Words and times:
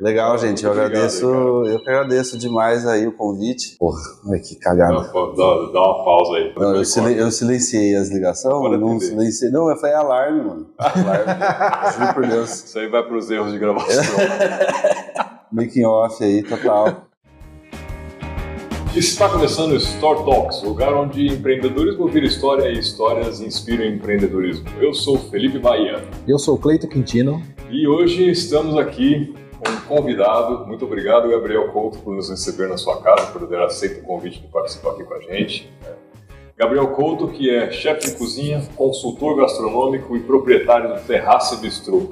Legal, 0.00 0.36
gente. 0.36 0.62
Eu 0.64 0.70
obrigado, 0.72 0.90
agradeço, 0.92 1.24
eu 1.66 1.80
que 1.80 1.88
agradeço 1.88 2.38
demais 2.38 2.86
aí 2.86 3.06
o 3.06 3.12
convite. 3.12 3.76
Porra, 3.78 3.98
ai, 4.30 4.40
que 4.40 4.54
cagada. 4.56 4.92
Dá, 4.94 5.02
dá- 5.02 5.72
dá 5.72 5.80
uma 5.80 6.04
pausa 6.04 6.36
aí. 6.36 6.52
Não, 6.54 6.76
eu, 6.76 6.84
silen- 6.84 7.16
eu 7.16 7.30
silenciei 7.30 7.96
as 7.96 8.10
ligações, 8.10 8.54
Pode 8.54 8.74
eu 8.74 8.80
não 8.80 8.88
atender. 8.96 9.06
silenciei. 9.06 9.50
Não, 9.50 9.74
foi 9.78 9.92
alarme, 9.94 10.42
mano. 10.44 10.66
Alarme. 10.78 11.94
Juro 11.98 12.14
por 12.14 12.26
Deus. 12.26 12.50
Isso 12.64 12.78
aí 12.78 12.88
vai 12.90 13.02
para 13.02 13.16
os 13.16 13.30
erros 13.30 13.52
de 13.52 13.58
gravação. 13.58 14.04
Making 15.50 15.84
off 15.86 16.22
aí, 16.22 16.42
total. 16.42 17.06
Está 18.94 19.28
começando 19.28 19.72
o 19.72 19.76
Store 19.76 20.24
Talks, 20.24 20.62
lugar 20.62 20.92
onde 20.94 21.26
empreendedorismo 21.26 22.08
vira 22.08 22.24
história 22.26 22.68
e 22.70 22.78
histórias 22.78 23.40
inspiram 23.40 23.84
empreendedorismo. 23.84 24.66
Eu 24.80 24.94
sou 24.94 25.18
Felipe 25.18 25.58
Bahia 25.58 26.02
Eu 26.26 26.38
sou 26.38 26.54
o 26.54 26.58
Cleito 26.58 26.88
Quintino. 26.88 27.42
e 27.70 27.86
hoje 27.86 28.30
estamos 28.30 28.74
aqui 28.78 29.34
convidado. 29.86 30.66
Muito 30.66 30.84
obrigado, 30.84 31.28
Gabriel 31.28 31.68
Couto, 31.72 31.98
por 31.98 32.14
nos 32.14 32.28
receber 32.28 32.68
na 32.68 32.76
sua 32.76 33.00
casa, 33.00 33.30
por 33.32 33.46
ter 33.48 33.60
aceito 33.60 34.00
o 34.00 34.02
convite 34.02 34.40
de 34.40 34.48
participar 34.48 34.90
aqui 34.90 35.04
com 35.04 35.14
a 35.14 35.20
gente. 35.20 35.72
Gabriel 36.56 36.88
Couto, 36.88 37.28
que 37.28 37.54
é 37.54 37.70
chefe 37.70 38.10
de 38.10 38.16
cozinha, 38.16 38.66
consultor 38.76 39.36
gastronômico 39.36 40.16
e 40.16 40.20
proprietário 40.20 40.94
do 40.94 41.00
Terrace 41.06 41.56
Bistrô. 41.58 42.10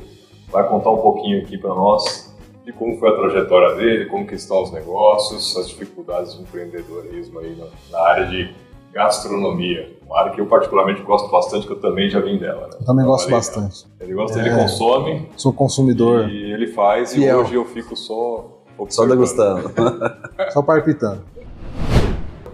Vai 0.48 0.68
contar 0.68 0.90
um 0.90 0.98
pouquinho 0.98 1.42
aqui 1.42 1.56
para 1.58 1.70
nós 1.70 2.34
de 2.64 2.72
como 2.72 2.98
foi 2.98 3.10
a 3.10 3.14
trajetória 3.14 3.74
dele, 3.76 4.06
como 4.06 4.26
que 4.26 4.34
estão 4.34 4.62
os 4.62 4.72
negócios, 4.72 5.56
as 5.56 5.68
dificuldades 5.68 6.34
de 6.34 6.42
empreendedorismo 6.42 7.38
aí 7.38 7.56
na 7.90 8.00
área 8.00 8.26
de 8.26 8.54
gastronomia. 8.94 9.92
Uma 10.06 10.20
área 10.20 10.32
que 10.32 10.40
eu 10.40 10.46
particularmente 10.46 11.02
gosto 11.02 11.30
bastante, 11.30 11.66
que 11.66 11.72
eu 11.72 11.80
também 11.80 12.08
já 12.08 12.20
vim 12.20 12.38
dela. 12.38 12.68
né? 12.68 12.76
Eu 12.80 12.86
também 12.86 13.04
gosto 13.04 13.28
bastante. 13.30 13.84
nela. 13.84 13.96
Ele 14.00 14.14
gosta, 14.14 14.38
É. 14.38 14.46
ele 14.46 14.54
consome 14.54 15.28
Sou 15.36 15.52
consumidor, 15.52 16.28
e 16.28 16.52
ele 16.52 16.68
faz, 16.68 17.12
Fiel. 17.12 17.38
e 17.40 17.42
hoje 17.42 17.54
eu 17.54 17.64
fico 17.64 17.96
só 17.96 18.46
Só 18.88 19.06
degustando. 19.06 19.70
só 20.52 20.62
palpitando. 20.62 21.22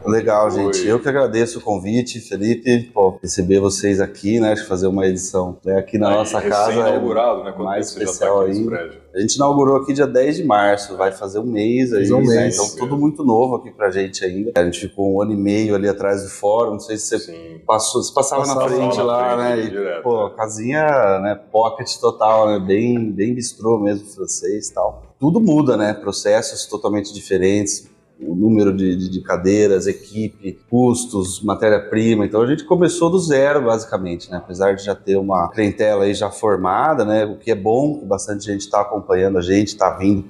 Legal, 0.04 0.50
gente. 0.50 0.86
Eu 0.86 0.98
que 0.98 1.08
agradeço 1.08 1.58
o 1.58 1.62
convite, 1.62 2.20
Felipe, 2.20 2.90
pô, 2.92 3.18
receber 3.22 3.60
vocês 3.60 4.00
aqui, 4.00 4.40
né? 4.40 4.52
Acho 4.52 4.62
que 4.62 4.68
fazer 4.68 4.86
uma 4.86 5.06
edição 5.06 5.58
né, 5.64 5.78
aqui 5.78 5.98
na 5.98 6.08
Aí, 6.08 6.14
nossa 6.16 6.40
casa. 6.40 6.72
é 6.72 6.74
recém-inaugurado, 6.76 7.44
né? 7.44 7.52
Quando 7.52 7.66
mais 7.66 7.92
tá 7.92 8.00
especial 8.02 8.46
nesse 8.46 8.60
aí. 8.60 8.66
prédio. 8.66 9.00
A 9.14 9.20
gente 9.20 9.34
inaugurou 9.34 9.76
aqui 9.76 9.92
dia 9.92 10.06
10 10.06 10.36
de 10.36 10.44
março, 10.44 10.96
vai 10.96 11.10
fazer 11.10 11.40
um 11.40 11.44
mês 11.44 11.92
aí, 11.92 12.10
um 12.12 12.20
né? 12.20 12.42
mês. 12.44 12.54
Então 12.54 12.76
tudo 12.76 12.96
muito 12.96 13.24
novo 13.24 13.56
aqui 13.56 13.70
pra 13.70 13.90
gente 13.90 14.24
ainda. 14.24 14.52
A 14.54 14.64
gente 14.64 14.80
ficou 14.80 15.14
um 15.14 15.20
ano 15.20 15.32
e 15.32 15.36
meio 15.36 15.74
ali 15.74 15.88
atrás 15.88 16.22
do 16.22 16.28
fórum, 16.28 16.72
não 16.72 16.80
sei 16.80 16.96
se 16.96 17.06
você 17.06 17.18
Sim. 17.18 17.60
passou, 17.66 18.02
você 18.02 18.14
passava, 18.14 18.46
na 18.46 18.54
Passava 18.54 18.68
frente 18.74 18.96
na 18.96 19.02
lá, 19.02 19.36
frente, 19.36 19.56
né? 19.56 19.66
E, 19.66 19.70
direto, 19.70 20.02
pô, 20.02 20.28
né? 20.28 20.34
casinha, 20.36 21.18
né, 21.20 21.40
pocket 21.50 21.96
total, 21.98 22.48
né? 22.48 22.64
Bem, 22.64 23.10
bem 23.10 23.34
bistrô 23.34 23.78
mesmo, 23.78 24.06
francês 24.06 24.68
e 24.68 24.74
tal. 24.74 25.02
Tudo 25.18 25.40
muda, 25.40 25.76
né? 25.76 25.92
Processos 25.92 26.64
totalmente 26.66 27.12
diferentes. 27.12 27.90
O 28.22 28.34
número 28.34 28.74
de, 28.76 28.94
de- 28.96 29.08
de 29.08 29.20
cadeiras, 29.22 29.86
equipe, 29.86 30.58
custos, 30.68 31.42
matéria-prima. 31.42 32.26
Então 32.26 32.42
a 32.42 32.46
gente 32.46 32.64
começou 32.64 33.08
do 33.10 33.18
zero, 33.18 33.62
basicamente, 33.64 34.30
né? 34.30 34.36
Apesar 34.38 34.74
de 34.74 34.84
já 34.84 34.94
ter 34.94 35.16
uma 35.16 35.48
clientela 35.48 36.04
aí 36.04 36.12
já 36.14 36.30
formada, 36.30 37.04
né? 37.04 37.24
O 37.24 37.36
que 37.36 37.50
é 37.50 37.54
bom, 37.54 37.98
que 37.98 38.04
bastante 38.04 38.44
gente 38.44 38.60
está 38.60 38.82
acompanhando 38.82 39.38
a 39.38 39.42
gente, 39.42 39.68
está 39.68 39.96
vindo 39.96 40.26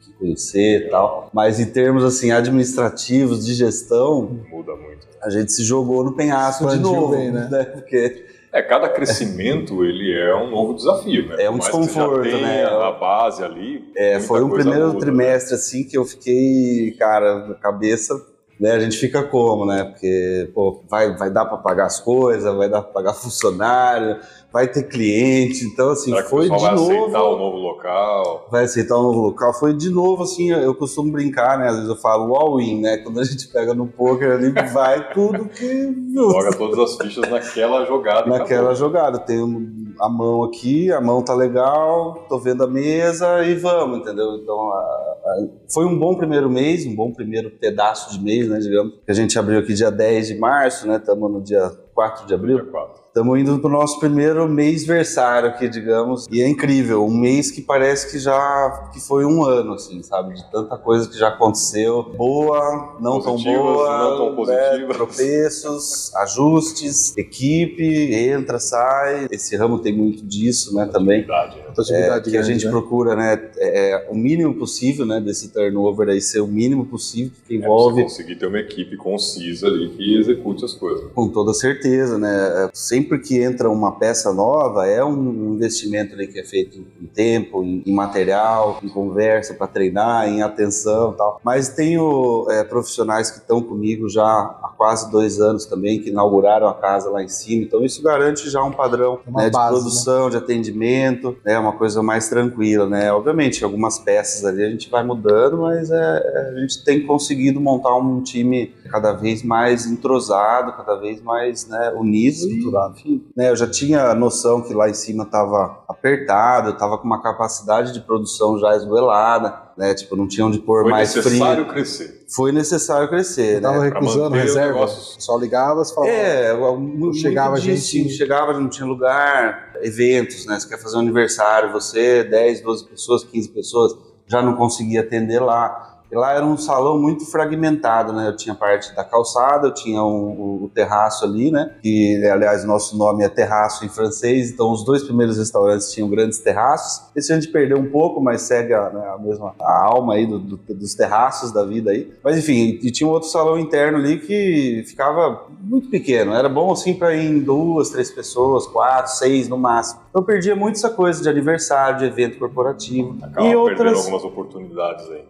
aqui 0.00 0.12
conhecer 0.18 0.86
e 0.86 0.90
tal. 0.90 1.28
Mas 1.34 1.60
em 1.60 1.66
termos 1.66 2.02
assim 2.02 2.30
administrativos, 2.30 3.44
de 3.44 3.54
gestão, 3.54 4.40
Muda 4.50 4.74
muito. 4.76 5.06
a 5.22 5.28
gente 5.30 5.52
se 5.52 5.62
jogou 5.64 6.02
no 6.02 6.12
penhasco 6.12 6.66
de 6.66 6.76
Expandiu 6.76 6.92
novo, 7.00 7.12
bem, 7.16 7.30
né? 7.30 7.64
Porque 7.74 8.24
É, 8.54 8.62
cada 8.62 8.88
crescimento 8.88 9.82
ele 9.84 10.16
é 10.16 10.32
um 10.36 10.48
novo 10.48 10.74
desafio, 10.74 11.26
né? 11.26 11.42
É 11.42 11.50
um 11.50 11.58
desconforto, 11.58 12.22
né? 12.22 12.64
A 12.64 12.92
base 12.92 13.42
ali. 13.42 13.90
é, 13.96 14.20
foi 14.20 14.44
um 14.44 14.50
primeiro 14.50 14.86
muda, 14.86 14.94
né? 14.94 15.00
trimestre 15.00 15.54
assim 15.56 15.82
que 15.82 15.98
eu 15.98 16.04
fiquei, 16.04 16.92
cara, 16.96 17.48
na 17.48 17.54
cabeça, 17.54 18.14
né? 18.60 18.70
A 18.70 18.78
gente 18.78 18.96
fica 18.96 19.24
como, 19.24 19.66
né? 19.66 19.82
Porque, 19.82 20.50
pô, 20.54 20.84
vai, 20.88 21.16
vai 21.16 21.30
dar 21.30 21.46
para 21.46 21.58
pagar 21.58 21.86
as 21.86 21.98
coisas, 21.98 22.54
vai 22.54 22.68
dar 22.68 22.82
para 22.82 22.92
pagar 22.92 23.14
funcionário, 23.18 24.20
vai 24.54 24.68
ter 24.68 24.84
cliente, 24.84 25.64
então 25.64 25.90
assim, 25.90 26.12
Será 26.14 26.22
foi 26.26 26.48
o 26.48 26.56
de 26.56 26.62
vai 26.62 26.74
novo. 26.76 26.92
aceitar 26.92 27.22
o 27.24 27.36
novo 27.36 27.56
local? 27.58 28.48
vai 28.52 28.62
aceitar 28.64 28.96
um 28.98 29.02
novo 29.02 29.20
local. 29.20 29.52
Foi 29.52 29.74
de 29.74 29.90
novo, 29.90 30.22
assim, 30.22 30.50
eu 30.52 30.72
costumo 30.76 31.10
brincar, 31.10 31.58
né? 31.58 31.66
Às 31.68 31.74
vezes 31.74 31.90
eu 31.90 31.96
falo 31.96 32.30
o 32.30 32.36
all-in, 32.36 32.80
né? 32.80 32.98
Quando 32.98 33.18
a 33.18 33.24
gente 33.24 33.48
pega 33.48 33.74
no 33.74 33.88
poker 33.88 34.30
ali, 34.30 34.52
vai 34.72 35.12
tudo 35.12 35.46
que. 35.48 35.92
Joga 36.14 36.56
todas 36.56 36.78
as 36.78 36.96
fichas 36.96 37.28
naquela 37.28 37.84
jogada. 37.84 38.30
Naquela 38.30 38.60
acabou. 38.70 38.74
jogada. 38.76 39.18
Tenho 39.18 39.66
a 40.00 40.08
mão 40.08 40.44
aqui, 40.44 40.92
a 40.92 41.00
mão 41.00 41.20
tá 41.22 41.34
legal, 41.34 42.24
tô 42.28 42.38
vendo 42.38 42.62
a 42.62 42.68
mesa 42.68 43.42
e 43.44 43.54
vamos, 43.56 43.98
entendeu? 43.98 44.36
Então, 44.36 44.70
a- 44.70 44.76
a- 44.76 45.46
foi 45.72 45.84
um 45.84 45.98
bom 45.98 46.14
primeiro 46.14 46.48
mês, 46.48 46.86
um 46.86 46.94
bom 46.94 47.12
primeiro 47.12 47.50
pedaço 47.50 48.16
de 48.16 48.22
mês, 48.24 48.48
né? 48.48 48.60
Digamos. 48.60 48.94
Que 49.04 49.10
a 49.10 49.14
gente 49.14 49.36
abriu 49.36 49.58
aqui 49.58 49.74
dia 49.74 49.90
10 49.90 50.28
de 50.28 50.38
março, 50.38 50.86
né? 50.86 50.96
Estamos 50.96 51.28
no 51.28 51.40
dia 51.42 51.72
4 51.92 52.24
de 52.26 52.34
abril. 52.34 52.62
Dia 52.62 52.70
quatro. 52.70 53.03
Estamos 53.14 53.38
indo 53.38 53.60
pro 53.60 53.70
nosso 53.70 54.00
primeiro 54.00 54.48
mês 54.48 54.84
versário 54.84 55.48
aqui, 55.50 55.68
digamos, 55.68 56.26
e 56.32 56.42
é 56.42 56.48
incrível, 56.48 57.04
um 57.04 57.16
mês 57.16 57.48
que 57.48 57.62
parece 57.62 58.10
que 58.10 58.18
já 58.18 58.90
que 58.92 58.98
foi 58.98 59.24
um 59.24 59.44
ano, 59.44 59.74
assim, 59.74 60.02
sabe, 60.02 60.34
de 60.34 60.50
tanta 60.50 60.76
coisa 60.76 61.08
que 61.08 61.16
já 61.16 61.28
aconteceu, 61.28 62.02
boa, 62.16 62.96
não 63.00 63.20
tão 63.20 63.34
Positivas, 63.34 63.62
boa, 63.62 63.98
não 63.98 64.16
tão 64.16 64.30
né, 64.46 64.66
positivas. 64.66 64.96
tropeços, 64.96 66.16
ajustes, 66.16 67.16
equipe, 67.16 68.12
entra, 68.16 68.58
sai, 68.58 69.28
esse 69.30 69.54
ramo 69.54 69.78
tem 69.78 69.92
muito 69.96 70.26
disso, 70.26 70.74
né, 70.74 70.86
também, 70.86 71.20
Verdade, 71.20 71.60
é, 71.60 71.70
Atividade 71.70 72.30
que 72.32 72.36
a 72.36 72.42
gente 72.42 72.64
né? 72.64 72.70
procura, 72.72 73.14
né, 73.14 73.40
é, 73.58 74.08
o 74.10 74.16
mínimo 74.16 74.54
possível, 74.56 75.06
né, 75.06 75.20
desse 75.20 75.52
turnover 75.52 76.08
aí 76.08 76.20
ser 76.20 76.40
o 76.40 76.48
mínimo 76.48 76.84
possível, 76.86 77.30
que 77.46 77.54
É, 77.54 77.58
você 77.58 77.64
envolve 77.64 78.02
conseguir 78.02 78.34
ter 78.34 78.48
uma 78.48 78.58
equipe 78.58 78.96
concisa 78.96 79.68
ali 79.68 79.90
que 79.90 80.18
execute 80.18 80.64
as 80.64 80.72
coisas. 80.72 81.12
Com 81.14 81.28
toda 81.28 81.54
certeza, 81.54 82.18
né? 82.18 82.70
Sempre 82.72 83.03
que 83.18 83.42
entra 83.42 83.70
uma 83.70 83.92
peça 83.92 84.32
nova, 84.32 84.86
é 84.86 85.04
um 85.04 85.54
investimento 85.54 86.14
ali 86.14 86.26
que 86.26 86.38
é 86.38 86.44
feito 86.44 86.78
em 87.00 87.06
tempo, 87.06 87.62
em, 87.62 87.82
em 87.86 87.94
material, 87.94 88.78
em 88.82 88.88
conversa 88.88 89.54
para 89.54 89.66
treinar, 89.66 90.28
em 90.28 90.42
atenção 90.42 91.12
tal. 91.12 91.40
Mas 91.44 91.68
tenho 91.68 92.46
é, 92.50 92.64
profissionais 92.64 93.30
que 93.30 93.38
estão 93.38 93.62
comigo 93.62 94.08
já 94.08 94.24
há 94.24 94.72
quase 94.76 95.10
dois 95.10 95.40
anos 95.40 95.66
também, 95.66 96.00
que 96.00 96.10
inauguraram 96.10 96.68
a 96.68 96.74
casa 96.74 97.10
lá 97.10 97.22
em 97.22 97.28
cima. 97.28 97.64
Então 97.64 97.84
isso 97.84 98.02
garante 98.02 98.48
já 98.48 98.62
um 98.62 98.72
padrão 98.72 99.20
né, 99.26 99.46
de 99.46 99.50
base, 99.50 99.72
produção, 99.72 100.30
de 100.30 100.36
atendimento, 100.36 101.36
né? 101.44 101.58
Uma 101.58 101.72
coisa 101.72 102.02
mais 102.02 102.28
tranquila, 102.28 102.86
né? 102.88 103.12
Obviamente, 103.12 103.64
algumas 103.64 103.98
peças 103.98 104.44
ali 104.44 104.62
a 104.62 104.70
gente 104.70 104.90
vai 104.90 105.04
mudando, 105.04 105.58
mas 105.58 105.90
é, 105.90 105.96
é, 105.96 106.52
a 106.56 106.60
gente 106.60 106.84
tem 106.84 107.06
conseguido 107.06 107.60
montar 107.60 107.94
um 107.96 108.22
time 108.22 108.74
cada 108.94 109.12
vez 109.12 109.42
mais 109.42 109.86
entrosado, 109.86 110.72
cada 110.76 110.94
vez 110.94 111.20
mais 111.20 111.66
né, 111.66 111.92
unido. 111.96 112.32
Estruturado. 112.36 112.94
Enfim, 112.96 113.24
né, 113.36 113.50
eu 113.50 113.56
já 113.56 113.68
tinha 113.68 114.04
a 114.04 114.14
noção 114.14 114.62
que 114.62 114.72
lá 114.72 114.88
em 114.88 114.94
cima 114.94 115.24
estava 115.24 115.82
apertado, 115.88 116.70
estava 116.70 116.96
com 116.96 117.04
uma 117.04 117.20
capacidade 117.20 117.92
de 117.92 117.98
produção 118.00 118.56
já 118.56 118.76
esgoelada, 118.76 119.52
né? 119.76 119.92
Tipo, 119.94 120.14
não 120.14 120.28
tinha 120.28 120.46
onde 120.46 120.60
pôr 120.60 120.82
Foi 120.82 120.92
mais 120.92 121.12
necessário 121.12 121.64
frio. 121.64 121.74
crescer. 121.74 122.24
Foi 122.32 122.52
necessário 122.52 123.08
crescer, 123.08 123.56
Eu 123.56 123.62
tava 123.62 123.78
né? 123.80 123.84
recusando 123.88 124.30
manter 124.30 124.36
o 124.36 124.46
reserva. 124.46 124.72
negócio- 124.74 125.20
Só 125.20 125.36
ligava, 125.38 125.84
falava. 125.86 126.12
É, 126.12 126.56
muito 126.76 127.16
chegava 127.16 127.56
disso, 127.56 127.92
gente- 127.92 128.08
sim, 128.10 128.16
chegava, 128.16 128.52
não 128.52 128.68
tinha 128.68 128.86
lugar, 128.86 129.72
eventos, 129.82 130.46
né? 130.46 130.60
Você 130.60 130.68
quer 130.68 130.80
fazer 130.80 130.96
um 130.98 131.00
aniversário, 131.00 131.72
você, 131.72 132.22
10, 132.22 132.60
12 132.60 132.84
pessoas, 132.88 133.24
15 133.24 133.48
pessoas, 133.48 133.92
já 134.28 134.40
não 134.40 134.54
conseguia 134.54 135.00
atender 135.00 135.40
lá. 135.40 135.93
Lá 136.14 136.32
era 136.32 136.44
um 136.44 136.56
salão 136.56 136.98
muito 137.00 137.24
fragmentado, 137.30 138.12
né? 138.12 138.28
Eu 138.28 138.36
tinha 138.36 138.54
parte 138.54 138.94
da 138.94 139.04
calçada, 139.04 139.68
eu 139.68 139.74
tinha 139.74 140.02
um- 140.02 140.30
o, 140.38 140.64
o 140.64 140.70
terraço 140.74 141.24
ali, 141.24 141.50
né? 141.50 141.74
Que, 141.82 142.24
aliás, 142.26 142.64
o 142.64 142.66
nosso 142.66 142.96
nome 142.96 143.24
é 143.24 143.28
terraço 143.28 143.84
em 143.84 143.88
francês, 143.88 144.50
então 144.50 144.70
os 144.72 144.84
dois 144.84 145.02
primeiros 145.02 145.36
restaurantes 145.38 145.92
tinham 145.92 146.08
grandes 146.08 146.38
terraços. 146.38 147.06
Esse 147.14 147.32
a 147.32 147.34
gente 147.40 147.50
perdeu 147.52 147.78
um 147.78 147.90
pouco, 147.90 148.20
mas 148.20 148.42
segue 148.42 148.72
a, 148.72 148.90
né, 148.90 149.06
a 149.14 149.18
mesma 149.18 149.54
a 149.60 149.84
alma 149.86 150.14
aí 150.14 150.26
do- 150.26 150.38
do- 150.38 150.56
dos 150.74 150.94
terraços 150.94 151.52
da 151.52 151.64
vida 151.64 151.90
aí. 151.90 152.12
Mas 152.22 152.38
enfim, 152.38 152.78
e 152.82 152.90
tinha 152.90 153.08
um 153.08 153.12
outro 153.12 153.28
salão 153.28 153.58
interno 153.58 153.98
ali 153.98 154.18
que 154.18 154.84
ficava 154.86 155.44
muito 155.60 155.88
pequeno. 155.90 156.32
Era 156.34 156.48
bom 156.48 156.72
assim 156.72 156.94
para 156.94 157.14
ir 157.14 157.26
em 157.30 157.40
duas, 157.40 157.90
três 157.90 158.10
pessoas, 158.10 158.66
quatro, 158.66 159.12
seis 159.12 159.48
no 159.48 159.56
máximo. 159.58 160.03
Então 160.14 160.22
eu 160.22 160.26
perdia 160.26 160.54
muito 160.54 160.76
essa 160.76 160.90
coisa 160.90 161.20
de 161.20 161.28
aniversário, 161.28 161.98
de 161.98 162.04
evento 162.04 162.38
corporativo. 162.38 163.18
Acaba 163.20 163.40
e 163.48 163.50
perdendo 163.50 163.58
outras 163.58 163.98
algumas 163.98 164.22
oportunidades 164.22 165.10
aí. 165.10 165.24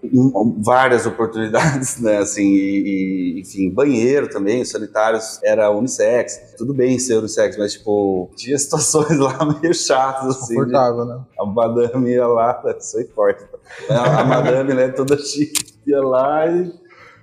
várias 0.58 1.06
oportunidades, 1.06 1.98
né? 2.04 2.18
Assim, 2.18 2.42
e, 2.44 3.38
e, 3.38 3.40
enfim, 3.40 3.70
banheiro 3.70 4.28
também, 4.28 4.60
os 4.60 4.68
sanitários 4.68 5.40
era 5.42 5.70
unissex. 5.70 6.54
Tudo 6.58 6.74
bem 6.74 6.98
ser 6.98 7.14
unissex, 7.16 7.56
mas 7.56 7.72
tipo, 7.72 8.30
tinha 8.36 8.58
situações 8.58 9.16
lá 9.18 9.38
meio 9.58 9.72
chatas, 9.72 10.36
assim. 10.36 10.48
de- 10.52 10.54
Confortável, 10.60 11.06
né? 11.06 11.18
a 11.40 11.46
madame 11.46 12.10
ia 12.10 12.26
lá, 12.26 12.62
foi 12.92 13.04
forte. 13.04 13.42
A, 13.88 14.20
a 14.20 14.24
madame, 14.26 14.74
né, 14.74 14.88
toda 14.88 15.16
chique, 15.16 15.64
ia 15.86 16.02
lá 16.02 16.46
e 16.46 16.70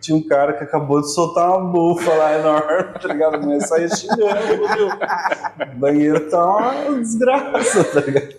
tinha 0.01 0.17
um 0.17 0.23
cara 0.27 0.53
que 0.53 0.63
acabou 0.63 0.99
de 1.01 1.13
soltar 1.13 1.49
uma 1.49 1.71
bufa 1.71 2.11
lá 2.13 2.37
enorme, 2.37 2.99
tá 2.99 3.07
ligado? 3.07 3.41
Mulher 3.41 3.61
saía 3.61 3.87
xingando, 3.87 4.67
viu? 4.75 4.87
O 5.73 5.79
banheiro 5.79 6.29
tá 6.29 6.45
uma 6.45 6.99
desgraça, 6.99 7.83
tá 7.83 8.01
ligado? 8.01 8.35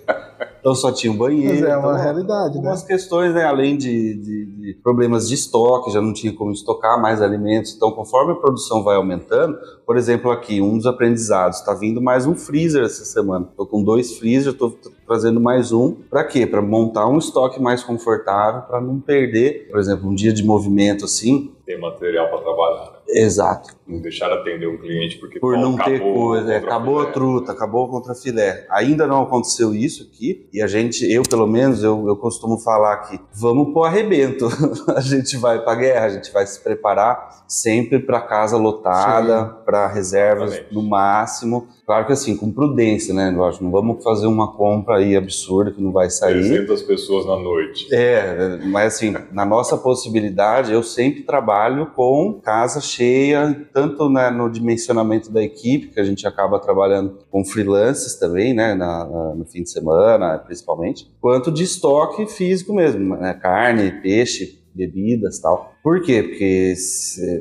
Então 0.63 0.77
só 0.77 0.93
tinha 0.93 1.13
um 1.13 1.17
banheiro. 1.17 1.55
Mas 1.55 1.63
é 1.65 1.77
uma 1.77 1.91
então, 1.91 2.01
realidade, 2.03 2.51
né? 2.53 2.57
algumas 2.59 2.85
questões, 2.85 3.35
né? 3.35 3.45
Além 3.45 3.77
de, 3.77 4.15
de- 4.15 4.47
de 4.47 4.75
problemas 4.81 5.29
de 5.29 5.35
estoque, 5.35 5.91
já 5.91 6.01
não 6.01 6.13
tinha 6.13 6.33
como 6.33 6.53
estocar 6.53 7.03
mais 7.03 7.21
alimentos. 7.21 7.75
Então, 7.75 7.91
conforme 7.91 8.31
a 8.33 8.37
produção 8.37 8.85
vai 8.85 8.95
aumentando, 8.95 9.59
por 9.85 9.97
exemplo, 9.97 10.31
aqui, 10.31 10.61
um 10.63 10.77
dos 10.77 10.87
aprendizados, 10.87 11.59
está 11.59 11.75
vindo 11.75 12.01
mais 12.01 12.27
um 12.27 12.37
freezer 12.37 12.85
essa 12.85 13.05
semana. 13.05 13.49
Estou 13.51 13.67
com 13.67 13.83
dois 13.83 14.17
freezers, 14.19 14.55
estou 14.55 14.73
trazendo 15.05 15.41
mais 15.41 15.73
um. 15.73 15.97
Para 16.09 16.23
quê? 16.23 16.47
Para 16.47 16.63
montar 16.63 17.09
um 17.09 17.19
estoque 17.19 17.61
mais 17.61 17.83
confortável, 17.83 18.63
para 18.63 18.81
não 18.81 19.01
perder, 19.01 19.69
por 19.69 19.81
exemplo, 19.81 20.09
um 20.09 20.15
dia 20.15 20.33
de 20.33 20.45
movimento 20.45 21.05
assim. 21.07 21.53
Tem 21.67 21.81
material 21.81 22.29
para 22.31 22.39
trabalhar. 22.39 22.91
né? 22.93 22.99
Exato. 23.09 23.75
Não 23.93 24.01
deixar 24.01 24.33
atender 24.33 24.67
o 24.67 24.79
cliente 24.79 25.19
porque 25.19 25.39
Por 25.39 25.57
não 25.57 25.77
ter 25.77 25.97
acabou 25.97 26.15
coisa, 26.15 26.53
é, 26.53 26.61
contra 26.61 26.75
acabou 26.75 26.99
a 26.99 27.01
filé. 27.03 27.13
truta, 27.13 27.53
acabou 27.53 27.85
o 27.85 27.89
contrafilé. 27.89 28.67
Ainda 28.71 29.07
não 29.07 29.23
aconteceu 29.23 29.75
isso 29.75 30.09
aqui, 30.11 30.47
e 30.53 30.63
a 30.63 30.67
gente, 30.67 31.11
eu 31.11 31.23
pelo 31.23 31.47
menos, 31.47 31.83
eu, 31.83 32.07
eu 32.07 32.17
costumo 32.17 32.59
falar 32.59 32.97
que 33.09 33.21
vamos 33.35 33.73
pro 33.73 33.85
arrebento. 33.85 34.49
a 34.97 35.01
gente 35.01 35.37
vai 35.37 35.63
pra 35.63 35.75
guerra, 35.75 36.07
a 36.07 36.11
gente 36.11 36.33
vai 36.33 36.47
se 36.47 36.63
preparar 36.63 37.45
sempre 37.47 37.99
para 37.99 38.21
casa 38.21 38.57
lotada, 38.57 39.45
para 39.65 39.87
reservas 39.87 40.53
Exatamente. 40.53 40.75
no 40.75 40.83
máximo. 40.83 41.69
Claro 41.85 42.07
que 42.07 42.13
assim, 42.13 42.37
com 42.37 42.51
prudência, 42.51 43.13
né? 43.13 43.31
Lógico, 43.31 43.65
não 43.65 43.71
vamos 43.71 44.03
fazer 44.03 44.27
uma 44.27 44.53
compra 44.53 44.97
aí 44.97 45.17
absurda 45.17 45.71
que 45.73 45.83
não 45.83 45.93
vai 45.93 46.09
sair. 46.09 46.35
300 46.35 46.83
pessoas 46.83 47.27
na 47.27 47.37
noite. 47.37 47.93
É, 47.93 48.59
mas 48.65 48.95
assim, 48.95 49.15
na 49.33 49.45
nossa 49.45 49.77
possibilidade, 49.77 50.73
eu 50.73 50.83
sempre 50.83 51.23
trabalho 51.23 51.87
com 51.95 52.41
casa 52.43 52.81
cheia, 52.81 53.67
tanto 53.73 53.82
né, 54.11 54.31
no 54.31 54.49
dimensionamento 54.51 55.31
da 55.31 55.43
equipe, 55.43 55.89
que 55.89 56.01
a 56.01 56.05
gente 56.05 56.27
acaba 56.27 56.59
trabalhando 56.59 57.19
com 57.31 57.45
freelancers 57.45 58.15
também, 58.17 58.55
né, 58.55 58.75
na- 58.75 59.05
na- 59.05 59.35
no 59.35 59.45
fim 59.45 59.63
de 59.63 59.71
semana, 59.71 60.39
principalmente, 60.39 61.09
quanto 61.21 61.51
de 61.51 61.63
estoque 61.65 62.27
físico 62.27 62.73
mesmo, 62.75 63.17
né, 63.17 63.35
carne, 63.35 63.91
peixe, 64.03 64.61
bebidas 64.75 65.39
tal. 65.39 65.75
Por 65.83 66.01
quê? 66.03 66.23
Porque, 66.23 66.75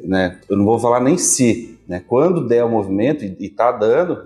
né, 0.04 0.40
eu 0.50 0.58
não 0.58 0.66
vou 0.66 0.78
falar 0.80 1.00
nem 1.00 1.18
se, 1.18 1.80
né, 1.88 2.04
quando 2.06 2.48
der 2.48 2.64
o 2.66 2.70
movimento 2.70 3.24
e, 3.24 3.36
e 3.40 3.50
tá 3.50 3.72
dando, 3.72 4.18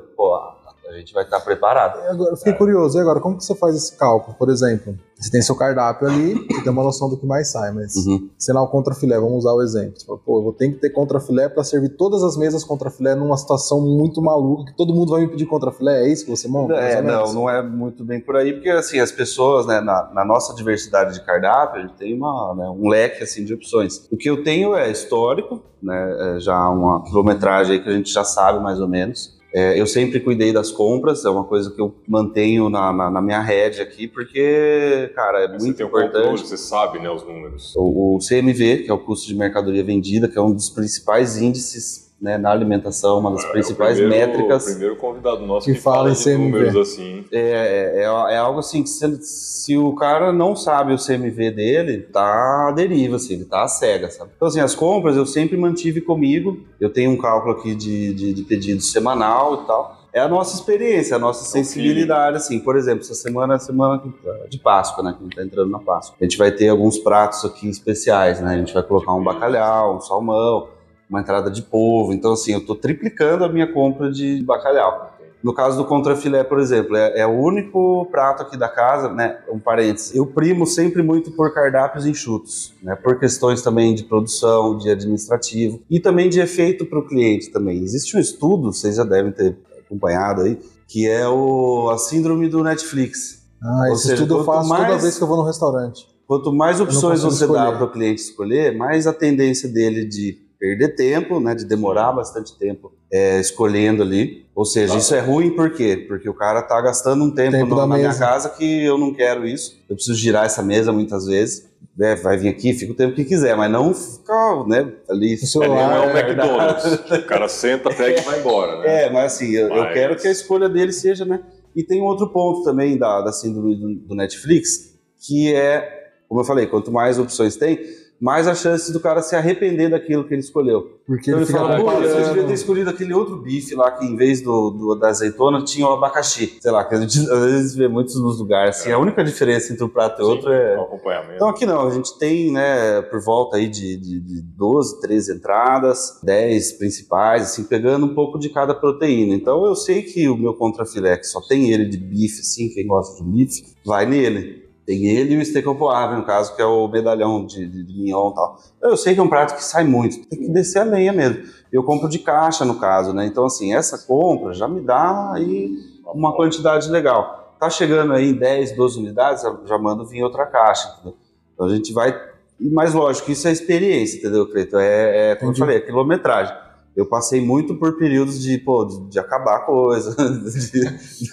a 0.95 0.99
gente 0.99 1.13
vai 1.13 1.23
estar 1.23 1.39
preparado. 1.41 1.99
E 1.99 2.07
agora, 2.07 2.31
eu 2.31 2.37
fiquei 2.37 2.53
curioso, 2.53 2.97
e 2.97 3.01
agora, 3.01 3.19
como 3.19 3.37
que 3.37 3.43
você 3.43 3.55
faz 3.55 3.75
esse 3.75 3.97
cálculo? 3.97 4.35
Por 4.37 4.49
exemplo, 4.49 4.95
você 5.19 5.29
tem 5.31 5.41
seu 5.41 5.55
cardápio 5.55 6.07
ali, 6.07 6.33
você 6.47 6.61
tem 6.63 6.71
uma 6.71 6.83
noção 6.83 7.09
do 7.09 7.17
que 7.17 7.25
mais 7.25 7.51
sai, 7.51 7.71
mas 7.71 7.95
Uhum. 7.95 8.29
sei 8.37 8.53
lá, 8.53 8.61
o 8.61 8.67
contrafilé, 8.67 9.17
vamos 9.19 9.39
usar 9.39 9.53
o 9.53 9.61
exemplo. 9.61 9.99
Você 9.99 10.05
fala, 10.05 10.19
pô, 10.19 10.39
eu 10.39 10.43
vou 10.43 10.53
ter 10.53 10.69
que 10.69 10.77
ter 10.77 10.89
contrafilé 10.89 11.47
para 11.49 11.63
servir 11.63 11.89
todas 11.89 12.23
as 12.23 12.35
mesas 12.37 12.63
contrafilé 12.63 13.15
numa 13.15 13.37
situação 13.37 13.81
muito 13.81 14.21
maluca, 14.21 14.65
que 14.71 14.77
todo 14.77 14.93
mundo 14.93 15.11
vai 15.11 15.21
me 15.21 15.27
pedir 15.27 15.45
contrafilé, 15.45 16.03
é 16.03 16.09
isso 16.11 16.25
que 16.25 16.31
você 16.31 16.47
monta? 16.47 16.73
É, 16.75 17.01
não, 17.01 17.33
não 17.33 17.49
é 17.49 17.61
muito 17.61 18.03
bem 18.03 18.19
por 18.19 18.35
aí, 18.35 18.53
porque 18.53 18.69
assim, 18.69 18.99
as 18.99 19.11
pessoas, 19.11 19.65
né, 19.65 19.79
na, 19.81 20.09
na 20.13 20.25
nossa 20.25 20.53
diversidade 20.53 21.13
de 21.13 21.25
cardápio, 21.25 21.79
a 21.79 21.87
gente 21.87 21.95
tem 21.95 22.13
uma, 22.15 22.53
né, 22.55 22.69
um 22.69 22.87
leque 22.89 23.23
assim, 23.23 23.43
de 23.45 23.53
opções. 23.53 24.05
O 24.11 24.17
que 24.17 24.29
eu 24.29 24.43
tenho 24.43 24.75
é 24.75 24.89
histórico, 24.91 25.61
né, 25.81 26.35
é 26.35 26.39
já 26.39 26.69
uma 26.69 27.03
quilometragem 27.03 27.73
aí 27.77 27.83
que 27.83 27.89
a 27.89 27.93
gente 27.93 28.11
já 28.11 28.23
sabe 28.23 28.59
mais 28.61 28.79
ou 28.79 28.87
menos. 28.87 29.34
É, 29.57 29.79
eu 29.79 29.87
sempre 29.87 30.19
cuidei 30.19 30.51
das 30.51 30.69
compras, 30.69 31.23
é 31.23 31.29
uma 31.29 31.45
coisa 31.45 31.71
que 31.71 31.79
eu 31.81 31.95
mantenho 32.05 32.69
na, 32.69 32.91
na, 32.91 33.09
na 33.09 33.21
minha 33.21 33.39
rede 33.39 33.79
aqui, 33.81 34.05
porque, 34.05 35.09
cara, 35.15 35.45
é 35.45 35.47
Você 35.47 35.65
muito 35.65 35.77
tem 35.77 35.85
o 35.85 35.87
importante. 35.87 36.11
controle, 36.13 36.37
você 36.39 36.57
sabe 36.57 36.99
né, 36.99 37.09
os 37.09 37.23
números. 37.23 37.73
O, 37.77 38.17
o 38.17 38.19
CMV, 38.19 38.83
que 38.83 38.91
é 38.91 38.93
o 38.93 38.99
custo 38.99 39.27
de 39.27 39.33
mercadoria 39.35 39.81
vendida, 39.81 40.27
que 40.27 40.37
é 40.37 40.41
um 40.41 40.53
dos 40.53 40.69
principais 40.69 41.37
índices 41.37 42.04
né, 42.21 42.37
na 42.37 42.49
alimentação, 42.49 43.19
uma 43.19 43.31
das 43.31 43.43
É 43.43 43.47
o 43.47 43.51
principais 43.51 43.97
primeiro- 43.99 44.27
métricas. 44.31 44.63
O 44.63 44.69
primeiro 44.71 44.95
convidado 44.95 45.45
nosso 45.45 45.65
Que 45.67 45.73
que, 45.73 45.79
fala 45.81 45.97
fala 45.97 46.11
em 46.11 46.15
CMV. 46.15 46.37
números 46.37 46.75
assim. 46.77 47.25
É, 47.31 47.93
é, 47.97 48.33
é 48.33 48.37
algo 48.37 48.59
assim 48.59 48.81
que 48.83 48.89
se, 48.89 49.21
se 49.21 49.77
o 49.77 49.93
cara 49.95 50.31
não 50.31 50.55
sabe 50.55 50.93
o 50.93 50.97
CMV 50.97 51.51
dele, 51.51 52.01
tá 52.01 52.67
à 52.69 52.71
deriva, 52.71 53.17
assim, 53.17 53.33
ele 53.35 53.45
tá 53.45 53.63
à 53.63 53.67
cega, 53.67 54.09
sabe? 54.09 54.31
Então, 54.35 54.47
assim, 54.47 54.59
as 54.59 54.73
compras 54.73 55.15
eu 55.17 55.25
sempre 55.25 55.57
mantive 55.57 56.01
comigo. 56.01 56.57
Eu 56.79 56.89
tenho 56.89 57.11
um 57.11 57.17
cálculo 57.17 57.53
aqui 57.53 57.75
de, 57.75 58.13
de, 58.13 58.33
de 58.33 58.43
pedido 58.43 58.81
semanal 58.81 59.63
e 59.63 59.67
tal. 59.67 59.95
É 60.13 60.21
a 60.21 60.29
nossa 60.29 60.55
experiência, 60.55 61.17
a 61.17 61.19
nossa 61.19 61.43
É 61.43 61.47
o 61.47 61.51
sensibilidade, 61.51 62.37
assim. 62.37 62.57
Por 62.59 62.77
exemplo, 62.77 63.01
essa 63.01 63.13
semana 63.13 63.55
é 63.55 63.57
a 63.57 63.59
semana 63.59 64.01
de 64.49 64.57
Páscoa, 64.57 65.03
né? 65.03 65.11
Que 65.11 65.19
a 65.19 65.23
gente 65.25 65.35
tá 65.35 65.43
entrando 65.43 65.69
na 65.69 65.79
Páscoa. 65.79 66.15
A 66.19 66.23
gente 66.23 66.37
vai 66.37 66.51
ter 66.53 66.69
alguns 66.69 66.97
pratos 66.97 67.43
aqui 67.43 67.67
especiais, 67.69 68.39
né? 68.39 68.53
A 68.53 68.57
gente 68.57 68.73
vai 68.73 68.81
colocar 68.81 69.13
um 69.13 69.21
bacalhau, 69.21 69.97
um 69.97 69.99
salmão, 69.99 70.69
uma 71.09 71.21
entrada 71.21 71.49
de 71.51 71.61
polvo. 71.61 72.13
Então, 72.13 72.33
assim, 72.33 72.53
eu 72.53 72.65
tô 72.65 72.75
triplicando 72.75 73.43
a 73.43 73.49
minha 73.49 73.71
compra 73.71 74.11
de 74.11 74.43
bacalhau. 74.43 75.13
No 75.43 75.53
caso 75.53 75.77
do 75.77 75.85
contrafilé, 75.85 76.43
por 76.43 76.59
exemplo, 76.59 76.95
é, 76.97 77.19
é 77.19 77.27
o 77.27 77.29
único 77.29 78.07
prato 78.09 78.41
aqui 78.41 78.57
da 78.57 78.67
casa, 78.67 79.09
né? 79.13 79.37
Um 79.51 79.59
parênteses. 79.59 80.15
Eu 80.15 80.25
primo 80.25 80.65
sempre 80.65 81.03
muito 81.03 81.29
por 81.33 81.53
cardápios 81.53 82.07
enxutos, 82.07 82.73
né? 82.81 82.95
Por 82.95 83.19
questões 83.19 83.61
também 83.61 83.93
de 83.93 84.05
produção, 84.05 84.75
de 84.75 84.89
administrativo 84.89 85.81
e 85.87 85.99
também 85.99 86.29
de 86.29 86.39
efeito 86.39 86.83
para 86.87 86.97
o 86.97 87.07
cliente 87.07 87.51
também. 87.51 87.83
Existe 87.83 88.17
um 88.17 88.19
estudo, 88.19 88.73
vocês 88.73 88.95
já 88.95 89.03
devem 89.03 89.31
ter 89.31 89.55
acompanhado 89.85 90.41
aí, 90.41 90.57
que 90.87 91.07
é 91.07 91.27
o, 91.27 91.91
a 91.91 91.97
síndrome 91.99 92.49
do 92.49 92.63
Netflix. 92.63 93.45
Ah, 93.61 93.89
esse 93.91 94.01
seja, 94.03 94.13
estudo 94.15 94.39
eu 94.39 94.43
faço 94.43 94.67
toda 94.67 94.81
mais- 94.81 95.01
vez 95.03 95.15
que 95.17 95.23
eu 95.23 95.27
vou 95.27 95.37
no 95.37 95.43
restaurante. 95.43 96.07
Quanto 96.27 96.51
mais 96.51 96.81
opções 96.81 97.21
você 97.21 97.45
dá 97.45 97.53
escolher. 97.53 97.77
para 97.77 97.85
o 97.85 97.91
cliente 97.91 98.21
escolher, 98.21 98.75
mais 98.75 99.05
a 99.05 99.13
tendência 99.13 99.69
dele 99.69 100.05
de 100.05 100.39
perder 100.59 100.95
tempo, 100.95 101.39
né, 101.39 101.53
de 101.55 101.65
demorar 101.65 102.11
bastante 102.11 102.57
tempo 102.57 102.91
é, 103.11 103.39
escolhendo 103.39 104.01
ali. 104.03 104.45
Ou 104.55 104.65
seja, 104.65 104.93
Tá. 104.93 104.99
isso 104.99 105.13
é 105.15 105.19
ruim 105.19 105.51
por 105.55 105.71
quê? 105.71 106.05
Porque 106.07 106.29
o 106.29 106.33
cara 106.33 106.61
tá 106.61 106.79
gastando 106.81 107.23
um 107.23 107.31
tempo, 107.31 107.51
Tempo 107.51 107.75
no- 107.75 107.85
na 107.87 107.97
minha 107.97 108.13
casa 108.13 108.49
que 108.49 108.83
eu 108.83 108.97
não 108.97 109.13
quero 109.13 109.45
isso. 109.45 109.77
Eu 109.89 109.95
preciso 109.95 110.17
girar 110.17 110.45
essa 110.45 110.61
mesa 110.63 110.91
muitas 110.91 111.25
vezes. 111.25 111.73
né, 111.97 112.13
vai 112.17 112.35
vir 112.35 112.49
aqui, 112.49 112.73
fica 112.73 112.91
o 112.91 112.95
tempo 112.95 113.15
que 113.15 113.23
quiser, 113.23 113.55
mas 113.55 113.71
não 113.71 113.93
ficar 113.93 114.67
né, 114.67 114.91
ali. 115.09 115.35
O 115.35 115.47
celular, 115.47 115.79
É, 115.79 115.87
não 115.87 116.03
é 116.03 116.19
É, 116.19 116.19
McDonald's. 116.25 116.83
o 117.23 117.25
cara 117.25 117.47
senta, 117.47 117.89
pega 117.89 118.19
e 118.19 118.23
vai 118.23 118.39
embora, 118.41 118.79
né? 118.79 119.03
É, 119.05 119.09
mas 119.09 119.33
assim, 119.33 119.51
eu, 119.51 119.69
eu 119.69 119.75
Mas- 119.83 119.93
quero 119.93 120.15
que 120.17 120.27
a 120.27 120.31
escolha 120.31 120.67
dele 120.67 120.91
seja, 120.91 121.23
né? 121.23 121.39
E 121.73 121.83
tem 121.83 122.01
um 122.01 122.05
outro 122.05 122.27
ponto 122.33 122.63
também 122.65 122.97
da, 122.97 123.21
da 123.21 123.31
síndrome 123.31 123.75
do, 123.77 123.95
do 124.07 124.13
Netflix, 124.15 124.93
que 125.25 125.53
é, 125.53 126.09
como 126.27 126.41
eu 126.41 126.45
falei, 126.45 126.65
quanto 126.67 126.91
mais 126.91 127.17
opções 127.17 127.55
tem, 127.55 127.79
mais 128.19 128.47
a 128.47 128.55
chance 128.55 128.91
do 128.93 128.99
cara 128.99 129.21
se 129.21 129.35
arrepender 129.35 129.89
daquilo 129.89 130.23
que 130.23 130.33
ele 130.33 130.41
escolheu. 130.41 130.93
Porque 131.05 131.29
Então 131.29 131.41
ele 131.41 131.49
ele 131.49 131.57
fala, 131.57 131.79
pô, 131.79 131.91
eu 131.91 132.23
devia 132.27 132.43
ter 132.45 132.53
escolhido 132.53 132.89
aquele 132.89 133.13
outro 133.13 133.37
bife 133.37 133.75
lá 133.75 133.91
que 133.91 134.05
em 134.05 134.15
vez 134.15 134.41
do, 134.41 134.71
do- 134.71 134.95
da 134.95 135.09
azeitona 135.09 135.63
tinha 135.63 135.85
o 135.87 135.91
abacaxi. 135.91 136.57
Sei 136.59 136.71
lá, 136.71 136.83
que 136.85 136.95
a 136.95 137.01
gente 137.01 137.19
às 137.29 137.45
vezes 137.45 137.75
vê 137.75 137.87
muitos 137.87 138.19
nos 138.19 138.39
lugares. 138.39 138.77
Assim, 138.79 138.89
É. 138.89 138.93
A 138.93 138.97
única 138.99 139.23
diferença 139.23 139.71
entre 139.73 139.83
um 139.83 139.89
prato 139.89 140.21
e 140.21 140.25
Sim, 140.25 140.31
outro 140.31 140.51
é 140.51 140.77
um 140.79 140.83
acompanhamento. 140.83 141.33
então 141.35 141.49
aqui 141.49 141.65
não, 141.65 141.87
a 141.87 141.91
gente 141.91 142.17
tem, 142.17 142.51
né, 142.51 143.01
por 143.03 143.21
volta 143.21 143.57
aí 143.57 143.67
de, 143.67 143.97
de, 143.97 144.19
de 144.19 144.41
12, 144.41 145.01
13 145.01 145.33
entradas, 145.35 146.19
10 146.23 146.71
principais, 146.73 147.43
assim, 147.43 147.65
pegando 147.65 148.05
um 148.05 148.15
pouco 148.15 148.39
de 148.39 148.49
cada 148.49 148.73
proteína. 148.73 149.35
Então 149.35 149.63
eu 149.65 149.75
sei 149.75 150.01
que 150.01 150.27
o 150.29 150.37
meu 150.37 150.53
contrafilé, 150.55 151.17
que 151.17 151.27
só 151.27 151.41
tem 151.41 151.69
ele 151.71 151.85
de 151.85 151.97
bife, 151.97 152.39
assim, 152.39 152.69
quem 152.69 152.87
gosta 152.87 153.23
de 153.23 153.29
bife, 153.29 153.63
vai 153.85 154.05
nele. 154.05 154.64
Tem 154.85 155.05
ele 155.07 155.33
e 155.33 155.37
o 155.41 155.45
steak 155.45 155.67
au 155.67 155.75
poivre, 155.75 156.15
no 156.15 156.23
caso, 156.25 156.55
que 156.55 156.61
é 156.61 156.65
o 156.65 156.87
medalhão 156.87 157.45
de, 157.45 157.65
de, 157.67 157.83
de 157.83 157.93
mignon 157.93 158.29
e 158.31 158.35
tal. 158.35 158.59
Eu 158.83 158.95
sei 158.95 159.13
que 159.15 159.19
é 159.19 159.23
um 159.23 159.27
prato 159.27 159.55
que 159.55 159.63
sai 159.63 159.83
muito, 159.83 160.23
tem 160.27 160.39
que 160.39 160.49
descer 160.49 160.79
a 160.79 160.83
lenha 160.83 161.11
mesmo. 161.11 161.43
Eu 161.71 161.83
compro 161.83 162.07
de 162.07 162.19
caixa, 162.19 162.63
no 162.63 162.75
caso, 162.79 163.11
né? 163.11 163.25
Então, 163.25 163.45
assim, 163.45 163.73
essa 163.73 163.97
compra 164.05 164.53
já 164.53 164.67
me 164.67 164.81
dá 164.81 165.31
aí 165.33 165.71
uma 166.13 166.35
quantidade 166.35 166.89
legal. 166.89 167.55
Tá 167.59 167.69
chegando 167.69 168.13
aí 168.13 168.29
em 168.29 168.33
10, 168.35 168.73
12 168.75 168.99
unidades, 168.99 169.41
já- 169.41 169.57
já 169.65 169.77
mando 169.77 170.05
vir 170.05 170.23
outra 170.23 170.45
caixa, 170.45 170.87
entendeu? 170.93 171.17
Então 171.53 171.65
a 171.65 171.69
gente 171.75 171.91
vai. 171.91 172.15
Mas 172.59 172.93
lógico, 172.93 173.31
isso 173.31 173.47
é 173.47 173.51
experiência, 173.51 174.19
entendeu, 174.19 174.47
Cleiton? 174.49 174.77
É, 174.79 175.31
é 175.31 175.35
como 175.35 175.47
eu 175.49 175.51
Entendi. 175.51 175.59
falei, 175.61 175.77
é 175.77 175.81
quilometragem. 175.81 176.55
Eu 176.95 177.05
passei 177.05 177.41
muito 177.41 177.75
por 177.75 177.97
períodos 177.97 178.41
de, 178.41 178.57
pô, 178.57 178.85
de, 178.85 179.09
de 179.09 179.19
acabar 179.19 179.57
a 179.57 179.59
coisa. 179.59 180.15
de- 180.15 180.81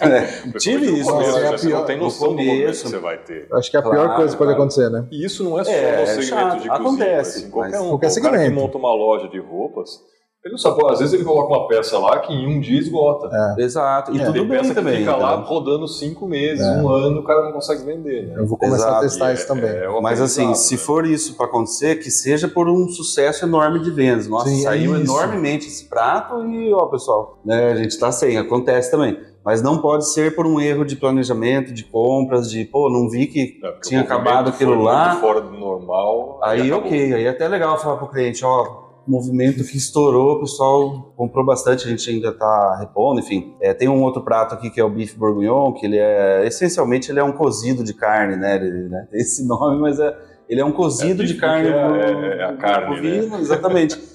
né? 0.05 0.27
Tive 0.59 0.99
isso. 0.99 1.09
começo, 1.09 1.37
é 1.37 1.47
a 1.47 1.51
Você 1.57 1.67
pior- 1.67 1.79
não 1.79 1.85
tem 1.85 1.97
no 1.97 2.03
noção 2.03 2.29
do 2.31 2.35
começo. 2.35 2.83
que 2.83 2.89
você 2.89 2.97
vai 2.99 3.17
ter. 3.17 3.47
Acho 3.53 3.71
que 3.71 3.77
é 3.77 3.79
a 3.79 3.83
pior 3.83 3.93
Claro, 3.95 4.15
coisa 4.15 4.31
que 4.33 4.37
pode 4.37 4.49
claro. 4.49 4.61
acontecer, 4.61 4.89
né? 4.89 5.07
E 5.09 5.23
isso 5.25 5.43
não 5.43 5.57
é 5.59 5.63
só 5.63 5.71
É, 5.71 5.81
no 5.95 6.01
é 6.01 6.05
segmento 6.05 6.25
chato, 6.27 6.51
de 6.61 6.67
cozinha. 6.67 6.73
acontece, 6.73 7.39
assim, 7.39 7.49
qualquer 7.49 7.71
mas- 7.71 7.81
um. 7.81 7.89
Qualquer 7.89 8.07
o 8.11 8.21
cara 8.21 8.37
que 8.37 8.43
segmento. 8.43 8.61
monta 8.61 8.77
uma 8.77 8.93
loja 8.93 9.27
de 9.29 9.39
roupas, 9.39 10.01
ele 10.45 10.51
não 10.51 10.57
sabe, 10.57 10.77
pô, 10.77 10.87
às 10.89 10.99
vezes 10.99 11.13
ele 11.13 11.23
coloca 11.23 11.47
uma 11.53 11.67
peça 11.69 11.97
lá 11.97 12.19
que 12.19 12.33
em 12.33 12.45
um 12.47 12.59
dia 12.59 12.77
esgota. 12.77 13.29
Exato. 13.57 14.11
E 14.13 14.19
É. 14.19 14.25
tudo 14.25 14.33
Tem 14.33 14.45
bem 14.47 14.57
peça 14.57 14.69
que 14.69 14.75
também. 14.75 14.97
fica 14.97 15.15
lá 15.15 15.35
então. 15.35 15.45
rodando 15.45 15.87
cinco 15.87 16.27
meses, 16.27 16.65
É. 16.65 16.81
um 16.81 16.89
ano, 16.89 17.21
o 17.21 17.23
cara 17.23 17.43
não 17.45 17.53
consegue 17.53 17.83
vender, 17.85 18.27
né? 18.27 18.33
Eu 18.37 18.45
vou 18.45 18.57
começar 18.57 18.77
Exato. 18.87 18.95
a 18.97 18.99
testar 19.01 19.31
E 19.31 19.33
isso 19.35 19.43
é- 19.43 19.47
também. 19.47 19.69
é 19.69 20.01
Mas 20.01 20.19
assim, 20.19 20.41
aprendizado, 20.41 20.65
se 20.67 20.73
né? 20.75 20.79
for 20.81 21.05
isso 21.05 21.37
para 21.37 21.45
acontecer, 21.45 21.95
que 21.95 22.11
seja 22.11 22.47
por 22.49 22.67
um 22.67 22.89
sucesso 22.89 23.45
enorme 23.45 23.79
de 23.79 23.89
vendas. 23.89 24.27
Nossa, 24.27 24.49
Sim, 24.49 24.59
é 24.59 24.63
saiu 24.63 24.97
enormemente 24.97 25.67
esse 25.67 25.85
prato 25.85 26.45
e, 26.45 26.73
ó, 26.73 26.87
pessoal, 26.87 27.37
né, 27.45 27.71
a 27.71 27.75
gente 27.75 27.97
tá 27.97 28.11
sem, 28.11 28.37
acontece 28.37 28.91
também. 28.91 29.17
Mas 29.45 29.61
não 29.61 29.77
pode 29.77 30.09
ser 30.11 30.35
por 30.35 30.45
um 30.45 30.59
erro 30.59 30.83
de 30.85 30.95
planejamento, 30.97 31.73
de 31.73 31.83
compras, 31.85 32.49
de, 32.49 32.63
pô, 32.65 32.89
não 32.89 33.09
vi 33.09 33.27
que 33.27 33.59
É, 33.63 33.71
tinha 33.81 34.01
acabado 34.01 34.49
aquilo 34.49 34.81
lá. 34.81 35.15
fora 35.17 35.39
do 35.41 35.51
normal. 35.51 36.39
Aí, 36.43 36.71
ok, 36.71 37.13
aí 37.13 37.25
é 37.25 37.29
até 37.29 37.47
legal 37.47 37.77
falar 37.77 37.97
pro 37.97 38.07
cliente, 38.07 38.43
ó, 38.45 38.83
movimento 39.07 39.63
que 39.63 39.77
estourou, 39.77 40.37
o 40.37 40.39
pessoal 40.41 41.13
comprou 41.17 41.45
bastante, 41.45 41.85
a 41.85 41.89
gente 41.89 42.09
ainda 42.09 42.31
tá 42.31 42.77
repondo, 42.79 43.19
enfim. 43.19 43.53
É, 43.61 43.73
tem 43.73 43.89
um 43.89 44.01
outro 44.03 44.21
prato 44.23 44.53
aqui 44.55 44.69
que 44.69 44.79
é 44.79 44.83
o 44.83 44.89
bife 44.89 45.17
bourguignon, 45.17 45.73
que 45.73 45.85
ele 45.85 45.97
é, 45.97 46.45
essencialmente, 46.47 47.11
ele 47.11 47.19
é 47.19 47.23
um 47.23 47.33
cozido 47.33 47.83
de 47.83 47.93
carne, 47.93 48.35
né? 48.37 48.55
Ele, 48.55 48.89
né? 48.89 49.07
Tem 49.11 49.19
esse 49.19 49.45
nome, 49.47 49.79
mas 49.81 49.99
é, 49.99 50.15
ele 50.49 50.61
é 50.61 50.65
um 50.65 50.71
cozido 50.71 51.23
É, 51.23 51.25
de 51.25 51.35
carne. 51.35 51.67
é- 51.69 51.71
é- 51.71 52.37
é 52.39 52.43
a 52.45 52.53
carne, 52.55 52.95
bovino, 52.95 53.35
né? 53.35 53.41
Exatamente. 53.41 53.99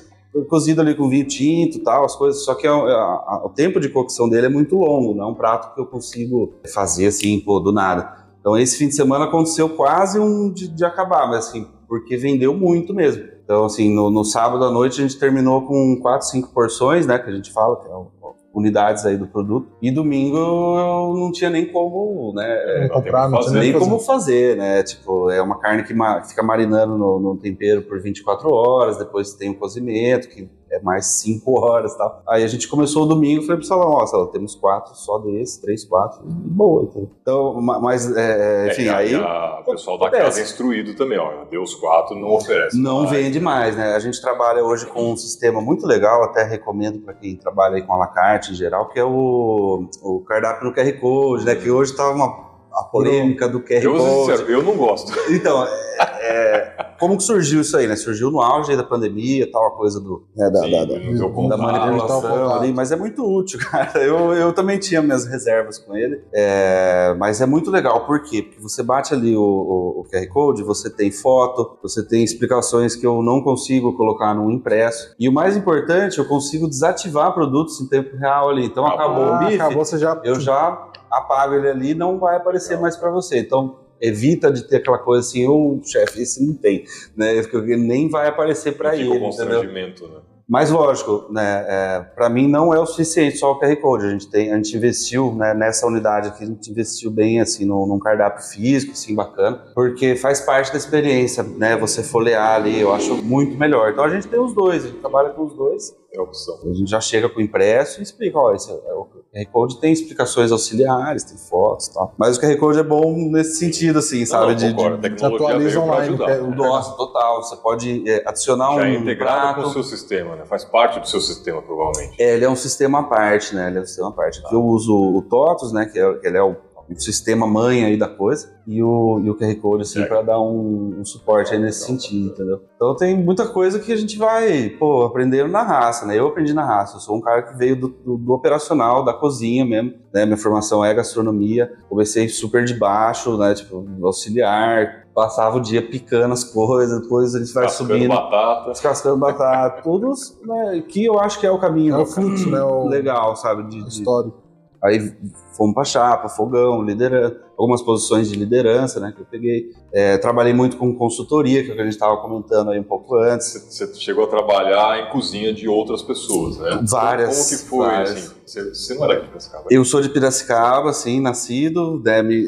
cozido 0.48 0.80
ali 0.82 0.94
com 0.94 1.08
vinho 1.08 1.26
tinto 1.26 1.78
e 1.78 1.80
tal, 1.80 2.04
as 2.04 2.14
coisas, 2.14 2.44
só 2.44 2.54
que 2.54 2.66
a- 2.66 2.72
a- 2.72 2.74
a- 2.76 3.42
o 3.46 3.48
tempo 3.48 3.80
de 3.80 3.88
cocção 3.88 4.28
dele 4.28 4.46
é 4.46 4.50
muito 4.50 4.76
longo, 4.76 5.12
não 5.14 5.24
é 5.24 5.26
um 5.32 5.34
prato 5.34 5.74
que 5.74 5.80
eu 5.80 5.86
consigo 5.86 6.54
fazer 6.72 7.06
assim, 7.06 7.40
pô, 7.40 7.58
do 7.58 7.72
nada. 7.72 8.26
Então 8.40 8.56
esse 8.56 8.76
fim 8.78 8.86
de 8.88 8.94
semana 8.94 9.24
aconteceu 9.24 9.68
quase 9.70 10.18
um 10.20 10.52
de, 10.52 10.68
de 10.68 10.84
acabar, 10.84 11.26
mas 11.26 11.48
assim, 11.48 11.66
porque 11.88 12.16
vendeu 12.16 12.54
muito 12.54 12.94
mesmo. 12.94 13.24
Então 13.48 13.64
assim, 13.64 13.94
no, 13.94 14.10
no 14.10 14.24
sábado 14.24 14.62
à 14.62 14.70
noite 14.70 15.00
a 15.00 15.02
gente 15.08 15.18
terminou 15.18 15.62
com 15.62 15.96
quatro, 16.02 16.26
cinco 16.26 16.52
porções, 16.52 17.06
né, 17.06 17.18
que 17.18 17.30
a 17.30 17.32
gente 17.32 17.50
fala, 17.50 17.76
que 17.80 17.86
é 17.90 17.94
o- 17.96 18.08
unidades 18.52 19.06
aí 19.06 19.16
do 19.16 19.26
produto. 19.26 19.68
E 19.80 19.90
domingo 19.90 20.36
eu 20.36 21.14
não 21.16 21.30
tinha 21.32 21.48
nem 21.48 21.64
como, 21.72 22.32
né, 22.34 22.88
Não 22.90 22.96
comprar, 22.96 23.28
não 23.30 23.40
tinha 23.40 23.60
nem 23.60 23.72
fazer. 23.72 23.84
como 23.84 23.98
fazer, 24.00 24.56
né? 24.56 24.82
Tipo, 24.82 25.30
é 25.30 25.40
uma 25.40 25.58
carne 25.60 25.82
que 25.84 25.94
ma- 25.94 26.22
fica 26.24 26.42
marinando 26.42 26.98
no, 26.98 27.18
no 27.20 27.36
tempero 27.38 27.82
por 27.82 28.00
24 28.02 28.52
horas, 28.52 28.98
depois 28.98 29.32
tem 29.34 29.50
o 29.50 29.54
cozimento, 29.58 30.28
que 30.28 30.48
é 30.70 30.80
mais 30.80 31.06
5 31.20 31.50
horas 31.60 31.92
e 31.94 31.98
tal. 31.98 32.22
Aí 32.28 32.44
a 32.44 32.46
gente 32.48 32.68
começou 32.68 33.04
o 33.04 33.06
domingo 33.06 33.42
e 33.42 33.46
falei 33.46 33.58
pro 33.58 33.66
Salão, 33.66 33.90
ó, 33.90 34.06
Salão, 34.06 34.26
temos 34.26 34.54
quatro 34.54 34.94
só 34.94 35.18
desses, 35.18 35.56
três, 35.58 35.84
quatro, 35.84 36.20
e 36.26 36.30
boa. 36.48 36.82
Então, 36.84 37.08
então 37.22 37.60
ma- 37.60 37.78
mas, 37.78 38.14
é, 38.16 38.66
É, 38.68 38.72
enfim, 38.72 38.82
e 38.84 38.88
aí 38.88 39.14
o 39.16 39.64
pessoal 39.64 39.98
da 39.98 40.10
casa 40.10 40.40
é 40.40 40.42
instruído 40.42 40.94
também, 40.94 41.18
ó. 41.18 41.44
Deu 41.50 41.62
os 41.62 41.74
quatro, 41.74 42.16
não 42.16 42.32
oferece. 42.34 42.80
não 42.80 42.98
mais. 43.04 43.10
vende 43.10 43.40
mais, 43.40 43.76
né? 43.76 43.94
A 43.94 43.98
gente 43.98 44.20
trabalha 44.20 44.64
hoje 44.64 44.86
com 44.86 45.12
um 45.12 45.16
sistema 45.16 45.60
muito 45.60 45.86
legal, 45.86 46.22
até 46.24 46.42
recomendo 46.44 46.98
para 47.00 47.14
quem 47.14 47.36
trabalha 47.36 47.76
aí 47.76 47.82
com 47.82 47.94
a 47.94 47.96
la 47.96 48.06
carte 48.06 48.52
em 48.52 48.54
geral, 48.54 48.88
que 48.88 48.98
é 48.98 49.04
o, 49.04 49.88
o 50.02 50.20
cardápio 50.20 50.66
no 50.68 50.74
QR 50.74 50.92
Code, 51.00 51.44
né? 51.44 51.54
Que 51.54 51.70
hoje 51.70 51.94
tá 51.96 52.08
uma 52.10 52.47
a 52.80 52.84
polêmica 52.84 53.48
do 53.48 53.60
QR 53.60 53.82
Eu, 53.82 53.96
Code. 53.96 54.10
sincero, 54.14 54.50
eu 54.50 54.62
não 54.62 54.76
gosto. 54.76 55.12
Então, 55.30 55.64
é, 55.64 55.98
é, 56.20 56.86
como 56.98 57.16
que 57.16 57.22
surgiu 57.22 57.60
isso 57.60 57.76
aí, 57.76 57.86
né? 57.86 57.96
Surgiu 57.96 58.30
no 58.30 58.40
auge 58.40 58.70
aí 58.70 58.76
da 58.76 58.82
pandemia, 58.84 59.50
tal, 59.50 59.66
a 59.66 59.70
coisa 59.72 60.00
do, 60.00 60.24
né, 60.36 60.50
da, 60.50 60.60
Sim, 60.62 60.70
da, 60.70 60.84
da, 60.84 61.48
da 61.48 61.56
manipulação 61.56 62.52
ali, 62.54 62.72
mas 62.72 62.90
é 62.92 62.96
muito 62.96 63.24
útil, 63.24 63.58
cara. 63.70 63.98
Eu, 64.02 64.32
eu 64.32 64.52
também 64.52 64.78
tinha 64.78 65.00
minhas 65.02 65.26
reservas 65.26 65.78
com 65.78 65.96
ele, 65.96 66.20
é, 66.32 67.14
mas 67.18 67.40
é 67.40 67.46
muito 67.46 67.70
legal, 67.70 68.04
por 68.06 68.22
quê? 68.22 68.42
Porque 68.42 68.60
você 68.60 68.82
bate 68.82 69.12
ali 69.14 69.36
o, 69.36 69.40
o- 69.42 70.00
o 70.00 70.04
QR 70.10 70.26
Code, 70.28 70.62
você 70.62 70.88
tem 70.90 71.10
foto, 71.10 71.78
você 71.82 72.06
tem 72.06 72.22
explicações 72.24 72.94
que 72.96 73.06
eu 73.06 73.22
não 73.22 73.42
consigo 73.42 73.96
colocar 73.96 74.34
num 74.34 74.50
impresso, 74.50 75.14
e 75.18 75.28
o 75.28 75.32
mais 75.32 75.56
importante, 75.56 76.18
eu 76.18 76.24
consigo 76.26 76.68
desativar 76.68 77.32
produtos 77.34 77.80
em 77.80 77.88
tempo 77.88 78.16
real 78.16 78.48
ali. 78.50 78.64
Então, 78.66 78.84
Ah, 78.86 78.94
acabou 78.94 79.24
Ah, 79.24 79.32
o 79.34 79.38
bife, 79.38 79.54
acabou, 79.56 79.84
você 79.84 79.98
já. 79.98 80.20
eu 80.24 80.38
já 80.40 80.87
apago 81.10 81.54
ele 81.54 81.68
ali 81.68 81.94
não 81.94 82.18
vai 82.18 82.36
aparecer 82.36 82.78
mais 82.78 82.96
para 82.96 83.10
você. 83.10 83.38
Então, 83.38 83.76
evita 84.00 84.50
de 84.50 84.66
ter 84.66 84.76
aquela 84.76 84.98
coisa 84.98 85.26
assim, 85.26 85.46
o 85.46 85.80
chefe, 85.84 86.22
esse 86.22 86.44
não 86.46 86.54
tem, 86.54 86.84
né? 87.16 87.42
Porque 87.42 87.76
nem 87.76 88.08
vai 88.08 88.28
aparecer 88.28 88.76
para 88.76 88.92
Fica 88.92 89.02
ele, 89.02 89.10
o 89.10 89.14
entendeu? 89.14 89.26
constrangimento, 89.26 90.08
né? 90.08 90.20
Mas 90.48 90.70
lógico, 90.70 91.26
né, 91.30 91.66
é, 91.68 92.00
para 92.14 92.30
mim 92.30 92.48
não 92.48 92.72
é 92.72 92.80
o 92.80 92.86
suficiente 92.86 93.36
só 93.36 93.52
o 93.52 93.60
QR 93.60 93.76
Code. 93.76 94.06
A 94.06 94.10
gente 94.10 94.30
tem, 94.30 94.50
a 94.50 94.56
gente 94.56 94.74
investiu 94.74 95.34
né, 95.34 95.52
nessa 95.52 95.86
unidade 95.86 96.28
aqui, 96.28 96.42
a 96.42 96.46
gente 96.46 96.70
investiu 96.70 97.10
bem 97.10 97.38
assim 97.38 97.66
num, 97.66 97.86
num 97.86 97.98
cardápio 97.98 98.42
físico, 98.42 98.92
assim 98.92 99.14
bacana, 99.14 99.62
porque 99.74 100.16
faz 100.16 100.40
parte 100.40 100.72
da 100.72 100.78
experiência, 100.78 101.42
né? 101.42 101.76
Você 101.76 102.02
folhear 102.02 102.54
ali, 102.54 102.80
eu 102.80 102.94
acho 102.94 103.22
muito 103.22 103.58
melhor. 103.58 103.92
Então 103.92 104.02
a 104.02 104.08
gente 104.08 104.26
tem 104.26 104.40
os 104.40 104.54
dois, 104.54 104.86
a 104.86 104.88
gente 104.88 105.00
trabalha 105.00 105.28
com 105.30 105.44
os 105.44 105.52
dois. 105.52 105.94
É 106.10 106.18
a 106.18 106.22
opção. 106.22 106.58
A 106.64 106.72
gente 106.72 106.90
já 106.90 107.00
chega 107.02 107.28
com 107.28 107.38
o 107.38 107.42
impresso 107.42 108.00
e 108.00 108.02
explica, 108.02 108.38
ó, 108.38 108.54
esse 108.54 108.70
é 108.70 108.74
o 108.94 109.04
QR 109.04 109.46
Code 109.52 109.78
tem 109.78 109.92
explicações 109.92 110.50
auxiliares, 110.50 111.22
tem 111.22 111.36
fotos 111.36 111.88
e 111.88 111.92
tal. 111.92 112.14
Mas 112.16 112.38
o 112.38 112.40
QR 112.40 112.56
Code 112.56 112.78
é 112.78 112.82
bom 112.82 113.12
nesse 113.30 113.56
sentido, 113.58 113.98
assim, 113.98 114.24
sabe? 114.24 114.46
Não, 114.46 114.54
de, 114.54 114.70
concordo. 114.74 114.96
de- 114.96 115.02
tecnologia 115.10 115.46
atualiza 115.48 115.80
online, 115.80 116.16
é 116.26 116.40
o- 116.40 116.50
Nossa, 116.54 116.92
total. 116.96 117.42
Você 117.42 117.56
pode 117.56 118.08
é, 118.08 118.22
adicionar 118.26 118.68
Já 118.68 118.72
um 118.76 118.80
é 118.84 118.94
integrado 118.94 119.46
com 119.56 119.60
prato. 119.60 119.68
o 119.68 119.72
seu 119.72 119.82
sistema, 119.82 120.34
né? 120.34 120.46
Faz 120.46 120.64
parte 120.64 120.98
do 120.98 121.06
seu 121.06 121.20
sistema, 121.20 121.60
provavelmente. 121.60 122.20
É, 122.22 122.34
ele 122.36 122.44
é 122.46 122.48
um 122.50 122.56
sistema 122.56 123.00
à 123.00 123.02
parte, 123.04 123.54
né? 123.54 123.68
Ele 123.68 123.76
é 123.78 123.80
um 123.82 123.86
sistema 123.86 124.08
à 124.08 124.12
parte. 124.12 124.40
Aqui 124.42 124.54
eu 124.54 124.64
uso 124.64 124.94
o 124.96 125.20
TOTOS, 125.22 125.72
né? 125.72 125.84
Que, 125.92 125.98
é, 125.98 126.14
que 126.14 126.26
ele 126.26 126.38
é 126.38 126.42
o, 126.42 126.56
o 126.90 126.98
sistema 127.00 127.46
mãe 127.46 127.84
aí 127.84 127.96
da 127.96 128.08
coisa. 128.08 128.56
E 128.66 128.82
o, 128.82 129.18
e 129.24 129.30
o 129.30 129.34
QR 129.34 129.54
Code, 129.56 129.82
assim, 129.82 130.02
É. 130.02 130.06
para 130.06 130.20
dar 130.20 130.40
um, 130.40 130.96
um 131.00 131.04
suporte 131.04 131.54
aí 131.54 131.58
nesse 131.58 131.86
sentido, 131.86 132.28
entendeu? 132.32 132.60
Então 132.76 132.94
tem 132.96 133.16
muita 133.16 133.46
coisa 133.46 133.78
que 133.78 133.90
a 133.92 133.96
gente 133.96 134.18
vai, 134.18 134.68
pô, 134.70 135.04
aprendendo 135.04 135.48
na 135.50 135.62
raça, 135.62 136.04
né? 136.04 136.18
Eu 136.18 136.28
aprendi 136.28 136.52
na 136.52 136.64
raça. 136.64 136.96
Eu 136.96 137.00
sou 137.00 137.16
um 137.16 137.20
cara 137.20 137.42
que 137.42 137.56
veio 137.56 137.74
do, 137.80 137.88
do- 137.88 138.18
do 138.18 138.32
operacional, 138.34 139.04
da 139.04 139.14
cozinha 139.14 139.64
mesmo, 139.64 139.94
né? 140.12 140.26
Minha 140.26 140.36
formação 140.36 140.84
é 140.84 140.92
gastronomia. 140.92 141.72
Comecei 141.88 142.28
super 142.28 142.64
de 142.64 142.74
baixo, 142.74 143.38
né? 143.38 143.54
Tipo, 143.54 143.86
auxiliar. 144.02 145.06
Passava 145.14 145.56
o 145.56 145.60
dia 145.60 145.82
picando 145.82 146.32
as 146.32 146.44
coisas, 146.44 147.00
depois 147.02 147.34
a 147.34 147.40
gente 147.40 147.52
vai 147.52 147.68
subindo 147.68 148.08
batata. 148.08 148.70
descascando 148.70 149.16
batata, 149.16 149.80
tudo 149.82 150.12
né, 150.46 150.80
que 150.86 151.04
eu 151.04 151.18
acho 151.18 151.40
que 151.40 151.46
é 151.46 151.50
o 151.50 151.58
caminho 151.58 151.94
É 151.96 151.98
o 151.98 152.06
fluxo, 152.06 152.48
né? 152.50 152.62
O 152.62 152.86
legal, 152.86 153.34
sabe? 153.34 153.64
De, 153.64 153.82
de- 153.82 153.88
histórico. 153.88 154.36
Aí 154.82 155.12
fomos 155.56 155.74
pra 155.74 155.84
chapa, 155.84 156.28
fogão, 156.28 156.82
liderança, 156.82 157.36
algumas 157.58 157.82
posições 157.82 158.28
de 158.30 158.36
liderança, 158.36 159.00
né, 159.00 159.12
que 159.14 159.20
eu 159.20 159.26
peguei. 159.28 159.70
É, 159.92 160.16
trabalhei 160.18 160.52
muito 160.52 160.76
com 160.76 160.94
consultoria, 160.94 161.64
que 161.64 161.70
é 161.70 161.72
o 161.72 161.74
que 161.74 161.80
a 161.80 161.84
gente 161.84 161.94
estava 161.94 162.16
comentando 162.18 162.70
aí 162.70 162.78
um 162.78 162.84
pouco 162.84 163.16
antes. 163.16 163.48
Você, 163.68 163.86
você 163.86 163.94
chegou 164.00 164.24
a 164.24 164.28
trabalhar 164.28 165.00
em 165.00 165.10
cozinha 165.10 165.52
de 165.52 165.66
outras 165.68 166.00
pessoas, 166.02 166.58
né? 166.58 166.80
Várias, 166.88 167.36
Como 167.36 167.48
que 167.60 167.68
foi, 167.68 167.86
várias. 167.86 168.10
assim? 168.12 168.34
Você, 168.46 168.68
você 168.74 168.94
não 168.94 169.04
era 169.04 169.14
aqui 169.14 169.22
de 169.24 169.28
Piracicaba? 169.30 169.64
Eu 169.70 169.84
sou 169.84 170.00
de 170.00 170.08
Piracicaba, 170.10 170.90
assim, 170.90 171.20
nascido, 171.20 172.00
né, 172.04 172.22
me- 172.22 172.46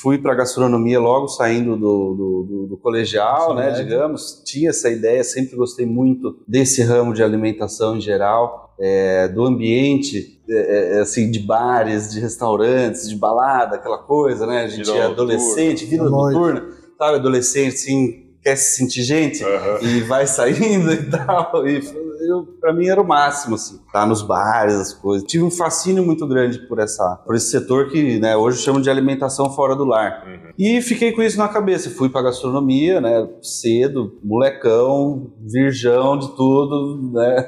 fui 0.00 0.18
para 0.18 0.34
gastronomia 0.34 1.00
logo 1.00 1.26
saindo 1.28 1.72
do, 1.76 2.14
do, 2.14 2.46
do- 2.48 2.66
do 2.68 2.76
colegial, 2.76 3.54
né, 3.54 3.66
médio. 3.70 3.84
digamos. 3.84 4.42
Tinha 4.46 4.70
essa 4.70 4.88
ideia, 4.88 5.24
sempre 5.24 5.56
gostei 5.56 5.84
muito 5.84 6.38
desse 6.46 6.82
ramo 6.82 7.12
de 7.12 7.22
alimentação 7.24 7.96
em 7.96 8.00
geral, 8.00 8.65
é, 8.78 9.28
do 9.28 9.44
ambiente, 9.44 10.40
é, 10.48 10.98
é, 10.98 11.00
assim, 11.00 11.30
de 11.30 11.38
bares, 11.38 12.12
de 12.12 12.20
restaurantes, 12.20 13.08
de 13.08 13.16
balada, 13.16 13.76
aquela 13.76 13.98
coisa, 13.98 14.46
né? 14.46 14.64
A 14.64 14.68
gente 14.68 14.86
Vida 14.86 14.98
é 14.98 15.02
adolescente, 15.06 15.84
vida 15.84 16.04
noturna, 16.08 16.68
sabe? 16.98 17.16
Adolescente, 17.16 17.74
assim, 17.74 18.25
quer 18.46 18.54
se 18.54 18.76
sentir 18.76 19.02
gente 19.02 19.42
Aham. 19.42 19.78
e 19.82 20.00
vai 20.02 20.24
saindo 20.24 20.92
e 20.92 21.02
tal. 21.10 21.66
E 21.66 21.82
eu, 22.28 22.46
pra 22.60 22.72
mim 22.72 22.86
era 22.86 23.00
o 23.00 23.06
máximo, 23.06 23.56
assim, 23.56 23.80
tá 23.92 24.06
nos 24.06 24.22
bares, 24.22 24.74
as 24.74 24.92
coisas. 24.92 25.26
Tive 25.26 25.42
um 25.42 25.50
fascínio 25.50 26.04
muito 26.04 26.24
grande 26.28 26.60
por 26.68 26.78
essa, 26.78 27.20
por 27.26 27.34
esse 27.34 27.50
setor 27.50 27.88
que, 27.88 28.20
né, 28.20 28.36
hoje 28.36 28.62
chamo 28.62 28.80
de 28.80 28.88
alimentação 28.88 29.50
fora 29.50 29.74
do 29.74 29.84
lar. 29.84 30.24
Uhum. 30.24 30.52
E 30.56 30.80
fiquei 30.80 31.10
com 31.10 31.22
isso 31.22 31.36
na 31.36 31.48
cabeça. 31.48 31.90
Fui 31.90 32.08
pra 32.08 32.22
gastronomia, 32.22 33.00
né, 33.00 33.28
cedo, 33.42 34.16
molecão, 34.22 35.32
virgão 35.40 36.16
de 36.16 36.28
tudo, 36.36 37.10
né. 37.12 37.46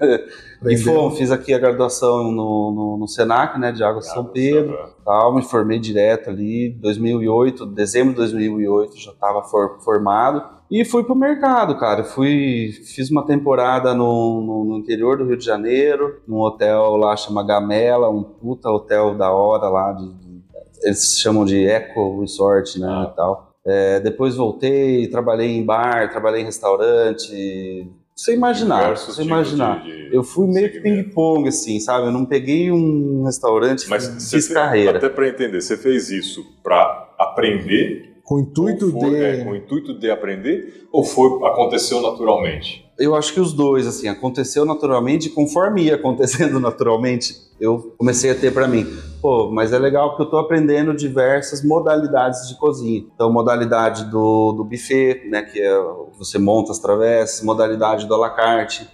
E 0.66 0.76
fomos, 0.78 1.16
fiz 1.16 1.30
aqui 1.30 1.54
a 1.54 1.58
graduação 1.60 2.24
no, 2.32 2.72
no, 2.74 2.96
no 2.98 3.06
Senac, 3.06 3.56
né, 3.60 3.70
de 3.70 3.84
Água 3.84 4.02
São 4.02 4.24
Pedro 4.24 4.76
tal, 5.04 5.34
me 5.34 5.42
formei 5.42 5.78
direto 5.78 6.28
ali, 6.28 6.76
2008, 6.80 7.64
dezembro 7.64 8.10
de 8.10 8.16
2008 8.16 8.98
já 8.98 9.12
estava 9.12 9.42
formado 9.42 10.57
e 10.70 10.84
fui 10.84 11.02
pro 11.04 11.14
mercado, 11.14 11.78
cara. 11.78 12.04
Fui, 12.04 12.70
fiz 12.94 13.10
uma 13.10 13.24
temporada 13.24 13.94
no, 13.94 14.40
no- 14.42 14.64
no 14.64 14.78
interior 14.78 15.16
do 15.18 15.24
Rio 15.24 15.36
de 15.36 15.44
Janeiro, 15.44 16.20
num 16.26 16.38
hotel 16.40 16.96
lá 16.96 17.16
chama 17.16 17.44
Gamela, 17.46 18.10
um 18.10 18.22
puta 18.22 18.70
hotel 18.70 19.14
da 19.14 19.30
hora 19.32 19.68
lá, 19.68 19.92
de, 19.92 20.06
de- 20.12 20.38
eles 20.82 21.18
chamam 21.20 21.44
de 21.44 21.66
Eco 21.66 22.20
Resort, 22.20 22.78
né, 22.78 22.86
Ah. 22.88 23.10
e 23.12 23.16
tal. 23.16 23.52
É, 23.66 24.00
depois 24.00 24.34
voltei, 24.36 25.06
trabalhei 25.08 25.56
em 25.56 25.64
bar, 25.64 26.10
trabalhei 26.10 26.40
em 26.42 26.44
restaurante, 26.44 27.86
sem 28.16 28.34
imaginar, 28.34 28.94
tipos 28.94 29.18
imaginar. 29.18 29.82
de- 29.82 30.08
de 30.10 30.14
Eu 30.16 30.22
fui 30.22 30.46
meio 30.46 30.70
que 30.72 30.80
ping-pong, 30.80 31.48
assim, 31.48 31.78
sabe? 31.80 32.06
Eu 32.06 32.12
não 32.12 32.24
peguei 32.24 32.70
um 32.72 33.24
restaurante 33.24 33.88
Mas 33.88 34.04
você 34.04 34.36
fiz 34.36 34.48
carreira. 34.48 34.98
Até 34.98 35.08
para 35.08 35.28
entender, 35.28 35.60
você 35.60 35.76
fez 35.76 36.10
isso 36.10 36.44
para 36.62 37.08
aprender? 37.18 38.17
Com 38.28 38.34
o 38.34 38.40
intuito 38.40 38.90
foi, 38.90 39.08
de. 39.08 39.16
é, 39.16 39.42
com 39.42 39.52
o 39.52 39.56
intuito 39.56 39.98
de 39.98 40.10
aprender? 40.10 40.86
Ou 40.92 41.02
foi 41.02 41.30
aconteceu 41.48 42.02
naturalmente? 42.02 42.86
Eu 42.98 43.14
acho 43.14 43.32
que 43.32 43.40
os 43.40 43.54
dois, 43.54 43.86
assim, 43.86 44.06
aconteceu 44.06 44.66
naturalmente, 44.66 45.28
e 45.28 45.30
conforme 45.30 45.84
ia 45.84 45.94
acontecendo 45.94 46.60
naturalmente, 46.60 47.34
eu 47.58 47.94
comecei 47.96 48.30
a 48.30 48.34
ter 48.34 48.52
pra 48.52 48.68
mim, 48.68 48.86
pô, 49.22 49.50
mas 49.50 49.72
é 49.72 49.78
legal 49.78 50.10
porque 50.10 50.24
eu 50.24 50.30
tô 50.30 50.36
aprendendo 50.36 50.94
diversas 50.94 51.64
modalidades 51.64 52.46
de 52.46 52.58
cozinha. 52.58 53.02
Então, 53.14 53.32
modalidade 53.32 54.04
do, 54.10 54.52
do 54.52 54.62
buffet, 54.62 55.26
né, 55.30 55.40
que 55.40 55.58
é 55.58 55.82
que 56.12 56.18
você 56.18 56.38
monta 56.38 56.70
as 56.70 56.78
travessas, 56.78 57.42
modalidade 57.42 58.06
do 58.06 58.14
à 58.14 58.18
la 58.18 58.30
carte, 58.30 58.86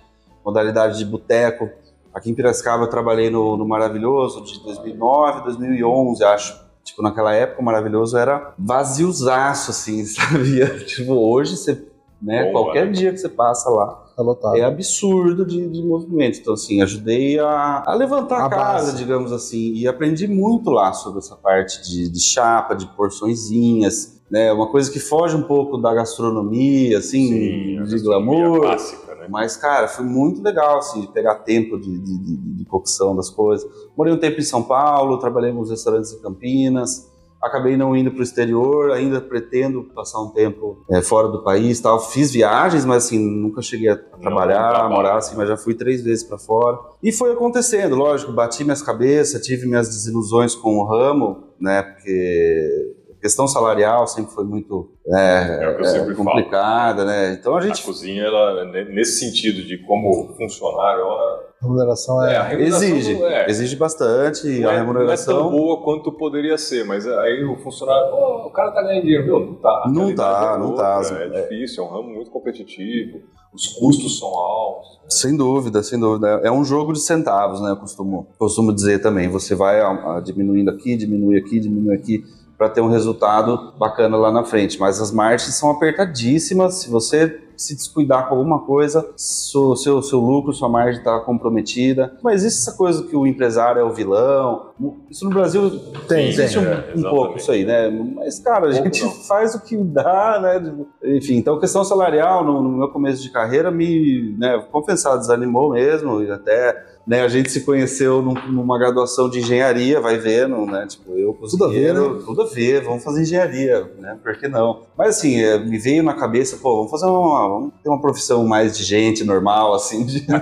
modalidade 0.45 0.97
de 0.97 1.05
boteco. 1.05 1.69
Aqui 2.14 2.31
em 2.31 2.35
Piracicaba 2.35 2.85
eu 2.85 2.88
trabalhei 2.88 3.31
no, 3.31 3.57
no 3.57 3.67
Maravilhoso 3.67 4.45
de 4.45 4.62
2009, 4.62 5.43
2011, 5.43 6.23
acho. 6.23 6.63
Tipo, 6.85 7.03
naquela 7.03 7.33
época 7.35 7.61
o 7.62 7.64
Maravilhoso 7.64 8.17
era 8.17 8.53
vaziozaço, 8.59 9.71
assim, 9.71 10.05
sabia? 10.07 10.67
Tipo, 10.85 11.14
hoje 11.14 11.57
você 11.57 11.83
né? 12.23 12.50
Qualquer 12.53 12.87
né? 12.87 12.93
dia 12.93 13.11
que 13.12 13.19
você 13.19 13.29
passa 13.29 13.69
lá 13.69 14.03
Tá 14.17 14.23
lotado. 14.23 14.57
é 14.57 14.62
absurdo 14.62 15.45
de, 15.45 15.69
de 15.69 15.83
movimento. 15.83 16.38
Então, 16.38 16.55
assim, 16.55 16.81
ajudei 16.81 17.38
a, 17.38 17.83
a 17.85 17.95
levantar 17.95 18.38
a, 18.43 18.47
A 18.47 18.49
casa, 18.49 18.87
base. 18.93 18.97
digamos 18.97 19.31
assim, 19.33 19.75
e 19.75 19.87
aprendi 19.87 20.26
muito 20.29 20.71
lá 20.71 20.93
sobre 20.95 21.19
essa 21.19 21.37
parte 21.37 21.83
de, 21.83 22.09
de 22.09 22.21
chapa, 22.21 22.75
de 22.75 22.87
porçõezinhas, 22.97 24.23
né? 24.31 24.53
Uma 24.53 24.69
coisa 24.71 24.91
que 24.91 25.00
foge 25.00 25.37
um 25.37 25.43
pouco 25.43 25.76
da 25.76 25.93
gastronomia, 25.93 26.97
assim, 26.99 27.29
Sim, 27.29 27.83
de 27.85 27.91
gastronomia 27.91 28.35
glamour. 28.37 28.61
clássica, 28.61 29.04
né? 29.25 29.28
Mas, 29.31 29.57
cara, 29.57 29.88
foi 29.88 30.04
muito 30.04 30.43
legal, 30.43 30.78
assim, 30.78 31.00
de 31.00 31.09
pegar 31.09 31.37
tempo 31.37 31.78
de, 31.78 31.99
de, 31.99 32.19
de, 32.19 32.37
de 32.37 32.64
cocção 32.64 33.16
das 33.16 33.31
coisas. 33.31 33.69
Morei 33.97 34.12
um 34.12 34.19
tempo 34.19 34.38
em 34.38 34.45
São 34.45 34.62
Paulo, 34.62 35.19
trabalhei 35.19 35.50
em 35.50 35.57
uns 35.57 35.71
restaurantes 35.71 36.12
em 36.12 36.21
Campinas, 36.21 37.11
acabei 37.43 37.76
não 37.76 37.95
indo 37.95 38.11
para 38.11 38.21
o 38.21 38.23
exterior, 38.23 38.90
ainda 38.90 39.21
pretendo 39.21 39.85
passar 39.95 40.21
um 40.23 40.31
tempo 40.31 40.85
é, 40.90 41.02
fora 41.02 41.28
do 41.28 41.43
país 41.43 41.81
tal. 41.81 42.00
Fiz 42.00 42.31
viagens, 42.31 42.85
mas, 42.85 43.07
assim, 43.07 43.19
nunca 43.19 43.61
cheguei 43.61 43.88
a 43.88 43.97
trabalhar, 43.97 44.71
trabalho. 44.71 44.95
morar, 44.95 45.16
assim, 45.16 45.37
mas 45.37 45.49
já 45.49 45.57
fui 45.57 45.75
três 45.75 46.02
vezes 46.02 46.25
para 46.25 46.38
fora. 46.38 46.78
E 47.02 47.12
foi 47.12 47.33
acontecendo, 47.33 47.97
lógico, 47.97 48.33
bati 48.33 48.64
minhas 48.64 48.83
cabeças, 48.83 49.43
tive 49.43 49.66
minhas 49.66 49.88
desilusões 49.88 50.54
com 50.54 50.78
o 50.78 50.85
ramo, 50.85 51.45
né, 51.61 51.83
porque... 51.83 53.04
a 53.25 53.26
Questão 53.26 53.49
salarial 53.49 54.07
sempre 54.07 54.33
foi 54.35 54.45
muito 54.45 54.90
é, 55.09 55.16
É 55.62 55.81
é, 55.81 55.99
falo. 56.04 56.14
complicada, 56.14 57.07
né? 57.07 57.33
Então 57.33 57.54
a 57.54 57.59
A 57.59 57.61
gente 57.62 57.83
cozinha, 57.83 58.23
ela, 58.23 58.66
ne- 58.66 58.85
nesse 58.95 59.19
sentido 59.19 59.62
de 59.66 59.78
como 59.87 60.35
funcionário, 60.37 61.00
ela 61.00 61.40
A 61.61 61.64
remuneração 61.64 62.23
é. 62.23 62.37
a 62.37 62.43
remuneração 62.43 62.87
Exige, 62.88 63.23
é, 63.23 63.50
exige 63.50 63.76
bastante 63.76 64.47
não 64.61 64.69
a 64.69 64.73
é- 64.75 64.78
remuneração. 64.78 65.35
não 65.35 65.40
é 65.40 65.43
tão 65.45 65.50
boa 65.59 65.83
quanto 65.83 66.12
poderia 66.12 66.59
ser, 66.59 66.85
mas 66.85 67.07
aí 67.09 67.43
o 67.45 67.57
funcionário, 67.57 68.11
"Pô, 68.11 68.47
o 68.47 68.50
cara 68.50 68.73
tá 68.73 68.83
ganhando 68.83 69.02
dinheiro, 69.04 69.25
meu, 69.25 69.40
não 69.40 69.54
tá. 69.54 69.83
A 69.87 69.88
Não 69.90 70.14
tá, 70.14 70.52
é 70.54 70.59
não 70.59 70.69
outra, 70.73 70.85
tá. 71.00 71.21
É 71.23 71.40
difícil, 71.43 71.83
é 71.83 71.87
um 71.87 71.90
ramo 71.90 72.09
muito 72.11 72.31
competitivo, 72.31 73.21
os 73.54 73.69
custos 73.69 74.19
são 74.19 74.28
altos. 74.28 75.00
Sem 75.09 75.35
dúvida, 75.35 75.83
sem 75.83 75.99
dúvida. 75.99 76.40
É 76.45 76.50
um 76.52 76.64
jogo 76.64 76.93
de 76.93 77.00
centavos, 77.00 77.61
né? 77.62 77.71
Eu 77.71 77.76
costumo, 77.76 78.26
costumo 78.38 78.71
dizer 78.73 79.00
também. 79.00 79.28
Você 79.28 79.54
vai 79.54 79.81
ah, 79.81 80.21
diminuindo 80.23 80.71
aqui, 80.71 80.95
diminui 80.97 81.38
aqui, 81.38 81.61
diminui 81.61 81.95
aqui, 81.95 82.23
para 82.57 82.69
ter 82.69 82.81
um 82.81 82.89
resultado 82.89 83.73
bacana 83.79 84.17
lá 84.17 84.31
na 84.31 84.45
frente. 84.45 84.79
Mas 84.79 85.01
as 85.01 85.11
margens 85.11 85.55
são 85.55 85.71
apertadíssimas. 85.71 86.75
Se 86.75 86.91
você 86.91 87.41
se 87.57 87.75
descuidar 87.75 88.29
com 88.29 88.35
alguma 88.35 88.61
coisa, 88.61 89.09
seu, 89.17 89.77
seu, 89.77 90.03
seu 90.03 90.19
lucro, 90.19 90.53
sua 90.53 90.69
margem 90.69 90.99
está 90.99 91.21
comprometida. 91.21 92.17
Mas 92.23 92.45
existe 92.45 92.63
essa 92.69 92.77
coisa 92.77 93.03
que 93.05 93.17
o 93.17 93.27
empresário 93.27 93.81
é 93.81 93.85
o 93.85 93.93
vilão. 93.93 94.71
Isso 95.09 95.25
no 95.25 95.31
Brasil 95.31 95.71
Tem, 96.09 96.28
existe 96.31 96.59
tem. 96.59 96.66
um, 96.66 96.69
É, 96.69 96.75
um 96.75 96.78
exatamente. 96.78 97.02
pouco 97.11 97.37
isso 97.37 97.52
aí, 97.52 97.64
né? 97.64 97.88
Mas, 98.16 98.40
cara, 98.40 98.66
a 98.66 98.73
gente 98.73 99.02
não. 99.04 99.11
faz 99.11 99.54
o 99.54 99.61
que 99.62 99.76
dá, 99.76 100.40
né? 100.43 100.75
Enfim, 101.16 101.37
então, 101.37 101.61
questão 101.61 101.85
salarial, 101.85 102.45
no, 102.45 102.61
no 102.61 102.69
meu 102.78 102.88
começo 102.88 103.23
de 103.23 103.31
carreira, 103.31 103.71
me, 103.71 104.35
né, 104.37 104.57
vou 104.57 104.81
confessar, 104.83 105.16
desanimou 105.16 105.71
mesmo, 105.71 106.21
e 106.25 106.31
até, 106.31 106.85
né, 107.07 107.23
a 107.23 107.28
gente 107.28 107.52
se 107.52 107.61
conheceu 107.64 108.21
num- 108.21 108.35
numa 108.50 108.76
graduação 108.76 109.31
de 109.31 109.38
engenharia, 109.38 110.00
vai 110.00 110.19
vendo, 110.19 110.66
né, 110.66 110.87
tipo, 110.88 111.12
eu 111.16 111.33
Tudo 111.35 111.66
a 111.66 111.69
ver, 111.69 111.95
cozinheiro, 111.95 112.23
tudo 112.25 112.43
a 112.43 112.47
ver, 112.47 112.83
vamos 112.83 113.04
fazer 113.04 113.23
engenharia, 113.23 113.88
né, 114.00 114.19
por 114.25 114.37
que 114.37 114.49
não? 114.49 114.83
Mas, 114.99 115.19
assim, 115.19 115.40
é, 115.40 115.57
me 115.57 115.78
veio 115.78 116.02
na 116.02 116.14
cabeça, 116.14 116.57
pô, 116.61 116.78
vamos 116.78 116.90
fazer 116.90 117.07
uma, 117.07 117.49
vamos 117.49 117.73
ter 117.81 117.88
uma 117.88 118.00
profissão 118.00 118.45
mais 118.45 118.76
de 118.76 118.83
gente, 118.83 119.23
normal, 119.23 119.73
assim, 119.73 120.04
de, 120.04 120.26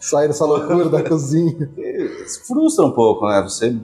Sair 0.00 0.28
dessa 0.28 0.44
loucura 0.46 0.88
da 0.88 1.02
cozinha. 1.08 1.68
Frustra 2.46 2.84
um 2.84 2.92
pouco, 2.92 3.26
né, 3.26 3.42
você 3.42 3.76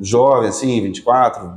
jovem, 0.00 0.48
assim, 0.48 0.80
24, 0.80 1.50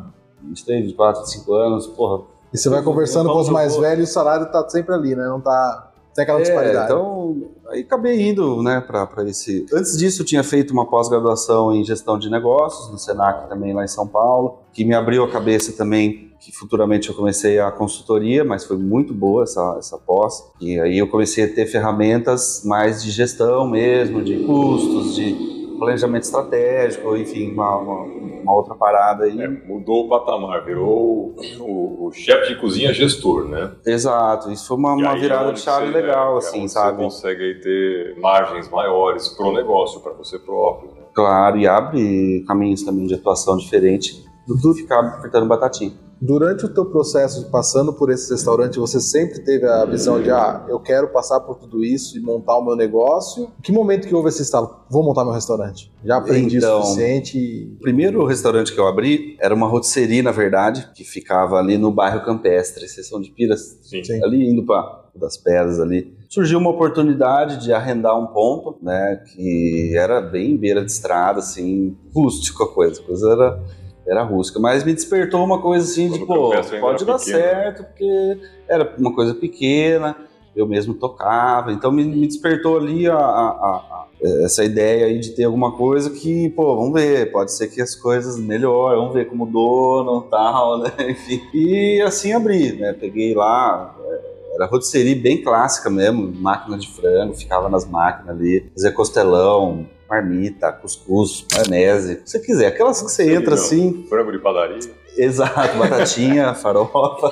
23, 0.43 0.85
24, 0.85 1.21
25 1.21 1.53
anos, 1.53 1.87
porra, 1.87 2.23
E 2.53 2.57
você 2.57 2.69
vai 2.69 2.81
conversando 2.83 3.29
com 3.31 3.39
os 3.39 3.49
mais 3.49 3.75
velhos 3.75 4.07
e 4.07 4.11
o 4.11 4.13
salário 4.13 4.45
tá 4.51 4.67
sempre 4.69 4.93
ali, 4.93 5.15
né? 5.15 5.25
Não 5.27 5.41
tá. 5.41 5.91
Tem 6.13 6.23
aquela 6.23 6.39
É, 6.39 6.43
disparidade. 6.43 6.85
então, 6.85 7.35
aí 7.69 7.81
acabei 7.81 8.29
indo, 8.29 8.61
né, 8.63 8.79
para 8.79 9.09
esse. 9.27 9.65
Antes 9.73 9.97
disso, 9.97 10.21
eu 10.21 10.25
tinha 10.25 10.43
feito 10.43 10.71
uma 10.71 10.85
pós-graduação 10.85 11.73
em 11.73 11.83
gestão 11.83 12.17
de 12.17 12.29
negócios, 12.29 12.89
no 12.89 12.97
Senac 12.97 13.49
também 13.49 13.73
lá 13.73 13.83
em 13.83 13.87
São 13.87 14.07
Paulo, 14.07 14.59
que 14.71 14.85
me 14.85 14.93
abriu 14.93 15.25
a 15.25 15.29
cabeça 15.29 15.73
também, 15.73 16.31
que 16.39 16.53
futuramente 16.53 17.09
eu 17.09 17.15
comecei 17.15 17.59
a 17.59 17.69
consultoria, 17.71 18.45
mas 18.45 18.63
foi 18.63 18.77
muito 18.77 19.13
boa 19.13 19.43
essa, 19.43 19.75
essa 19.77 19.97
pós. 19.97 20.41
E 20.61 20.79
aí 20.79 20.97
eu 20.97 21.07
comecei 21.09 21.43
a 21.43 21.53
ter 21.53 21.65
ferramentas 21.65 22.61
mais 22.63 23.03
de 23.03 23.11
gestão 23.11 23.67
mesmo, 23.67 24.23
de 24.23 24.37
custos, 24.45 25.15
de 25.15 25.54
planejamento 25.77 26.23
estratégico, 26.23 27.15
enfim, 27.15 27.51
uma, 27.53 27.77
uma, 27.77 28.01
uma 28.03 28.53
outra 28.53 28.75
parada 28.75 29.25
aí. 29.25 29.39
É, 29.41 29.47
mudou 29.47 30.05
o 30.05 30.09
patamar, 30.09 30.63
virou 30.63 31.35
o, 31.59 32.07
o 32.07 32.11
chefe 32.11 32.53
de 32.53 32.59
cozinha 32.61 32.93
gestor, 32.93 33.47
né? 33.47 33.71
Exato, 33.85 34.51
isso 34.51 34.67
foi 34.67 34.77
uma, 34.77 34.93
uma 34.93 35.15
virada 35.15 35.51
de 35.53 35.59
chave 35.59 35.87
você- 35.87 35.91
legal, 35.93 36.35
é, 36.35 36.37
assim, 36.37 36.67
sabe? 36.67 36.97
Você 36.97 37.03
consegue 37.03 37.43
aí 37.43 37.59
ter 37.59 38.19
margens 38.19 38.69
maiores 38.69 39.29
pro 39.29 39.51
negócio, 39.53 39.99
para 40.01 40.13
você 40.13 40.39
próprio. 40.39 40.91
Né? 40.91 41.01
Claro, 41.13 41.57
e 41.57 41.67
abre 41.67 42.43
caminhos 42.47 42.83
também 42.83 43.05
de 43.05 43.13
atuação 43.15 43.57
diferente 43.57 44.23
do 44.47 44.55
que 44.59 44.81
ficar 44.81 45.21
fritando 45.21 45.47
batatinha. 45.47 45.93
Durante 46.25 46.65
o 46.65 46.69
teu 46.69 46.85
processo 46.85 47.45
de 47.45 47.51
passando 47.51 47.93
por 47.93 48.09
esse 48.09 48.31
restaurante, 48.31 48.79
você 48.79 48.99
sempre 48.99 49.43
teve 49.43 49.67
a 49.67 49.85
visão 49.85 50.19
de, 50.21 50.31
ah, 50.31 50.65
eu 50.67 50.79
quero 50.79 51.09
passar 51.09 51.39
por 51.41 51.57
tudo 51.57 51.83
isso 51.85 52.17
e 52.17 52.21
montar 52.21 52.57
o 52.57 52.65
meu 52.65 52.75
negócio? 52.75 53.51
Que 53.61 53.71
momento 53.71 54.07
que 54.07 54.15
houve 54.15 54.29
esse 54.29 54.41
estalo? 54.41 54.85
Vou 54.89 55.03
montar 55.03 55.23
meu 55.23 55.33
restaurante. 55.33 55.91
Já 56.03 56.17
aprendi 56.17 56.57
Então, 56.57 56.79
o 56.79 56.83
suficiente 56.83 57.37
e... 57.37 57.75
O 57.75 57.79
primeiro 57.79 58.25
restaurante 58.25 58.73
que 58.73 58.79
eu 58.79 58.87
abri 58.87 59.37
era 59.39 59.53
uma 59.53 59.67
rotisserie, 59.67 60.23
na 60.23 60.31
verdade, 60.31 60.89
que 60.95 61.03
ficava 61.03 61.57
ali 61.57 61.77
no 61.77 61.91
bairro 61.91 62.25
Campestre, 62.25 62.87
seção 62.87 63.21
de 63.21 63.29
Piras, 63.29 63.77
Sim. 63.83 64.03
Sim. 64.03 64.23
ali 64.23 64.49
indo 64.49 64.65
para 64.65 65.05
das 65.15 65.37
pedras 65.37 65.79
ali. 65.79 66.13
Surgiu 66.27 66.59
uma 66.59 66.71
oportunidade 66.71 67.63
de 67.63 67.71
arrendar 67.71 68.19
um 68.19 68.27
ponto, 68.27 68.77
né, 68.81 69.23
que 69.33 69.93
era 69.95 70.19
bem 70.19 70.57
beira 70.57 70.83
de 70.83 70.91
estrada, 70.91 71.39
assim, 71.39 71.95
rústico 72.13 72.63
a 72.63 72.73
coisa, 72.73 72.99
a 72.99 73.03
coisa 73.05 73.31
era, 73.31 73.63
era 74.07 74.23
rústica, 74.23 74.59
mas 74.59 74.83
me 74.83 74.93
despertou 74.93 75.43
uma 75.43 75.61
coisa 75.61 75.85
assim 75.85 76.09
de, 76.11 76.19
Quando 76.19 76.23
o 76.23 76.63
pô, 76.63 76.79
pode 76.79 77.05
dar 77.05 77.17
pequeno. 77.17 77.37
certo, 77.39 77.83
porque 77.83 78.37
era 78.69 78.93
uma 78.97 79.13
coisa 79.13 79.33
pequena, 79.33 80.15
eu 80.55 80.67
mesmo 80.67 80.93
tocava, 80.93 81.71
então 81.73 81.91
me, 81.91 82.03
me 82.03 82.27
despertou 82.27 82.77
ali 82.77 83.07
a, 83.07 83.15
a- 83.15 83.19
a- 83.19 83.83
a- 83.91 84.05
essa 84.43 84.63
ideia 84.63 85.07
aí 85.07 85.19
de 85.19 85.31
ter 85.31 85.43
alguma 85.43 85.73
coisa 85.75 86.09
que, 86.09 86.49
pô, 86.51 86.75
vamos 86.77 86.93
ver, 86.93 87.31
pode 87.31 87.51
ser 87.51 87.67
que 87.67 87.81
as 87.81 87.93
coisas 87.95 88.39
melhorem, 88.39 88.97
vamos 88.99 89.13
ver 89.13 89.25
como 89.27 89.45
dono 89.45 90.21
tal, 90.31 90.79
né, 90.79 90.91
enfim. 91.09 91.41
E 91.53 92.01
assim 92.01 92.31
abri, 92.31 92.73
né, 92.73 92.93
peguei 92.93 93.33
lá, 93.35 93.93
é, 94.07 94.35
era 94.55 94.65
rotisserie 94.67 95.15
bem 95.15 95.41
clássica 95.43 95.89
mesmo, 95.89 96.31
máquina 96.41 96.77
de 96.77 96.87
frango, 96.89 97.33
ficava 97.33 97.67
nas 97.67 97.85
máquinas 97.85 98.37
ali, 98.37 98.65
fazia 98.73 98.91
costelão, 98.93 99.85
marmita, 100.09 100.71
cuscuz, 100.71 101.45
maionese, 101.53 102.13
o 102.13 102.17
que 102.23 102.29
você 102.29 102.39
quiser, 102.39 102.67
aquelas 102.67 103.01
que 103.01 103.09
você 103.11 103.33
entra 103.33 103.55
Não. 103.55 103.63
assim, 103.63 104.05
Frango 104.07 104.31
de 104.31 104.39
padaria. 104.39 104.79
exato, 105.17 105.77
batatinha, 105.77 106.53
farofa, 106.55 107.31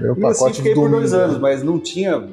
Meu 0.00 0.16
e 0.16 0.24
assim 0.26 0.38
pacote 0.38 0.56
fiquei 0.56 0.72
de 0.74 0.80
por 0.80 0.88
dois 0.90 1.12
anos, 1.12 1.38
mas 1.38 1.62
não 1.62 1.78
tinha, 1.78 2.28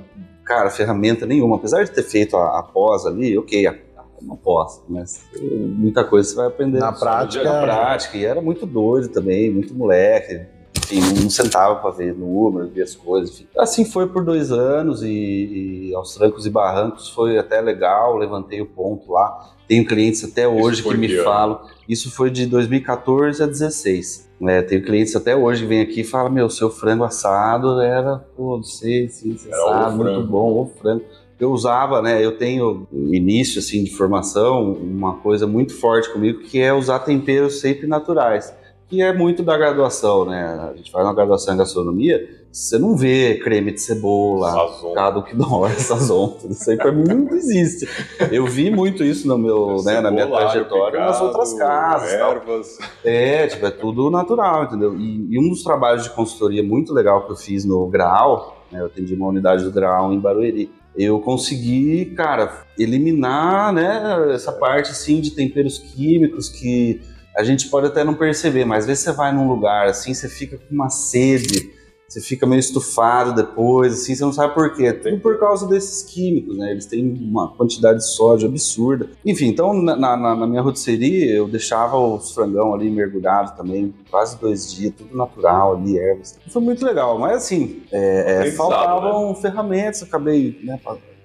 cara, 0.46 0.70
ferramenta 0.70 1.26
nenhuma. 1.26 1.56
Apesar 1.58 1.84
de 1.84 1.92
ter 1.92 2.04
feito 2.04 2.38
a, 2.38 2.60
a 2.60 2.64
pós 2.64 3.06
ali, 3.06 3.38
ok, 3.38 3.66
a, 3.68 3.72
a- 3.72 3.76
uma 4.22 4.36
pós, 4.38 4.82
mas 4.88 5.22
muita 5.42 6.04
coisa 6.04 6.30
você 6.30 6.36
vai 6.36 6.48
aprender 6.48 6.80
Na 6.80 6.92
prática- 6.92 7.44
dia- 7.44 7.52
na 7.52 7.62
prática. 7.62 8.18
E 8.18 8.26
era 8.26 8.42
muito 8.42 8.66
doido 8.66 9.08
também, 9.10 9.50
muito 9.50 9.74
moleque. 9.74 10.46
Enfim, 10.78 11.02
não 11.22 11.30
sentava 11.30 11.76
para 11.76 11.92
ver 11.92 12.16
número, 12.16 12.68
ver 12.70 12.84
as 12.84 12.96
coisas. 12.96 13.32
Enfim. 13.32 13.48
Assim 13.58 13.86
foi 13.86 14.08
por 14.08 14.24
dois 14.24 14.52
anos 14.52 15.04
e, 15.04 15.90
e 15.90 15.96
aos 15.96 16.14
trancos 16.16 16.46
e 16.46 16.50
barrancos 16.50 17.10
foi 17.10 17.38
até 17.38 17.62
legal. 17.62 18.18
Levantei 18.18 18.62
o 18.62 18.66
ponto 18.66 19.12
lá. 19.12 19.54
Tenho 19.68 19.86
clientes 19.86 20.24
até 20.24 20.48
hoje 20.48 20.82
que 20.82 20.98
me 20.98 21.14
ano? 21.14 21.24
falam. 21.24 21.62
Isso 21.88 22.10
foi 22.12 22.32
de 22.32 22.46
2014 22.48 23.44
a 23.44 23.46
16. 23.46 24.30
É, 24.42 24.62
tenho 24.62 24.84
clientes 24.84 25.16
até 25.16 25.36
hoje 25.36 25.64
que 25.64 25.68
vêm 25.68 25.82
aqui 25.82 26.02
e 26.02 26.04
falam: 26.04 26.32
Meu, 26.32 26.50
seu 26.50 26.70
frango 26.70 27.04
assado 27.04 27.80
era, 27.82 28.18
pô, 28.36 28.58
não 28.58 28.64
sei, 28.64 29.06
o 29.06 29.34
assado, 29.34 29.96
muito 29.96 30.12
frango. 30.12 30.28
bom, 30.28 30.62
o 30.62 30.66
frango. 30.66 31.04
Eu 31.40 31.52
usava, 31.52 32.02
né? 32.02 32.24
Eu 32.24 32.38
tenho 32.38 32.86
início 32.92 33.60
assim 33.60 33.84
de 33.84 33.92
formação, 33.92 34.74
uma 34.74 35.16
coisa 35.18 35.48
muito 35.48 35.74
forte 35.74 36.12
comigo 36.12 36.40
que 36.42 36.60
é 36.60 36.74
usar 36.74 37.00
temperos 37.00 37.62
sempre 37.62 37.88
naturais, 37.88 38.54
que 38.90 39.02
é 39.04 39.14
muito 39.14 39.44
da 39.44 39.56
graduação, 39.56 40.26
né? 40.26 40.70
A 40.72 40.76
gente 40.76 40.92
faz 40.92 41.06
uma 41.06 41.14
graduação 41.14 41.54
em 41.54 41.58
gastronomia, 41.58 42.28
você 42.52 42.80
não 42.80 42.98
vê 42.98 43.36
creme 43.36 43.72
de 43.72 43.80
cebola, 43.80 44.52
Sazon. 44.52 44.94
Cado 44.94 45.24
que 45.24 45.36
Nor, 45.36 45.70
Sazon, 45.78 46.30
tudo 46.30 46.54
isso 46.54 46.72
aí 46.72 46.76
pra 46.76 46.92
mim 46.92 47.04
não 47.04 47.30
existe. 47.36 47.88
Eu 48.32 48.48
vi 48.48 48.72
muito 48.72 49.04
isso 49.04 49.28
no 49.28 49.38
meu, 49.38 49.84
né, 49.84 50.02
na 50.02 50.10
minha 50.10 50.26
trajetória 50.26 51.00
nas 51.00 51.18
picado, 51.18 51.26
outras 51.26 51.54
casas. 51.54 52.18
tal. 52.18 52.32
Ervas. 52.32 52.78
É, 53.06 53.46
tipo, 53.46 53.66
é 53.68 53.72
tudo 53.72 54.10
natural, 54.10 54.64
entendeu? 54.64 54.96
E, 54.98 55.28
e 55.30 55.40
um 55.40 55.50
dos 55.50 55.62
trabalhos 55.62 56.04
de 56.04 56.10
consultoria 56.10 56.64
muito 56.64 56.92
legal 56.92 57.28
que 57.28 57.32
eu 57.32 57.38
fiz 57.38 57.64
no 57.66 57.88
Graal, 57.88 58.66
né, 58.72 58.82
eu 58.82 58.88
atendi 58.88 59.14
uma 59.14 59.28
unidade 59.28 59.64
do 59.64 59.72
Graal 59.72 60.12
em 60.12 60.20
Barueri, 60.20 60.72
eu 60.98 61.20
consegui, 61.20 62.06
cara, 62.18 62.64
eliminar, 62.78 63.72
né, 63.72 64.34
essa 64.34 64.52
parte, 64.52 64.90
assim, 64.90 65.22
de 65.22 65.32
temperos 65.32 65.78
químicos 65.78 66.50
que 66.50 67.00
a 67.36 67.44
gente 67.44 67.70
pode 67.70 67.88
até 67.88 68.04
não 68.04 68.14
perceber, 68.14 68.66
mas 68.66 68.80
às 68.80 68.88
vezes 68.88 69.04
você 69.04 69.12
vai 69.12 69.34
num 69.34 69.48
lugar, 69.48 69.88
assim, 69.88 70.14
você 70.14 70.28
fica 70.28 70.58
com 70.58 70.74
uma 70.74 70.90
sede, 70.90 71.72
você 72.10 72.20
fica 72.20 72.48
meio 72.48 72.60
estufado 72.60 73.36
depois, 73.36 73.94
assim, 73.94 74.16
você 74.16 74.26
não 74.26 74.34
sabe 74.34 74.56
por 74.56 74.76
quê. 74.76 74.92
Tudo 74.92 75.20
por 75.20 75.40
causa 75.40 75.68
desses 75.68 76.02
químicos, 76.02 76.58
né? 76.58 76.72
Eles 76.72 76.88
têm 76.88 77.06
uma 77.22 77.50
quantidade 77.56 78.00
de 78.00 78.08
sódio 78.08 78.48
absurda. 78.48 79.10
Enfim, 79.24 79.46
então 79.48 79.74
na, 79.74 79.96
na, 79.96 80.18
na 80.18 80.48
minha 80.48 80.62
rotisserie 80.62 81.30
eu 81.30 81.48
deixava 81.48 81.98
os 81.98 82.34
frangão 82.34 82.74
ali 82.74 82.90
mergulhado 82.90 83.56
também, 83.56 83.94
quase 84.10 84.40
dois 84.40 84.74
dias, 84.74 84.94
tudo 84.98 85.16
natural 85.16 85.76
ali, 85.76 86.00
ervas. 86.00 86.40
Foi 86.50 86.62
muito 86.62 86.84
legal, 86.84 87.20
mas 87.20 87.38
assim, 87.38 87.84
é, 87.92 88.48
é, 88.48 88.52
faltavam 88.54 89.30
né? 89.30 89.36
ferramentas, 89.36 90.02
acabei 90.02 90.60
né, 90.64 90.80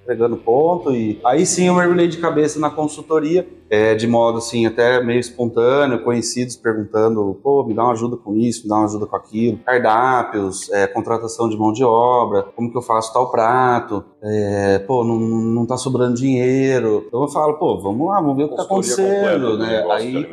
pegando 0.07 0.37
ponto 0.37 0.93
e 0.93 1.21
aí 1.25 1.45
sim 1.45 1.67
eu 1.67 1.75
mergulhei 1.75 2.09
de 2.09 2.19
cabeça 2.19 2.59
na 2.59 2.71
consultoria, 2.71 3.47
é, 3.71 3.95
de 3.95 4.07
modo 4.07 4.39
assim 4.39 4.67
até 4.67 5.03
meio 5.03 5.19
espontâneo, 5.19 6.03
conhecidos 6.05 6.57
perguntando, 6.57 7.39
pô, 7.43 7.65
me 7.65 7.75
dá 7.75 7.85
uma 7.85 7.93
ajuda 7.93 8.17
com 8.17 8.37
isso, 8.37 8.63
me 8.63 8.69
dá 8.69 8.77
uma 8.77 8.85
ajuda 8.85 9.07
com 9.07 9.17
aquilo, 9.17 9.59
cardápios, 9.59 10.71
é, 10.71 10.87
contratação 10.87 11.49
de 11.49 11.57
mão 11.57 11.73
de 11.73 11.85
obra, 11.85 12.43
como 12.55 12.71
que 12.71 12.79
eu 12.79 12.83
faço 12.83 13.13
tal 13.13 13.31
prato, 13.31 14.05
é, 14.23 14.79
pô, 14.81 15.05
não, 15.05 15.19
não 15.19 15.67
tá 15.67 15.77
sobrando 15.77 16.15
dinheiro, 16.15 17.05
então 17.07 17.23
eu 17.23 17.29
falo, 17.29 17.55
pô, 17.55 17.81
vamos 17.81 18.07
lá, 18.07 18.21
vamos 18.21 18.37
ver 18.37 18.45
o 18.45 18.49
que 18.51 18.57
tá 18.57 18.63
acontecendo, 18.63 19.59
né? 19.59 19.85
Aí 19.91 20.27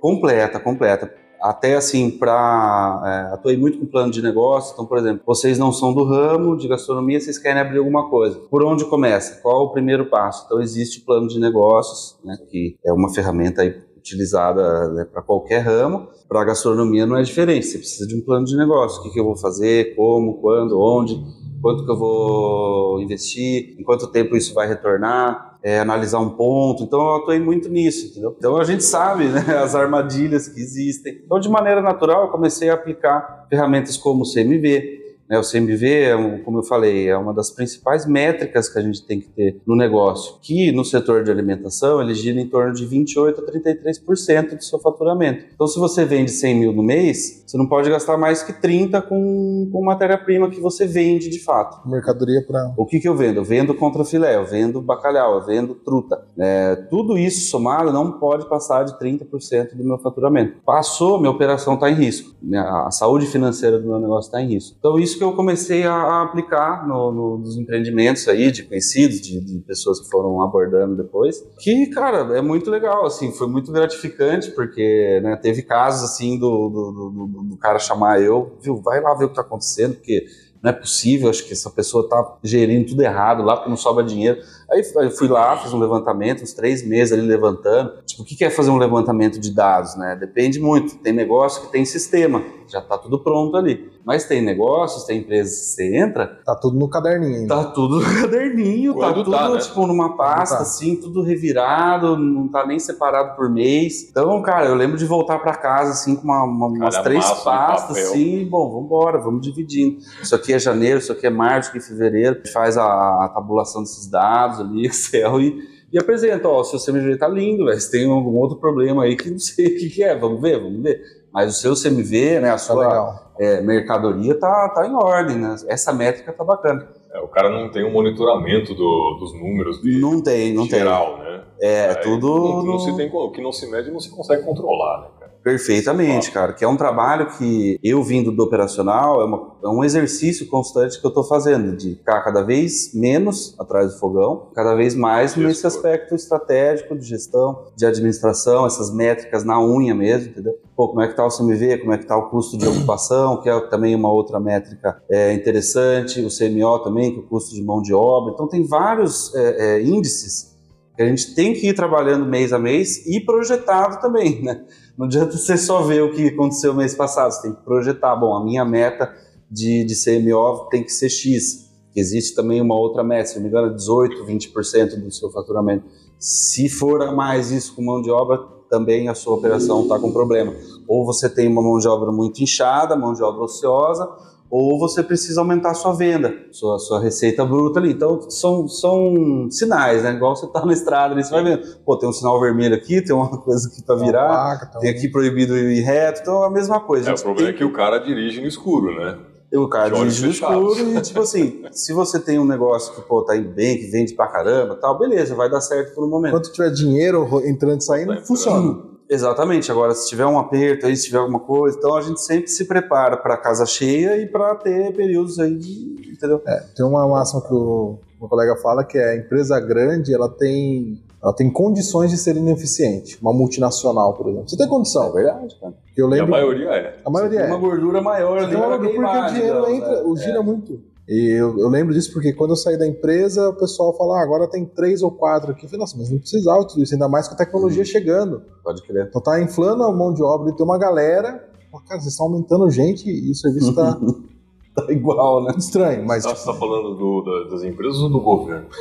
completa, 0.00 0.60
completa 0.60 1.12
até 1.40 1.76
assim, 1.76 2.10
para. 2.10 3.28
É, 3.30 3.34
atuei 3.34 3.56
muito 3.56 3.78
com 3.78 3.86
plano 3.86 4.10
de 4.10 4.22
negócio. 4.22 4.72
Então, 4.72 4.86
por 4.86 4.98
exemplo, 4.98 5.22
vocês 5.26 5.58
não 5.58 5.72
são 5.72 5.92
do 5.94 6.04
ramo 6.04 6.56
de 6.56 6.68
gastronomia, 6.68 7.20
vocês 7.20 7.38
querem 7.38 7.60
abrir 7.60 7.78
alguma 7.78 8.08
coisa. 8.08 8.38
Por 8.50 8.64
onde 8.64 8.84
começa? 8.84 9.40
Qual 9.40 9.66
o 9.66 9.72
primeiro 9.72 10.06
passo? 10.06 10.44
Então, 10.46 10.60
existe 10.60 11.00
o 11.00 11.04
plano 11.04 11.28
de 11.28 11.38
negócios, 11.38 12.18
né, 12.24 12.36
que 12.50 12.76
é 12.84 12.92
uma 12.92 13.12
ferramenta 13.12 13.62
aí 13.62 13.74
utilizada 13.96 14.88
né, 14.90 15.04
para 15.04 15.22
qualquer 15.22 15.60
ramo. 15.60 16.08
Para 16.28 16.42
a 16.42 16.44
gastronomia 16.44 17.06
não 17.06 17.16
é 17.16 17.22
diferente. 17.22 17.66
Você 17.66 17.78
precisa 17.78 18.06
de 18.06 18.16
um 18.16 18.20
plano 18.20 18.44
de 18.44 18.56
negócio. 18.56 19.00
O 19.00 19.02
que, 19.02 19.10
que 19.10 19.20
eu 19.20 19.24
vou 19.24 19.36
fazer, 19.36 19.94
como, 19.94 20.40
quando, 20.40 20.78
onde, 20.80 21.20
quanto 21.60 21.84
que 21.84 21.90
eu 21.90 21.96
vou 21.96 23.00
investir, 23.00 23.76
em 23.78 23.82
quanto 23.82 24.06
tempo 24.08 24.36
isso 24.36 24.54
vai 24.54 24.68
retornar 24.68 25.47
é, 25.62 25.78
analisar 25.78 26.20
um 26.20 26.30
ponto. 26.30 26.82
Então 26.82 27.00
eu 27.00 27.16
atuei 27.16 27.38
muito 27.38 27.68
nisso, 27.68 28.06
entendeu? 28.06 28.34
Então 28.38 28.56
a 28.56 28.64
gente 28.64 28.84
sabe 28.84 29.24
né, 29.24 29.40
as 29.62 29.74
armadilhas 29.74 30.48
que 30.48 30.60
existem. 30.60 31.20
Então, 31.24 31.38
de 31.38 31.48
maneira 31.48 31.82
natural, 31.82 32.24
eu 32.24 32.30
comecei 32.30 32.70
a 32.70 32.74
aplicar 32.74 33.46
ferramentas 33.48 33.96
como 33.96 34.22
o 34.22 34.32
CMV, 34.32 35.07
o 35.36 35.42
CMV, 35.42 35.86
é 35.86 36.38
como 36.44 36.58
eu 36.58 36.62
falei, 36.62 37.08
é 37.08 37.16
uma 37.16 37.34
das 37.34 37.50
principais 37.50 38.06
métricas 38.06 38.68
que 38.68 38.78
a 38.78 38.82
gente 38.82 39.04
tem 39.04 39.20
que 39.20 39.28
ter 39.28 39.60
no 39.66 39.76
negócio, 39.76 40.36
que 40.40 40.72
no 40.72 40.84
setor 40.84 41.24
de 41.24 41.30
alimentação 41.30 42.00
ele 42.00 42.14
gira 42.14 42.40
em 42.40 42.46
torno 42.46 42.72
de 42.72 42.86
28% 42.86 43.38
a 43.38 43.42
33% 43.42 44.56
do 44.56 44.64
seu 44.64 44.78
faturamento. 44.78 45.44
Então, 45.54 45.66
se 45.66 45.78
você 45.78 46.04
vende 46.04 46.30
100 46.30 46.54
mil 46.54 46.72
no 46.72 46.82
mês, 46.82 47.44
você 47.46 47.58
não 47.58 47.66
pode 47.66 47.90
gastar 47.90 48.16
mais 48.16 48.42
que 48.42 48.52
30 48.52 49.02
com, 49.02 49.68
com 49.72 49.84
matéria-prima 49.84 50.50
que 50.50 50.60
você 50.60 50.86
vende 50.86 51.28
de 51.28 51.40
fato. 51.40 51.86
Mercadoria 51.88 52.42
para. 52.46 52.72
O 52.76 52.86
que, 52.86 53.00
que 53.00 53.08
eu 53.08 53.16
vendo? 53.16 53.38
Eu 53.38 53.44
vendo 53.44 53.74
contra 53.74 54.04
filé, 54.04 54.36
eu 54.36 54.44
vendo 54.44 54.80
bacalhau, 54.80 55.34
eu 55.34 55.44
vendo 55.44 55.74
truta. 55.74 56.22
É, 56.38 56.76
tudo 56.88 57.18
isso 57.18 57.50
somado 57.50 57.92
não 57.92 58.12
pode 58.12 58.48
passar 58.48 58.84
de 58.84 58.98
30% 58.98 59.74
do 59.74 59.84
meu 59.84 59.98
faturamento. 59.98 60.56
Passou, 60.64 61.18
minha 61.18 61.30
operação 61.30 61.74
está 61.74 61.90
em 61.90 61.94
risco. 61.94 62.34
A 62.54 62.90
saúde 62.90 63.26
financeira 63.26 63.78
do 63.78 63.86
meu 63.86 63.98
negócio 63.98 64.28
está 64.28 64.40
em 64.40 64.48
risco. 64.48 64.76
Então, 64.78 64.98
isso 64.98 65.17
que 65.18 65.24
eu 65.24 65.32
comecei 65.32 65.84
a, 65.84 66.22
aplicar 66.22 66.86
no, 66.86 67.12
no, 67.12 67.38
nos 67.38 67.56
empreendimentos 67.56 68.26
aí 68.28 68.50
de 68.50 68.62
conhecidos, 68.62 69.20
de, 69.20 69.40
de, 69.40 69.58
pessoas 69.60 70.00
que 70.00 70.08
foram 70.08 70.40
abordando 70.42 70.96
depois, 70.96 71.44
que, 71.58 71.88
cara, 71.88 72.36
é 72.36 72.40
muito 72.40 72.70
legal, 72.70 73.04
assim, 73.04 73.32
foi 73.32 73.48
muito 73.48 73.70
gratificante, 73.72 74.50
porque, 74.52 75.20
né, 75.22 75.36
teve 75.36 75.62
casos, 75.62 76.10
assim, 76.10 76.38
do, 76.38 76.68
do, 76.68 77.10
do, 77.10 77.42
do 77.42 77.56
cara 77.56 77.78
chamar 77.78 78.22
eu, 78.22 78.56
viu, 78.62 78.76
vai 78.76 79.00
lá 79.00 79.14
ver 79.14 79.26
o 79.26 79.28
que 79.28 79.34
tá 79.34 79.42
acontecendo, 79.42 79.94
porque 79.94 80.24
não 80.62 80.70
é 80.70 80.72
possível, 80.72 81.30
acho 81.30 81.44
que 81.44 81.52
essa 81.52 81.70
pessoa 81.70 82.08
tá 82.08 82.36
gerindo 82.42 82.88
tudo 82.88 83.02
errado 83.02 83.42
lá, 83.42 83.56
porque 83.56 83.70
não 83.70 83.76
sobra 83.76 84.02
dinheiro. 84.02 84.40
Aí 84.70 84.82
eu 84.96 85.10
fui 85.10 85.28
lá, 85.28 85.56
fiz 85.56 85.72
um 85.72 85.78
levantamento, 85.78 86.42
uns 86.42 86.52
três 86.52 86.86
meses 86.86 87.12
ali 87.12 87.26
levantando. 87.26 87.92
Tipo, 88.04 88.22
o 88.22 88.26
que 88.26 88.44
é 88.44 88.50
fazer 88.50 88.70
um 88.70 88.76
levantamento 88.76 89.40
de 89.40 89.50
dados, 89.50 89.96
né? 89.96 90.14
Depende 90.14 90.60
muito. 90.60 90.96
Tem 90.98 91.12
negócio 91.12 91.62
que 91.62 91.72
tem 91.72 91.86
sistema, 91.86 92.42
já 92.66 92.82
tá 92.82 92.98
tudo 92.98 93.18
pronto 93.18 93.56
ali. 93.56 93.90
Mas 94.04 94.24
tem 94.24 94.42
negócios, 94.42 95.04
tem 95.04 95.20
empresas 95.20 95.58
que 95.58 95.66
você 95.66 95.96
entra. 95.96 96.38
Tá 96.44 96.54
tudo 96.54 96.78
no 96.78 96.88
caderninho. 96.88 97.46
Tá 97.46 97.64
tudo 97.64 98.00
no 98.00 98.20
caderninho, 98.20 98.92
tá 98.94 99.00
Quando 99.00 99.16
tá 99.16 99.24
tudo 99.24 99.30
tá, 99.36 99.48
né? 99.50 99.58
tipo 99.58 99.86
numa 99.86 100.16
pasta, 100.16 100.56
tá. 100.56 100.62
assim, 100.62 100.96
tudo 100.96 101.22
revirado, 101.22 102.16
não 102.16 102.48
tá 102.48 102.66
nem 102.66 102.78
separado 102.78 103.36
por 103.36 103.50
mês. 103.50 104.08
Então, 104.10 104.40
cara, 104.42 104.66
eu 104.66 104.74
lembro 104.74 104.98
de 104.98 105.06
voltar 105.06 105.38
para 105.38 105.54
casa, 105.54 105.92
assim, 105.92 106.14
com 106.14 106.24
uma, 106.24 106.44
uma, 106.44 106.66
umas 106.68 106.98
três 106.98 107.24
pastas, 107.42 107.96
assim, 107.96 108.46
bom, 108.46 108.70
vamos 108.70 108.84
embora, 108.84 109.18
vamos 109.18 109.40
dividindo. 109.40 109.98
Isso 110.22 110.34
aqui 110.34 110.52
é 110.52 110.58
janeiro, 110.58 110.98
isso 110.98 111.12
aqui 111.12 111.26
é 111.26 111.30
março, 111.30 111.70
isso 111.70 111.76
aqui 111.76 111.78
é 111.78 111.88
fevereiro. 111.88 112.34
A 112.34 112.38
gente 112.38 112.52
faz 112.52 112.76
a, 112.76 112.84
a 112.84 113.30
tabulação 113.34 113.82
desses 113.82 114.06
dados 114.06 114.57
ali, 114.60 114.86
Excel, 114.86 115.40
e, 115.40 115.62
e 115.92 115.98
apresenta, 115.98 116.48
ó, 116.48 116.62
seu 116.62 116.78
CMV 116.78 117.16
tá 117.16 117.28
lindo, 117.28 117.64
velho, 117.66 117.80
se 117.80 117.90
tem 117.90 118.10
algum 118.10 118.36
outro 118.36 118.58
problema 118.58 119.04
aí 119.04 119.16
que 119.16 119.30
não 119.30 119.38
sei 119.38 119.66
o 119.66 119.78
que, 119.78 119.90
que 119.90 120.02
é, 120.02 120.16
vamos 120.16 120.40
ver, 120.40 120.60
vamos 120.60 120.82
ver. 120.82 121.00
Mas 121.32 121.56
o 121.56 121.60
seu 121.60 121.74
CMV, 121.74 122.40
né, 122.40 122.48
a 122.48 122.52
tá 122.52 122.58
sua 122.58 123.32
é, 123.38 123.60
mercadoria 123.60 124.38
tá, 124.38 124.68
tá 124.70 124.86
em 124.86 124.94
ordem, 124.94 125.36
né? 125.36 125.54
Essa 125.68 125.92
métrica 125.92 126.32
tá 126.32 126.42
bacana. 126.42 126.88
É, 127.12 127.20
o 127.20 127.28
cara 127.28 127.50
não 127.50 127.70
tem 127.70 127.84
um 127.84 127.92
monitoramento 127.92 128.74
do, 128.74 129.18
dos 129.20 129.32
números 129.34 129.80
de, 129.80 129.98
não 129.98 130.22
tem, 130.22 130.52
não 130.52 130.66
geral, 130.66 131.16
tem. 131.16 131.24
né? 131.24 131.44
É, 131.60 131.84
é 131.90 131.94
tudo. 131.96 132.32
O 132.32 132.60
que, 132.60 132.66
não 132.66 132.78
se 132.78 132.96
tem, 132.96 133.10
o 133.12 133.30
que 133.30 133.42
não 133.42 133.52
se 133.52 133.70
mede 133.70 133.90
não 133.90 134.00
se 134.00 134.10
consegue 134.10 134.42
controlar, 134.42 135.02
né? 135.02 135.17
Perfeitamente, 135.48 136.30
cara. 136.30 136.52
Que 136.52 136.62
é 136.62 136.68
um 136.68 136.76
trabalho 136.76 137.30
que 137.38 137.80
eu 137.82 138.02
vindo 138.02 138.30
do 138.30 138.42
operacional, 138.42 139.22
é, 139.22 139.24
uma, 139.24 139.56
é 139.64 139.68
um 139.68 139.82
exercício 139.82 140.46
constante 140.46 141.00
que 141.00 141.06
eu 141.06 141.08
estou 141.08 141.24
fazendo, 141.24 141.74
de 141.74 141.94
ficar 141.94 142.20
cada 142.20 142.42
vez 142.42 142.92
menos 142.92 143.58
atrás 143.58 143.94
do 143.94 143.98
fogão, 143.98 144.48
cada 144.54 144.74
vez 144.74 144.94
mais 144.94 145.30
Gestor. 145.30 145.44
nesse 145.44 145.66
aspecto 145.66 146.14
estratégico 146.14 146.94
de 146.94 147.06
gestão, 147.06 147.64
de 147.74 147.86
administração, 147.86 148.66
essas 148.66 148.92
métricas 148.92 149.42
na 149.42 149.58
unha 149.58 149.94
mesmo, 149.94 150.32
entendeu? 150.32 150.54
Pô, 150.76 150.88
como 150.88 151.00
é 151.00 151.06
que 151.06 151.12
está 151.12 151.24
o 151.24 151.30
CMV, 151.30 151.78
como 151.78 151.94
é 151.94 151.96
que 151.96 152.04
está 152.04 152.18
o 152.18 152.28
custo 152.28 152.58
de 152.58 152.68
ocupação, 152.68 153.40
que 153.40 153.48
é 153.48 153.58
também 153.68 153.94
uma 153.94 154.12
outra 154.12 154.38
métrica 154.38 155.00
é, 155.08 155.32
interessante, 155.32 156.20
o 156.20 156.28
CMO 156.28 156.80
também, 156.80 157.12
que 157.12 157.20
é 157.20 157.20
o 157.20 157.26
custo 157.26 157.54
de 157.54 157.62
mão 157.62 157.80
de 157.80 157.94
obra. 157.94 158.34
Então 158.34 158.46
tem 158.46 158.66
vários 158.66 159.34
é, 159.34 159.76
é, 159.76 159.82
índices 159.82 160.58
que 160.94 161.02
a 161.02 161.06
gente 161.06 161.32
tem 161.34 161.54
que 161.54 161.68
ir 161.68 161.74
trabalhando 161.74 162.26
mês 162.26 162.52
a 162.52 162.58
mês 162.58 163.06
e 163.06 163.20
projetado 163.20 164.00
também, 164.00 164.42
né? 164.42 164.64
Não 164.98 165.06
adianta 165.06 165.36
você 165.36 165.56
só 165.56 165.82
ver 165.82 166.02
o 166.02 166.10
que 166.10 166.26
aconteceu 166.26 166.74
mês 166.74 166.92
passado, 166.92 167.30
você 167.30 167.42
tem 167.42 167.54
que 167.54 167.62
projetar. 167.62 168.16
Bom, 168.16 168.34
a 168.34 168.42
minha 168.42 168.64
meta 168.64 169.14
de, 169.48 169.84
de 169.84 169.94
CMO 169.94 170.68
tem 170.68 170.82
que 170.82 170.90
ser 170.90 171.08
X. 171.08 171.70
Existe 171.94 172.34
também 172.34 172.60
uma 172.60 172.74
outra 172.74 173.04
meta, 173.04 173.28
se 173.28 173.36
não 173.36 173.42
me 173.44 173.48
engano, 173.48 173.76
18, 173.76 174.26
20% 174.26 174.96
do 175.00 175.12
seu 175.12 175.30
faturamento. 175.30 175.84
Se 176.18 176.68
for 176.68 177.00
a 177.02 177.12
mais 177.12 177.52
isso 177.52 177.76
com 177.76 177.82
mão 177.82 178.02
de 178.02 178.10
obra, 178.10 178.38
também 178.68 179.08
a 179.08 179.14
sua 179.14 179.36
operação 179.36 179.82
está 179.82 180.00
com 180.00 180.12
problema. 180.12 180.52
Ou 180.88 181.06
você 181.06 181.28
tem 181.28 181.46
uma 181.46 181.62
mão 181.62 181.78
de 181.78 181.86
obra 181.86 182.10
muito 182.10 182.42
inchada, 182.42 182.96
mão 182.96 183.12
de 183.12 183.22
obra 183.22 183.44
ociosa, 183.44 184.08
ou 184.50 184.78
você 184.78 185.02
precisa 185.02 185.40
aumentar 185.40 185.70
a 185.70 185.74
sua 185.74 185.92
venda, 185.92 186.34
sua, 186.50 186.78
sua 186.78 187.00
receita 187.00 187.44
bruta 187.44 187.78
ali. 187.78 187.92
Então, 187.92 188.30
são, 188.30 188.66
são 188.66 189.48
sinais, 189.50 190.02
né? 190.02 190.12
Igual 190.12 190.34
você 190.34 190.46
tá 190.46 190.64
na 190.64 190.72
estrada 190.72 191.14
ali, 191.14 191.22
você 191.22 191.30
vai 191.30 191.44
vendo, 191.44 191.62
pô, 191.84 191.98
tem 191.98 192.08
um 192.08 192.12
sinal 192.12 192.40
vermelho 192.40 192.74
aqui, 192.74 193.02
tem 193.02 193.14
uma 193.14 193.28
coisa 193.38 193.68
aqui 193.68 193.82
para 193.82 193.96
virar, 193.96 194.28
placa, 194.28 194.66
tá 194.66 194.78
tem 194.78 194.90
aqui 194.90 195.08
proibido 195.08 195.56
ir 195.56 195.80
reto, 195.80 196.20
então 196.22 196.42
é 196.42 196.46
a 196.46 196.50
mesma 196.50 196.80
coisa. 196.80 197.10
É, 197.10 197.14
o 197.14 197.16
problema 197.16 197.48
tem... 197.48 197.54
é 197.54 197.58
que 197.58 197.64
o 197.64 197.72
cara 197.72 197.98
dirige 197.98 198.40
no 198.40 198.46
escuro, 198.46 198.94
né? 198.94 199.18
O 199.52 199.66
cara 199.68 199.90
dirige 199.90 200.24
no 200.24 200.30
escuro 200.30 200.98
e, 200.98 201.00
tipo 201.00 201.20
assim, 201.20 201.64
se 201.72 201.92
você 201.92 202.18
tem 202.18 202.38
um 202.38 202.44
negócio 202.44 202.94
que, 202.94 203.02
pô, 203.02 203.22
tá 203.22 203.36
indo 203.36 203.50
bem, 203.50 203.78
que 203.78 203.86
vende 203.86 204.14
pra 204.14 204.26
caramba 204.26 204.76
tal, 204.76 204.98
beleza, 204.98 205.34
vai 205.34 205.50
dar 205.50 205.60
certo 205.60 205.94
por 205.94 206.04
um 206.04 206.08
momento. 206.08 206.32
Quando 206.32 206.52
tiver 206.52 206.70
dinheiro 206.70 207.26
entrando 207.44 207.80
e 207.80 207.84
saindo, 207.84 208.14
tá 208.14 208.22
funciona. 208.22 208.97
Exatamente. 209.08 209.70
Agora, 209.70 209.94
se 209.94 210.08
tiver 210.08 210.26
um 210.26 210.38
aperto 210.38 210.86
aí, 210.86 210.96
se 210.96 211.06
tiver 211.06 211.18
alguma 211.18 211.40
coisa, 211.40 211.76
então 211.76 211.96
a 211.96 212.02
gente 212.02 212.20
sempre 212.20 212.48
se 212.48 212.66
prepara 212.66 213.16
para 213.16 213.36
casa 213.36 213.64
cheia 213.64 214.16
e 214.18 214.26
para 214.26 214.54
ter 214.56 214.92
períodos 214.94 215.38
aí 215.38 215.54
de. 215.54 216.12
Entendeu? 216.12 216.42
É, 216.46 216.62
tem 216.76 216.84
uma 216.84 217.06
máxima 217.06 217.40
que 217.40 217.54
o 217.54 217.98
meu 218.20 218.28
colega 218.28 218.56
fala 218.56 218.84
que 218.84 218.98
é 218.98 219.10
a 219.10 219.16
empresa 219.16 219.58
grande, 219.60 220.12
ela 220.12 220.28
tem. 220.28 221.02
Ela 221.20 221.32
tem 221.32 221.50
condições 221.50 222.12
de 222.12 222.16
ser 222.16 222.36
ineficiente. 222.36 223.18
Uma 223.20 223.32
multinacional, 223.32 224.14
por 224.14 224.28
exemplo. 224.28 224.48
Você 224.48 224.56
tem 224.56 224.68
condição. 224.68 225.08
É 225.08 225.12
verdade, 225.12 225.56
cara. 225.60 225.74
Eu 225.96 226.06
lembro, 226.06 226.26
e 226.26 226.28
a 226.28 226.30
maioria 226.30 226.68
é. 226.68 227.00
A 227.04 227.10
maioria 227.10 227.40
é. 227.40 227.46
Uma 227.48 227.58
gordura 227.58 228.00
maior 228.00 228.38
ali. 228.38 228.54
Então, 228.54 228.78
porque 228.78 228.98
o 228.98 229.26
dinheiro 229.26 229.70
entra, 229.70 230.06
o 230.06 230.16
gira 230.16 230.38
é. 230.38 230.42
muito. 230.42 230.80
E 231.08 231.30
eu, 231.30 231.58
eu, 231.58 231.70
lembro 231.70 231.94
disso 231.94 232.12
porque 232.12 232.34
quando 232.34 232.50
eu 232.50 232.56
saí 232.56 232.76
da 232.76 232.86
empresa, 232.86 233.48
o 233.48 233.54
pessoal 233.54 233.96
fala, 233.96 234.18
ah, 234.18 234.22
agora 234.22 234.46
tem 234.46 234.66
três 234.66 235.02
ou 235.02 235.10
quatro 235.10 235.52
aqui. 235.52 235.64
Eu 235.64 235.70
falei, 235.70 235.80
nossa, 235.80 235.96
mas 235.96 236.10
não 236.10 236.18
precisava 236.18 236.66
tudo 236.66 236.82
isso, 236.82 236.92
ainda 236.92 237.08
mais 237.08 237.26
com 237.26 237.34
a 237.34 237.38
tecnologia 237.38 237.80
uhum. 237.80 237.86
chegando. 237.86 238.42
Pode 238.62 238.82
crer. 238.82 239.06
Então 239.08 239.22
tá 239.22 239.40
inflando 239.40 239.84
a 239.84 239.90
mão 239.92 240.12
de 240.12 240.22
obra 240.22 240.50
e 240.50 240.52
tem 240.54 240.66
uma 240.66 240.76
galera. 240.76 241.48
Pô, 241.72 241.78
cara, 241.80 241.98
vocês 241.98 242.12
estão 242.12 242.26
aumentando 242.26 242.68
gente 242.68 243.08
e 243.08 243.30
o 243.30 243.34
serviço 243.34 243.74
tá. 243.74 243.98
tá 244.76 244.92
igual, 244.92 245.44
né? 245.44 245.54
Estranho, 245.56 246.06
mas. 246.06 246.24
Você 246.24 246.32
está 246.32 246.52
falando 246.52 246.94
do, 246.94 247.48
das 247.48 247.62
empresas 247.62 247.98
ou 248.00 248.10
do 248.10 248.20
governo? 248.20 248.66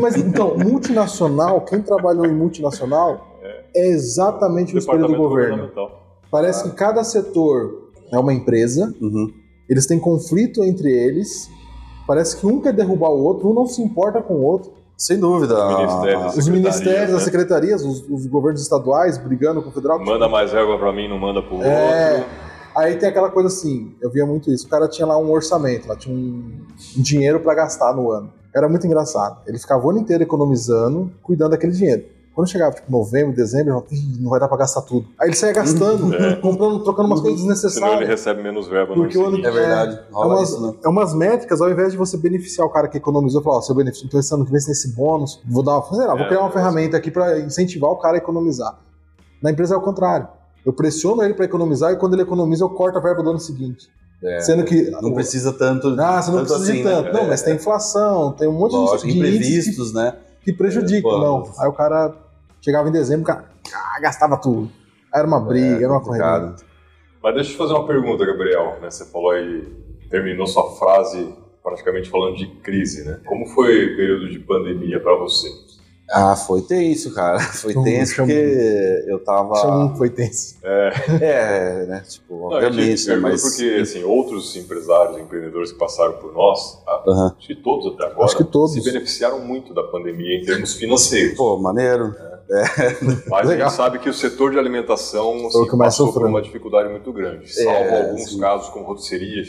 Mas 0.00 0.16
então, 0.16 0.56
multinacional, 0.56 1.60
quem 1.60 1.82
trabalhou 1.82 2.24
em 2.24 2.34
multinacional 2.34 3.36
é, 3.42 3.64
é 3.76 3.88
exatamente 3.88 4.74
o 4.74 4.78
espelho 4.78 5.06
do 5.06 5.14
governo. 5.14 5.70
Parece 6.30 6.66
ah. 6.66 6.70
que 6.70 6.76
cada 6.76 7.04
setor 7.04 7.90
é 8.10 8.18
uma 8.18 8.32
empresa. 8.32 8.90
Uhum 8.98 9.30
eles 9.68 9.86
têm 9.86 9.98
conflito 9.98 10.62
entre 10.64 10.90
eles, 10.92 11.48
parece 12.06 12.36
que 12.36 12.46
um 12.46 12.60
quer 12.60 12.72
derrubar 12.72 13.10
o 13.10 13.22
outro, 13.22 13.50
um 13.50 13.54
não 13.54 13.66
se 13.66 13.82
importa 13.82 14.22
com 14.22 14.34
o 14.34 14.42
outro. 14.42 14.72
Sem 14.96 15.18
dúvida. 15.20 15.54
Ministérios, 15.76 16.36
Os 16.38 16.48
ministérios, 16.48 17.10
né? 17.10 17.16
as 17.16 17.22
secretarias, 17.22 17.84
os, 17.84 18.02
os 18.08 18.26
governos 18.26 18.62
estaduais 18.62 19.18
brigando 19.18 19.62
com 19.62 19.68
o 19.68 19.72
federal. 19.72 20.02
Manda 20.02 20.26
mais 20.28 20.50
verba 20.52 20.78
pra 20.78 20.90
mim, 20.92 21.06
não 21.08 21.18
manda 21.18 21.42
pro 21.42 21.62
É. 21.62 22.14
outro. 22.14 22.30
Aí 22.74 22.96
tem 22.96 23.08
aquela 23.08 23.30
coisa 23.30 23.48
assim, 23.48 23.94
eu 24.02 24.10
via 24.10 24.24
muito 24.26 24.50
isso. 24.50 24.66
O 24.66 24.70
cara 24.70 24.86
tinha 24.88 25.06
lá 25.06 25.18
um 25.18 25.30
orçamento, 25.30 25.86
lá 25.88 25.96
tinha 25.96 26.14
um, 26.14 26.50
um 26.96 27.02
dinheiro 27.02 27.40
pra 27.40 27.54
gastar 27.54 27.94
no 27.94 28.10
ano. 28.10 28.32
Era 28.54 28.68
muito 28.68 28.86
engraçado. 28.86 29.40
Ele 29.46 29.58
ficava 29.58 29.84
o 29.86 29.90
ano 29.90 29.98
inteiro 29.98 30.22
economizando, 30.22 31.10
cuidando 31.22 31.50
daquele 31.50 31.72
dinheiro. 31.72 32.04
Quando 32.36 32.48
chegava, 32.50 32.74
tipo, 32.74 32.92
novembro, 32.92 33.34
dezembro, 33.34 33.84
"Ih, 33.90 34.18
não 34.20 34.28
vai 34.28 34.38
dar 34.38 34.46
pra 34.46 34.58
gastar 34.58 34.82
tudo. 34.82 35.06
Aí 35.18 35.28
ele 35.30 35.36
saía 35.36 35.54
gastando, 35.54 36.14
É. 36.14 36.36
comprando, 36.36 36.80
trocando 36.84 37.08
umas 37.08 37.20
coisas 37.22 37.40
Senão 37.40 37.52
ele 37.54 37.60
desnecessárias. 37.62 38.08
recebe 38.10 38.42
menos 38.42 38.68
verba 38.68 38.94
no 38.94 39.00
ano 39.00 39.02
Porque 39.04 39.16
o 39.16 39.22
ano 39.22 39.30
seguinte. 39.36 39.48
É 39.48 39.50
verdade. 39.50 39.94
É 39.94 40.12
Rola 40.12 40.34
umas, 40.36 40.48
isso, 40.50 40.60
né? 40.66 40.74
é 40.84 40.88
umas 40.88 41.14
métricas, 41.14 41.62
ao 41.62 41.70
invés 41.70 41.92
de 41.92 41.96
você 41.98 42.18
beneficiar 42.18 42.66
o 42.66 42.70
cara 42.70 42.88
que 42.88 42.98
economizou, 42.98 43.42
falar, 43.42 43.56
ó, 43.56 43.60
seu 43.62 43.74
benefício, 43.74 44.06
então 44.06 44.20
esse 44.20 44.34
ano 44.34 44.44
que 44.44 44.52
vem 44.52 44.60
nesse 44.68 44.94
bônus, 44.94 45.40
vou 45.48 45.62
dar, 45.62 45.80
sei 45.84 45.98
lá, 46.06 46.14
vou 46.14 46.24
É, 46.24 46.28
criar 46.28 46.40
uma 46.40 46.50
é, 46.50 46.52
ferramenta 46.52 46.96
aqui 46.98 47.10
pra 47.10 47.40
incentivar 47.40 47.90
o 47.90 47.96
cara 47.96 48.16
a 48.16 48.18
economizar. 48.18 48.78
Na 49.42 49.50
empresa 49.50 49.74
é 49.74 49.78
o 49.78 49.80
contrário. 49.80 50.28
Eu 50.64 50.74
pressiono 50.74 51.22
ele 51.22 51.32
pra 51.32 51.46
economizar 51.46 51.90
e 51.92 51.96
quando 51.96 52.12
ele 52.12 52.22
economiza, 52.22 52.64
eu 52.64 52.68
corto 52.68 52.98
a 52.98 53.00
verba 53.00 53.22
do 53.22 53.30
ano 53.30 53.38
seguinte. 53.40 53.88
É. 54.22 54.40
Sendo 54.40 54.62
que. 54.64 54.90
Não 54.90 55.12
precisa 55.14 55.52
tanto. 55.54 55.88
Ah, 55.98 56.20
você 56.20 56.30
não 56.30 56.38
tanto 56.38 56.48
precisa 56.48 56.72
assim, 56.72 56.82
de 56.82 56.84
né? 56.84 56.90
tanto. 57.02 57.12
Não, 57.14 57.28
mas 57.28 57.42
tem 57.42 57.54
inflação, 57.54 58.32
tem 58.32 58.46
um 58.48 58.52
monte 58.52 58.72
de- 58.72 58.76
Lógico, 58.76 59.08
de, 59.08 59.16
imprevistos, 59.16 59.92
né? 59.94 60.14
que, 60.42 60.52
que 60.52 60.58
prejudicam. 60.58 61.10
É, 61.10 61.20
não. 61.20 61.50
Aí 61.58 61.68
o 61.68 61.72
cara 61.72 62.14
chegava 62.66 62.88
em 62.88 62.92
dezembro, 62.92 63.22
o 63.22 63.26
cara 63.26 63.48
ah, 63.72 64.00
gastava 64.00 64.36
tudo. 64.36 64.68
Era 65.14 65.26
uma 65.26 65.40
briga, 65.40 65.84
era 65.84 65.88
uma 65.88 66.02
corrida. 66.02 66.24
É, 66.24 66.28
complicado. 66.28 66.66
Mas 67.22 67.34
deixa 67.34 67.50
eu 67.50 67.52
te 67.52 67.58
fazer 67.58 67.72
uma 67.74 67.86
pergunta, 67.86 68.26
Gabriel. 68.26 68.78
né? 68.82 68.90
Você 68.90 69.04
falou 69.04 69.30
aí, 69.30 69.62
terminou 70.10 70.46
sua 70.46 70.74
frase 70.76 71.32
praticamente 71.62 72.10
falando 72.10 72.36
de 72.36 72.46
crise, 72.60 73.04
né? 73.04 73.20
Como 73.24 73.46
foi 73.46 73.92
o 73.92 73.96
período 73.96 74.28
de 74.30 74.38
pandemia 74.40 75.00
pra 75.00 75.16
você? 75.16 75.48
Ah, 76.08 76.36
foi 76.36 76.62
tenso, 76.62 77.12
cara. 77.12 77.40
Foi 77.50 77.74
tenso 77.82 78.14
porque 78.14 79.04
eu 79.08 79.18
tava. 79.24 79.92
Foi 79.96 80.08
tenso. 80.08 80.56
É, 81.20 81.84
né? 81.86 82.04
Tipo, 82.08 82.34
Não, 82.34 82.56
obviamente, 82.58 83.08
né? 83.08 83.16
Mas. 83.16 83.42
porque 83.42 83.80
assim, 83.80 84.04
outros 84.04 84.54
empresários, 84.54 85.18
empreendedores 85.18 85.72
que 85.72 85.78
passaram 85.78 86.12
por 86.18 86.32
nós, 86.32 86.80
acho 87.36 87.48
que 87.48 87.56
todos 87.56 87.92
até 87.92 88.06
agora, 88.06 88.24
Acho 88.24 88.36
que 88.36 88.44
todos. 88.44 88.74
se 88.74 88.84
beneficiaram 88.84 89.40
muito 89.40 89.74
da 89.74 89.82
pandemia 89.82 90.40
em 90.40 90.44
termos 90.44 90.74
financeiros. 90.74 91.36
Pô, 91.36 91.58
maneiro. 91.58 92.14
Mas 93.28 93.46
a 93.46 93.50
legal. 93.50 93.68
gente 93.68 93.76
sabe 93.76 93.98
que 93.98 94.08
o 94.08 94.14
setor 94.14 94.50
de 94.52 94.58
alimentação 94.58 95.32
Foi 95.38 95.46
assim, 95.62 95.70
que 95.70 95.76
mais 95.76 95.94
passou 95.94 96.06
por 96.06 96.12
sofreu. 96.14 96.28
uma 96.28 96.42
dificuldade 96.42 96.88
muito 96.88 97.12
grande. 97.12 97.52
Salvo 97.52 97.70
É, 97.90 97.98
alguns 98.02 98.30
sim. 98.30 98.38
casos 98.40 98.68
como 98.68 98.84
rotisseria, 98.86 99.42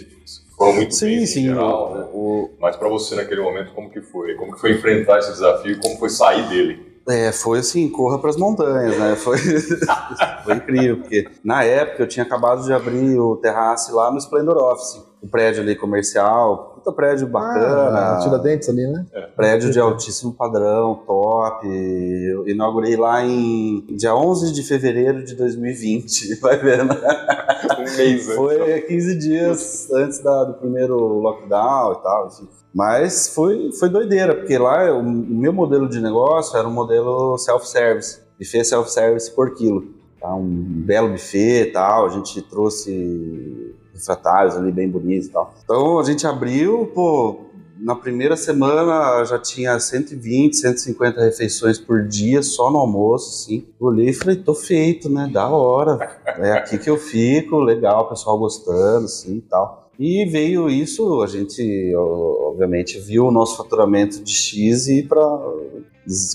foram 0.58 0.74
muito 0.74 0.96
Sim, 0.96 1.06
bem 1.06 1.24
em 1.24 1.26
sim. 1.28 1.44
geral, 1.46 1.92
o- 1.92 1.96
né? 1.98 2.08
o- 2.14 2.50
Mas 2.60 2.76
para 2.76 2.90
você 2.90 3.16
naquele 3.16 3.42
momento, 3.42 3.72
como 3.74 3.90
que 3.90 4.02
foi? 4.02 4.34
Como 4.36 4.54
que 4.54 4.60
foi 4.60 4.72
enfrentar 4.74 5.20
esse 5.20 5.32
desafio 5.32 5.74
e 5.74 5.80
como 5.80 5.98
foi 5.98 6.10
sair 6.10 6.48
dele? 6.50 6.88
É, 7.10 7.32
foi 7.32 7.60
assim, 7.60 7.88
corra 7.90 8.20
para 8.20 8.32
as 8.32 8.36
montanhas, 8.36 8.98
né? 8.98 9.16
Foi, 9.16 9.38
foi 10.44 10.56
incrível, 10.56 10.98
porque 10.98 11.26
na 11.44 11.64
época 11.64 12.04
eu 12.04 12.08
tinha 12.08 12.26
acabado 12.26 12.64
de 12.66 12.74
abrir 12.74 13.18
o 13.18 13.38
terrace 13.38 13.94
lá 13.94 14.12
no 14.12 14.18
Splendor 14.18 14.58
Office, 14.58 15.02
um 15.24 15.28
prédio 15.30 15.62
ali 15.62 15.74
comercial, 15.76 16.74
puta 16.76 16.92
prédio 16.92 17.28
bacana, 17.28 18.16
Ah, 18.16 18.20
Tiradentes 18.22 18.68
ali, 18.68 18.86
né? 18.88 19.06
Prédio 19.38 19.72
de 19.72 19.80
altíssimo 19.80 20.34
padrão, 20.34 20.96
top. 21.06 21.66
Eu 21.68 22.48
inaugurei 22.48 22.98
lá 22.98 23.24
em 23.24 23.86
dia 23.92 24.16
11 24.16 24.52
de 24.52 24.64
fevereiro 24.64 25.24
de 25.24 25.36
2020, 25.36 26.40
vai 26.42 26.58
vendo. 26.58 26.92
Um 26.94 27.96
mês 27.98 28.24
antes. 28.28 28.36
Foi 28.36 28.82
15 28.82 29.16
dias 29.20 29.92
antes 29.94 30.20
da- 30.24 30.44
do 30.44 30.54
primeiro 30.56 30.98
lockdown 30.98 31.94
e 31.94 32.04
tal, 32.04 32.28
enfim. 32.28 32.48
Mas 32.74 33.30
foi, 33.30 33.72
foi 33.72 33.90
doideira, 33.90 34.36
porque 34.36 34.58
lá 34.58 34.92
o, 34.92 35.00
o 35.00 35.04
meu 35.04 35.54
modelo 35.54 35.88
de 35.88 36.02
negócio 36.02 36.58
era 36.58 36.68
um 36.68 36.74
modelo 36.74 37.38
self-service, 37.38 38.20
buffet 38.40 38.64
self-service 38.66 39.32
por 39.34 39.54
quilo. 39.54 39.86
Tá? 40.20 40.34
Um 40.34 40.48
belo 40.86 41.10
buffet 41.10 41.62
e 41.62 41.72
tal, 41.72 42.08
a 42.08 42.10
gente 42.10 42.42
trouxe 42.42 43.76
refratários 43.94 44.56
ali 44.56 44.72
bem 44.72 44.90
bonitos 44.90 45.28
e 45.28 45.32
tal. 45.32 45.54
Então 45.64 46.00
a 46.00 46.04
gente 46.04 46.26
abriu, 46.28 46.88
pô, 46.94 47.47
na 47.80 47.96
primeira 47.96 48.36
semana 48.36 49.24
já 49.26 49.40
tinha 49.40 49.80
120, 49.80 50.56
150 50.56 51.22
refeições 51.22 51.78
por 51.80 52.04
dia 52.08 52.42
só 52.42 52.72
no 52.72 52.80
almoço, 52.80 53.30
assim. 53.30 53.66
Olhei 53.80 54.10
e 54.10 54.14
falei, 54.14 54.36
tô 54.36 54.54
feito, 54.54 55.10
né? 55.10 55.30
Da 55.32 55.48
hora. 55.50 55.98
É 56.26 56.54
aqui 56.54 56.78
que 56.78 56.90
eu 56.90 56.98
fico, 56.98 57.60
legal, 57.60 58.04
o 58.04 58.10
pessoal 58.10 58.38
gostando, 58.38 59.06
assim 59.06 59.38
e 59.38 59.42
tal. 59.42 59.92
E 60.00 60.26
veio 60.26 60.70
isso, 60.70 61.24
a 61.24 61.28
gente, 61.28 61.94
obviamente, 61.96 63.00
viu 63.00 63.26
o 63.26 63.32
nosso 63.32 63.58
faturamento 63.58 64.24
de 64.24 64.32
X 64.32 64.88
e 64.88 65.02
para 65.02 65.26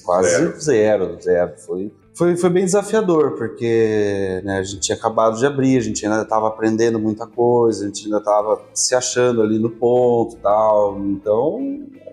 quase 0.04 0.30
Zero. 0.30 0.60
zero, 0.60 1.18
zero. 1.22 1.52
Foi, 1.58 1.92
foi, 2.14 2.36
foi 2.36 2.50
bem 2.50 2.64
desafiador, 2.64 3.36
porque 3.36 4.42
né, 4.44 4.58
a 4.58 4.62
gente 4.62 4.80
tinha 4.80 4.96
acabado 4.96 5.38
de 5.38 5.46
abrir, 5.46 5.78
a 5.78 5.80
gente 5.80 6.04
ainda 6.04 6.22
estava 6.22 6.48
aprendendo 6.48 6.98
muita 6.98 7.26
coisa, 7.26 7.84
a 7.84 7.86
gente 7.86 8.04
ainda 8.04 8.18
estava 8.18 8.60
se 8.74 8.94
achando 8.94 9.40
ali 9.40 9.58
no 9.58 9.70
ponto 9.70 10.36
e 10.36 10.38
tal. 10.38 10.98
Então, 11.00 11.58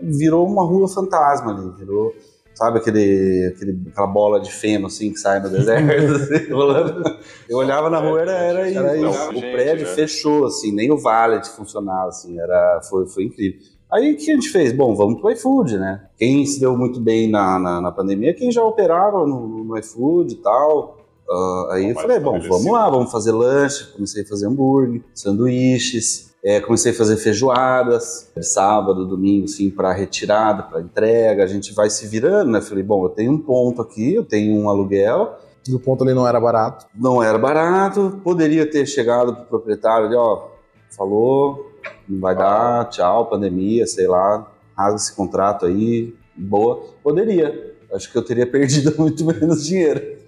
virou 0.02 0.48
uma 0.48 0.64
rua 0.64 0.88
fantasma 0.88 1.52
ali, 1.52 1.70
virou 1.78 2.14
sabe 2.60 2.80
aquele, 2.80 3.54
aquele, 3.56 3.82
aquela 3.90 4.08
bola 4.08 4.42
de 4.42 4.52
feno 4.52 4.88
assim 4.88 5.14
que 5.14 5.18
sai 5.18 5.40
no 5.40 5.48
deserto? 5.50 6.16
assim, 6.16 6.52
rolando? 6.52 7.18
eu 7.48 7.58
olhava 7.58 7.90
na 7.90 8.00
rua, 8.00 8.22
era, 8.22 8.32
era 8.34 8.70
isso. 8.70 8.80
Era 8.80 8.98
isso. 8.98 9.30
o 9.30 9.42
prédio 9.42 9.88
né? 9.88 9.94
fechou, 9.94 10.46
assim, 10.46 10.74
nem 10.74 10.92
o 10.92 10.98
valet 10.98 11.48
funcionava, 11.48 12.10
assim, 12.10 12.38
era, 12.38 12.82
foi, 12.90 13.08
foi 13.08 13.24
incrível. 13.24 13.62
Aí 13.92 14.14
o 14.14 14.18
que 14.18 14.30
a 14.32 14.36
gente 14.36 14.50
fez? 14.50 14.72
Bom, 14.72 14.96
vamos 14.96 15.20
pro 15.20 15.32
iFood, 15.32 15.78
né? 15.78 16.06
Quem 16.18 16.46
se 16.46 16.60
deu 16.60 16.78
muito 16.78 17.00
bem 17.00 17.30
na, 17.30 17.58
na, 17.58 17.82
na 17.82 17.92
pandemia, 17.92 18.30
é 18.30 18.34
quem 18.34 18.52
já 18.52 18.64
operava 18.64 19.26
no, 19.26 19.64
no 19.64 19.78
iFood 19.78 20.34
e 20.34 20.38
tal. 20.38 20.98
Ah, 21.30 21.70
aí 21.72 21.90
eu 21.90 21.96
falei, 21.96 22.20
bom, 22.20 22.40
vamos 22.40 22.72
lá, 22.72 22.90
vamos 22.90 23.12
fazer 23.12 23.32
lanche. 23.32 23.92
Comecei 23.94 24.24
a 24.24 24.28
fazer 24.28 24.48
hambúrguer, 24.48 25.02
sanduíches, 25.14 26.34
é, 26.44 26.60
comecei 26.62 26.92
a 26.92 26.96
fazer 26.96 27.18
feijoadas, 27.18 28.32
sábado, 28.42 29.06
domingo, 29.08 29.46
assim, 29.46 29.70
para 29.70 29.92
retirada, 29.92 30.64
para 30.64 30.82
entrega. 30.82 31.44
A 31.44 31.48
gente 31.48 31.74
vai 31.74 31.90
se 31.90 32.08
virando, 32.08 32.52
né? 32.52 32.62
Falei, 32.62 32.84
bom, 32.84 33.04
eu 33.04 33.10
tenho 33.10 33.32
um 33.32 33.40
ponto 33.40 33.82
aqui, 33.82 34.16
eu 34.16 34.24
tenho 34.24 34.56
um 34.56 34.70
aluguel, 34.70 35.36
Do 35.68 35.80
ponto 35.80 36.04
ali 36.04 36.14
não 36.14 36.28
era 36.28 36.40
barato. 36.40 36.86
não 36.96 37.22
era 37.22 37.38
barato, 37.38 38.22
poderia 38.24 38.70
ter 38.70 38.86
chegado 38.86 39.36
pro 39.36 39.46
proprietário 39.46 40.08
ali, 40.08 40.16
ó, 40.16 40.48
falou, 40.96 41.69
não 42.08 42.20
vai 42.20 42.36
dar, 42.36 42.90
tchau, 42.90 43.28
pandemia, 43.28 43.86
sei 43.88 44.08
lá, 44.08 44.52
rasga 44.78 44.96
esse 44.98 45.16
contrato 45.16 45.66
aí, 45.66 46.14
boa. 46.36 46.84
Poderia. 47.04 47.76
Acho 47.94 48.12
que 48.12 48.18
eu 48.18 48.24
teria 48.24 48.46
perdido 48.50 48.94
muito 48.98 49.26
menos 49.26 49.66
dinheiro. 49.66 50.20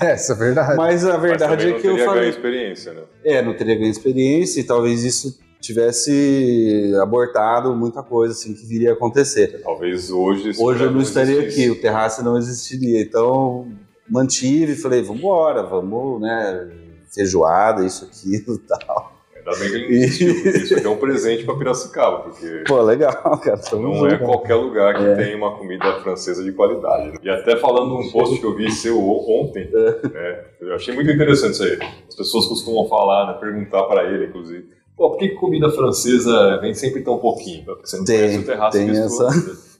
É, 0.00 0.14
isso 0.14 0.32
é 0.32 0.34
verdade. 0.36 0.76
Mas 0.76 1.04
a 1.04 1.18
Mas 1.18 1.22
verdade 1.22 1.56
também 1.56 1.66
é 1.66 1.70
não 1.72 1.80
que 1.80 1.86
eu 1.86 1.90
teria 1.92 2.04
ganho 2.04 2.08
falei. 2.16 2.28
experiência, 2.30 2.92
né? 2.92 3.02
É, 3.24 3.42
não 3.42 3.54
teria 3.54 3.74
ganho 3.74 3.90
experiência 3.90 4.60
e 4.60 4.64
talvez 4.64 5.02
isso 5.02 5.38
tivesse 5.60 6.92
abortado 7.00 7.74
muita 7.74 8.02
coisa 8.02 8.32
assim 8.32 8.52
que 8.54 8.66
viria 8.66 8.90
a 8.90 8.92
acontecer. 8.94 9.60
Talvez 9.62 10.10
hoje... 10.10 10.50
Hoje 10.50 10.58
eu 10.58 10.64
projeto 10.64 10.92
não 10.92 11.00
estaria 11.00 11.36
existisse. 11.38 11.60
aqui, 11.62 11.70
o 11.70 11.80
terraço 11.80 12.22
não 12.24 12.36
existiria. 12.36 13.00
Então, 13.00 13.68
mantive, 14.08 14.74
falei, 14.76 15.02
vamos 15.02 15.18
embora, 15.22 15.62
vamos, 15.62 16.20
né, 16.20 16.68
feijoada, 17.12 17.84
isso, 17.84 18.04
aquilo 18.04 18.56
e 18.56 18.58
tal. 18.66 19.21
Ainda 19.44 19.58
bem 19.58 19.70
que 19.70 19.74
ele 19.76 20.04
isso 20.04 20.76
aqui 20.76 20.86
é 20.86 20.88
um 20.88 20.96
presente 20.96 21.44
para 21.44 21.56
Piracicaba, 21.56 22.18
porque 22.20 22.64
Pô, 22.66 22.80
legal, 22.82 23.12
cara. 23.40 23.60
não 23.72 23.94
junto. 23.94 24.14
é 24.14 24.18
qualquer 24.18 24.54
lugar 24.54 24.94
que 24.94 25.16
tem 25.16 25.34
uma 25.34 25.56
comida 25.56 26.00
francesa 26.00 26.44
de 26.44 26.52
qualidade. 26.52 27.08
né? 27.12 27.14
E 27.22 27.28
até 27.28 27.56
falando 27.56 27.88
num 27.90 28.10
post 28.10 28.38
que 28.38 28.44
eu 28.46 28.54
vi 28.54 28.70
seu 28.70 28.98
ontem, 29.00 29.68
né, 29.72 30.44
eu 30.60 30.74
achei 30.74 30.94
muito 30.94 31.10
interessante 31.10 31.54
isso 31.54 31.64
aí. 31.64 31.78
As 32.08 32.14
pessoas 32.14 32.46
costumam 32.46 32.88
falar, 32.88 33.32
né, 33.32 33.38
perguntar 33.40 33.82
para 33.84 34.04
ele, 34.04 34.26
inclusive, 34.26 34.68
pô, 34.96 35.10
por 35.10 35.18
que 35.18 35.30
comida 35.30 35.70
francesa 35.70 36.58
vem 36.60 36.74
sempre 36.74 37.02
tão 37.02 37.18
pouquinho? 37.18 37.64
Porque 37.64 37.86
você 37.86 37.96
não 37.96 38.04
Tem, 38.04 38.18
conhece 38.18 38.38
o 38.38 38.44
terraço 38.46 38.78
tem 38.78 38.86
Bistrô. 38.86 39.28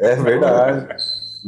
É 0.00 0.16
verdade. 0.16 0.86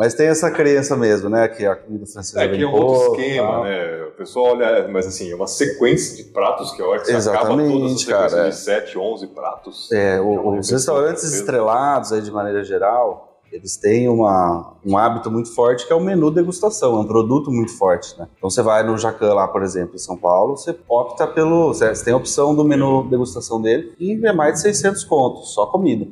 Mas 0.01 0.15
tem 0.15 0.29
essa 0.29 0.51
crença 0.51 0.97
mesmo, 0.97 1.29
né? 1.29 1.47
Que 1.47 1.67
a 1.67 1.77
comida 1.77 2.07
francesa 2.07 2.43
É 2.43 2.49
que 2.49 2.63
é 2.63 2.67
um 2.67 2.73
outro 2.73 3.05
pouco, 3.05 3.21
esquema, 3.21 3.49
tal. 3.53 3.65
né? 3.65 4.03
O 4.05 4.11
pessoal 4.13 4.47
olha, 4.57 4.89
mas 4.89 5.07
assim, 5.07 5.31
é 5.31 5.35
uma 5.35 5.47
sequência 5.47 6.17
de 6.17 6.25
pratos 6.33 6.73
que 6.73 6.81
a 6.81 6.87
hora 6.87 7.01
que 7.01 7.07
você 7.07 7.13
acaba 7.29 7.53
Exatamente, 7.53 7.99
sequências 8.01 8.05
cara, 8.33 8.47
é. 8.47 8.49
de 8.49 8.57
7, 8.57 8.99
11 8.99 9.27
pratos. 9.27 9.93
É, 9.93 10.19
o- 10.19 10.57
É 10.57 10.59
os 10.61 10.71
restaurantes 10.71 11.23
estrelados, 11.25 12.15
aí, 12.15 12.23
de 12.23 12.31
maneira 12.31 12.65
geral, 12.65 13.43
eles 13.53 13.77
têm 13.77 14.09
uma, 14.09 14.73
um 14.87 14.97
hábito 14.97 15.31
muito 15.31 15.55
forte 15.55 15.87
que 15.87 15.93
é 15.93 15.97
o 15.97 16.01
menu 16.01 16.31
degustação, 16.31 16.97
é 16.97 17.01
um 17.01 17.07
produto 17.07 17.51
muito 17.51 17.77
forte, 17.77 18.19
né? 18.19 18.27
Então 18.39 18.49
você 18.49 18.63
vai 18.63 18.83
no 18.83 18.97
Jacan 18.97 19.35
lá, 19.35 19.47
por 19.49 19.63
exemplo, 19.63 19.97
em 19.97 19.99
São 19.99 20.17
Paulo, 20.17 20.57
você 20.57 20.75
opta 20.89 21.27
pelo... 21.27 21.75
Você 21.75 21.95
você 21.95 22.05
tem 22.07 22.15
a 22.15 22.17
opção 22.17 22.55
do 22.55 22.65
menu 22.65 23.03
degustação 23.11 23.61
dele 23.61 23.93
e 24.01 24.19
é 24.27 24.33
mais 24.33 24.55
de 24.55 24.61
600 24.63 25.05
contos, 25.05 25.53
só 25.53 25.67
comida. 25.67 26.07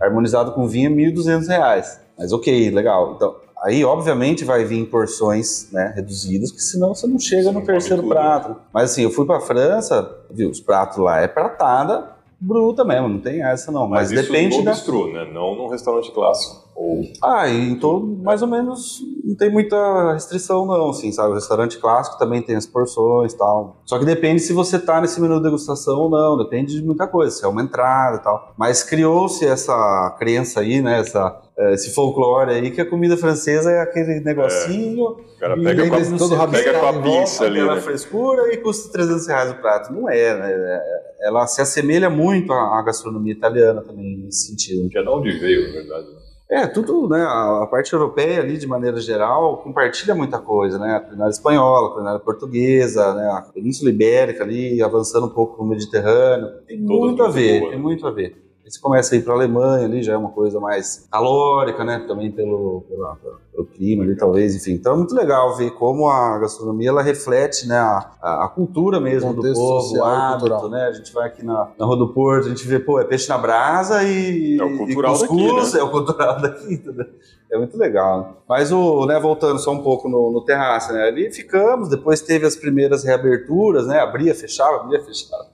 Harmonizado 0.00 0.50
com 0.52 0.66
vinho, 0.66 0.90
é 0.90 0.92
1.200 1.12 1.46
reais. 1.46 2.00
Mas 2.18 2.32
ok, 2.32 2.70
legal. 2.70 3.14
Então, 3.16 3.36
aí 3.62 3.84
obviamente 3.84 4.44
vai 4.44 4.64
vir 4.64 4.78
em 4.78 4.84
porções 4.84 5.68
né, 5.72 5.92
reduzidas, 5.94 6.50
porque 6.50 6.62
senão 6.62 6.94
você 6.94 7.06
não 7.06 7.18
chega 7.18 7.52
no 7.52 7.62
terceiro 7.62 8.02
tudo. 8.02 8.12
prato. 8.12 8.56
Mas 8.72 8.90
assim, 8.92 9.02
eu 9.02 9.10
fui 9.10 9.24
pra 9.26 9.40
França, 9.40 10.16
viu, 10.30 10.50
os 10.50 10.60
pratos 10.60 10.98
lá 10.98 11.20
é 11.20 11.28
pratada, 11.28 12.16
bruta 12.40 12.84
mesmo, 12.84 13.08
não 13.08 13.18
tem 13.18 13.42
essa 13.42 13.72
não. 13.72 13.88
Mas, 13.88 14.12
Mas, 14.12 14.22
depende 14.26 14.62
da. 14.62 14.70
bistrô, 14.72 15.08
né? 15.12 15.28
Não 15.32 15.56
num 15.56 15.68
restaurante 15.68 16.10
clássico. 16.12 16.68
Ou 16.76 17.02
Ah, 17.20 17.48
então 17.48 17.98
mais 18.22 18.40
ou 18.40 18.46
menos 18.46 19.00
não 19.24 19.34
tem 19.34 19.50
muita 19.50 20.12
restrição 20.12 20.64
não, 20.64 20.90
assim, 20.90 21.10
sabe? 21.10 21.30
O 21.32 21.34
restaurante 21.34 21.76
clássico 21.78 22.16
também 22.16 22.40
tem 22.40 22.54
as 22.54 22.66
porções 22.66 23.32
e 23.32 23.36
tal. 23.36 23.78
Só 23.84 23.98
que 23.98 24.04
depende 24.04 24.40
se 24.40 24.52
você 24.52 24.78
tá 24.78 25.00
nesse 25.00 25.20
menu 25.20 25.38
de 25.38 25.42
degustação 25.42 25.98
ou 25.98 26.08
não, 26.08 26.38
depende 26.38 26.74
de 26.74 26.82
muita 26.86 27.08
coisa, 27.08 27.34
se 27.34 27.44
é 27.44 27.48
uma 27.48 27.62
entrada 27.62 28.18
e 28.18 28.20
tal. 28.20 28.52
Mas 28.56 28.84
criou-se 28.84 29.44
essa 29.44 30.14
crença 30.20 30.60
aí, 30.60 30.80
né, 30.80 31.00
essa, 31.00 31.36
esse 31.72 31.92
folclore 31.92 32.52
aí 32.52 32.70
que 32.70 32.80
a 32.80 32.88
comida 32.88 33.16
francesa 33.16 33.70
é 33.70 33.80
aquele 33.80 34.20
negocinho, 34.20 35.04
o 35.04 35.40
cara 35.40 35.56
pega 35.56 35.88
com 35.88 35.94
a, 35.96 36.18
todo 36.18 36.30
pega 36.30 36.36
rabiscado 36.36 36.78
com 36.78 36.86
a 36.86 37.02
pinça 37.02 37.44
ali, 37.44 37.58
aquela 37.60 37.74
né? 37.74 37.80
frescura 37.80 38.52
e 38.54 38.56
custa 38.58 38.92
300 38.92 39.26
reais 39.26 39.50
o 39.50 39.54
prato. 39.56 39.92
Não 39.92 40.08
é, 40.08 40.38
né? 40.38 40.52
É- 40.52 41.28
Ela 41.28 41.46
se 41.48 41.60
assemelha 41.60 42.08
muito 42.08 42.52
à 42.52 42.80
gastronomia 42.82 43.32
italiana 43.32 43.82
também 43.82 44.18
nesse 44.18 44.46
sentido. 44.46 44.88
Que 44.88 44.98
é 44.98 45.02
de 45.02 45.08
onde 45.08 45.30
veio, 45.32 45.66
na 45.66 45.72
verdade. 45.72 46.06
É, 46.50 46.66
tudo, 46.66 47.08
né? 47.08 47.20
A 47.20 47.66
parte 47.70 47.92
europeia 47.92 48.40
ali, 48.40 48.56
de 48.56 48.66
maneira 48.66 48.98
geral, 49.00 49.58
compartilha 49.58 50.14
muita 50.14 50.38
coisa, 50.38 50.78
né? 50.78 50.94
A 50.96 51.00
culinária 51.00 51.30
espanhola, 51.30 51.88
a 51.88 51.92
culinária 51.92 52.20
portuguesa, 52.20 53.12
né? 53.14 53.28
A 53.32 53.42
Península 53.42 53.90
Ibérica 53.90 54.44
ali, 54.44 54.80
avançando 54.80 55.26
um 55.26 55.30
pouco 55.30 55.62
no 55.62 55.68
Mediterrâneo. 55.68 56.48
Tem 56.66 56.78
Todas 56.86 57.00
muito 57.00 57.22
a 57.22 57.28
ver, 57.28 57.58
boas, 57.58 57.70
tem 57.70 57.78
né? 57.78 57.84
muito 57.84 58.06
a 58.06 58.10
ver. 58.10 58.47
Você 58.68 58.80
começa 58.80 59.14
a 59.14 59.18
ir 59.18 59.22
para 59.22 59.32
a 59.32 59.36
Alemanha 59.36 59.86
ali, 59.86 60.02
já 60.02 60.12
é 60.12 60.16
uma 60.16 60.28
coisa 60.30 60.60
mais 60.60 61.08
calórica, 61.10 61.84
né? 61.84 62.04
Também 62.06 62.30
pelo, 62.30 62.82
pela- 62.88 63.16
pelo 63.52 63.66
clima 63.66 64.04
ali, 64.04 64.14
talvez, 64.16 64.54
enfim. 64.54 64.72
Então 64.72 64.92
é 64.94 64.96
muito 64.96 65.14
legal 65.14 65.56
ver 65.56 65.70
como 65.72 66.08
a 66.08 66.38
gastronomia 66.38 66.90
ela 66.90 67.02
reflete, 67.02 67.66
né? 67.66 67.76
A, 67.78 68.44
a, 68.44 68.48
cultura 68.48 69.00
mesmo 69.00 69.32
do 69.32 69.42
povo, 69.42 69.76
o 69.78 69.80
social 69.80 70.06
e 70.06 70.10
hábito, 70.16 70.38
cultural. 70.50 70.70
né? 70.70 70.86
A 70.86 70.92
gente 70.92 71.12
vai 71.12 71.26
aqui 71.28 71.44
na, 71.44 71.70
na 71.78 71.86
Rua 71.86 71.96
do 71.96 72.08
Porto, 72.12 72.46
a 72.46 72.48
gente 72.50 72.66
vê, 72.68 72.78
pô, 72.78 73.00
é 73.00 73.04
peixe 73.04 73.28
na 73.28 73.38
brasa 73.38 74.02
e. 74.04 74.58
É 74.60 74.64
o 74.64 74.76
cultural 74.78 75.14
e 75.14 75.18
cuscuz, 75.18 75.54
daqui, 75.72 75.74
né? 75.74 75.80
É 75.80 75.82
o 75.84 75.90
cultural 75.90 76.40
daqui, 76.42 76.74
entendeu? 76.74 77.06
É 77.50 77.56
muito 77.56 77.78
legal. 77.78 78.20
né? 78.20 78.28
Mas 78.46 78.70
o, 78.70 79.06
né, 79.06 79.18
voltando 79.18 79.58
só 79.58 79.72
um 79.72 79.82
pouco 79.82 80.08
no, 80.08 80.30
no 80.30 80.44
terraço, 80.44 80.92
né? 80.92 81.04
Ali 81.04 81.30
ficamos, 81.32 81.88
depois 81.88 82.20
teve 82.20 82.44
as 82.46 82.54
primeiras 82.54 83.02
reaberturas, 83.02 83.86
né? 83.86 83.98
Abria, 84.00 84.34
fechava, 84.34 84.76
abria, 84.82 85.00
fechava. 85.04 85.46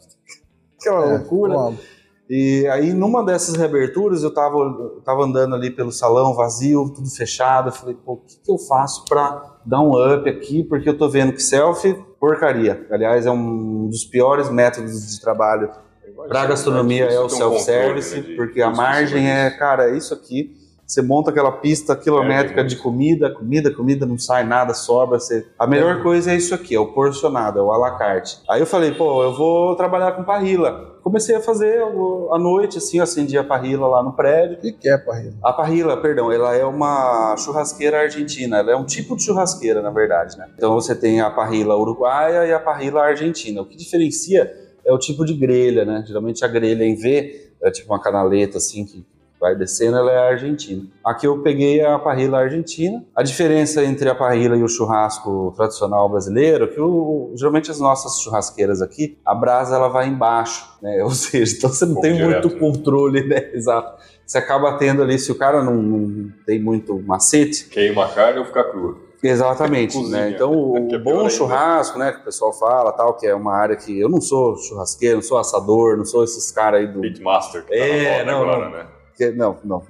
Aquela 0.80 1.04
É, 1.06 1.12
loucura. 1.18 1.54
E 2.28 2.66
aí, 2.68 2.94
numa 2.94 3.22
dessas 3.24 3.54
reaberturas, 3.54 4.22
eu 4.22 4.32
tava, 4.32 4.56
eu 4.56 5.02
tava 5.04 5.24
andando 5.24 5.54
ali 5.54 5.70
pelo 5.70 5.92
salão 5.92 6.34
vazio, 6.34 6.90
tudo 6.94 7.10
fechado. 7.10 7.68
Eu 7.68 7.72
falei, 7.72 7.94
pô, 7.94 8.14
o 8.14 8.16
que, 8.16 8.36
que 8.42 8.50
eu 8.50 8.58
faço 8.58 9.04
pra 9.04 9.58
dar 9.64 9.80
um 9.80 9.90
up 9.90 10.28
aqui? 10.28 10.64
Porque 10.64 10.88
eu 10.88 10.96
tô 10.96 11.08
vendo 11.08 11.32
que 11.32 11.42
selfie, 11.42 11.94
porcaria. 12.18 12.86
Aliás, 12.90 13.26
é 13.26 13.30
um 13.30 13.88
dos 13.88 14.04
piores 14.04 14.48
métodos 14.48 15.14
de 15.14 15.20
trabalho 15.20 15.70
para 16.28 16.46
gastronomia 16.46 17.06
é 17.06 17.18
o 17.18 17.28
self-service, 17.28 18.20
né, 18.20 18.36
porque 18.36 18.62
a 18.62 18.70
margem 18.70 19.30
é, 19.30 19.50
cara, 19.50 19.90
é 19.90 19.96
isso 19.96 20.14
aqui. 20.14 20.56
Você 20.86 21.02
monta 21.02 21.30
aquela 21.30 21.52
pista 21.52 21.96
quilométrica 21.96 22.60
É, 22.60 22.64
de 22.64 22.76
comida, 22.76 23.30
comida, 23.30 23.74
comida, 23.74 24.06
não 24.06 24.18
sai 24.18 24.44
nada, 24.44 24.74
sobra. 24.74 25.18
Você... 25.18 25.46
A 25.58 25.66
melhor 25.66 26.02
coisa 26.02 26.32
é 26.32 26.36
isso 26.36 26.54
aqui, 26.54 26.74
é 26.74 26.80
o 26.80 26.92
porcionado, 26.92 27.58
é 27.58 27.62
o 27.62 27.72
à 27.72 27.78
la 27.78 27.92
carte. 27.92 28.38
Aí 28.48 28.60
eu 28.60 28.66
falei, 28.66 28.92
pô, 28.92 29.22
eu 29.22 29.34
vou 29.34 29.74
trabalhar 29.76 30.12
com 30.12 30.24
parrila. 30.24 30.92
Comecei 31.02 31.36
a 31.36 31.40
fazer 31.40 31.82
à 31.82 32.38
noite, 32.38 32.78
assim, 32.78 32.96
eu 32.98 33.04
acendi 33.04 33.36
a 33.36 33.44
parrila 33.44 33.86
lá 33.86 34.02
no 34.02 34.12
prédio. 34.12 34.56
O 34.56 34.60
que 34.60 34.72
que 34.72 34.88
é 34.88 34.96
parrilla? 34.96 35.34
A 35.42 35.52
parrilla, 35.52 35.96
perdão, 35.96 36.32
ela 36.32 36.54
é 36.54 36.64
uma 36.64 37.36
churrasqueira 37.36 38.00
argentina. 38.00 38.58
Ela 38.58 38.72
é 38.72 38.76
um 38.76 38.86
tipo 38.86 39.16
de 39.16 39.24
churrasqueira, 39.24 39.82
na 39.82 39.90
verdade, 39.90 40.38
né? 40.38 40.48
Então 40.56 40.74
você 40.74 40.94
tem 40.94 41.20
a 41.20 41.30
parrilla 41.30 41.76
uruguaia 41.76 42.46
e 42.46 42.52
a 42.52 42.60
parrilla 42.60 43.02
argentina. 43.02 43.60
O 43.60 43.66
que 43.66 43.76
diferencia 43.76 44.50
é 44.84 44.92
o 44.92 44.98
tipo 44.98 45.24
de 45.24 45.34
grelha, 45.34 45.84
né? 45.84 46.04
Geralmente 46.06 46.44
a 46.44 46.48
grelha 46.48 46.84
em 46.84 46.94
V 46.94 47.52
é 47.62 47.70
tipo 47.70 47.92
uma 47.92 48.00
canaleta 48.00 48.58
assim 48.58 48.84
que 48.84 49.04
vai 49.44 49.54
descendo, 49.54 49.98
ela 49.98 50.10
é 50.10 50.30
argentina. 50.30 50.84
Aqui 51.04 51.26
eu 51.26 51.42
peguei 51.42 51.84
a 51.84 51.98
parrilla 51.98 52.38
argentina. 52.38 53.04
A 53.14 53.22
diferença 53.22 53.84
entre 53.84 54.08
a 54.08 54.14
parrilla 54.14 54.56
e 54.56 54.62
o 54.62 54.68
churrasco 54.68 55.52
tradicional 55.54 56.08
brasileiro 56.08 56.64
é 56.64 56.68
que 56.68 56.80
o- 56.80 57.30
geralmente 57.36 57.70
as 57.70 57.78
nossas 57.78 58.20
churrasqueiras 58.22 58.80
aqui, 58.80 59.18
a 59.24 59.34
brasa 59.34 59.76
ela 59.76 59.88
vai 59.88 60.08
embaixo, 60.08 60.66
né? 60.80 61.00
Ou 61.04 61.10
seja, 61.10 61.56
então 61.58 61.68
você 61.68 61.84
não 61.84 61.94
Fogo 61.96 62.06
tem 62.06 62.14
direto, 62.14 62.48
muito 62.48 62.58
controle, 62.58 63.22
né? 63.28 63.50
Exato. 63.52 64.02
Você 64.26 64.38
acaba 64.38 64.78
tendo 64.78 65.02
ali, 65.02 65.18
se 65.18 65.30
o 65.30 65.34
cara 65.34 65.62
não, 65.62 65.74
não 65.74 66.32
tem 66.46 66.58
muito 66.58 66.98
macete, 67.02 67.66
Queima 67.68 68.06
a 68.06 68.08
carne 68.08 68.38
ou 68.38 68.46
fica 68.46 68.64
crua. 68.64 68.96
Exatamente, 69.22 69.98
né? 70.10 70.30
Então 70.30 70.52
o, 70.52 70.76
é 70.76 70.80
pior 70.82 71.02
bom 71.02 71.18
ainda. 71.20 71.30
churrasco, 71.30 71.98
né, 71.98 72.12
que 72.12 72.20
o 72.20 72.24
pessoal 72.24 72.52
fala, 72.52 72.92
tal, 72.92 73.14
que 73.14 73.26
é 73.26 73.34
uma 73.34 73.54
área 73.54 73.74
que 73.76 73.98
eu 73.98 74.08
não 74.08 74.20
sou 74.20 74.56
churrasqueiro, 74.56 75.16
não 75.16 75.22
sou 75.22 75.38
assador, 75.38 75.96
não 75.96 76.04
sou 76.04 76.24
esses 76.24 76.50
caras 76.50 76.80
aí 76.80 76.86
do 76.86 77.00
Pitmaster, 77.00 77.62
que 77.64 77.68
tá 77.70 77.74
É, 77.74 78.22
na 78.24 78.32
não, 78.32 78.40
moda 78.40 78.52
agora, 78.52 78.70
não. 78.70 78.76
né? 78.78 78.86
Não, 79.36 79.58
não, 79.64 79.82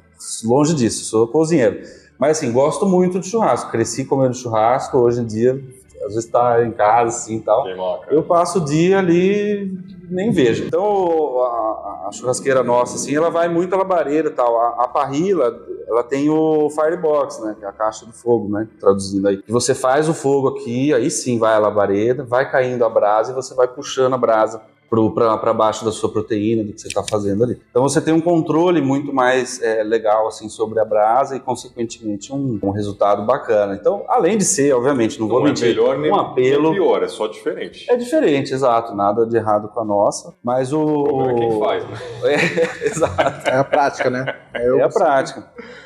longe 0.44 0.74
disso, 0.74 1.04
sou 1.04 1.26
cozinheiro. 1.28 1.80
Mas 2.18 2.38
assim, 2.38 2.52
gosto 2.52 2.86
muito 2.86 3.18
de 3.18 3.28
churrasco, 3.28 3.70
cresci 3.70 4.04
comendo 4.04 4.34
churrasco, 4.34 4.98
hoje 4.98 5.20
em 5.20 5.26
dia 5.26 5.60
às 6.04 6.14
vezes 6.14 6.30
tá 6.30 6.64
em 6.64 6.70
casa 6.70 7.16
assim, 7.16 7.36
e 7.36 7.40
tal. 7.40 7.66
Eu 8.08 8.22
passo 8.22 8.58
o 8.58 8.64
dia 8.64 8.98
ali 8.98 9.72
nem 10.10 10.30
vejo. 10.30 10.64
Então 10.64 11.40
a, 11.40 12.08
a 12.08 12.12
churrasqueira 12.12 12.62
nossa 12.62 12.96
assim, 12.96 13.14
ela 13.14 13.30
vai 13.30 13.48
muito 13.48 13.74
à 13.74 13.78
labareira 13.78 14.28
e 14.28 14.32
tal. 14.32 14.60
A, 14.60 14.84
a 14.84 14.88
parrilla, 14.88 15.58
ela 15.88 16.02
tem 16.02 16.28
o 16.28 16.68
firebox, 16.70 17.40
né, 17.40 17.56
que 17.58 17.64
é 17.64 17.68
a 17.68 17.72
caixa 17.72 18.04
do 18.04 18.12
fogo, 18.12 18.48
né, 18.48 18.68
traduzindo 18.78 19.28
aí. 19.28 19.42
Que 19.42 19.52
você 19.52 19.74
faz 19.74 20.08
o 20.08 20.14
fogo 20.14 20.48
aqui, 20.48 20.92
aí 20.92 21.10
sim 21.10 21.38
vai 21.38 21.54
a 21.54 21.58
labareda, 21.58 22.22
vai 22.24 22.50
caindo 22.50 22.84
a 22.84 22.88
brasa 22.88 23.32
e 23.32 23.34
você 23.34 23.54
vai 23.54 23.66
puxando 23.66 24.14
a 24.14 24.18
brasa 24.18 24.60
para 24.88 25.52
baixo 25.52 25.84
da 25.84 25.90
sua 25.90 26.08
proteína 26.10 26.62
do 26.62 26.72
que 26.72 26.80
você 26.80 26.88
está 26.88 27.02
fazendo 27.02 27.42
ali. 27.44 27.58
Então 27.70 27.82
você 27.82 28.00
tem 28.00 28.14
um 28.14 28.20
controle 28.20 28.80
muito 28.80 29.12
mais 29.12 29.60
é, 29.62 29.82
legal 29.82 30.26
assim 30.28 30.48
sobre 30.48 30.78
a 30.80 30.84
brasa 30.84 31.36
e 31.36 31.40
consequentemente 31.40 32.32
um, 32.32 32.58
um 32.62 32.70
resultado 32.70 33.24
bacana. 33.24 33.74
Então, 33.74 34.04
além 34.08 34.38
de 34.38 34.44
ser, 34.44 34.72
obviamente, 34.74 35.18
não, 35.20 35.26
vou 35.28 35.40
Não 35.40 35.46
é 35.46 35.48
mentir, 35.50 35.68
melhor 35.68 35.98
nem, 35.98 36.10
um 36.12 36.14
apelo 36.16 36.70
nem 36.70 36.80
pior, 36.80 37.02
é 37.02 37.08
só 37.08 37.26
diferente. 37.26 37.90
é 37.90 37.96
diferente, 37.96 38.52
exato. 38.54 38.94
Nada 38.94 39.26
de 39.26 39.36
errado 39.36 39.68
com 39.68 39.80
a 39.80 39.84
nossa. 39.84 40.32
Mas 40.42 40.72
o. 40.72 40.80
O 40.84 41.04
problema 41.04 41.32
é 41.32 41.34
quem 41.34 41.58
faz, 41.58 41.84
né? 41.84 41.96
É, 42.24 42.86
exato. 42.86 43.48
É 43.48 43.56
a 43.58 43.64
prática, 43.64 44.08
né? 44.10 44.34
eu- 44.62 44.78
É 44.78 44.82
a 44.82 44.88
prática. 44.88 45.44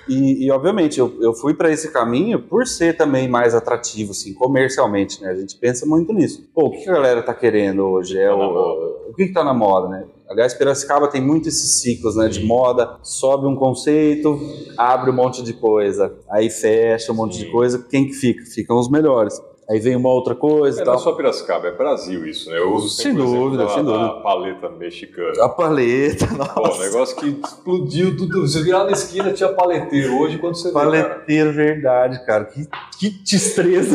E, 0.09 0.47
e, 0.47 0.51
obviamente, 0.51 0.99
eu, 0.99 1.15
eu 1.21 1.35
fui 1.35 1.53
para 1.55 1.71
esse 1.71 1.93
caminho 1.93 2.39
por 2.41 2.67
ser 2.67 2.97
também 2.97 3.29
mais 3.29 3.55
atrativo, 3.55 4.13
assim, 4.13 4.33
comercialmente, 4.33 5.21
né? 5.23 5.31
A 5.31 5.35
gente 5.35 5.55
pensa 5.57 5.85
muito 5.85 6.13
nisso. 6.13 6.49
Pô, 6.55 6.67
o 6.67 6.71
que 6.71 6.89
a 6.89 6.93
galera 6.95 7.23
tá 7.23 7.35
querendo 7.35 7.85
hoje? 7.85 8.19
É 8.19 8.29
Tá 8.29 8.35
o. 8.37 8.98
o 9.09 9.15
que 9.15 9.27
que 9.29 9.33
tá 9.33 9.45
na 9.45 9.55
moda, 9.55 9.89
né? 9.89 10.05
Aliás, 10.29 10.53
Piracicaba 10.55 11.09
tem 11.09 11.21
muito 11.23 11.49
esses 11.49 11.81
ciclos, 11.81 12.17
né? 12.17 12.29
De 12.29 12.45
moda, 12.45 12.97
sobe 13.03 13.47
um 13.47 13.57
conceito, 13.57 14.39
abre 14.77 15.11
um 15.11 15.15
monte 15.15 15.43
de 15.43 15.53
coisa, 15.55 16.13
aí 16.31 16.51
fecha 16.51 17.13
um 17.13 17.15
monte 17.17 17.37
Sim. 17.37 17.45
de 17.45 17.51
coisa. 17.51 17.87
Quem 17.91 18.07
que 18.07 18.13
fica? 18.13 18.45
Ficam 18.45 18.79
os 18.79 18.91
melhores. 18.91 19.41
Aí 19.71 19.79
vem 19.81 19.95
uma 19.97 20.09
outra 20.09 20.35
coisa 20.35 20.81
É 20.81 20.83
e 20.83 20.85
não 20.87 20.93
é 20.95 20.97
tal. 20.97 21.05
só 21.05 21.13
Piracicaba, 21.13 21.69
é 21.69 21.71
Brasil 21.73 22.27
isso, 22.27 22.51
né? 22.51 22.59
Eu 22.59 22.73
uso 22.73 22.89
Sem 22.89 23.13
exemplo 23.13 23.31
dúvida, 23.31 23.65
da, 23.65 23.69
sem 23.71 23.85
da 23.85 23.93
dúvida. 23.93 24.23
paleta 24.23 24.69
mexicana. 24.71 25.45
A 25.45 25.49
paleta, 25.51 26.27
Pô, 26.55 26.61
nossa. 26.63 26.79
um 26.79 26.85
negócio 26.85 27.17
que 27.19 27.27
explodiu 27.45 28.17
tudo. 28.17 28.41
Você 28.49 28.63
virar 28.63 28.85
na 28.85 28.93
esquina, 28.93 29.31
tinha 29.31 29.51
paleteiro. 29.51 30.19
Hoje, 30.19 30.39
quando 30.39 30.55
você 30.57 30.69
vê, 30.69 30.75
cara, 30.75 30.87
Paleteiro, 30.87 31.53
verdade, 31.53 32.25
cara. 32.25 32.45
Que, 32.47 32.67
que 32.99 33.11
destreza. 33.11 33.95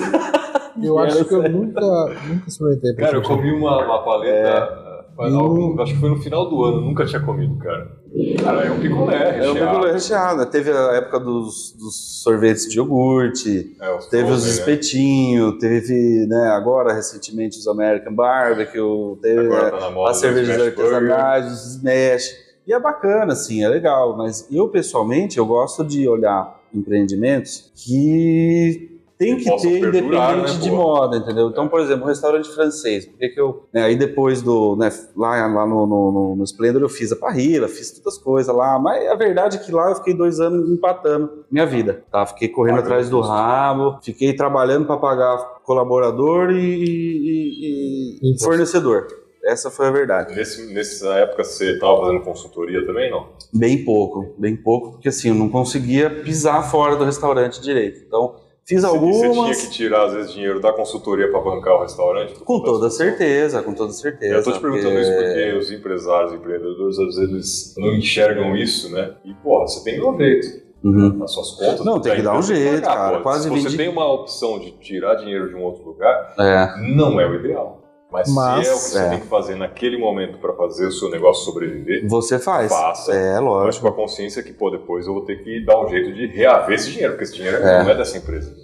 Eu 0.79 0.97
acho 0.99 1.25
que 1.25 1.33
eu 1.33 1.41
nunca, 1.49 1.81
nunca 1.81 2.47
experimentei. 2.47 2.93
Cara, 2.95 3.17
eu 3.17 3.23
comi 3.23 3.51
uma, 3.51 3.83
uma 3.83 4.03
paleta. 4.03 4.67
faz 4.67 4.82
Hum. 5.19 5.75
acho 5.79 5.93
que 5.93 5.99
foi 5.99 6.09
no 6.09 6.17
final 6.17 6.49
do 6.49 6.63
ano, 6.63 6.81
nunca 6.81 7.05
tinha 7.05 7.21
comido, 7.21 7.55
cara. 7.57 7.91
Cara, 8.43 8.65
é 8.65 8.71
um 8.71 8.79
picolé, 8.79 9.15
É 9.39 9.49
o 9.49 9.53
recheado. 9.53 9.71
picolé 9.75 9.91
recheado. 9.93 10.37
né? 10.39 10.45
Teve 10.45 10.71
a 10.71 10.91
época 10.93 11.19
dos, 11.19 11.75
dos 11.79 12.21
sorvetes 12.23 12.69
de 12.69 12.77
iogurte, 12.77 13.75
É, 13.79 13.95
os 13.95 14.05
teve 14.07 14.23
os 14.23 14.29
frozen, 14.29 14.47
né? 14.49 14.53
espetinhos, 14.59 15.57
teve, 15.59 16.25
né, 16.27 16.47
agora 16.49 16.93
recentemente 16.93 17.57
os 17.57 17.67
American 17.67 18.13
Barbecue, 18.13 19.17
teve 19.21 19.49
né, 19.49 19.69
tá 19.71 19.79
na 19.79 19.89
moda 19.91 20.11
as 20.11 20.17
do 20.17 20.21
cervejas 20.21 20.61
artesanais, 20.61 21.51
os 21.51 21.75
smash. 21.75 22.43
E 22.65 22.73
é 22.73 22.79
bacana, 22.79 23.33
assim, 23.33 23.63
é 23.63 23.67
legal. 23.67 24.15
Mas 24.15 24.47
eu, 24.51 24.67
pessoalmente, 24.69 25.37
eu 25.37 25.45
gosto 25.45 25.83
de 25.83 26.07
olhar 26.07 26.59
empreendimentos 26.73 27.71
que 27.75 28.92
tem 29.17 29.37
que 29.37 29.43
ter 29.57 29.79
perdurar, 29.79 30.33
independente 30.33 30.57
né, 30.57 30.63
de 30.63 30.71
moda, 30.71 31.17
entendeu? 31.17 31.47
Então, 31.49 31.67
por 31.67 31.79
exemplo, 31.79 32.03
um 32.05 32.07
restaurante 32.07 32.49
francês. 32.49 33.05
Por 33.05 33.17
que 33.17 33.29
que 33.29 33.39
eu... 33.39 33.65
né, 33.73 33.83
aí 33.83 33.95
depois 33.95 34.41
do... 34.41 34.75
Né, 34.75 34.89
lá 35.15 35.47
lá 35.47 35.65
no, 35.65 35.85
no, 35.85 36.11
no, 36.11 36.35
no 36.35 36.43
Splendor 36.43 36.81
eu 36.81 36.89
fiz 36.89 37.11
a 37.11 37.15
parrilla, 37.15 37.67
fiz 37.67 37.91
todas 37.91 38.17
as 38.17 38.23
coisas 38.23 38.53
lá. 38.53 38.77
Mas 38.79 39.07
a 39.07 39.15
verdade 39.15 39.57
é 39.57 39.59
que 39.59 39.71
lá 39.71 39.89
eu 39.91 39.95
fiquei 39.95 40.13
dois 40.13 40.39
anos 40.39 40.69
empatando 40.69 41.45
minha 41.49 41.65
vida, 41.65 42.03
tá? 42.11 42.25
Fiquei 42.25 42.49
correndo 42.49 42.79
atrás 42.79 43.09
do 43.09 43.17
custo. 43.17 43.31
rabo, 43.31 43.99
fiquei 44.03 44.33
trabalhando 44.33 44.85
para 44.85 44.97
pagar 44.97 45.37
colaborador 45.63 46.51
e, 46.51 46.57
e- 46.57 48.19
e 48.21 48.29
Imposto. 48.29 48.45
fornecedor. 48.45 49.07
Essa 49.45 49.69
foi 49.69 49.87
a 49.87 49.91
verdade. 49.91 50.33
Nesse, 50.35 50.73
nessa 50.73 51.07
época 51.15 51.43
você 51.43 51.77
tava 51.77 51.99
fazendo 51.99 52.21
consultoria 52.21 52.85
também, 52.85 53.11
não? 53.11 53.27
Bem 53.53 53.83
pouco, 53.83 54.33
bem 54.37 54.55
pouco, 54.55 54.91
porque 54.93 55.09
assim, 55.09 55.27
eu 55.29 55.35
não 55.35 55.49
conseguia 55.49 56.09
pisar 56.09 56.63
fora 56.71 56.95
do 56.95 57.03
restaurante 57.03 57.59
direito. 57.61 58.03
Então, 58.07 58.35
Fiz 58.65 58.81
Você- 58.81 58.87
algumas. 58.87 59.17
Você 59.17 59.31
tinha 59.31 59.55
que 59.55 59.69
tirar, 59.71 60.05
às 60.05 60.13
vezes, 60.13 60.31
dinheiro 60.31 60.59
da 60.61 60.71
consultoria 60.71 61.29
para 61.29 61.41
bancar 61.41 61.75
o 61.75 61.81
restaurante? 61.81 62.33
Com 62.35 62.61
toda 62.61 62.89
certeza, 62.89 63.61
com 63.61 63.73
toda 63.73 63.91
certeza. 63.91 64.35
Eu 64.35 64.43
tô 64.43 64.51
te 64.53 64.59
perguntando 64.59 64.89
porque- 64.95 65.01
isso 65.01 65.13
porque 65.17 65.51
os 65.57 65.71
empresários, 65.71 66.33
empreendedores, 66.33 66.97
às 66.97 67.15
vezes 67.17 67.75
não 67.77 67.93
enxergam 67.93 68.55
isso, 68.55 68.89
né? 68.91 69.15
E, 69.25 69.33
porra, 69.33 69.67
você 69.67 69.83
tem 69.83 70.01
um 70.01 70.17
jeito 70.17 70.63
Uhum. 70.81 71.13
nas 71.17 71.31
suas 71.33 71.51
contas. 71.51 71.83
Não, 71.85 71.99
tem 71.99 72.11
da 72.11 72.15
que 72.15 72.21
dar 72.21 72.37
um 72.37 72.41
jeito, 72.41 72.81
pagar, 72.83 72.95
cara. 72.95 73.17
pô. 73.17 73.23
Quase 73.23 73.43
Se 73.43 73.49
você 73.49 73.63
vendi- 73.63 73.77
tem 73.77 73.89
uma 73.89 74.09
opção 74.11 74.57
de 74.59 74.71
tirar 74.79 75.15
dinheiro 75.15 75.49
de 75.49 75.55
um 75.55 75.61
outro 75.63 75.83
lugar, 75.83 76.33
É, 76.39 76.73
não 76.95 77.19
é 77.19 77.27
o 77.29 77.35
ideal. 77.35 77.82
Mas, 78.13 78.31
Mas, 78.31 78.67
se 78.67 78.71
é 78.71 78.75
o 78.75 78.77
que 78.77 78.83
você 78.83 78.99
é. 78.99 79.09
tem 79.09 79.19
que 79.21 79.27
fazer 79.27 79.55
naquele 79.55 79.97
momento 79.97 80.37
para 80.37 80.53
fazer 80.53 80.85
o 80.85 80.91
seu 80.91 81.09
negócio 81.09 81.43
sobreviver, 81.45 82.07
você 82.07 82.37
faz. 82.37 82.71
Faça. 82.71 83.11
É, 83.11 83.33
mas 83.33 83.43
lógico. 83.43 83.81
com 83.87 83.91
a 83.91 83.95
consciência 83.95 84.43
que, 84.43 84.53
pô, 84.53 84.69
depois 84.69 85.07
eu 85.07 85.13
vou 85.13 85.25
ter 85.25 85.43
que 85.43 85.65
dar 85.65 85.83
um 85.83 85.89
jeito 85.89 86.13
de 86.13 86.27
reaver 86.27 86.75
esse 86.75 86.91
dinheiro, 86.91 87.13
porque 87.13 87.23
esse 87.23 87.33
dinheiro 87.33 87.57
É. 87.57 87.83
não 87.83 87.89
é 87.89 87.95
dessa 87.97 88.15
empresa. 88.17 88.55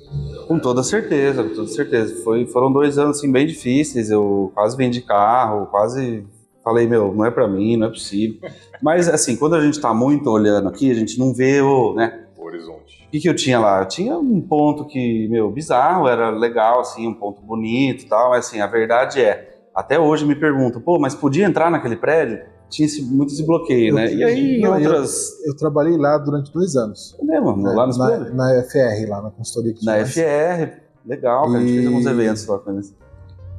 Com 0.47 0.59
toda 0.59 0.83
certeza, 0.83 1.43
com 1.43 1.49
toda 1.55 1.67
certeza. 1.67 2.23
Foi, 2.23 2.45
foram 2.45 2.71
dois 2.71 2.99
anos 2.99 3.17
assim, 3.17 3.31
bem 3.31 3.47
difíceis. 3.47 4.11
Eu 4.11 4.51
quase 4.53 4.77
vendi 4.77 5.01
carro, 5.01 5.65
quase 5.65 6.23
falei, 6.63 6.85
meu, 6.87 7.11
não 7.13 7.25
é 7.25 7.31
pra 7.31 7.47
mim, 7.47 7.75
não 7.75 7.87
é 7.87 7.89
possível. 7.89 8.39
Mas 8.81 9.09
assim, 9.09 9.35
quando 9.35 9.55
a 9.55 9.61
gente 9.61 9.81
tá 9.81 9.93
muito 9.95 10.29
olhando 10.29 10.69
aqui, 10.69 10.91
a 10.91 10.93
gente 10.95 11.17
não 11.17 11.33
vê 11.33 11.59
o, 11.61 11.93
né? 11.95 12.25
O 12.37 12.45
horizonte. 12.45 12.88
O 13.09 13.11
que, 13.11 13.19
que 13.21 13.27
eu 13.29 13.35
tinha 13.35 13.59
lá? 13.59 13.81
Eu 13.81 13.87
tinha 13.87 14.17
um 14.17 14.39
ponto 14.39 14.85
que, 14.85 15.27
meu, 15.29 15.49
bizarro, 15.51 16.07
era 16.07 16.29
legal, 16.29 16.79
assim, 16.79 17.07
um 17.07 17.13
ponto 17.13 17.41
bonito 17.41 18.03
e 18.03 18.07
tal. 18.07 18.29
Mas 18.29 18.45
assim, 18.45 18.61
a 18.61 18.67
verdade 18.67 19.19
é, 19.19 19.57
até 19.73 19.99
hoje 19.99 20.25
me 20.27 20.35
perguntam, 20.35 20.79
pô, 20.79 20.99
mas 20.99 21.15
podia 21.15 21.45
entrar 21.45 21.71
naquele 21.71 21.95
prédio? 21.95 22.39
Tinha 22.69 22.85
esse, 22.85 23.01
muito 23.01 23.33
esse 23.33 23.43
bloqueio, 23.43 23.95
né? 23.95 24.13
E 24.13 24.23
aí, 24.23 24.61
Não, 24.61 24.79
eu- 24.79 24.91
outras. 24.91 25.27
Eu 25.43 25.55
trabalhei 25.57 25.97
lá 25.97 26.19
durante 26.19 26.53
dois 26.53 26.75
anos. 26.75 27.15
É 27.19 27.23
mesmo, 27.25 27.57
né, 27.57 27.71
lá 27.71 27.87
nos 27.87 27.97
na, 27.97 28.19
na 28.29 28.63
FR, 28.63 29.09
lá 29.09 29.21
na 29.23 29.31
consultoria 29.31 29.73
que 29.73 29.83
Na 29.83 30.03
tinha. 30.03 30.05
FR, 30.05 30.77
legal, 31.03 31.45
cara. 31.47 31.57
A 31.57 31.61
gente 31.61 31.71
E- 31.71 31.75
fez 31.77 31.87
alguns 31.87 32.05
eventos 32.05 32.45
lá 32.45 32.59
com 32.59 32.71
eles. 32.71 32.95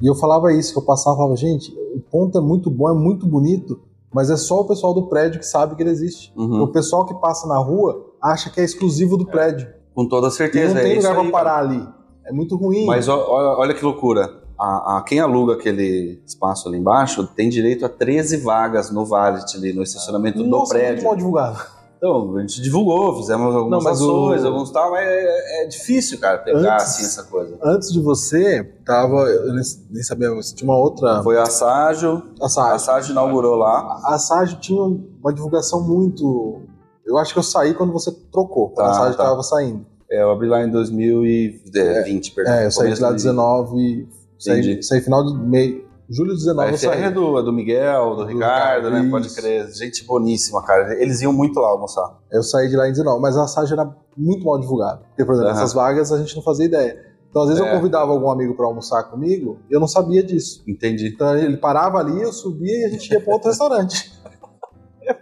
E 0.01 0.07
eu 0.09 0.15
falava 0.15 0.53
isso, 0.53 0.73
que 0.73 0.79
eu 0.79 0.85
passava 0.85 1.17
e 1.17 1.19
falava, 1.19 1.35
gente, 1.37 1.73
o 1.93 2.01
ponto 2.01 2.39
é 2.39 2.41
muito 2.41 2.71
bom, 2.71 2.89
é 2.89 2.95
muito 2.95 3.27
bonito, 3.27 3.81
mas 4.15 4.31
é 4.31 4.37
só 4.37 4.61
o 4.61 4.65
pessoal 4.65 4.95
do 4.95 5.09
prédio 5.09 5.41
que 5.41 5.47
sabe 5.47 5.75
que 5.75 5.83
ele 5.83 5.91
existe. 5.91 6.33
Uhum. 6.37 6.63
O 6.63 6.69
pessoal 6.69 7.05
que 7.05 7.15
passa 7.15 7.49
na 7.49 7.59
rua 7.59 8.07
acha 8.23 8.51
que 8.51 8.61
é 8.61 8.65
exclusivo 8.65 9.17
do 9.17 9.27
prédio. 9.27 9.69
Com 9.95 10.07
toda 10.09 10.29
E 10.29 10.31
certeza. 10.31 10.75
não 10.75 10.81
é 10.81 10.85
tem 10.85 10.99
isso 10.99 11.09
lugar 11.09 11.17
cara. 11.17 11.31
parar 11.33 11.59
ali. 11.59 11.87
É 12.25 12.33
muito 12.33 12.57
ruim. 12.57 12.87
Mas 12.87 13.09
olha, 13.09 13.25
olha 13.59 13.75
que 13.75 13.85
loucura. 13.85 14.39
A, 14.59 14.99
a- 14.99 15.03
quem 15.07 15.19
aluga 15.21 15.55
aquele 15.55 16.23
espaço 16.27 16.69
ali 16.69 16.79
embaixo 16.79 17.27
tem 17.35 17.49
direito 17.49 17.85
a 17.85 17.89
13 17.89 18.37
vagas 18.39 18.91
no 18.91 19.05
Valet 19.07 19.57
ali, 19.57 19.73
no 19.73 19.83
estacionamento 19.83 20.39
do 20.39 20.45
Nossa, 20.49 20.75
muito 20.75 20.85
prédio. 20.87 21.05
mal 21.05 21.17
divulgado. 21.17 21.59
Então, 21.97 22.35
a 22.37 22.41
gente 22.41 22.63
divulgou, 22.63 23.15
fizemos 23.19 23.55
algumas 23.55 23.85
mas 23.85 24.01
ações, 24.01 24.43
o- 24.43 24.47
alguns 24.47 24.71
tal, 24.71 24.91
mas 24.91 25.07
é, 25.07 25.65
é 25.65 25.67
difícil, 25.67 26.19
cara, 26.19 26.39
pegar 26.39 26.75
Antes- 26.77 26.85
assim 26.87 27.05
essa 27.05 27.25
coisa. 27.25 27.59
Antes 27.63 27.93
de 27.93 28.01
você, 28.01 28.63
tava. 28.87 29.17
Eu 29.29 29.53
nem, 29.53 29.63
nem 29.91 30.03
sabia, 30.03 30.31
você 30.35 30.55
tinha 30.55 30.71
uma 30.71 30.79
outra. 30.79 31.23
Foi 31.23 31.37
a 31.39 31.45
Ságio, 31.47 32.23
A. 32.41 32.79
Ságio 32.79 33.13
inaugurou 33.13 33.57
lá. 33.57 34.01
A 34.05 34.19
Sage 34.19 34.57
tinha 34.61 34.81
uma 34.83 35.33
divulgação 35.35 35.83
muito. 35.87 36.63
Eu 37.11 37.19
acho 37.19 37.33
que 37.33 37.39
eu 37.39 37.43
saí 37.43 37.75
quando 37.75 37.93
você 37.93 38.11
trocou, 38.33 38.71
quando 38.71 38.87
Tá, 38.87 38.93
a 38.93 38.95
Sage 38.95 39.17
tá. 39.17 39.25
tava 39.25 39.43
saindo. 39.43 39.85
É, 40.11 40.23
eu 40.23 40.31
abri 40.31 40.49
lá 40.49 40.63
em 40.65 40.71
2020, 40.71 42.33
perdão. 42.35 42.53
É, 42.55 42.67
eu 42.67 42.71
saí 42.71 42.93
de 42.93 43.01
lá 43.01 43.13
19. 43.13 44.09
Saí, 44.39 44.83
saí 44.83 45.01
final 45.01 45.25
de 45.25 45.35
meio. 45.39 45.89
Julho 46.09 46.33
A 46.33 46.35
19 46.35 46.73
eu 46.73 46.79
FR 46.79 46.87
é 46.87 47.03
saí. 47.05 47.15
do, 47.15 47.39
é 47.39 47.43
do 47.45 47.53
Miguel, 47.53 48.11
do, 48.11 48.17
Do 48.17 48.25
Ricardo, 48.25 48.89
Ricardo, 48.89 48.91
né? 48.91 49.01
isso. 49.03 49.11
Pode 49.11 49.31
crer. 49.35 49.69
Gente 49.73 50.05
boníssima, 50.05 50.61
cara. 50.65 51.01
Eles 51.01 51.21
iam 51.23 51.33
muito 51.33 51.61
lá 51.61 51.69
almoçar. 51.69 52.19
Eu 52.33 52.43
saí 52.43 52.69
de 52.69 52.77
lá 52.77 52.89
em 52.89 52.91
19, 52.93 53.21
mas 53.23 53.37
a 53.37 53.47
Sage 53.47 53.73
era 53.73 53.89
muito 54.17 54.45
mal 54.45 54.59
divulgada. 54.59 55.03
Porque, 55.11 55.25
por 55.25 55.35
exemplo, 55.35 55.51
Aham. 55.53 55.59
essas 55.61 55.73
vagas 55.73 56.11
a 56.13 56.19
gente 56.19 56.35
não 56.35 56.43
fazia 56.43 56.67
ideia. 56.67 56.99
Então, 57.31 57.43
às 57.43 57.49
vezes 57.49 57.63
É. 57.63 57.69
eu 57.69 57.77
convidava 57.77 58.11
algum 58.11 58.29
amigo 58.29 58.57
pra 58.57 58.67
almoçar 58.67 59.05
comigo 59.05 59.61
e 59.71 59.75
eu 59.75 59.79
não 59.79 59.87
sabia 59.87 60.21
disso. 60.21 60.65
Entendi. 60.67 61.07
Então 61.15 61.37
ele 61.37 61.57
parava 61.59 61.99
ali, 61.99 62.21
eu 62.21 62.33
subia 62.33 62.81
e 62.81 62.85
a 62.87 62.89
gente 62.89 63.09
ia 63.13 63.21
pra 63.21 63.35
outro 63.35 63.49
restaurante. 63.49 64.11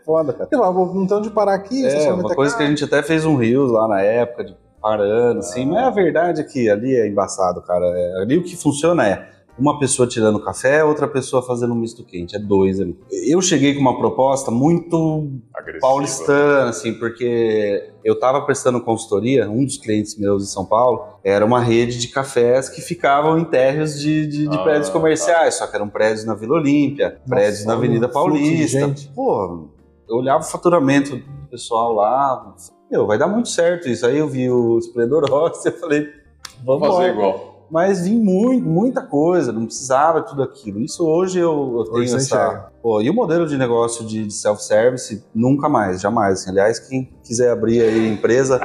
Foda, 0.08 0.32
cara. 0.32 0.48
Eu 0.50 0.58
falava, 0.58 0.78
não 0.94 1.06
tem 1.06 1.16
onde 1.18 1.28
parar 1.30 1.52
aqui, 1.52 1.84
É, 1.84 2.10
uma 2.14 2.34
coisa 2.34 2.56
que 2.56 2.62
a 2.62 2.64
caro." 2.64 2.70
gente 2.76 2.84
até 2.84 3.02
fez 3.02 3.26
um 3.26 3.36
Rios 3.36 3.70
lá 3.70 3.86
na 3.86 4.00
época, 4.00 4.42
de 4.44 4.56
parando, 4.80 5.40
assim, 5.40 5.66
mas 5.66 5.84
a 5.86 5.90
verdade 5.90 6.40
é 6.40 6.44
que 6.44 6.70
ali 6.70 6.96
é 6.96 7.06
embaçado, 7.06 7.60
cara. 7.60 7.84
É, 7.84 8.22
ali 8.22 8.38
o 8.38 8.42
que 8.42 8.56
funciona 8.56 9.06
é 9.06 9.28
uma 9.58 9.78
pessoa 9.78 10.08
tirando 10.08 10.38
café, 10.42 10.82
outra 10.84 11.06
pessoa 11.08 11.42
fazendo 11.42 11.74
um 11.74 11.76
misto 11.76 12.04
quente. 12.04 12.34
É 12.34 12.38
dois 12.38 12.80
ali. 12.80 12.96
Eu 13.28 13.42
cheguei 13.42 13.74
com 13.74 13.80
uma 13.80 13.98
proposta 13.98 14.50
muito 14.52 15.28
Agressiva. 15.52 15.80
paulistana, 15.80 16.70
assim, 16.70 16.94
porque 16.94 17.90
eu 18.04 18.14
estava 18.14 18.40
prestando 18.42 18.80
consultoria, 18.80 19.50
um 19.50 19.64
dos 19.64 19.76
clientes 19.76 20.16
meus 20.16 20.44
em 20.44 20.46
São 20.46 20.64
Paulo 20.64 21.04
era 21.24 21.44
uma 21.44 21.60
rede 21.60 21.98
de 21.98 22.06
cafés 22.08 22.68
que 22.70 22.80
ficavam 22.80 23.36
em 23.38 23.44
térreos 23.44 23.98
de, 24.00 24.26
de- 24.28 24.46
de 24.48 24.56
Ah, 24.56 24.62
prédios 24.62 24.88
comerciais, 24.90 25.56
só 25.56 25.66
que 25.66 25.74
eram 25.76 25.88
prédios 25.88 26.24
na 26.24 26.34
Vila 26.34 26.54
Olímpia, 26.54 27.18
prédios 27.28 27.64
na 27.66 27.72
olha 27.72 27.78
Avenida 27.78 28.06
de 28.06 28.12
Paulista. 28.12 28.94
Pô, 29.14 29.66
eu 30.08 30.16
olhava 30.16 30.40
o 30.42 30.46
faturamento 30.46 31.16
do 31.16 31.48
pessoal 31.50 31.92
lá, 31.92 32.54
meu, 32.90 33.06
vai 33.06 33.18
dar 33.18 33.26
muito 33.28 33.48
certo 33.48 33.88
isso. 33.88 34.06
Aí 34.06 34.18
eu 34.18 34.28
vi 34.28 34.50
o 34.50 34.78
Esplendor 34.78 35.24
Rossi 35.30 35.68
e 35.68 35.72
eu 35.72 35.78
falei, 35.78 36.08
vamos 36.64 36.86
fazer 36.88 37.02
lá. 37.02 37.08
igual. 37.08 37.58
Mas 37.70 38.00
vi 38.08 38.16
muito, 38.16 38.64
muita 38.66 39.02
coisa, 39.02 39.52
não 39.52 39.66
precisava 39.66 40.22
de 40.22 40.28
tudo 40.28 40.42
aquilo. 40.42 40.80
Isso 40.80 41.06
hoje 41.06 41.38
eu, 41.38 41.74
eu 41.80 41.84
tenho 41.84 41.96
Hoje 41.98 42.16
essa. 42.16 42.72
Pô, 42.82 43.02
e 43.02 43.10
o 43.10 43.14
modelo 43.14 43.46
de 43.46 43.58
negócio 43.58 44.06
de, 44.06 44.26
de 44.26 44.32
self-service, 44.32 45.22
nunca 45.34 45.68
mais, 45.68 46.00
jamais. 46.00 46.48
Aliás, 46.48 46.78
quem 46.78 47.12
quiser 47.22 47.50
abrir 47.50 47.82
aí 47.82 48.08
empresa, 48.08 48.58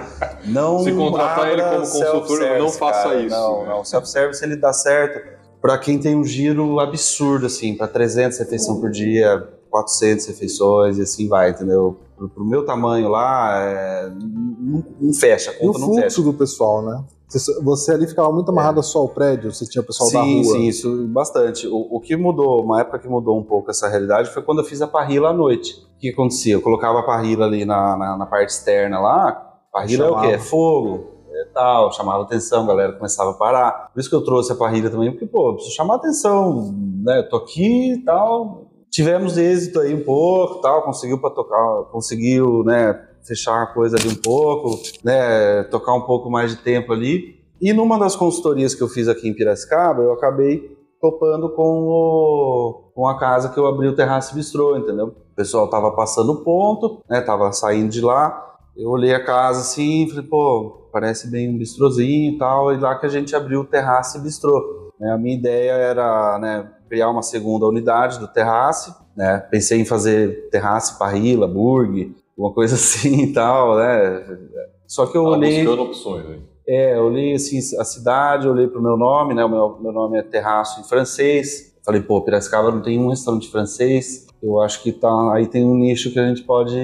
não. 0.46 0.80
Se 0.80 0.94
contratar 0.94 1.50
ele 1.52 1.62
como 1.62 1.80
consultor, 1.80 2.40
não 2.58 2.70
faça 2.70 3.10
cara. 3.10 3.20
isso, 3.22 3.36
Não, 3.36 3.64
né? 3.64 3.70
não. 3.72 3.82
O 3.82 3.84
self-service 3.84 4.42
ele 4.42 4.56
dá 4.56 4.72
certo 4.72 5.34
para 5.62 5.78
quem 5.78 6.00
tem 6.00 6.16
um 6.16 6.24
giro 6.24 6.80
absurdo, 6.80 7.46
assim, 7.48 7.76
para 7.76 7.88
300 7.90 8.38
refeições 8.40 8.80
por 8.80 8.90
dia, 8.90 9.50
400 9.74 10.28
refeições 10.28 11.00
e 11.00 11.02
assim 11.02 11.28
vai, 11.28 11.50
entendeu? 11.50 11.98
Pro, 12.16 12.30
pro 12.30 12.46
meu 12.46 12.64
tamanho 12.64 13.10
lá, 13.10 13.60
é, 13.60 14.08
não, 14.08 14.86
não 15.02 15.14
fecha, 15.16 15.50
a 15.50 15.54
E 15.56 15.58
o 15.68 15.72
conta 15.74 15.80
não 15.80 15.88
fecha. 15.96 16.02
fluxo 16.02 16.22
do 16.22 16.34
pessoal, 16.38 16.84
né? 16.84 17.04
Você, 17.28 17.64
você 17.64 17.92
ali 17.92 18.06
ficava 18.06 18.32
muito 18.32 18.52
amarrado 18.52 18.84
só 18.84 19.00
ao 19.00 19.10
prédio, 19.10 19.52
você 19.52 19.66
tinha 19.66 19.82
o 19.82 19.86
pessoal 19.86 20.12
da 20.12 20.22
sim, 20.22 20.44
rua. 20.44 20.54
sim, 20.54 20.68
isso 20.68 21.08
bastante. 21.08 21.68
O, 21.68 21.88
o 21.96 22.00
que 22.00 22.16
mudou, 22.16 22.64
uma 22.64 22.82
época 22.82 23.00
que 23.00 23.08
mudou 23.08 23.36
um 23.40 23.44
pouco 23.44 23.72
essa 23.72 23.88
realidade 23.90 24.30
foi 24.30 24.44
quando 24.44 24.60
eu 24.60 24.64
fiz 24.64 24.80
a 24.80 24.88
parrila 24.88 25.30
à 25.30 25.34
noite. 25.34 25.74
O 25.96 26.00
que 26.00 26.10
acontecia? 26.10 26.54
Eu 26.54 26.62
colocava 26.62 27.00
a 27.00 27.04
parrila 27.04 27.46
ali 27.48 27.66
na, 27.66 27.98
na, 27.98 28.16
na 28.16 28.26
parte 28.28 28.50
externa 28.50 29.00
lá. 29.00 29.56
Parrila 29.72 30.06
é 30.06 30.12
o 30.12 30.22
quê? 30.22 30.28
É 30.28 30.38
fogo, 30.38 31.08
é 31.32 31.46
tal, 31.52 31.92
chamava 31.92 32.22
atenção, 32.22 32.64
a 32.66 32.68
galera 32.68 32.94
começava 32.94 33.32
a 33.32 33.34
parar. 33.34 33.90
Por 33.92 34.00
isso 34.00 34.08
que 34.10 34.16
eu 34.16 34.24
trouxe 34.24 34.52
a 34.52 34.56
parrila 34.56 34.92
também, 34.92 35.10
porque, 35.10 35.26
pô, 35.26 35.56
preciso 35.56 35.76
chamar 35.76 35.96
atenção, 35.96 36.72
né? 37.04 37.18
Eu 37.18 37.30
tô 37.30 37.38
aqui 37.38 37.94
e 37.94 38.04
tal. 38.04 38.63
Tivemos 38.94 39.40
êxito 39.40 39.80
aí 39.80 39.92
um 39.92 40.04
pouco, 40.04 40.62
tal, 40.62 40.84
conseguiu 40.84 41.20
para 41.20 41.32
tocar, 41.32 41.86
conseguiu, 41.92 42.64
né, 42.64 42.94
fechar 43.24 43.64
a 43.64 43.66
coisa 43.66 43.98
ali 43.98 44.08
um 44.08 44.22
pouco, 44.22 44.80
né, 45.04 45.64
tocar 45.64 45.96
um 45.96 46.02
pouco 46.02 46.30
mais 46.30 46.52
de 46.52 46.58
tempo 46.58 46.94
ali. 46.94 47.42
E 47.60 47.74
numa 47.74 47.98
das 47.98 48.16
consultorias 48.16 48.76
que 48.76 48.84
eu 48.84 48.88
fiz 48.88 49.08
aqui 49.08 49.28
em 49.28 49.34
Piracicaba, 49.34 50.04
eu 50.04 50.14
acabei 50.14 50.78
topando 51.02 51.50
com, 51.50 51.88
o, 51.88 52.92
com 52.94 53.08
a 53.08 53.18
casa 53.18 53.50
que 53.50 53.60
eu 53.60 53.66
abri 53.66 53.88
o 53.88 53.96
Terraço 53.96 54.36
Bistrô, 54.36 54.78
entendeu? 54.78 55.08
O 55.08 55.36
pessoal 55.36 55.68
tava 55.68 55.90
passando 55.96 56.44
ponto, 56.44 57.02
né, 57.10 57.20
tava 57.20 57.52
saindo 57.52 57.90
de 57.90 58.00
lá, 58.00 58.58
eu 58.78 58.92
olhei 58.92 59.16
a 59.16 59.26
casa 59.26 59.62
assim, 59.62 60.08
falei, 60.08 60.28
pô, 60.28 60.88
parece 60.94 61.32
bem 61.32 61.50
um 61.50 61.58
bistrozinho 61.58 62.36
e 62.36 62.38
tal, 62.38 62.72
e 62.72 62.78
lá 62.78 62.94
que 63.00 63.08
a 63.08 63.10
gente 63.10 63.36
abriu 63.36 63.62
o 63.62 63.66
Terraço 63.66 64.22
Bistrô. 64.22 64.92
Né, 65.00 65.12
a 65.12 65.18
minha 65.18 65.36
ideia 65.36 65.72
era, 65.72 66.38
né, 66.38 66.72
criar 66.94 67.10
uma 67.10 67.24
segunda 67.24 67.66
unidade 67.66 68.20
do 68.20 68.28
Terrace, 68.28 68.94
né, 69.18 69.40
pensei 69.50 69.82
em 69.82 69.86
fazer 69.86 70.48
Terrace, 70.52 71.00
Parrila, 71.00 71.48
Burg, 71.48 72.16
uma 72.38 72.54
coisa 72.54 72.76
assim 72.78 73.24
e 73.24 73.34
tal, 73.34 73.78
né, 73.78 74.38
só 74.86 75.08
que 75.08 75.18
eu 75.18 75.24
Tá 75.24 75.30
olhei... 75.30 75.64
buscando 75.64 75.82
opções 75.82 76.26
aí. 76.28 76.42
É, 76.68 76.96
eu 76.96 77.06
olhei 77.06 77.34
assim 77.34 77.58
a 77.80 77.84
cidade, 77.84 78.48
olhei 78.48 78.68
pro 78.68 78.82
meu 78.82 78.96
nome, 78.96 79.34
né? 79.34 79.44
O 79.44 79.50
meu, 79.50 79.78
meu 79.82 79.92
nome 79.92 80.18
é 80.18 80.22
Terraço 80.22 80.80
em 80.80 80.84
francês. 80.86 81.76
Falei, 81.84 82.00
pô, 82.00 82.22
Piracicaba 82.22 82.72
não 82.72 82.82
tem 82.82 82.98
um 82.98 83.10
restaurante 83.10 83.50
francês. 83.52 84.28
Eu 84.42 84.62
acho 84.62 84.82
que 84.82 84.94
tá 84.94 85.34
aí 85.34 85.46
tem 85.46 85.66
um 85.66 85.76
nicho 85.76 86.14
que 86.14 86.20
a 86.20 86.26
gente 86.26 86.44
pode 86.44 86.78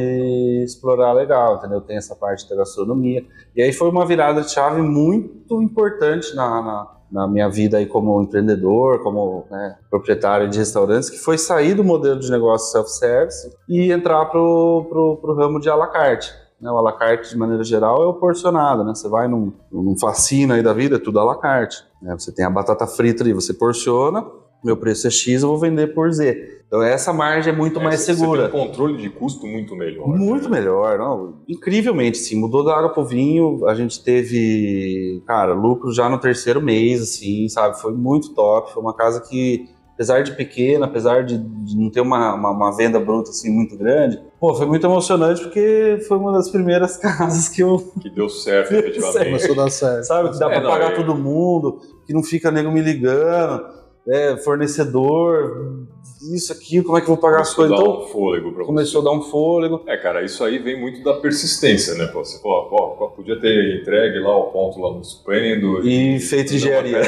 explorar 0.66 1.14
legal, 1.14 1.56
entendeu? 1.56 1.80
Tem 1.80 1.96
essa 1.96 2.14
parte 2.14 2.50
da 2.50 2.58
gastronomia. 2.58 3.24
E 3.56 3.62
aí 3.62 3.72
foi 3.72 3.90
uma 3.90 4.06
virada 4.06 4.42
de 4.42 4.52
chave 4.52 4.82
muito 4.82 5.62
importante 5.62 6.36
na, 6.36 6.62
na, 6.62 6.99
na 7.12 7.28
minha 7.28 7.50
vida 7.50 7.78
aí 7.78 7.86
como 7.86 8.22
empreendedor, 8.22 9.02
como 9.02 9.46
né, 9.50 9.78
proprietário 9.90 10.50
de 10.50 10.58
restaurantes, 10.58 11.10
que 11.10 11.18
foi 11.18 11.38
sair 11.38 11.74
do 11.74 11.84
modelo 11.84 12.20
de 12.20 12.30
negócio 12.30 12.72
self-service 12.72 13.52
e 13.68 13.92
entrar 13.92 14.26
pro, 14.26 15.18
pro 15.22 15.36
ramo 15.36 15.60
de 15.60 15.70
à 15.70 15.76
la 15.76 15.88
carte. 15.88 16.32
Né, 16.62 16.70
o 16.70 16.78
à 16.78 16.82
la 16.82 16.92
carte, 16.92 17.30
de 17.30 17.38
maneira 17.38 17.64
geral, 17.64 18.04
é 18.04 18.06
o 18.06 18.14
porcionado, 18.14 18.84
né? 18.84 18.94
Você 18.94 19.08
vai 19.08 19.30
num, 19.30 19.54
num 19.72 19.98
fascina 19.98 20.56
aí 20.56 20.62
da 20.62 20.74
vida, 20.74 20.98
é 20.98 21.00
tudo 21.00 21.20
à 21.20 21.24
la 21.24 21.38
carte. 21.38 21.86
Né? 22.02 22.14
Você 22.18 22.34
tem 22.34 22.46
a 22.46 22.50
batata 22.50 22.86
frita 22.86 23.24
ali, 23.24 23.32
você 23.32 23.54
porciona, 23.54 24.26
meu 24.64 24.76
preço 24.78 25.08
é 25.08 25.10
X, 25.10 25.42
eu 25.42 25.50
vou 25.50 25.58
vender 25.58 25.94
por 25.94 26.12
Z. 26.12 26.58
Então 26.68 26.84
essa 26.84 27.12
margem 27.12 27.52
é 27.52 27.56
muito 27.56 27.80
É, 27.80 27.84
mais 27.84 28.02
segura. 28.02 28.44
Você 28.44 28.52
tem 28.52 28.62
um 28.62 28.68
controle 28.68 28.98
de 28.98 29.10
custo 29.10 29.48
muito 29.48 29.76
melhor. 29.76 30.08
Muito 30.08 30.50
né? 30.50 30.60
melhor, 30.60 31.00
não? 31.00 31.36
Incrivelmente, 31.48 32.18
sim. 32.18 32.36
Mudou 32.40 32.64
da 32.64 32.76
água 32.78 32.90
pro 32.90 33.04
vinho, 33.06 33.66
a 33.68 33.74
gente 33.74 34.04
teve, 34.04 35.22
cara, 35.26 35.54
lucro 35.54 35.92
já 35.92 36.08
no 36.10 36.18
terceiro 36.20 36.62
mês, 36.62 37.02
assim, 37.02 37.48
sabe? 37.50 37.80
Foi 37.80 37.94
muito 37.94 38.34
top. 38.36 38.72
Foi 38.72 38.84
uma 38.84 38.94
casa 38.94 39.20
que, 39.22 39.68
apesar 39.96 40.22
de 40.22 40.36
pequena, 40.36 40.86
apesar 40.86 41.24
de, 41.24 41.38
de 41.40 41.76
não 41.76 41.90
ter 41.90 42.02
uma, 42.02 42.36
uma, 42.36 42.52
uma 42.52 42.76
venda 42.78 43.00
bruta, 43.00 43.32
assim, 43.32 43.50
muito 43.52 43.76
grande, 43.76 44.20
pô, 44.40 44.54
foi 44.54 44.68
muito 44.68 44.86
emocionante 44.86 45.42
porque 45.42 46.00
foi 46.08 46.18
uma 46.18 46.32
das 46.34 46.50
primeiras 46.52 46.98
casas 47.02 47.50
que 47.50 47.64
eu, 47.64 47.80
Que 48.00 48.10
deu 48.12 48.30
certo, 48.30 48.74
efetivamente. 48.76 49.26
Começou 49.26 49.54
a 49.54 49.64
dar 49.64 49.70
certo. 49.72 50.04
sabe, 50.04 50.30
que 50.34 50.40
dá 50.40 50.46
É, 50.46 50.50
pra 50.52 50.62
não, 50.62 50.70
pagar 50.70 50.92
é- 50.92 50.96
todo 50.96 51.16
mundo, 51.16 51.80
que 52.06 52.14
não 52.14 52.22
fica 52.22 52.52
nego 52.52 52.72
me 52.72 52.82
ligando, 52.82 53.79
né, 54.10 54.38
fornecedor, 54.38 55.86
isso, 56.34 56.52
aquilo, 56.52 56.84
como 56.84 56.98
é 56.98 57.02
que 57.02 57.06
eu 57.06 57.14
vou 57.14 57.18
pagar 57.18 57.42
as 57.42 57.54
Começou 57.54 57.76
a 57.76 57.78
coisas? 57.78 57.96
Então, 57.96 58.06
um 58.06 58.12
fôlego 58.12 58.52
pra 58.52 58.66
começou 58.66 59.02
a 59.02 59.04
dar 59.04 59.12
um 59.12 59.22
fôlego. 59.22 59.84
É, 59.88 59.96
cara, 59.96 60.24
isso 60.24 60.44
aí 60.44 60.58
vem 60.58 60.80
muito 60.80 61.04
da 61.04 61.14
persistência, 61.14 61.94
né? 61.94 62.10
Você 62.14 62.40
pô, 62.40 62.64
pô, 62.64 62.88
pô, 62.98 63.10
podia 63.10 63.40
ter 63.40 63.80
entregue 63.80 64.20
lá 64.20 64.36
o 64.36 64.52
ponto 64.52 64.80
lá 64.80 64.92
no 64.92 65.04
Suplendo. 65.04 65.88
E 65.88 66.20
feito 66.20 66.56
engenharia. 66.56 67.02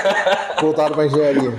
Voltaram 0.60 0.94
pra 0.94 1.06
engenharia. 1.06 1.52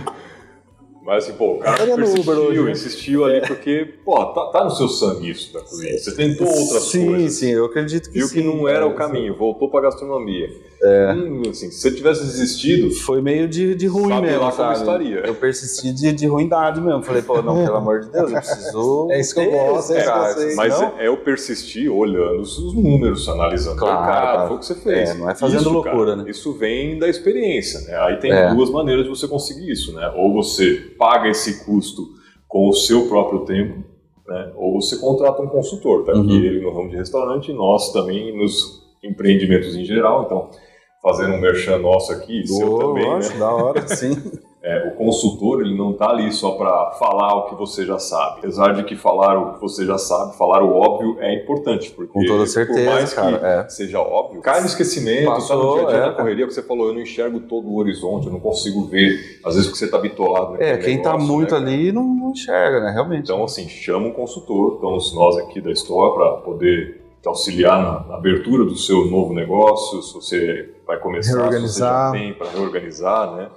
Mas 1.05 1.23
assim, 1.23 1.37
pô, 1.37 1.53
o 1.53 1.59
cara 1.59 1.83
é 1.83 1.85
no 1.85 1.95
persistiu, 1.95 2.21
Uber 2.21 2.37
hoje, 2.37 2.63
né? 2.63 2.71
insistiu 2.71 3.23
ali, 3.23 3.47
porque, 3.47 3.93
pô, 4.03 4.25
tá, 4.25 4.47
tá 4.47 4.63
no 4.65 4.71
seu 4.71 4.89
sangue 4.89 5.29
isso 5.29 5.53
da 5.53 5.61
cozinha. 5.61 5.97
Você 5.97 6.13
tentou 6.13 6.45
outras 6.47 6.83
sim, 6.83 7.05
coisas. 7.05 7.33
sim, 7.33 7.51
eu 7.51 7.63
acredito 7.63 8.09
que 8.09 8.17
Viu 8.17 8.27
sim. 8.27 8.33
que 8.33 8.45
não 8.45 8.67
era 8.67 8.79
cara. 8.79 8.87
o 8.87 8.95
caminho, 8.95 9.37
voltou 9.37 9.71
pra 9.71 9.79
gastronomia. 9.79 10.49
Hum, 10.83 11.41
assim, 11.49 11.71
se 11.71 11.81
você 11.81 11.91
tivesse 11.91 12.21
desistido, 12.23 12.91
Foi 12.91 13.21
meio 13.21 13.47
de, 13.47 13.73
de 13.73 13.87
ruim 13.87 14.09
Sabe 14.09 14.27
mesmo, 14.27 14.41
lá 14.43 14.51
como 14.51 14.63
sabe? 14.63 14.79
estaria. 14.79 15.17
Eu 15.25 15.33
persisti 15.35 15.91
de, 15.91 16.11
de 16.13 16.27
ruindade 16.27 16.79
mesmo. 16.79 17.01
Falei, 17.01 17.21
pô, 17.23 17.41
não, 17.41 17.63
pelo 17.65 17.77
amor 17.77 18.01
de 18.01 18.09
Deus, 18.11 18.31
eu 18.31 18.37
preciso. 18.37 19.07
É 19.11 19.19
isso 19.19 19.33
que 19.33 19.39
eu 19.41 19.51
gosto, 19.51 19.93
é 19.93 19.97
isso 19.97 20.05
que 20.05 20.09
eu 20.17 20.21
cara, 20.21 20.33
sei. 20.33 20.55
mas 20.55 20.73
senão- 20.73 20.93
é, 20.99 21.05
é 21.07 21.09
o 21.09 21.17
persistir 21.17 21.91
olhando 21.91 22.41
os 22.41 22.57
os 22.59 22.73
números, 22.75 23.27
analisando 23.27 23.77
Claro, 23.77 24.05
claro. 24.05 24.47
foi 24.49 24.55
o 24.57 24.59
que 24.59 24.65
você 24.65 24.75
fez. 24.75 25.09
É, 25.09 25.13
não 25.15 25.29
é 25.29 25.33
fazendo 25.35 25.69
loucura, 25.69 26.11
cara, 26.11 26.15
né? 26.17 26.29
Isso 26.29 26.53
vem 26.53 26.99
da 26.99 27.07
experiência, 27.09 27.79
né? 27.81 27.97
Aí 28.01 28.17
tem 28.17 28.31
É. 28.31 28.53
duas 28.53 28.69
maneiras 28.69 29.03
de 29.03 29.09
você 29.09 29.27
conseguir 29.27 29.71
isso, 29.71 29.93
né? 29.93 30.11
Ou 30.15 30.31
você 30.33 30.75
paga 30.97 31.27
esse 31.27 31.65
custo 31.65 32.03
com 32.47 32.69
o 32.69 32.73
seu 32.73 33.07
próprio 33.07 33.39
tempo, 33.45 33.83
né? 34.27 34.51
Ou 34.55 34.79
você 34.81 34.97
contrata 34.97 35.41
um 35.41 35.47
consultor, 35.47 36.05
tá? 36.05 36.13
Uhum. 36.13 36.23
Aqui 36.23 36.45
ele 36.45 36.61
no 36.61 36.71
ramo 36.73 36.89
de 36.89 36.97
restaurante, 36.97 37.51
nós 37.51 37.91
também 37.91 38.37
nos 38.37 38.85
empreendimentos 39.03 39.75
em 39.75 39.83
geral, 39.85 40.23
então 40.25 40.49
fazendo 41.07 41.35
um 41.35 41.41
merchan 41.41 41.77
nosso 41.77 42.11
aqui, 42.11 42.45
seu 42.45 42.77
também, 42.77 43.03
né? 43.03 43.09
lógico, 43.09 43.39
da 43.39 43.51
hora, 43.51 43.87
sim. 43.87 44.15
É, 44.67 44.85
o 44.85 44.95
consultor 44.95 45.61
ele 45.61 45.77
não 45.77 45.91
está 45.91 46.09
ali 46.09 46.29
só 46.29 46.51
para 46.51 46.91
falar 46.99 47.33
o 47.35 47.45
que 47.45 47.55
você 47.55 47.85
já 47.85 47.97
sabe. 47.97 48.39
Apesar 48.39 48.73
de 48.73 48.83
que 48.83 48.97
falar 48.97 49.37
o 49.37 49.53
que 49.53 49.61
você 49.61 49.85
já 49.85 49.97
sabe, 49.97 50.35
falar 50.35 50.61
o 50.61 50.73
óbvio 50.73 51.15
é 51.21 51.41
importante, 51.41 51.89
porque 51.91 52.11
Com 52.11 52.25
toda 52.25 52.39
por 52.39 52.47
certeza, 52.47 52.91
mais 52.91 53.13
cara, 53.13 53.39
que 53.39 53.45
é. 53.45 53.69
seja 53.69 54.01
óbvio, 54.01 54.41
cai 54.41 54.59
no 54.59 54.65
esquecimento, 54.65 55.27
Passou, 55.27 55.57
tá 55.57 55.63
no 55.63 55.73
dia 55.73 55.83
a 55.83 55.91
dia 55.91 55.97
é, 55.99 56.09
da 56.09 56.11
correria, 56.11 56.43
o 56.43 56.47
que 56.49 56.53
você 56.53 56.63
falou, 56.63 56.87
eu 56.87 56.93
não 56.93 56.99
enxergo 56.99 57.39
todo 57.41 57.65
o 57.69 57.77
horizonte, 57.77 58.27
eu 58.27 58.33
não 58.33 58.41
consigo 58.41 58.83
ver, 58.87 59.39
às 59.45 59.53
vezes 59.55 59.67
porque 59.67 59.79
você 59.79 59.85
está 59.85 59.99
bitolado 59.99 60.61
É, 60.61 60.75
quem 60.77 61.01
tá 61.01 61.13
negócio, 61.13 61.33
muito 61.33 61.57
né? 61.57 61.61
ali 61.61 61.91
não, 61.93 62.03
não 62.03 62.31
enxerga, 62.31 62.81
né? 62.81 62.91
Realmente. 62.91 63.23
Então, 63.23 63.41
assim, 63.45 63.69
chama 63.69 64.07
um 64.07 64.11
consultor, 64.11 64.73
estamos 64.73 65.13
nós 65.13 65.37
aqui 65.37 65.61
da 65.61 65.71
Store 65.71 66.13
para 66.13 66.31
poder 66.41 67.06
te 67.27 67.29
auxiliar 67.29 67.81
na, 67.81 68.07
na 68.07 68.15
abertura 68.15 68.63
do 68.65 68.75
seu 68.75 69.05
novo 69.05 69.33
negócio, 69.33 70.01
se 70.01 70.13
você 70.13 70.69
vai 70.85 70.97
começar, 70.99 71.37
Reorganizar. 71.37 71.67
se 71.67 71.73
você 71.73 71.79
já 71.79 72.11
tem 72.25 72.33
para 72.33 72.49
reorganizar, 72.49 73.35
né? 73.35 73.49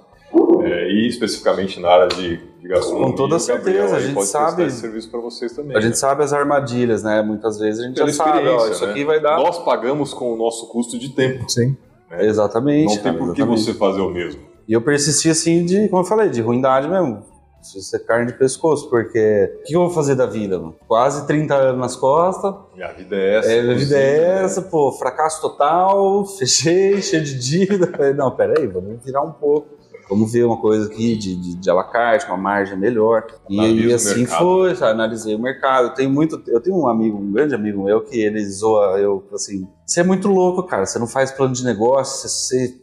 É, 0.63 0.87
e 0.89 1.07
especificamente 1.07 1.79
na 1.79 1.89
área 1.89 2.07
de, 2.07 2.37
de 2.37 2.67
gastronomia. 2.67 3.09
Com 3.09 3.15
toda 3.15 3.35
o 3.35 3.39
Gabriel 3.47 3.87
certeza, 3.87 3.95
a 3.95 3.99
gente 3.99 4.25
sabe- 4.25 4.63
esse 4.63 4.79
serviço 4.79 5.09
para 5.09 5.19
vocês 5.19 5.51
também. 5.53 5.75
a 5.75 5.81
gente 5.81 5.91
né? 5.91 5.95
sabe 5.95 6.23
as 6.23 6.31
armadilhas, 6.31 7.03
né? 7.03 7.21
Muitas 7.21 7.57
vezes 7.59 7.81
a 7.81 7.87
gente 7.87 7.95
Pela 7.95 8.07
já 8.07 8.13
sabe, 8.13 8.47
ó, 8.47 8.67
isso 8.67 8.85
né? 8.85 8.91
aqui 8.91 9.03
vai 9.03 9.19
dar. 9.19 9.37
Nós 9.37 9.57
pagamos 9.59 10.13
com 10.13 10.33
o 10.33 10.37
nosso 10.37 10.67
custo 10.69 10.97
de 10.97 11.09
tempo. 11.09 11.49
Sim. 11.49 11.75
Exatamente. 12.19 12.95
Não 12.95 13.03
tem 13.03 13.13
por 13.13 13.33
que 13.33 13.43
você 13.43 13.73
fazer 13.73 14.01
o 14.01 14.09
mesmo. 14.09 14.41
E 14.67 14.73
eu 14.73 14.81
persisti 14.81 15.29
assim 15.29 15.65
de, 15.65 15.89
como 15.89 16.01
eu 16.03 16.05
falei, 16.05 16.29
de 16.29 16.41
ruindade 16.41 16.87
mesmo. 16.87 17.23
Isso 17.61 17.95
é 17.95 17.99
carne 17.99 18.27
de 18.27 18.37
pescoço, 18.37 18.89
porque 18.89 19.59
o 19.59 19.63
que 19.63 19.75
eu 19.75 19.81
vou 19.81 19.89
fazer 19.89 20.15
da 20.15 20.25
vida, 20.25 20.57
mano? 20.59 20.75
Quase 20.87 21.25
30 21.27 21.55
anos 21.55 21.79
nas 21.79 21.95
costas, 21.95 22.53
E 22.75 22.83
a 22.83 22.91
vida 22.91 23.15
é 23.15 23.37
essa. 23.37 23.51
é, 23.51 23.59
a 23.59 23.73
vida 23.73 23.97
é 23.97 24.19
né? 24.19 24.43
essa, 24.43 24.61
pô, 24.63 24.91
fracasso 24.91 25.41
total, 25.41 26.25
fechei, 26.37 27.01
cheio 27.01 27.23
de 27.23 27.37
dívida. 27.37 27.87
Falei, 27.87 28.13
não, 28.13 28.31
peraí, 28.31 28.67
vamos 28.67 29.03
virar 29.03 29.21
um 29.21 29.31
pouco. 29.31 29.81
Vamos 30.09 30.33
ver 30.33 30.43
uma 30.43 30.57
coisa 30.57 30.87
aqui 30.87 31.15
de, 31.15 31.37
de, 31.37 31.55
de 31.55 31.69
alacarte, 31.69 32.25
uma 32.25 32.35
margem 32.35 32.77
melhor. 32.77 33.25
E, 33.49 33.55
e 33.55 33.93
assim 33.93 34.19
mercado. 34.19 34.39
foi, 34.39 34.75
sabe? 34.75 34.91
analisei 34.91 35.33
o 35.33 35.39
mercado. 35.39 35.87
Eu 35.87 35.93
tenho 35.93 36.09
muito, 36.09 36.43
eu 36.47 36.59
tenho 36.59 36.75
um 36.75 36.85
amigo, 36.89 37.17
um 37.17 37.31
grande 37.31 37.55
amigo 37.55 37.81
meu, 37.81 38.01
que 38.01 38.19
ele 38.19 38.43
zoa 38.45 38.99
eu 38.99 39.23
assim: 39.33 39.65
você 39.85 40.01
é 40.01 40.03
muito 40.03 40.27
louco, 40.27 40.63
cara. 40.63 40.85
Você 40.85 40.99
não 40.99 41.07
faz 41.07 41.31
plano 41.31 41.53
de 41.53 41.63
negócio, 41.63 42.27
você, 42.27 42.75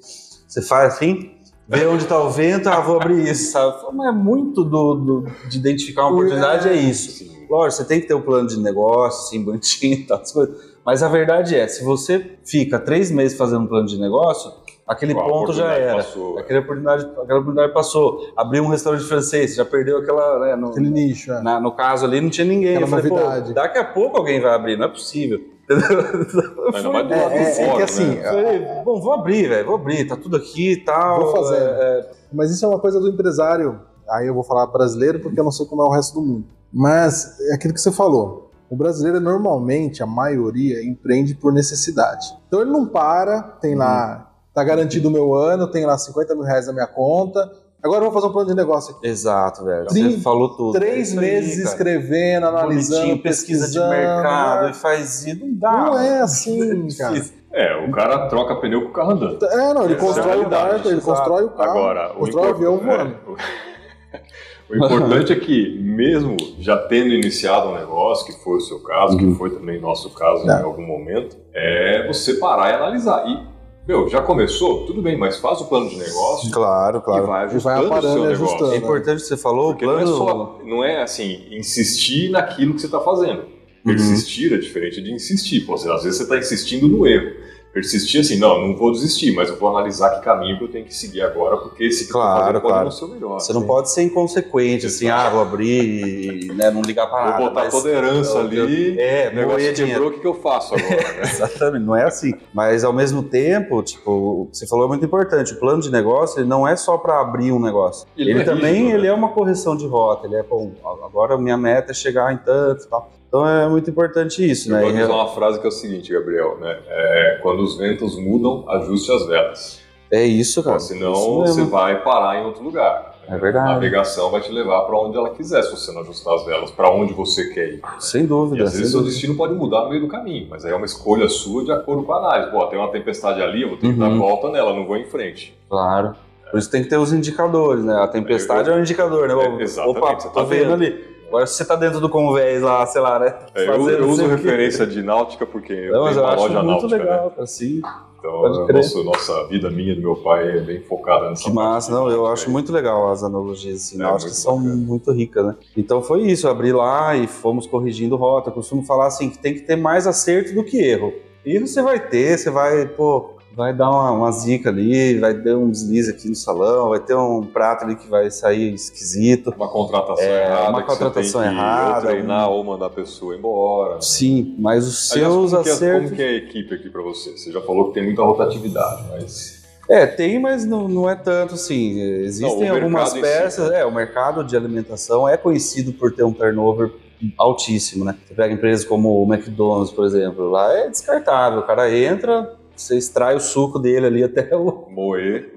você 0.46 0.62
faz 0.62 0.94
assim, 0.94 1.37
vê 1.68 1.86
onde 1.86 2.06
tá 2.06 2.20
o 2.22 2.30
vento, 2.30 2.68
ah, 2.68 2.80
vou 2.80 2.96
abrir 2.96 3.22
isso, 3.28 3.52
sabe? 3.52 3.76
Mas 3.94 4.08
é 4.08 4.12
muito 4.12 4.64
do, 4.64 4.94
do- 4.94 5.24
de 5.48 5.58
identificar 5.58 6.02
uma 6.06 6.12
oportunidade, 6.12 6.68
é 6.68 6.74
isso. 6.74 7.10
Sim. 7.24 7.46
Lógico, 7.48 7.82
você 7.82 7.84
tem 7.88 8.00
que 8.00 8.06
ter 8.06 8.14
um 8.14 8.20
plano 8.20 8.48
de 8.48 8.58
negócio, 8.58 9.26
assim, 9.26 9.42
bonitinho 9.44 9.94
e 9.94 10.04
tal, 10.04 10.20
as 10.20 10.32
coisas. 10.32 10.56
Mas 10.84 11.02
a 11.02 11.08
verdade 11.08 11.54
é, 11.54 11.68
se 11.68 11.84
você 11.84 12.38
fica 12.44 12.78
três 12.78 13.10
meses 13.10 13.36
fazendo 13.36 13.62
um 13.62 13.66
plano 13.66 13.86
de 13.86 13.98
negócio, 14.00 14.50
aquele 14.86 15.14
ponto 15.14 15.52
já 15.52 15.72
era. 15.72 15.96
passou, 15.96 16.38
é. 16.38 16.40
Aquela 16.42 16.60
oportunidade, 16.60 17.04
aquela 17.04 17.40
oportunidade 17.40 17.72
passou. 17.74 18.32
Abriu 18.36 18.62
um 18.64 18.68
restaurante 18.68 19.04
francês, 19.04 19.54
já 19.54 19.64
perdeu 19.66 19.98
aquela. 19.98 20.38
Né, 20.40 20.56
no, 20.56 20.68
Aquele 20.70 20.88
nicho, 20.90 21.30
é. 21.32 21.42
na- 21.42 21.60
no 21.60 21.72
caso 21.72 22.06
ali, 22.06 22.20
não 22.22 22.30
tinha 22.30 22.46
ninguém. 22.46 22.76
Aquela 22.76 22.84
Eu 22.86 22.88
falei, 22.90 23.08
pô, 23.10 23.16
novidade. 23.16 23.52
daqui 23.54 23.78
a 23.78 23.84
pouco 23.84 24.16
alguém 24.16 24.40
vai 24.40 24.54
abrir, 24.54 24.78
não 24.78 24.86
é 24.86 24.88
possível. 24.88 25.38
Mais 25.74 26.82
do 26.82 26.88
É, 26.90 26.92
lado 26.92 27.12
é, 27.12 27.28
de 27.28 27.60
é 27.60 27.66
fora, 27.66 27.76
que 27.76 27.82
assim, 27.82 28.06
né? 28.06 28.22
Falei, 28.22 28.66
bom, 28.84 29.00
vou 29.00 29.12
abrir, 29.12 29.48
velho, 29.48 29.66
vou 29.66 29.74
abrir, 29.74 30.06
tá 30.06 30.16
tudo 30.16 30.36
aqui 30.36 30.72
e 30.72 30.84
tal. 30.84 31.20
Vou 31.20 31.32
fazendo. 31.36 31.68
é, 31.68 32.00
é, 32.00 32.10
Mas 32.32 32.50
isso 32.50 32.64
é 32.64 32.68
uma 32.68 32.78
coisa 32.78 33.00
do 33.00 33.08
empresário. 33.08 33.80
Aí 34.10 34.26
eu 34.26 34.34
vou 34.34 34.42
falar 34.42 34.66
brasileiro 34.66 35.20
porque 35.20 35.38
eu 35.38 35.44
não 35.44 35.50
sei 35.50 35.66
como 35.66 35.82
é 35.82 35.84
o 35.84 35.90
resto 35.90 36.14
do 36.14 36.26
mundo. 36.26 36.46
Mas 36.72 37.38
é 37.50 37.54
aquilo 37.54 37.74
que 37.74 37.80
você 37.80 37.92
falou. 37.92 38.50
O 38.70 38.76
brasileiro 38.76 39.20
normalmente, 39.20 40.02
a 40.02 40.06
maioria, 40.06 40.84
empreende 40.84 41.34
por 41.34 41.52
necessidade. 41.52 42.26
Então 42.46 42.60
ele 42.60 42.70
não 42.70 42.86
para, 42.86 43.42
tem 43.42 43.74
lá, 43.74 44.30
tá 44.54 44.62
garantido 44.62 45.08
o 45.08 45.10
meu 45.10 45.34
ano, 45.34 45.70
tem 45.70 45.86
lá 45.86 45.96
50 45.96 46.34
mil 46.34 46.44
reais 46.44 46.66
na 46.66 46.72
minha 46.72 46.86
conta. 46.86 47.50
Agora 47.82 48.00
eu 48.04 48.10
vou 48.10 48.12
fazer 48.12 48.26
um 48.26 48.32
plano 48.32 48.48
de 48.50 48.56
negócio 48.56 48.96
aqui. 48.96 49.06
Exato, 49.06 49.64
velho. 49.64 49.84
Você 49.88 50.18
falou 50.18 50.56
tudo. 50.56 50.72
Três 50.72 51.10
É 51.10 51.12
aí, 51.12 51.20
meses 51.20 51.56
cara. 51.62 51.68
escrevendo, 51.68 52.46
analisando, 52.46 52.96
Bonitinho, 53.00 53.22
pesquisa 53.22 53.70
de 53.70 53.78
mercado 53.78 54.70
e 54.70 54.74
faz 54.74 55.24
isso. 55.26 55.38
Não 55.40 55.54
dá. 55.54 55.72
Não 55.72 55.98
é 55.98 56.20
assim, 56.20 56.88
cara. 56.98 57.12
difícil. 57.14 57.38
É, 57.52 57.76
o 57.86 57.90
cara 57.92 58.26
troca 58.28 58.56
pneu 58.56 58.82
com 58.82 58.88
o 58.88 58.92
carro 58.92 59.12
andando. 59.12 59.44
É, 59.44 59.72
não, 59.74 59.84
ele 59.84 59.94
Essa 59.94 60.02
é 60.02 60.06
constrói 60.06 60.26
o 60.26 60.28
realidade, 60.38 60.70
barco, 60.72 60.88
ele 60.88 60.96
exato. 60.98 61.06
constrói 61.18 61.44
o 61.44 61.50
carro, 61.50 61.70
Agora, 61.70 62.12
o, 62.12 62.18
constrói 62.18 62.46
o 62.46 62.50
avião 62.54 62.78
voando. 62.78 63.14
é, 63.14 63.30
o- 63.30 64.72
o 64.74 64.76
importante 64.84 65.32
é 65.32 65.36
que, 65.36 65.78
mesmo 65.80 66.36
já 66.58 66.76
tendo 66.76 67.08
iniciado 67.14 67.68
um 67.68 67.74
negócio, 67.78 68.26
que 68.26 68.32
foi 68.44 68.56
o 68.56 68.60
seu 68.60 68.80
caso, 68.80 69.12
Uhum. 69.14 69.18
que 69.32 69.38
foi 69.38 69.50
também 69.50 69.80
nosso 69.80 70.10
caso 70.10 70.42
É. 70.50 70.60
em 70.60 70.64
algum 70.64 70.84
momento, 70.86 71.36
é 71.54 72.06
você 72.06 72.34
parar 72.34 72.70
e 72.70 72.74
analisar. 72.74 73.24
E, 73.26 73.57
meu, 73.88 74.06
já 74.08 74.20
começou? 74.20 74.84
Tudo 74.84 75.00
bem, 75.00 75.16
mas 75.16 75.38
faz 75.38 75.60
o 75.62 75.64
plano 75.64 75.88
de 75.88 75.96
negócio 75.96 76.50
Claro, 76.50 76.98
e 76.98 77.02
claro. 77.02 77.26
vai 77.26 77.46
E 77.46 77.58
vai 77.58 77.74
ajustando 77.78 77.82
o 77.82 77.86
aparando 77.86 78.12
seu 78.12 78.24
e 78.24 78.28
negócio. 78.28 78.44
ajustando. 78.46 78.72
É 78.74 78.76
importante 78.76 79.22
que 79.22 79.26
você 79.28 79.36
falou, 79.38 79.68
Porque 79.72 79.86
o 79.86 79.88
não 79.88 79.98
é, 79.98 80.02
plano. 80.02 80.16
só, 80.18 80.60
não 80.64 80.84
é 80.84 81.02
assim, 81.02 81.46
insistir 81.50 82.28
naquilo 82.30 82.74
que 82.74 82.80
você 82.82 82.86
está 82.86 83.00
fazendo. 83.00 83.40
Uhum. 83.40 83.94
Persistir 83.94 84.52
é 84.52 84.58
diferente 84.58 85.00
de 85.00 85.10
insistir. 85.12 85.60
Pô, 85.62 85.74
às 85.74 85.82
vezes 86.02 86.16
você 86.18 86.22
está 86.24 86.36
insistindo 86.36 86.86
no 86.86 87.06
erro. 87.06 87.32
Persistir 87.78 88.20
assim, 88.20 88.38
não, 88.38 88.60
não 88.60 88.76
vou 88.76 88.90
desistir, 88.90 89.32
mas 89.34 89.48
eu 89.48 89.56
vou 89.56 89.68
analisar 89.68 90.10
que 90.18 90.24
caminho 90.24 90.58
que 90.58 90.64
eu 90.64 90.68
tenho 90.68 90.84
que 90.84 90.92
seguir 90.94 91.22
agora, 91.22 91.56
porque 91.58 91.84
esse 91.84 92.02
eu 92.02 92.08
tô 92.08 92.12
Claro, 92.14 92.60
pode 92.60 92.66
claro. 92.66 92.84
não 92.86 92.90
ser 92.90 93.04
o 93.04 93.08
melhor. 93.08 93.38
Você 93.40 93.52
não 93.52 93.62
pode 93.62 93.90
ser 93.90 94.02
inconsequente, 94.02 94.86
assim, 94.86 95.08
ah, 95.08 95.28
vou 95.30 95.40
abrir 95.40 96.44
e 96.44 96.52
né, 96.54 96.70
não 96.70 96.82
ligar 96.82 97.06
pra 97.08 97.24
nada. 97.24 97.36
Vou 97.38 97.48
botar 97.50 97.64
mas- 97.64 97.72
toda 97.72 97.88
a 97.88 97.92
herança 97.92 98.32
eu- 98.32 98.38
ali, 98.40 98.98
É, 99.00 99.28
o 99.32 99.34
negócio 99.36 99.74
quebrou, 99.74 100.08
o 100.08 100.12
que, 100.12 100.20
que 100.20 100.26
eu 100.26 100.34
faço 100.34 100.74
agora? 100.74 100.90
né? 100.96 101.20
Exatamente, 101.22 101.84
não 101.84 101.94
é 101.96 102.04
assim. 102.04 102.32
Mas 102.52 102.82
ao 102.84 102.92
mesmo 102.92 103.22
tempo, 103.22 103.82
tipo, 103.82 104.10
o 104.10 104.46
que 104.50 104.58
você 104.58 104.66
falou 104.66 104.86
é 104.86 104.88
muito 104.88 105.04
importante. 105.04 105.52
O 105.52 105.60
plano 105.60 105.80
de 105.80 105.90
negócio 105.90 106.40
ele 106.40 106.48
não 106.48 106.66
é 106.66 106.74
só 106.74 106.96
para 106.98 107.20
abrir 107.20 107.52
um 107.52 107.60
negócio. 107.60 108.06
Ele 108.16 108.30
Ele, 108.30 108.34
não 108.34 108.40
é 108.42 108.44
também 108.44 108.72
rígido, 108.74 108.88
né? 108.90 108.94
ele 108.98 109.06
é 109.06 109.12
uma 109.12 109.28
correção 109.30 109.76
de 109.76 109.86
rota. 109.86 110.26
Ele 110.26 110.36
é, 110.36 110.42
bom, 110.42 110.72
agora 111.04 111.38
minha 111.38 111.56
meta 111.56 111.92
é 111.92 111.94
chegar 111.94 112.32
em 112.32 112.38
tanto 112.38 112.84
e 112.84 112.88
tal. 112.88 113.10
Então 113.28 113.46
é 113.46 113.68
muito 113.68 113.90
importante 113.90 114.48
isso, 114.48 114.70
Eu 114.70 114.74
né? 114.76 114.80
gosto 114.82 114.94
de 114.94 115.00
E- 115.00 115.04
usar 115.04 115.14
uma 115.14 115.28
frase 115.28 115.60
que 115.60 115.66
é 115.66 115.68
o 115.68 115.72
seguinte, 115.72 116.12
Gabriel, 116.12 116.56
né? 116.60 116.78
É, 116.88 117.38
quando 117.42 117.60
os 117.62 117.76
ventos 117.76 118.16
mudam, 118.18 118.64
ajuste 118.70 119.12
as 119.12 119.26
velas. 119.26 119.80
É 120.10 120.24
isso, 120.24 120.62
cara. 120.62 120.78
Senão 120.80 121.12
Isso 121.12 121.36
você 121.54 121.64
vai 121.64 122.02
parar 122.02 122.40
em 122.40 122.46
outro 122.46 122.62
lugar. 122.64 123.14
É 123.28 123.36
verdade. 123.36 123.68
A 123.70 123.74
navegação 123.74 124.30
vai 124.30 124.40
te 124.40 124.50
levar 124.50 124.80
para 124.86 124.98
onde 124.98 125.18
ela 125.18 125.28
quiser, 125.28 125.62
se 125.62 125.70
você 125.70 125.92
não 125.92 126.00
ajustar 126.00 126.34
as 126.34 126.46
velas, 126.46 126.70
para 126.70 126.90
onde 126.90 127.12
você 127.12 127.50
quer 127.52 127.68
ir. 127.74 127.82
Sem 128.00 128.24
E 128.24 128.26
dúvida. 128.26 128.64
às 128.64 128.70
sem 128.70 128.78
vezes 128.78 128.92
seu 128.92 129.00
dúvida. 129.00 129.12
destino 129.14 129.36
pode 129.36 129.52
mudar 129.52 129.82
no 129.82 129.90
meio 129.90 130.00
do 130.00 130.08
caminho, 130.08 130.46
mas 130.48 130.64
aí 130.64 130.72
é 130.72 130.74
uma 130.74 130.86
escolha 130.86 131.28
sua 131.28 131.62
de 131.62 131.70
acordo 131.70 132.04
com 132.04 132.12
a 132.14 132.18
análise. 132.26 132.50
Pô, 132.50 132.64
tem 132.68 132.78
uma 132.78 132.88
tempestade 132.90 133.42
ali, 133.42 133.60
eu 133.60 133.68
vou 133.68 133.76
ter 133.76 133.88
que 133.92 134.00
Uhum. 134.00 134.08
dar 134.08 134.16
volta 134.16 134.48
nela, 134.50 134.72
não 134.72 134.86
vou 134.86 134.96
em 134.96 135.04
frente. 135.04 135.54
Claro. 135.68 136.14
Por 136.50 136.58
isso 136.58 136.70
tem 136.70 136.82
que 136.82 136.88
ter 136.88 136.96
os 136.96 137.12
indicadores, 137.12 137.84
né? 137.84 137.94
A 138.02 138.08
tempestade 138.08 138.70
é, 138.70 138.72
um 138.72 138.80
indicador, 138.80 139.28
né? 139.28 139.34
É, 139.58 139.62
exatamente, 139.62 139.98
Opa, 139.98 140.18
você 140.20 140.28
tá 140.30 140.42
vendo. 140.44 140.72
ali. 140.72 141.17
Agora 141.28 141.46
se 141.46 141.54
você 141.54 141.64
tá 141.64 141.76
dentro 141.76 142.00
do 142.00 142.08
convés 142.08 142.62
lá, 142.62 142.84
sei 142.86 143.00
lá, 143.00 143.18
né? 143.18 143.34
É, 143.54 143.68
eu, 143.68 143.88
eu 143.90 144.08
uso 144.08 144.26
referência 144.26 144.86
de 144.86 145.02
náutica 145.02 145.44
porque 145.46 145.72
eu 145.72 145.92
Não, 145.92 146.04
tenho 146.06 146.16
eu 146.18 146.22
uma 146.22 146.32
acho 146.32 146.42
loja 146.42 146.62
muito 146.62 146.66
náutica, 146.82 146.96
né? 146.98 147.04
legal, 147.04 147.30
cara, 147.30 147.46
sim. 147.46 147.80
Então, 148.18 148.66
crer. 148.66 149.04
nossa, 149.04 149.46
vida 149.46 149.70
minha 149.70 149.94
do 149.94 150.00
meu 150.00 150.16
pai 150.16 150.56
é 150.58 150.60
bem 150.60 150.80
focada 150.82 151.28
nessa 151.30 151.44
Que 151.44 151.52
massa, 151.52 151.92
não, 151.92 152.08
de 152.08 152.14
eu 152.14 152.26
acho 152.26 152.46
aí. 152.46 152.52
muito 152.52 152.72
legal 152.72 153.12
as 153.12 153.22
analogias 153.22 153.76
assim, 153.82 153.94
É, 153.94 153.98
náuticas 154.00 154.32
muito 154.32 154.42
são 154.42 154.56
bacana. 154.56 154.74
muito 154.76 155.12
ricas, 155.12 155.46
né? 155.46 155.54
Então 155.76 156.02
foi 156.02 156.22
isso, 156.22 156.46
eu 156.46 156.50
abri 156.50 156.72
lá 156.72 157.14
e 157.14 157.28
fomos 157.28 157.64
corrigindo 157.66 158.16
rota. 158.16 158.48
Eu 158.50 158.54
costumo 158.54 158.82
falar 158.82 159.06
assim 159.06 159.30
que 159.30 159.38
tem 159.38 159.54
que 159.54 159.60
ter 159.60 159.76
mais 159.76 160.04
acerto 160.06 160.52
do 160.52 160.64
que 160.64 160.78
erro. 160.78 161.12
E 161.44 161.58
você 161.60 161.80
vai 161.80 162.00
ter, 162.00 162.36
você 162.38 162.50
vai, 162.50 162.86
pô, 162.86 163.37
vai 163.58 163.74
dar 163.74 163.90
uma, 163.90 164.12
uma 164.12 164.30
zica 164.30 164.70
ali, 164.70 165.18
vai 165.18 165.34
ter 165.34 165.52
um 165.56 165.68
deslize 165.68 166.08
aqui 166.12 166.28
no 166.28 166.36
salão, 166.36 166.90
vai 166.90 167.00
ter 167.00 167.16
um 167.16 167.42
prato 167.44 167.84
ali 167.84 167.96
que 167.96 168.08
vai 168.08 168.30
sair 168.30 168.72
esquisito. 168.72 169.52
Uma 169.56 169.68
contratação 169.68 170.24
É, 170.24 170.44
errada, 170.44 170.70
uma 170.70 170.82
contratação 170.84 171.44
errada, 171.44 172.06
ou 172.06 172.12
treinar 172.14 172.50
ou 172.50 172.62
mandar 172.62 172.86
a 172.86 172.90
pessoa 172.90 173.36
embora. 173.36 174.00
Sim, 174.00 174.54
mas 174.60 174.86
os 174.86 175.10
Aliás, 175.12 175.32
seus 175.32 175.50
como, 175.50 175.62
que 175.64 175.68
é, 175.68 175.72
acertos. 175.72 176.04
como 176.04 176.16
que 176.16 176.22
é 176.22 176.28
a 176.28 176.34
equipe 176.36 176.74
aqui 176.76 176.88
pra 176.88 177.02
você? 177.02 177.30
Você 177.36 177.50
já 177.50 177.60
falou 177.60 177.88
que 177.88 177.94
tem 177.94 178.04
muita 178.04 178.22
rotatividade, 178.22 179.02
mas 179.10 179.58
É, 179.90 180.06
tem, 180.06 180.38
mas 180.40 180.64
não, 180.64 180.86
não 180.86 181.10
é 181.10 181.16
tanto 181.16 181.54
assim. 181.54 182.00
Existem 182.00 182.68
Não, 182.68 182.76
algumas 182.76 183.10
em 183.10 183.14
si, 183.16 183.20
peças. 183.20 183.70
É, 183.72 183.84
o 183.84 183.90
mercado 183.92 184.44
de 184.44 184.56
alimentação 184.56 185.28
é 185.28 185.36
conhecido 185.36 185.92
por 185.92 186.12
ter 186.14 186.22
um 186.22 186.32
turnover 186.32 186.92
altíssimo, 187.36 188.04
né? 188.04 188.14
Você 188.24 188.34
pega 188.34 188.54
empresas 188.54 188.84
como 188.84 189.20
o 189.20 189.34
McDonald's, 189.34 189.90
por 189.92 190.04
exemplo, 190.06 190.48
lá 190.48 190.72
é 190.72 190.88
descartável. 190.88 191.58
O 191.58 191.62
cara 191.66 191.92
entra, 191.92 192.54
você 192.82 192.96
extrai 192.96 193.34
o 193.36 193.40
suco 193.40 193.78
dele 193.78 194.06
ali 194.06 194.24
até 194.24 194.54
o 194.56 194.86
moer, 194.90 195.52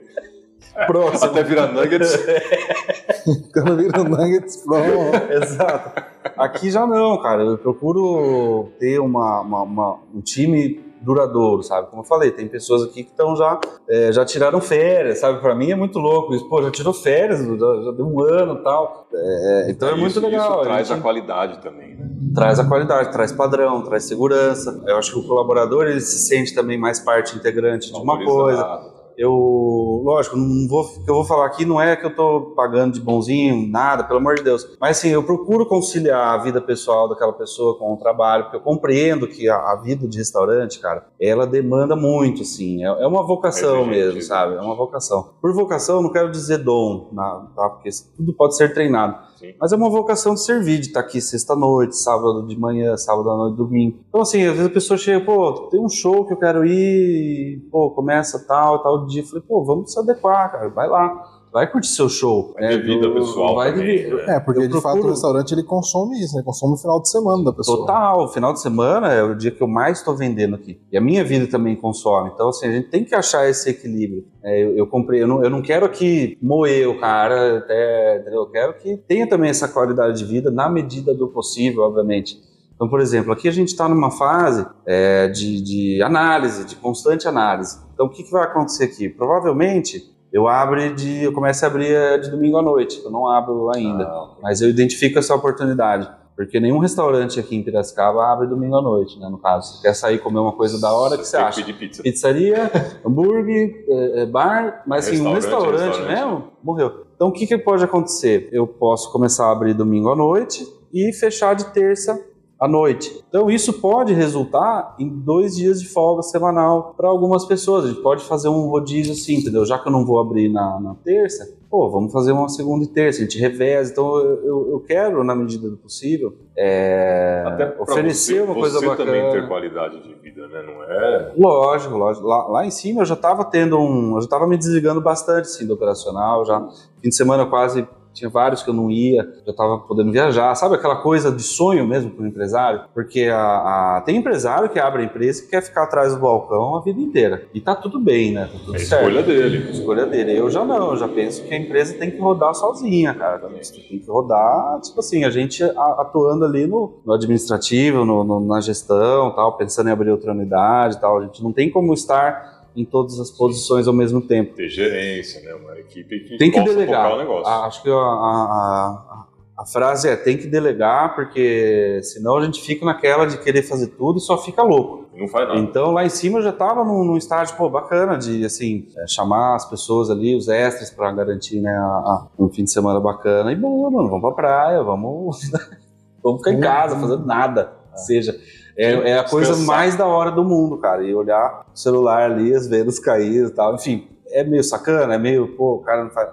próximo. 0.87 1.31
até 1.31 1.43
virar 1.43 1.67
nuggets. 1.71 2.17
Quando 3.53 3.77
vira 3.77 4.03
nuggets, 4.03 4.57
pronto. 4.57 5.15
Exato. 5.31 6.03
Aqui 6.37 6.71
já 6.71 6.85
não, 6.87 7.21
cara. 7.21 7.43
Eu 7.43 7.57
procuro 7.57 8.71
ter 8.79 8.99
uma, 8.99 9.41
uma- 9.41 9.61
uma- 9.63 9.99
um 10.13 10.21
time 10.21 10.79
duradouro, 11.01 11.63
sabe? 11.63 11.89
Como 11.89 12.01
eu 12.01 12.05
falei, 12.05 12.31
tem 12.31 12.47
pessoas 12.47 12.83
aqui 12.83 13.03
que 13.03 13.11
estão 13.11 13.35
já, 13.35 13.59
é, 13.89 14.11
já 14.11 14.23
tiraram 14.23 14.61
férias, 14.61 15.19
sabe? 15.19 15.39
Pra 15.39 15.55
mim 15.55 15.71
é 15.71 15.75
muito 15.75 15.99
louco 15.99 16.33
isso. 16.33 16.47
Pô, 16.47 16.61
já 16.61 16.71
tirou 16.71 16.93
férias, 16.93 17.39
já, 17.39 17.81
já 17.83 17.91
deu 17.91 18.05
um 18.05 18.21
ano 18.21 18.55
e 18.55 18.63
tal. 18.63 19.07
É, 19.13 19.65
então 19.69 19.89
é 19.89 19.95
muito 19.95 20.19
legal. 20.19 20.51
Isso 20.51 20.59
a 20.59 20.63
traz 20.63 20.87
gente 20.87 20.99
a 20.99 21.01
qualidade 21.01 21.61
também, 21.61 21.95
né? 21.95 22.11
traz 22.33 22.59
a 22.59 22.65
qualidade, 22.65 23.11
traz 23.11 23.31
padrão, 23.31 23.81
traz 23.83 24.05
segurança. 24.05 24.81
Eu 24.85 24.97
acho 24.97 25.11
que 25.11 25.19
o 25.19 25.27
colaborador 25.27 25.87
ele 25.87 26.01
se 26.01 26.19
sente 26.19 26.53
também 26.53 26.77
mais 26.77 26.99
parte 26.99 27.35
integrante 27.35 27.91
de 27.91 27.99
uma 27.99 28.23
coisa. 28.23 28.90
Eu, 29.17 30.01
lógico, 30.03 30.35
não 30.35 30.67
vou, 30.67 30.81
o 30.83 31.03
que 31.03 31.09
eu 31.09 31.15
vou 31.15 31.25
falar 31.25 31.45
aqui 31.45 31.65
não 31.65 31.81
é 31.81 31.95
que 31.95 32.05
eu 32.05 32.15
tô 32.15 32.53
pagando 32.55 32.93
de 32.93 33.01
bonzinho, 33.01 33.67
nada, 33.67 34.03
pelo 34.03 34.19
amor 34.19 34.35
de 34.35 34.43
Deus. 34.43 34.77
Mas 34.79 34.97
assim, 34.97 35.09
eu 35.09 35.23
procuro 35.23 35.65
conciliar 35.65 36.33
a 36.33 36.37
vida 36.37 36.61
pessoal 36.61 37.09
daquela 37.09 37.33
pessoa 37.33 37.77
com 37.77 37.93
o 37.93 37.97
trabalho, 37.97 38.43
porque 38.45 38.57
eu 38.57 38.61
compreendo 38.61 39.27
que 39.27 39.47
a, 39.49 39.55
a 39.55 39.81
vida 39.83 40.07
de 40.07 40.17
restaurante, 40.17 40.79
cara, 40.79 41.07
ela 41.19 41.45
demanda 41.45 41.95
muito, 41.95 42.41
assim. 42.41 42.83
É, 42.83 42.87
é 42.87 43.07
uma 43.07 43.25
vocação 43.25 43.81
Exigente, 43.81 43.89
mesmo, 43.89 44.21
sabe? 44.21 44.55
É 44.55 44.61
uma 44.61 44.75
vocação. 44.75 45.29
Por 45.41 45.53
vocação, 45.53 45.97
eu 45.97 46.01
não 46.01 46.11
quero 46.11 46.31
dizer 46.31 46.59
dom, 46.59 47.09
tá? 47.55 47.69
Porque 47.69 47.89
tudo 48.15 48.33
pode 48.33 48.55
ser 48.55 48.73
treinado. 48.73 49.30
Mas 49.59 49.71
é 49.71 49.75
uma 49.75 49.89
vocação 49.89 50.33
de 50.33 50.43
servir, 50.43 50.79
de 50.79 50.87
estar 50.87 50.99
aqui 50.99 51.21
sexta-noite, 51.21 51.97
sábado 51.97 52.45
de 52.47 52.57
manhã, 52.59 52.95
sábado 52.97 53.29
à 53.29 53.37
noite, 53.37 53.57
domingo. 53.57 53.99
Então, 54.09 54.21
assim, 54.21 54.43
às 54.43 54.53
vezes 54.53 54.67
a 54.67 54.73
pessoa 54.73 54.97
chega, 54.97 55.23
pô, 55.25 55.67
tem 55.69 55.79
um 55.79 55.89
show 55.89 56.25
que 56.25 56.33
eu 56.33 56.37
quero 56.37 56.65
ir, 56.65 57.67
pô, 57.71 57.89
começa 57.91 58.45
tal, 58.47 58.81
tal 58.81 59.05
dia. 59.05 59.21
Eu 59.21 59.27
falei, 59.27 59.43
pô, 59.47 59.63
vamos 59.63 59.91
se 59.91 59.99
adequar, 59.99 60.51
cara, 60.51 60.69
vai 60.69 60.87
lá. 60.87 61.30
Vai 61.51 61.69
curtir 61.69 61.89
seu 61.89 62.07
show. 62.07 62.53
Vai 62.53 62.69
ter 62.69 62.81
vida 62.83 63.07
do- 63.07 63.13
pessoal 63.13 63.55
Vai 63.55 63.73
também, 63.73 63.97
ter- 64.03 64.13
né? 64.25 64.35
É, 64.37 64.39
porque 64.39 64.61
Eu 64.61 64.67
de 64.67 64.73
fato 64.75 64.83
procuro- 64.83 65.07
o 65.07 65.09
restaurante 65.11 65.51
ele 65.53 65.63
consome 65.63 66.17
isso, 66.19 66.35
né? 66.37 66.43
Consome 66.45 66.75
o 66.75 66.77
final 66.77 67.01
de 67.01 67.09
semana 67.09 67.43
da 67.43 67.51
pessoa. 67.51 67.79
Total, 67.79 68.31
final 68.31 68.53
de 68.53 68.61
semana 68.61 69.11
é 69.11 69.21
o 69.21 69.35
dia 69.35 69.51
que 69.51 69.61
eu 69.61 69.67
mais 69.67 69.97
estou 69.99 70.15
vendendo 70.15 70.55
aqui. 70.55 70.79
E 70.91 70.97
a 70.97 71.01
minha 71.01 71.23
vida 71.25 71.45
também 71.47 71.75
consome. 71.75 72.31
Então, 72.33 72.47
assim, 72.49 72.67
a 72.67 72.71
gente 72.71 72.87
tem 72.89 73.03
que 73.03 73.13
achar 73.13 73.49
esse 73.49 73.69
equilíbrio. 73.69 74.23
É, 74.43 74.63
eu, 74.63 74.77
eu 74.77 74.87
comprei, 74.87 75.21
eu 75.21 75.27
não, 75.27 75.43
eu 75.43 75.49
não 75.49 75.61
quero 75.61 75.85
aqui 75.85 76.37
moer 76.41 76.87
o 76.87 76.97
cara, 76.99 77.57
até, 77.57 78.19
entendeu? 78.21 78.41
Eu 78.43 78.49
quero 78.49 78.73
que 78.77 78.95
tenha 78.95 79.27
também 79.27 79.49
essa 79.49 79.67
qualidade 79.67 80.17
de 80.19 80.25
vida 80.25 80.49
na 80.49 80.69
medida 80.69 81.13
do 81.13 81.27
possível, 81.27 81.83
obviamente. 81.83 82.39
Então, 82.73 82.89
por 82.89 82.99
exemplo, 83.01 83.31
aqui 83.33 83.47
a 83.47 83.51
gente 83.51 83.67
está 83.67 83.87
numa 83.89 84.09
fase 84.09 84.65
é, 84.87 85.27
de, 85.27 85.61
de 85.61 86.01
análise, 86.01 86.65
de 86.65 86.75
constante 86.77 87.27
análise. 87.27 87.77
Então, 87.93 88.05
o 88.05 88.09
que, 88.09 88.23
que 88.23 88.31
vai 88.31 88.43
acontecer 88.45 88.85
aqui? 88.85 89.07
Provavelmente 89.09 90.09
eu 90.31 90.47
abro 90.47 90.93
de, 90.95 91.23
eu 91.23 91.33
começo 91.33 91.63
a 91.65 91.67
abrir 91.67 91.93
é, 91.93 92.17
de 92.17 92.29
domingo 92.29 92.57
à 92.57 92.61
noite. 92.61 93.01
Eu 93.03 93.11
não 93.11 93.29
abro 93.29 93.69
ainda. 93.75 94.05
Ah. 94.05 94.29
Mas 94.41 94.61
eu 94.61 94.69
identifico 94.69 95.19
essa 95.19 95.35
oportunidade. 95.35 96.09
Porque 96.35 96.59
nenhum 96.59 96.79
restaurante 96.79 97.39
aqui 97.39 97.55
em 97.55 97.61
Piracicaba 97.61 98.25
abre 98.31 98.47
domingo 98.47 98.75
à 98.77 98.81
noite, 98.81 99.19
né? 99.19 99.29
No 99.29 99.37
caso, 99.37 99.75
você 99.75 99.81
quer 99.83 99.93
sair 99.93 100.17
comer 100.17 100.39
uma 100.39 100.53
coisa 100.53 100.79
da 100.79 100.91
hora, 100.91 101.15
o 101.15 101.17
que 101.19 101.27
você 101.27 101.37
acha? 101.37 101.59
pedir 101.59 101.73
pizza. 101.77 102.01
Pizzaria, 102.01 102.71
hambúrguer, 103.05 103.85
é, 103.87 104.21
é, 104.21 104.25
bar, 104.25 104.81
mas 104.87 105.07
assim, 105.07 105.21
um 105.21 105.33
Restaurante, 105.33 105.71
restaurante, 105.71 105.97
restaurante. 105.99 106.31
mesmo, 106.31 106.51
morreu. 106.63 107.05
Então 107.15 107.27
o 107.27 107.31
que, 107.31 107.45
que 107.45 107.57
pode 107.57 107.83
acontecer? 107.83 108.49
Eu 108.51 108.65
posso 108.65 109.11
começar 109.11 109.47
a 109.47 109.51
abrir 109.51 109.73
domingo 109.73 110.09
à 110.09 110.15
noite 110.15 110.65
e 110.91 111.13
fechar 111.13 111.53
de 111.53 111.65
terça 111.65 112.19
à 112.61 112.67
noite. 112.67 113.25
Então 113.27 113.49
isso 113.49 113.73
pode 113.73 114.13
resultar 114.13 114.95
em 114.99 115.09
dois 115.09 115.55
dias 115.55 115.81
de 115.81 115.89
folga 115.89 116.21
semanal 116.21 116.93
para 116.95 117.09
algumas 117.09 117.43
pessoas. 117.43 117.85
A 117.85 117.87
gente 117.87 118.01
pode 118.01 118.23
fazer 118.23 118.49
um 118.49 118.67
rodízio 118.67 119.13
assim, 119.13 119.37
entendeu? 119.37 119.65
Já 119.65 119.79
que 119.79 119.87
eu 119.87 119.91
não 119.91 120.05
vou 120.05 120.19
abrir 120.19 120.47
na, 120.47 120.79
na 120.79 120.93
terça, 121.03 121.57
pô, 121.71 121.89
vamos 121.89 122.13
fazer 122.13 122.31
uma 122.33 122.47
segunda 122.49 122.85
e 122.85 122.87
terça, 122.87 123.19
a 123.19 123.23
gente 123.23 123.39
reveza. 123.39 123.91
Então 123.91 124.15
eu, 124.19 124.45
eu, 124.45 124.69
eu 124.73 124.79
quero, 124.81 125.23
na 125.23 125.33
medida 125.33 125.71
do 125.71 125.77
possível, 125.77 126.35
é, 126.55 127.75
oferecer 127.79 128.41
você, 128.41 128.41
uma 128.41 128.53
coisa 128.53 128.79
você 128.79 128.85
bacana. 128.85 129.11
também 129.11 129.31
ter 129.31 129.47
qualidade 129.47 130.03
de 130.03 130.13
vida, 130.13 130.47
né? 130.47 130.61
Não 130.61 130.83
é... 130.83 131.33
Lógico, 131.35 131.97
lógico. 131.97 132.27
Lá, 132.27 132.47
lá 132.47 132.63
em 132.63 132.71
cima 132.71 133.01
eu 133.01 133.05
já 133.05 133.15
estava 133.15 133.43
tendo 133.43 133.79
um. 133.79 134.13
Eu 134.13 134.21
já 134.21 134.25
estava 134.25 134.45
me 134.45 134.55
desligando 134.55 135.01
bastante 135.01 135.45
assim, 135.45 135.65
do 135.65 135.73
operacional. 135.73 136.45
Já 136.45 136.59
fim 137.01 137.09
de 137.09 137.15
semana 137.15 137.41
eu 137.41 137.49
quase 137.49 137.87
tinha 138.13 138.29
vários 138.29 138.61
que 138.63 138.69
eu 138.69 138.73
não 138.73 138.89
ia, 138.91 139.23
já 139.45 139.51
estava 139.51 139.77
podendo 139.79 140.11
viajar. 140.11 140.53
Sabe 140.55 140.75
aquela 140.75 140.97
coisa 140.97 141.31
de 141.31 141.41
sonho 141.43 141.87
mesmo 141.87 142.11
para 142.11 142.23
o 142.23 142.27
empresário? 142.27 142.81
Porque 142.93 143.25
a, 143.25 143.97
a- 143.97 144.01
tem 144.05 144.17
empresário 144.17 144.69
que 144.69 144.79
abre 144.79 145.01
a 145.01 145.05
empresa 145.05 145.43
e 145.43 145.47
quer 145.47 145.61
ficar 145.61 145.83
atrás 145.83 146.13
do 146.13 146.19
balcão 146.21 146.75
a 146.75 146.81
vida 146.81 146.99
inteira. 146.99 147.43
E 147.53 147.61
tá 147.61 147.75
tudo 147.75 147.99
bem, 147.99 148.31
né? 148.33 148.49
Tá 148.51 148.59
tudo 148.65 148.75
É 148.75 148.79
certo. 148.79 149.01
escolha 149.07 149.23
dele. 149.23 149.71
Escolha 149.71 150.05
dele. 150.05 150.37
Eu 150.37 150.49
já 150.49 150.63
não, 150.65 150.91
eu 150.91 150.97
já 150.97 151.07
penso 151.07 151.43
que 151.43 151.53
a 151.53 151.57
empresa 151.57 151.93
tem 151.97 152.11
que 152.11 152.17
rodar 152.19 152.53
sozinha, 152.53 153.13
cara. 153.13 153.39
Tem 153.39 153.99
que 153.99 154.05
rodar, 154.07 154.79
tipo 154.81 154.99
assim, 154.99 155.23
a 155.23 155.29
gente 155.29 155.63
atuando 155.63 156.45
ali 156.45 156.67
no, 156.67 156.99
no 157.05 157.13
administrativo, 157.13 158.03
no- 158.05 158.23
no- 158.23 158.39
na 158.39 158.59
gestão, 158.61 159.31
tal, 159.31 159.57
pensando 159.57 159.89
em 159.89 159.91
abrir 159.91 160.11
outra 160.11 160.31
unidade, 160.31 160.99
tal. 160.99 161.19
A 161.19 161.23
gente 161.23 161.43
não 161.43 161.51
tem 161.53 161.69
como 161.69 161.93
estar 161.93 162.60
em 162.75 162.85
todas 162.85 163.19
as 163.19 163.29
posições 163.31 163.87
ao 163.87 163.93
mesmo 163.93 164.21
tempo. 164.21 164.55
Ter 164.55 164.69
gerência, 164.69 165.41
né? 165.41 165.53
Uma 165.55 165.77
equipe 165.79 166.19
que 166.21 166.37
Tem 166.37 166.51
que 166.51 166.61
delegar. 166.61 167.17
negócio. 167.17 167.45
A- 167.51 167.65
Acho 167.65 167.81
que 167.83 167.89
a, 167.89 167.93
a- 167.93 167.97
a- 167.97 169.25
a 169.61 169.65
frase 169.65 170.07
é 170.09 170.15
tem 170.15 170.37
que 170.37 170.47
delegar, 170.47 171.13
porque 171.13 171.99
senão 172.03 172.37
a 172.37 172.45
gente 172.45 172.61
fica 172.61 172.83
naquela 172.85 173.25
de 173.25 173.37
querer 173.37 173.61
fazer 173.63 173.87
tudo 173.87 174.17
e 174.17 174.21
só 174.21 174.37
fica 174.37 174.63
louco. 174.63 175.01
Não 175.15 175.27
faz 175.27 175.47
nada. 175.47 175.59
Então 175.59 175.91
lá 175.91 176.03
em 176.05 176.09
cima 176.09 176.39
eu 176.39 176.43
já 176.43 176.49
estava 176.49 176.83
num, 176.83 177.03
num 177.03 177.17
estágio 177.17 177.55
pô, 177.57 177.69
bacana 177.69 178.17
de 178.17 178.43
assim 178.45 178.87
é, 178.97 179.05
chamar 179.07 179.55
as 179.55 179.69
pessoas 179.69 180.09
ali, 180.09 180.35
os 180.35 180.47
extras 180.47 180.89
para 180.89 181.11
garantir 181.11 181.59
né, 181.61 181.69
a- 181.69 181.81
a- 181.83 182.27
um 182.39 182.49
fim 182.49 182.63
de 182.63 182.71
semana 182.71 182.99
bacana 182.99 183.51
e 183.51 183.55
boa, 183.55 183.91
mano, 183.91 184.07
vamos 184.09 184.21
pra 184.21 184.31
praia, 184.31 184.81
vamos, 184.81 185.41
vamos 186.23 186.39
ficar 186.39 186.53
em 186.53 186.59
casa 186.59 186.95
fazendo 186.97 187.25
nada, 187.25 187.71
seja. 187.95 188.35
É, 188.77 188.91
é 189.11 189.17
a 189.19 189.23
coisa 189.23 189.51
Descansar. 189.51 189.75
mais 189.77 189.95
da 189.95 190.05
hora 190.07 190.31
do 190.31 190.43
mundo, 190.43 190.77
cara. 190.77 191.03
E 191.03 191.13
olhar 191.13 191.65
o 191.73 191.77
celular 191.77 192.31
ali, 192.31 192.53
as 192.53 192.67
vendas 192.67 192.99
cair 192.99 193.45
e 193.47 193.49
tal. 193.49 193.75
Enfim, 193.75 194.07
é 194.27 194.43
meio 194.43 194.63
sacana, 194.63 195.15
é 195.15 195.17
meio, 195.17 195.47
pô, 195.55 195.75
o 195.75 195.79
cara 195.79 196.03
não 196.03 196.11
faz. 196.11 196.29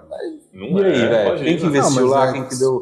Não 0.53 0.79
E 0.79 0.83
aí, 0.85 1.01
é, 1.03 1.07
velho? 1.07 1.37
Quem 1.43 1.57
que 1.57 1.65
investiu 1.65 2.01
Não, 2.03 2.09
lá? 2.09 2.29
é- 2.29 2.33
Quem 2.33 2.43
que 2.45 2.55
deu. 2.55 2.81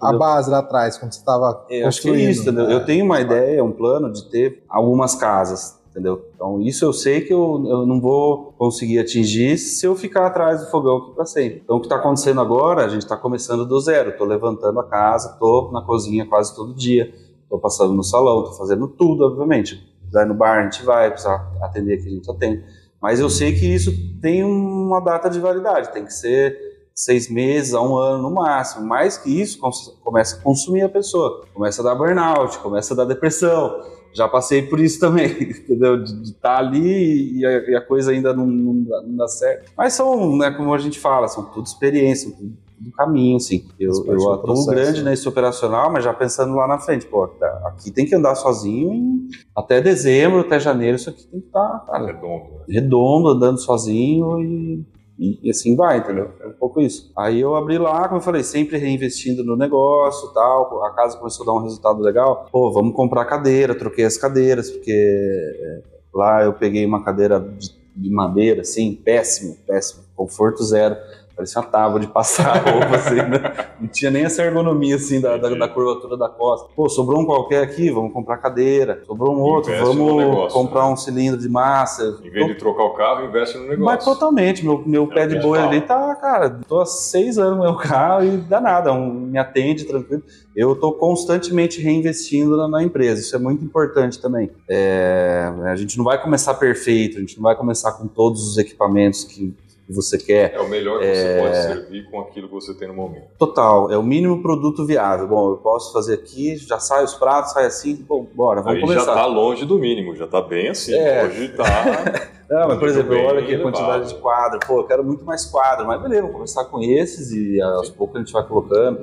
A 0.00 0.12
base 0.12 0.50
lá 0.50 0.58
atrás, 0.58 0.98
quando 0.98 1.12
você 1.12 1.20
estava 1.20 1.64
É, 1.70 1.82
acho 1.84 2.02
que 2.02 2.10
é 2.10 2.12
isso, 2.16 2.42
entendeu? 2.42 2.64
Eu 2.70 2.84
tenho 2.84 3.04
uma 3.04 3.18
ideia, 3.20 3.64
um 3.64 3.72
plano 3.72 4.12
de 4.12 4.28
ter 4.30 4.62
algumas 4.68 5.14
casas, 5.14 5.78
entendeu? 5.90 6.22
Então 6.34 6.60
isso 6.60 6.84
eu 6.84 6.92
sei 6.92 7.22
que 7.22 7.32
eu, 7.32 7.64
eu 7.66 7.86
não 7.86 7.98
vou 7.98 8.52
conseguir 8.58 8.98
atingir 8.98 9.56
se 9.56 9.86
eu 9.86 9.96
ficar 9.96 10.26
atrás 10.26 10.60
do 10.60 10.70
fogão 10.70 10.98
aqui 10.98 11.12
para 11.14 11.24
sempre. 11.24 11.62
Então 11.64 11.76
o 11.76 11.80
que 11.80 11.86
está 11.86 11.96
acontecendo 11.96 12.42
agora, 12.42 12.84
a 12.84 12.88
gente 12.88 13.02
está 13.04 13.16
começando 13.16 13.64
do 13.64 13.80
zero. 13.80 14.10
Estou 14.10 14.26
levantando 14.26 14.78
a 14.80 14.84
casa, 14.84 15.30
estou 15.32 15.72
na 15.72 15.80
cozinha 15.80 16.26
quase 16.26 16.54
todo 16.54 16.74
dia, 16.74 17.10
estou 17.46 17.58
passando 17.58 17.94
no 17.94 18.02
salão, 18.02 18.42
estou 18.42 18.58
fazendo 18.58 18.88
tudo, 18.88 19.24
obviamente. 19.24 19.82
Vai 20.12 20.24
no 20.24 20.34
bar, 20.34 20.60
a 20.60 20.62
gente 20.64 20.84
vai, 20.84 21.10
precisar 21.10 21.50
atender 21.62 21.94
aqui, 21.94 22.08
a 22.08 22.10
gente 22.10 22.30
atende. 22.30 22.64
Mas 23.00 23.20
eu 23.20 23.30
sei 23.30 23.54
que 23.54 23.66
isso 23.66 23.92
tem 24.20 24.44
uma 24.44 25.00
data 25.00 25.30
de 25.30 25.40
validade, 25.40 25.92
tem 25.92 26.04
que 26.04 26.12
ser 26.12 26.56
seis 26.94 27.30
meses 27.30 27.74
a 27.74 27.80
um 27.80 27.96
ano 27.96 28.22
no 28.22 28.34
máximo. 28.34 28.86
Mais 28.86 29.18
que 29.18 29.40
isso, 29.40 29.60
começa 30.02 30.36
a 30.36 30.40
consumir 30.40 30.82
a 30.82 30.88
pessoa, 30.88 31.44
começa 31.52 31.82
a 31.82 31.84
dar 31.84 31.94
burnout, 31.94 32.58
começa 32.58 32.94
a 32.94 32.96
dar 32.96 33.04
depressão. 33.04 33.80
Já 34.14 34.26
passei 34.26 34.62
por 34.62 34.80
isso 34.80 34.98
também, 34.98 35.26
entendeu? 35.42 36.02
De 36.02 36.22
estar 36.22 36.56
tá 36.56 36.58
ali 36.58 37.38
e 37.38 37.44
a, 37.44 37.70
e 37.70 37.76
a, 37.76 37.82
coisa 37.82 38.12
ainda 38.12 38.32
não, 38.32 38.46
não, 38.46 38.82
dá, 38.82 39.02
não, 39.02 39.16
dá, 39.16 39.28
certo. 39.28 39.70
Mas 39.76 39.92
são, 39.92 40.38
né, 40.38 40.50
como 40.50 40.72
a 40.72 40.78
gente 40.78 40.98
fala, 40.98 41.28
são 41.28 41.44
tudo 41.44 41.66
experiência, 41.66 42.34
tudo 42.76 42.90
caminho, 42.92 43.36
assim. 43.36 43.66
Eu, 43.78 43.92
eu 44.06 44.32
atuo 44.32 44.42
processo. 44.42 44.70
grande 44.70 45.02
nesse 45.02 45.28
operacional, 45.28 45.90
mas 45.90 46.04
já 46.04 46.12
pensando 46.12 46.54
lá 46.54 46.66
na 46.66 46.78
frente, 46.78 47.06
pô, 47.06 47.26
tá, 47.28 47.46
aqui 47.66 47.90
tem 47.90 48.06
que 48.06 48.14
andar 48.14 48.34
sozinho 48.34 48.92
e 48.92 49.30
até 49.54 49.80
dezembro, 49.80 50.40
até 50.40 50.60
janeiro, 50.60 50.96
isso 50.96 51.10
aqui 51.10 51.26
tem 51.26 51.40
que 51.40 51.46
estar 51.46 51.84
tá, 51.86 51.98
redondo. 51.98 52.44
Né? 52.44 52.64
redondo, 52.68 53.28
andando 53.28 53.58
sozinho 53.58 54.40
e 54.40 54.84
e, 55.18 55.48
assim 55.48 55.74
vai, 55.74 55.98
entendeu? 55.98 56.30
É 56.40 56.46
um 56.46 56.52
pouco 56.52 56.80
isso. 56.80 57.10
Aí 57.16 57.40
eu 57.40 57.56
abri 57.56 57.78
lá, 57.78 58.06
como 58.06 58.20
eu 58.20 58.24
falei, 58.24 58.42
sempre 58.42 58.76
reinvestindo 58.76 59.42
no 59.42 59.56
negócio 59.56 60.28
tal. 60.34 60.84
A 60.84 60.90
casa 60.90 61.16
começou 61.16 61.44
a 61.44 61.46
dar 61.46 61.58
um 61.58 61.62
resultado 61.62 62.02
legal. 62.02 62.46
Pô, 62.52 62.70
vamos 62.70 62.94
comprar 62.94 63.24
cadeira, 63.24 63.74
troquei 63.74 64.04
as 64.04 64.18
cadeiras, 64.18 64.70
porque 64.70 64.92
é, 64.92 65.82
lá 66.14 66.44
eu 66.44 66.52
peguei 66.52 66.84
uma 66.84 67.02
cadeira 67.02 67.40
de, 67.40 67.74
de 67.96 68.10
madeira, 68.10 68.60
assim, 68.60 68.94
péssimo, 68.94 69.56
péssimo, 69.66 70.02
conforto 70.14 70.62
zero. 70.62 70.96
Parecia 71.36 71.60
uma 71.60 71.68
tábua 71.68 72.00
de 72.00 72.06
passar 72.06 72.64
roupa, 72.64 72.96
assim, 72.96 73.16
né? 73.16 73.66
Não 73.78 73.88
tinha 73.88 74.10
nem 74.10 74.24
essa 74.24 74.42
ergonomia, 74.42 74.96
assim, 74.96 75.20
da, 75.20 75.36
da, 75.36 75.50
da, 75.50 75.68
curvatura 75.68 76.16
da 76.16 76.30
costa. 76.30 76.70
Pô, 76.74 76.88
sobrou 76.88 77.20
um 77.20 77.26
qualquer 77.26 77.62
aqui, 77.62 77.90
vamos 77.90 78.10
comprar 78.14 78.38
cadeira. 78.38 79.02
Sobrou 79.06 79.36
um 79.36 79.40
outro, 79.40 79.70
investe 79.70 79.86
vamos 79.86 80.16
negócio, 80.16 80.58
comprar 80.58 80.86
né? 80.86 80.92
um 80.92 80.96
cilindro 80.96 81.38
de 81.38 81.48
massa. 81.48 82.18
Em 82.24 82.30
vez 82.30 82.46
de 82.46 82.54
trocar 82.54 82.84
o 82.84 82.94
carro, 82.94 83.26
investe 83.26 83.58
no 83.58 83.64
negócio. 83.64 83.84
Mas 83.84 84.02
totalmente, 84.02 84.64
meu, 84.64 84.82
meu 84.86 85.04
é 85.04 85.14
pé 85.14 85.26
de 85.26 85.38
boi 85.38 85.58
ali 85.58 85.82
tá, 85.82 86.14
cara, 86.14 86.58
tô 86.66 86.80
há 86.80 86.86
seis 86.86 87.36
anos 87.36 87.58
no 87.58 87.64
meu 87.64 87.76
carro 87.76 88.24
e 88.24 88.38
dá 88.38 88.58
nada, 88.58 88.90
um, 88.92 89.12
me 89.12 89.38
atende 89.38 89.84
tranquilo. 89.84 90.22
Eu 90.54 90.74
tô 90.74 90.92
constantemente 90.92 91.82
reinvestindo 91.82 92.56
na, 92.56 92.66
na 92.66 92.82
empresa, 92.82 93.20
isso 93.20 93.36
é 93.36 93.38
muito 93.38 93.62
importante 93.62 94.18
também. 94.18 94.50
É, 94.70 95.52
a 95.66 95.76
gente 95.76 95.98
não 95.98 96.04
vai 96.04 96.20
começar 96.20 96.54
perfeito, 96.54 97.18
a 97.18 97.20
gente 97.20 97.36
não 97.36 97.42
vai 97.42 97.54
começar 97.54 97.92
com 97.92 98.06
todos 98.06 98.48
os 98.48 98.56
equipamentos 98.56 99.22
que 99.24 99.54
que 99.86 99.92
você 99.94 100.18
quer. 100.18 100.54
É 100.54 100.60
o 100.60 100.68
melhor 100.68 100.98
que 100.98 101.06
é... 101.06 101.14
você 101.14 101.40
pode 101.40 101.56
servir 101.62 102.10
com 102.10 102.20
aquilo 102.20 102.48
que 102.48 102.54
você 102.54 102.74
tem 102.74 102.88
no 102.88 102.94
momento. 102.94 103.28
Total, 103.38 103.90
é 103.90 103.96
o 103.96 104.02
mínimo 104.02 104.42
produto 104.42 104.84
viável. 104.84 105.28
Bom, 105.28 105.50
eu 105.50 105.56
posso 105.58 105.92
fazer 105.92 106.14
aqui, 106.14 106.56
já 106.56 106.78
sai 106.78 107.04
os 107.04 107.14
pratos, 107.14 107.52
sai 107.52 107.66
assim, 107.66 107.94
bom, 107.94 108.26
bora, 108.34 108.60
vamos 108.60 108.78
Aí 108.78 108.80
começar. 108.80 109.04
já 109.04 109.12
está 109.12 109.26
longe 109.26 109.64
do 109.64 109.78
mínimo, 109.78 110.16
já 110.16 110.24
está 110.24 110.42
bem 110.42 110.68
assim. 110.68 110.94
É. 110.94 111.24
Hoje 111.24 111.44
está... 111.46 111.64
Não, 112.48 112.68
mas 112.68 112.78
por 112.78 112.88
exemplo, 112.88 113.12
eu 113.12 113.24
olho 113.24 113.40
aqui 113.40 113.56
a 113.56 113.60
quantidade 113.60 114.08
de 114.08 114.14
quadro, 114.20 114.60
pô, 114.64 114.78
eu 114.78 114.84
quero 114.84 115.02
muito 115.02 115.24
mais 115.24 115.44
quadro, 115.46 115.84
mas 115.84 116.00
beleza, 116.00 116.22
vamos 116.22 116.36
começar 116.36 116.64
com 116.66 116.80
esses 116.80 117.32
e 117.32 117.60
aos 117.60 117.90
poucos 117.90 118.16
a 118.16 118.18
gente 118.20 118.32
vai 118.32 118.46
colocando. 118.46 119.00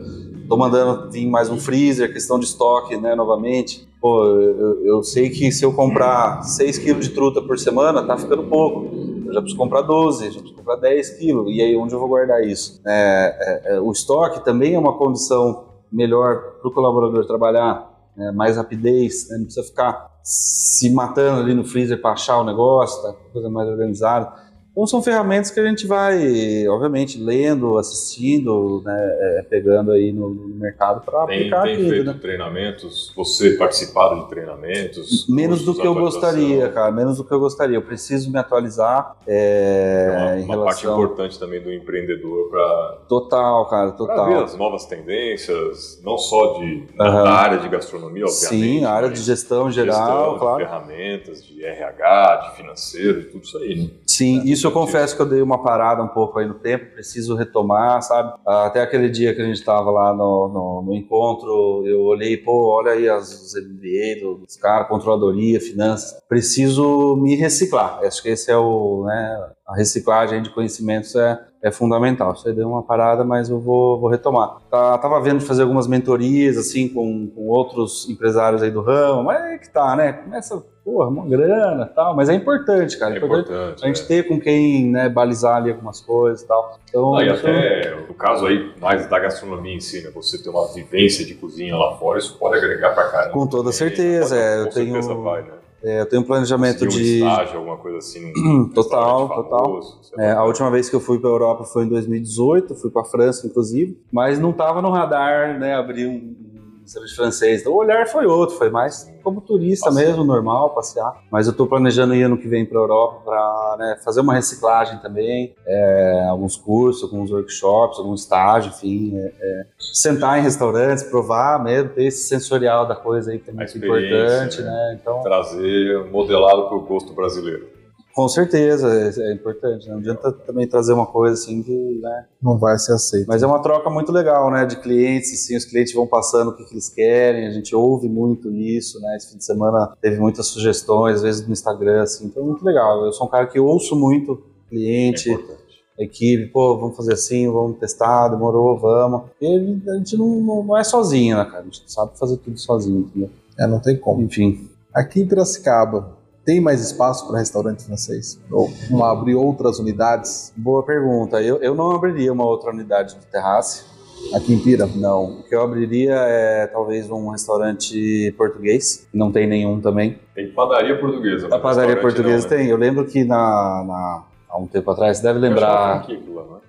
Tô 0.47 0.55
mandando 0.55 1.11
vir 1.11 1.27
mais 1.27 1.49
um 1.49 1.59
freezer, 1.59 2.13
questão 2.13 2.39
de 2.39 2.45
estoque, 2.45 2.95
né, 2.95 3.15
novamente. 3.15 3.85
Pô, 3.99 4.25
eu, 4.25 4.85
eu 4.85 5.03
sei 5.03 5.29
que 5.29 5.51
se 5.51 5.65
eu 5.65 5.73
comprar 5.73 6.41
6 6.41 6.77
kg 6.79 6.99
de 6.99 7.09
truta 7.09 7.41
por 7.41 7.59
semana, 7.59 8.03
tá 8.03 8.17
ficando 8.17 8.43
pouco 8.43 9.12
já 9.33 9.41
preciso 9.41 9.57
comprar 9.57 9.81
12, 9.81 10.25
já 10.25 10.39
preciso 10.39 10.55
comprar 10.55 10.75
10 10.75 11.09
quilos, 11.17 11.47
e 11.53 11.61
aí 11.61 11.75
onde 11.75 11.93
eu 11.93 11.99
vou 11.99 12.07
guardar 12.07 12.43
isso? 12.43 12.81
É, 12.85 13.71
é, 13.71 13.75
é, 13.75 13.79
o 13.79 13.91
estoque 13.91 14.43
também 14.45 14.75
é 14.75 14.79
uma 14.79 14.97
condição 14.97 15.65
melhor 15.91 16.59
para 16.61 16.69
o 16.69 16.73
colaborador 16.73 17.25
trabalhar, 17.25 17.89
né, 18.15 18.31
mais 18.31 18.57
rapidez, 18.57 19.29
né, 19.29 19.37
não 19.37 19.45
precisa 19.45 19.65
ficar 19.65 20.11
se 20.23 20.93
matando 20.93 21.41
ali 21.41 21.53
no 21.53 21.65
freezer 21.65 22.01
para 22.01 22.11
achar 22.11 22.39
o 22.39 22.43
negócio, 22.43 23.01
tá, 23.01 23.13
coisa 23.33 23.49
mais 23.49 23.67
organizada. 23.67 24.31
Então 24.73 24.87
são 24.87 25.03
ferramentas 25.03 25.51
que 25.51 25.59
a 25.59 25.65
gente 25.67 25.85
vai, 25.85 26.67
obviamente, 26.67 27.21
lendo, 27.21 27.77
assistindo, 27.77 28.81
né, 28.83 29.17
é, 29.21 29.45
pegando 29.47 29.91
aí 29.91 30.11
no, 30.11 30.31
no 30.31 30.55
mercado 30.55 31.01
para 31.05 31.23
aplicar 31.23 31.63
tem. 31.63 31.77
Tem 31.77 31.89
feito 31.89 32.05
né? 32.05 32.17
treinamentos, 32.19 33.13
você 33.15 33.51
participado 33.51 34.21
de 34.21 34.29
treinamentos? 34.29 35.27
Menos 35.29 35.63
do 35.63 35.75
que 35.75 35.85
eu 35.85 35.93
gostaria, 35.93 36.67
cara, 36.69 36.91
menos 36.91 37.17
do 37.17 37.23
que 37.23 37.31
eu 37.31 37.39
gostaria. 37.39 37.77
Eu 37.77 37.83
preciso 37.83 38.31
me 38.31 38.39
atualizar 38.39 39.15
é, 39.27 40.39
é 40.39 40.43
uma, 40.43 40.55
uma 40.55 40.65
parte 40.65 40.87
importante 40.87 41.37
também 41.37 41.61
do 41.61 41.71
empreendedor 41.71 42.49
para... 42.49 42.97
Total, 43.07 43.69
cara, 43.69 43.91
total. 43.91 44.25
Ver 44.25 44.43
as 44.43 44.57
novas 44.57 44.87
tendências, 44.87 46.01
não 46.03 46.17
só 46.17 46.57
de, 46.57 46.65
uhum. 46.65 46.87
da 46.97 47.31
área 47.31 47.59
de 47.59 47.69
gastronomia, 47.69 48.25
obviamente. 48.25 48.79
Sim, 48.79 48.85
a 48.85 48.91
área 48.91 49.09
de 49.09 49.21
gestão 49.21 49.69
geral, 49.69 49.95
gestão, 49.99 50.39
claro. 50.39 50.57
De 50.57 50.65
ferramentas, 50.65 51.45
de 51.45 51.63
RH, 51.63 52.35
de 52.37 52.57
financeiro, 52.57 53.21
de 53.21 53.27
tudo 53.27 53.43
isso 53.43 53.57
aí, 53.59 53.75
né? 53.75 53.89
Sim, 54.13 54.41
é, 54.41 54.43
isso 54.45 54.67
eu 54.67 54.71
confesso 54.71 55.15
que 55.15 55.21
eu 55.21 55.25
dei 55.25 55.41
uma 55.41 55.63
parada 55.63 56.03
um 56.03 56.07
pouco 56.07 56.37
aí 56.37 56.45
no 56.45 56.53
tempo, 56.53 56.93
preciso 56.93 57.35
retomar, 57.35 58.01
sabe? 58.03 58.33
Até 58.45 58.81
aquele 58.81 59.09
dia 59.09 59.33
que 59.33 59.41
a 59.41 59.45
gente 59.45 59.57
estava 59.57 59.89
lá 59.89 60.13
no, 60.13 60.49
no, 60.49 60.83
no, 60.85 60.93
encontro, 60.93 61.83
eu 61.85 62.01
olhei, 62.03 62.37
pô, 62.37 62.75
olha 62.75 62.91
aí 62.91 63.09
as, 63.09 63.33
os 63.33 63.53
MBA 63.55 64.39
dos 64.39 64.55
caras, 64.55 64.87
controladoria, 64.87 65.59
finanças. 65.59 66.19
Preciso 66.29 67.15
me 67.15 67.35
reciclar. 67.35 67.99
Acho 68.03 68.21
que 68.21 68.29
esse 68.29 68.51
é 68.51 68.57
o, 68.57 69.03
né, 69.05 69.49
a 69.67 69.75
reciclagem 69.75 70.43
de 70.43 70.51
conhecimentos 70.51 71.15
é, 71.15 71.39
é 71.63 71.71
fundamental. 71.71 72.35
Você 72.35 72.51
deu 72.51 72.67
uma 72.67 72.83
parada, 72.83 73.23
mas 73.23 73.49
eu 73.49 73.57
vou, 73.57 73.97
vou 73.97 74.09
retomar. 74.09 74.57
Tá, 74.69 74.97
tava 74.97 75.21
vendo 75.21 75.39
de 75.39 75.45
fazer 75.45 75.61
algumas 75.61 75.87
mentorias, 75.87 76.57
assim, 76.57 76.89
com, 76.89 77.27
com 77.27 77.47
outros 77.47 78.07
empresários 78.09 78.61
aí 78.61 78.69
do 78.69 78.81
ramo, 78.81 79.23
mas 79.23 79.41
é 79.45 79.57
que 79.57 79.69
tá, 79.69 79.95
né? 79.95 80.11
Começa, 80.11 80.61
porra, 80.83 81.07
uma 81.07 81.25
grana 81.25 81.89
e 81.89 81.95
tal, 81.95 82.13
mas 82.13 82.27
é 82.27 82.33
importante, 82.33 82.99
cara. 82.99 83.13
É, 83.13 83.15
é 83.15 83.17
importante, 83.17 83.49
importante, 83.49 83.83
a 83.85 83.87
gente 83.87 84.01
é. 84.01 84.05
ter 84.05 84.27
com 84.27 84.37
quem, 84.37 84.91
né, 84.91 85.07
balizar 85.07 85.55
ali 85.55 85.71
algumas 85.71 86.01
coisas 86.01 86.41
e 86.41 86.47
tal. 86.47 86.77
Então, 86.89 87.15
ah, 87.15 87.23
e 87.23 87.29
até, 87.29 87.95
no 88.09 88.13
caso 88.13 88.45
aí, 88.45 88.73
mais 88.81 89.07
da 89.07 89.17
gastronomia 89.17 89.73
em 89.73 89.79
si, 89.79 90.03
né? 90.03 90.11
Você 90.13 90.43
ter 90.43 90.49
uma 90.49 90.67
vivência 90.67 91.25
de 91.25 91.33
cozinha 91.33 91.77
lá 91.77 91.95
fora, 91.95 92.19
isso 92.19 92.37
pode 92.37 92.57
agregar 92.57 92.93
pra 92.93 93.07
caramba. 93.09 93.31
Com 93.31 93.47
toda 93.47 93.71
certeza, 93.71 94.37
é. 94.37 94.59
Eu 94.59 94.69
tenho... 94.69 95.01
Vai, 95.23 95.43
né? 95.43 95.62
É, 95.83 95.99
eu 96.01 96.05
tenho 96.05 96.21
um 96.21 96.25
planejamento 96.25 96.87
de. 96.87 97.23
Um 97.23 97.27
estágio, 97.27 97.57
alguma 97.57 97.77
coisa 97.77 97.97
assim. 97.97 98.31
Um 98.37 98.69
total, 98.73 99.27
total. 99.27 99.81
É, 100.17 100.31
a 100.31 100.43
última 100.45 100.71
vez 100.71 100.89
que 100.89 100.95
eu 100.95 101.01
fui 101.01 101.19
para 101.19 101.29
a 101.29 101.33
Europa 101.33 101.65
foi 101.65 101.83
em 101.83 101.89
2018, 101.89 102.73
fui 102.75 102.89
para 102.89 103.01
a 103.01 103.05
França, 103.05 103.45
inclusive, 103.45 103.99
mas 104.11 104.39
não 104.39 104.51
estava 104.51 104.81
no 104.81 104.89
radar, 104.89 105.59
né? 105.59 105.75
Abrir 105.75 106.07
um, 106.07 106.52
restaurante 106.83 107.15
francês. 107.15 107.61
Então, 107.61 107.73
o 107.73 107.77
olhar 107.77 108.07
foi 108.07 108.25
outro, 108.25 108.55
foi 108.57 108.69
mais 108.69 109.11
como 109.23 109.39
turista 109.41 109.89
mesmo, 109.89 110.23
normal, 110.23 110.71
passear. 110.71 111.23
Mas 111.31 111.47
eu 111.47 111.51
estou 111.51 111.65
planejando 111.65 112.13
ir 112.13 112.23
ano 112.23 112.37
que 112.37 112.47
vem 112.47 112.65
para 112.65 112.77
a 112.77 112.81
Europa 112.81 113.21
para 113.23 113.75
né, 113.79 113.97
fazer 114.03 114.21
uma 114.21 114.33
reciclagem 114.33 114.99
também, 114.99 115.55
é, 115.65 116.25
alguns 116.29 116.57
cursos, 116.57 117.03
alguns 117.03 117.31
workshops, 117.31 117.99
algum 117.99 118.13
estágio, 118.13 118.69
enfim. 118.69 119.17
É, 119.17 119.33
é, 119.39 119.65
sentar 119.79 120.39
em 120.39 120.41
restaurantes, 120.41 121.03
provar 121.03 121.63
mesmo, 121.63 121.89
ter 121.89 122.05
esse 122.05 122.27
sensorial 122.27 122.87
da 122.87 122.95
coisa 122.95 123.31
aí 123.31 123.39
que 123.39 123.49
é 123.49 123.53
muito 123.53 123.77
importante, 123.77 124.61
né? 124.61 124.69
né? 124.69 124.97
Então, 125.01 125.21
Trazer 125.21 126.09
modelado 126.11 126.67
para 126.67 126.77
o 126.77 126.81
gosto 126.81 127.13
brasileiro. 127.13 127.72
Com 128.13 128.27
certeza, 128.29 128.87
é, 128.93 129.31
é 129.31 129.33
importante. 129.33 129.87
Né? 129.87 129.93
Não 129.93 129.99
adianta 129.99 130.31
também 130.31 130.67
trazer 130.67 130.93
uma 130.93 131.07
coisa 131.07 131.33
assim 131.33 131.63
que 131.63 131.99
né? 131.99 132.25
não 132.41 132.59
vai 132.59 132.77
ser 132.77 132.93
aceito. 132.93 133.25
Mas 133.27 133.41
é 133.41 133.47
uma 133.47 133.61
troca 133.61 133.89
muito 133.89 134.11
legal, 134.11 134.51
né? 134.51 134.65
De 134.65 134.75
clientes, 134.75 135.33
assim, 135.33 135.57
os 135.57 135.65
clientes 135.65 135.93
vão 135.93 136.05
passando 136.05 136.49
o 136.49 136.55
que, 136.55 136.63
que, 136.63 136.73
eles 136.75 136.89
querem, 136.89 137.47
a 137.47 137.51
gente 137.51 137.75
ouve 137.75 138.07
muito 138.07 138.51
isso, 138.51 138.99
né? 139.01 139.17
Esse 139.17 139.31
fim 139.31 139.37
de 139.37 139.45
semana 139.45 139.97
teve 139.99 140.19
muitas 140.19 140.45
sugestões, 140.45 141.15
às 141.17 141.21
vezes 141.23 141.47
no 141.47 141.53
Instagram, 141.53 142.03
assim, 142.03 142.27
então 142.27 142.43
é 142.43 142.45
muito 142.45 142.63
legal. 142.63 143.03
Eu 143.03 143.11
sou 143.11 143.25
um 143.25 143.29
cara 143.29 143.47
que 143.47 143.59
ouço 143.59 143.95
muito 143.95 144.43
cliente. 144.69 145.31
É 145.31 146.05
equipe, 146.05 146.47
pô, 146.47 146.77
vamos 146.77 146.95
fazer 146.95 147.13
assim, 147.13 147.51
vamos 147.51 147.77
testar, 147.77 148.29
demorou, 148.29 148.77
vamos. 148.79 149.29
E 149.39 149.45
a 149.87 149.93
gente 149.95 150.17
não, 150.17 150.63
não 150.63 150.77
é 150.77 150.83
sozinho, 150.83 151.37
né, 151.37 151.45
cara? 151.45 151.59
A 151.59 151.63
gente 151.63 151.83
sabe 151.85 152.17
fazer 152.17 152.37
tudo 152.37 152.57
sozinho, 152.59 153.01
entendeu? 153.01 153.29
É, 153.59 153.67
não 153.67 153.79
tem 153.79 153.95
como. 153.95 154.21
Enfim. 154.21 154.69
Aqui 154.93 155.21
em 155.21 155.27
Piracicaba, 155.27 156.17
tem 156.45 156.59
mais 156.59 156.81
espaço 156.81 157.27
para 157.27 157.39
restaurante 157.39 157.83
francês? 157.83 158.39
Ou 158.51 158.71
uma, 158.89 159.11
abrir 159.11 159.35
outras 159.35 159.79
unidades? 159.79 160.53
Boa 160.55 160.83
pergunta. 160.83 161.41
Eu, 161.41 161.57
eu 161.57 161.73
não 161.73 161.91
abriria 161.91 162.31
uma 162.31 162.45
outra 162.45 162.71
unidade 162.71 163.15
de 163.15 163.25
terrace. 163.27 163.85
Aqui 164.33 164.53
em 164.53 164.59
Pira? 164.59 164.85
Não. 164.95 165.39
O 165.39 165.43
que 165.43 165.53
eu 165.53 165.61
abriria 165.61 166.15
é 166.15 166.67
talvez 166.67 167.09
um 167.09 167.29
restaurante 167.29 168.33
português. 168.37 169.07
Não 169.13 169.31
tem 169.31 169.47
nenhum 169.47 169.81
também. 169.81 170.19
Tem 170.33 170.49
padaria 170.51 170.97
portuguesa. 170.99 171.47
A 171.53 171.59
padaria 171.59 171.99
portuguesa 171.99 172.47
não, 172.47 172.57
né? 172.57 172.63
tem. 172.63 172.67
Eu 172.69 172.77
lembro 172.77 173.05
que 173.05 173.23
na, 173.23 173.83
na, 173.85 174.23
há 174.49 174.57
um 174.57 174.67
tempo 174.67 174.89
atrás, 174.91 175.17
você 175.17 175.23
deve 175.23 175.39
lembrar. 175.39 176.05
É 176.09 176.17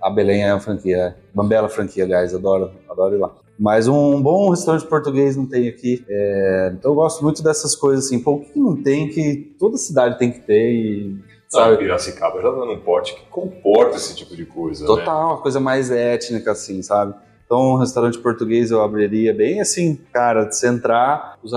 a 0.01 0.11
Belém 0.11 0.43
é 0.43 0.53
uma 0.53 0.61
franquia. 0.61 0.97
É. 0.97 1.15
Uma 1.33 1.45
bela 1.45 1.69
franquia, 1.69 2.05
aliás. 2.05 2.35
Adoro, 2.35 2.71
adoro 2.89 3.15
ir 3.15 3.19
lá. 3.19 3.31
Mas 3.59 3.87
um 3.87 4.21
bom 4.21 4.51
restaurante 4.51 4.87
português 4.87 5.37
não 5.37 5.47
tem 5.47 5.69
aqui. 5.69 6.05
É, 6.09 6.73
então 6.75 6.91
eu 6.91 6.95
gosto 6.97 7.23
muito 7.23 7.43
dessas 7.43 7.77
coisas 7.77 8.07
assim. 8.07 8.19
Pô, 8.19 8.33
o 8.33 8.41
que 8.41 8.59
não 8.59 8.83
tem 8.83 9.09
que 9.09 9.55
toda 9.59 9.77
cidade 9.77 10.19
tem 10.19 10.31
que 10.31 10.41
ter 10.41 10.71
e. 10.73 11.19
Sabe? 11.49 11.75
Ah, 11.75 11.79
Piracicaba 11.79 12.43
já 12.43 12.51
tá 12.51 12.65
num 12.65 12.81
pote 12.81 13.15
que 13.15 13.27
comporta 13.27 13.97
esse 13.97 14.17
tipo 14.17 14.35
de 14.35 14.45
coisa. 14.45 14.87
Total, 14.87 15.29
né? 15.29 15.35
uma 15.35 15.41
coisa 15.41 15.61
mais 15.61 15.91
étnica, 15.91 16.51
assim, 16.51 16.83
sabe? 16.83 17.15
Então, 17.47 17.75
um 17.75 17.77
restaurante 17.77 18.19
português 18.19 18.71
eu 18.71 18.83
abriria 18.83 19.33
bem 19.33 19.61
assim, 19.61 20.01
cara, 20.13 20.45
de 20.45 20.57
você 20.57 20.67
entrar, 20.67 21.39
os 21.43 21.53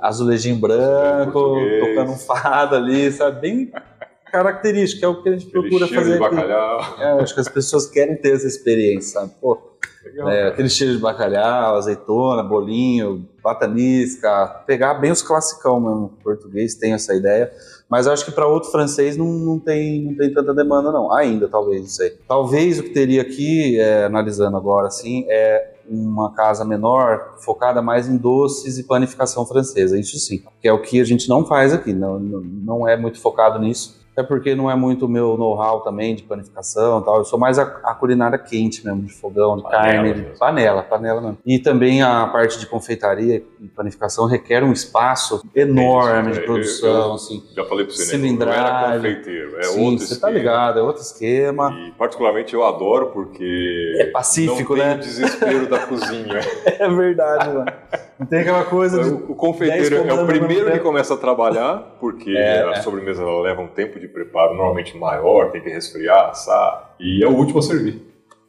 azulejinhos 0.00 0.58
branco, 0.58 1.56
tocando 1.80 2.12
um 2.12 2.16
fado 2.16 2.76
ali, 2.76 3.10
sabe? 3.12 3.40
Bem 3.40 3.72
característica, 4.30 5.04
é 5.04 5.08
o 5.08 5.22
que 5.22 5.28
a 5.28 5.32
gente 5.32 5.48
Aquele 5.48 5.68
procura 5.68 5.86
fazer 5.88 6.16
de 6.18 6.24
aqui. 6.24 6.34
bacalhau. 6.34 6.80
É, 6.98 7.22
acho 7.22 7.34
que 7.34 7.40
as 7.40 7.48
pessoas 7.48 7.86
querem 7.86 8.16
ter 8.16 8.34
essa 8.34 8.46
experiência, 8.46 9.20
sabe? 9.20 9.32
Pô. 9.38 9.71
É, 10.28 10.48
aquele 10.48 10.68
cheiro 10.68 10.94
de 10.94 11.00
bacalhau, 11.00 11.76
azeitona, 11.76 12.42
bolinho, 12.42 13.26
batanisca, 13.42 14.62
pegar 14.66 14.94
bem 14.94 15.10
os 15.10 15.22
classicão 15.22 15.80
mesmo. 15.80 16.04
O 16.06 16.22
português 16.22 16.74
tem 16.74 16.92
essa 16.92 17.14
ideia, 17.14 17.52
mas 17.88 18.06
acho 18.06 18.24
que 18.24 18.32
para 18.32 18.46
outro 18.46 18.70
francês 18.70 19.16
não, 19.16 19.26
não, 19.26 19.58
tem, 19.58 20.02
não 20.02 20.16
tem 20.16 20.32
tanta 20.32 20.52
demanda, 20.54 20.90
não. 20.90 21.12
Ainda, 21.12 21.48
talvez, 21.48 21.80
não 21.80 21.88
sei. 21.88 22.18
Talvez 22.26 22.78
o 22.78 22.82
que 22.82 22.90
teria 22.90 23.22
aqui, 23.22 23.78
é, 23.78 24.04
analisando 24.04 24.56
agora 24.56 24.88
assim, 24.88 25.24
é 25.28 25.72
uma 25.88 26.32
casa 26.32 26.64
menor 26.64 27.36
focada 27.44 27.82
mais 27.82 28.08
em 28.08 28.16
doces 28.16 28.78
e 28.78 28.84
panificação 28.84 29.44
francesa, 29.44 29.98
isso 29.98 30.18
sim, 30.18 30.42
que 30.60 30.68
é 30.68 30.72
o 30.72 30.80
que 30.80 31.00
a 31.00 31.04
gente 31.04 31.28
não 31.28 31.44
faz 31.44 31.72
aqui, 31.72 31.92
não, 31.92 32.18
não, 32.18 32.40
não 32.40 32.88
é 32.88 32.96
muito 32.96 33.20
focado 33.20 33.58
nisso. 33.58 34.01
Até 34.12 34.22
porque 34.22 34.54
não 34.54 34.70
é 34.70 34.74
muito 34.76 35.06
o 35.06 35.08
meu 35.08 35.38
know-how 35.38 35.80
também 35.80 36.14
de 36.14 36.22
panificação 36.22 37.00
e 37.00 37.04
tal. 37.04 37.16
Eu 37.18 37.24
sou 37.24 37.38
mais 37.38 37.58
a, 37.58 37.62
a 37.62 37.94
culinária 37.94 38.36
quente 38.38 38.84
mesmo, 38.84 39.02
de 39.02 39.12
fogão, 39.12 39.56
de 39.56 39.62
Panela 39.62 39.82
carne, 39.82 40.12
de 40.14 40.38
panela, 40.38 40.82
panela 40.82 41.20
mesmo. 41.22 41.38
E 41.46 41.58
também 41.58 42.02
a 42.02 42.26
parte 42.26 42.58
de 42.58 42.66
confeitaria 42.66 43.42
e 43.58 43.68
panificação 43.68 44.26
requer 44.26 44.62
um 44.62 44.70
espaço 44.72 45.42
enorme 45.54 46.28
É, 46.28 46.32
de 46.32 46.38
eu- 46.40 46.44
produção, 46.44 46.90
eu- 47.08 47.14
assim. 47.14 47.42
Já 47.56 47.64
falei 47.64 47.86
pra 47.86 47.94
você, 47.94 48.18
né? 48.18 48.32
Não 48.32 48.52
era 48.52 48.92
confeiteiro, 48.96 49.56
é 49.58 49.62
Sim, 49.62 49.84
outro 49.86 50.04
você 50.06 50.20
tá 50.20 50.28
esquema. 50.28 50.30
ligado, 50.38 50.78
é 50.78 50.82
outro 50.82 51.02
esquema. 51.02 51.72
E 51.72 51.92
particularmente 51.92 52.52
eu 52.52 52.64
adoro 52.66 53.06
porque 53.06 53.94
É 53.98 54.04
pacífico, 54.10 54.76
não 54.76 54.80
tem 54.82 54.88
né? 54.90 54.94
o 54.94 54.98
desespero 54.98 55.66
da 55.70 55.78
cozinha. 55.88 56.38
É 56.66 56.86
verdade, 56.88 57.48
mano. 57.48 57.72
Não 58.18 58.26
tem 58.26 58.40
aquela 58.40 58.64
coisa 58.64 59.02
de. 59.02 59.08
O 59.10 59.34
confeiteiro 59.34 60.06
é 60.06 60.12
o 60.12 60.26
primeiro 60.26 60.70
que 60.70 60.78
começa 60.80 61.14
a 61.14 61.16
trabalhar, 61.16 61.96
porque 61.98 62.30
É, 62.36 62.62
a 62.62 62.70
é. 62.72 62.74
sobremesa 62.82 63.24
leva 63.40 63.62
um 63.62 63.66
tempo 63.66 63.98
de 64.02 64.08
preparo 64.12 64.54
normalmente 64.54 64.96
maior, 64.98 65.50
tem 65.50 65.62
que 65.62 65.70
resfriar, 65.70 66.30
assar, 66.30 66.94
e 67.00 67.24
é 67.24 67.28
o 67.28 67.32
último 67.36 67.60
a 67.60 67.62
servir. 67.62 68.02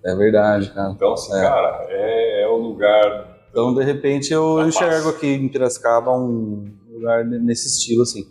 É 0.05 0.13
verdade, 0.15 0.69
cara. 0.73 0.91
Então, 0.91 1.13
assim, 1.13 1.33
É. 1.37 1.41
cara, 1.41 1.85
é, 1.89 2.43
é 2.43 2.47
o 2.47 2.57
lugar. 2.57 3.37
Então, 3.49 3.73
de 3.73 3.83
repente, 3.83 4.33
eu 4.33 4.67
enxergo 4.67 5.09
aqui 5.09 5.27
em 5.27 5.47
Piracicaba 5.47 6.11
um 6.11 6.65
lugar 6.91 7.23
nesse 7.23 7.67
estilo, 7.67 8.01
assim. 8.03 8.25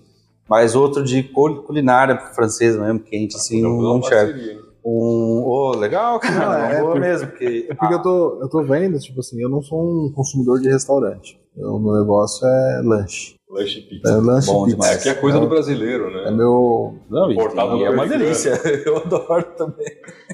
Mas 0.49 0.75
outro 0.75 1.03
de 1.05 1.23
cul- 1.23 1.63
culinária 1.63 2.19
francesa 2.35 2.79
mesmo, 2.83 3.01
quente, 3.01 3.37
assim, 3.37 3.63
não, 3.63 3.71
Podemos 3.77 3.85
não 3.85 3.93
uma 3.95 3.99
enxergo. 4.01 4.33
parceria, 4.33 4.53
hein? 4.55 4.62
Um, 4.85 5.43
oh, 5.47 5.77
legal, 5.77 6.19
cara, 6.19 6.47
Não, 6.47 6.55
é, 6.55 6.75
é, 6.77 6.81
boa 6.81 6.93
porque- 6.93 7.01
mesmo, 7.01 7.29
porque... 7.29 7.67
É 7.71 7.75
porque 7.77 7.95
eu, 7.95 8.03
tô, 8.03 8.39
eu 8.43 8.49
tô 8.49 8.63
vendo, 8.65 8.99
tipo 8.99 9.21
assim, 9.21 9.41
eu 9.41 9.49
não 9.49 9.63
sou 9.63 9.81
um 9.81 10.13
consumidor 10.13 10.61
de 10.61 10.69
restaurante. 10.69 11.41
O 11.57 11.79
meu 11.79 11.93
negócio 12.01 12.47
é 12.47 12.83
lanche. 12.85 13.37
Lanche 13.51 13.81
e 13.81 13.83
É 13.83 13.89
pizza. 13.89 14.17
lanche 14.17 14.47
Bom 14.51 14.65
pizza. 14.65 14.77
demais. 14.77 14.97
É 14.97 15.03
que 15.03 15.09
é 15.11 15.15
coisa 15.15 15.37
é, 15.37 15.41
do 15.41 15.47
brasileiro, 15.47 16.11
né? 16.11 16.29
É 16.29 16.31
meu. 16.31 16.95
Não, 17.11 17.31
e, 17.31 17.35
Portado 17.35 17.77
e 17.77 17.85
é 17.85 17.91
uma 17.91 18.07
delícia, 18.07 18.53
eu 18.87 18.97
adoro 18.97 19.45
também. 19.57 19.87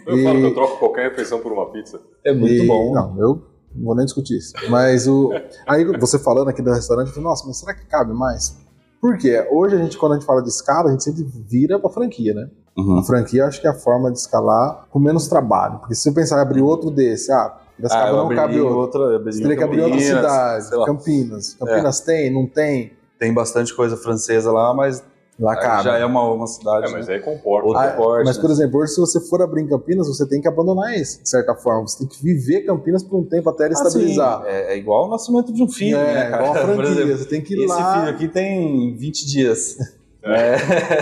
Eu 0.06 0.22
falo 0.22 0.38
E- 0.38 0.40
que 0.42 0.46
eu 0.46 0.54
troco 0.54 0.78
qualquer 0.78 1.10
refeição 1.10 1.40
por 1.40 1.52
uma 1.52 1.70
pizza. 1.72 2.00
É 2.24 2.32
muito 2.32 2.54
e- 2.54 2.66
bom. 2.66 2.94
Não, 2.94 3.18
eu 3.20 3.42
não 3.74 3.84
vou 3.86 3.96
nem 3.96 4.04
discutir 4.04 4.36
isso. 4.38 4.52
Mas 4.70 5.08
o. 5.08 5.30
Aí 5.66 5.84
você 5.98 6.18
falando 6.20 6.48
aqui 6.48 6.62
do 6.62 6.70
restaurante, 6.70 7.08
eu 7.08 7.12
falei, 7.14 7.28
nossa, 7.28 7.44
mas 7.46 7.58
será 7.58 7.74
que 7.74 7.84
cabe 7.86 8.14
mais? 8.14 8.56
Por 9.00 9.16
quê? 9.16 9.46
Hoje 9.50 9.76
a 9.76 9.78
gente, 9.78 9.96
quando 9.96 10.12
a 10.12 10.14
gente 10.16 10.26
fala 10.26 10.42
de 10.42 10.48
escala, 10.48 10.88
a 10.88 10.92
gente 10.92 11.04
sempre 11.04 11.24
vira 11.24 11.78
pra 11.78 11.88
franquia, 11.90 12.34
né? 12.34 12.48
Uhum. 12.76 12.98
A 12.98 13.02
franquia 13.02 13.42
eu 13.42 13.46
acho 13.46 13.60
que 13.60 13.66
é 13.66 13.70
a 13.70 13.74
forma 13.74 14.10
de 14.10 14.18
escalar 14.18 14.86
com 14.90 14.98
menos 14.98 15.28
trabalho. 15.28 15.78
Porque 15.78 15.94
se 15.94 16.02
você 16.02 16.12
pensar 16.12 16.38
em 16.38 16.42
abrir 16.42 16.62
outro 16.62 16.90
desse, 16.90 17.30
ah, 17.32 17.54
Ah, 17.54 17.60
Piracicaba 17.76 18.08
eu 18.10 18.16
não 18.16 18.28
cabe 18.34 18.60
outro. 18.60 18.76
outra, 18.78 19.00
eu 19.14 19.24
Você 19.24 19.40
teria 19.40 19.56
que 19.56 19.62
abrir 19.64 19.82
outra 19.82 20.00
cidade. 20.00 20.70
Campinas. 20.84 21.54
Campinas 21.54 22.00
tem, 22.00 22.32
não 22.32 22.46
tem? 22.46 22.92
Tem 23.18 23.32
bastante 23.32 23.74
coisa 23.74 23.96
francesa 23.96 24.50
lá, 24.50 24.74
mas 24.74 25.02
Lá 25.38 25.52
aí 25.52 25.60
cabe. 25.60 25.84
já 25.84 25.96
é 25.98 26.04
uma, 26.04 26.22
uma 26.32 26.46
cidade, 26.48 26.88
É, 26.88 26.90
mas 26.90 27.06
né? 27.06 27.14
aí 27.14 27.20
comporta. 27.20 27.68
Outro 27.68 27.80
Ah, 27.82 27.90
porte, 27.92 28.24
mas, 28.26 28.36
né? 28.36 28.42
por 28.42 28.50
exemplo, 28.50 28.80
hoje, 28.80 28.92
se 28.94 29.00
você 29.00 29.20
for 29.20 29.40
abrir 29.40 29.62
em 29.62 29.68
Campinas, 29.68 30.08
você 30.08 30.26
tem 30.28 30.40
que 30.40 30.48
abandonar 30.48 30.92
isso, 30.96 31.22
de 31.22 31.28
certa 31.28 31.54
forma. 31.54 31.86
Você 31.86 31.98
tem 31.98 32.08
que 32.08 32.20
viver 32.22 32.62
Campinas 32.62 33.04
por 33.04 33.18
um 33.20 33.24
tempo 33.24 33.48
até 33.48 33.66
ele 33.66 33.74
Ah, 33.74 33.76
sim, 33.76 33.86
estabilizar. 33.86 34.42
é, 34.46 34.74
é 34.74 34.76
igual 34.76 35.06
o 35.06 35.10
nascimento 35.10 35.52
de 35.52 35.62
um 35.62 35.68
filho, 35.68 35.96
é, 35.96 36.14
né, 36.14 36.30
cara? 36.30 36.42
igual 36.42 36.56
a 36.56 36.58
Por 36.66 36.74
franquia. 36.74 36.90
exemplo, 36.90 37.18
você 37.18 37.24
tem 37.28 37.40
que 37.40 37.54
ir 37.54 37.58
esse 37.64 37.68
lá. 37.68 37.94
filho 38.00 38.10
aqui 38.14 38.26
tem 38.28 38.96
20 38.96 39.26
dias. 39.26 39.76
É, 40.20 40.56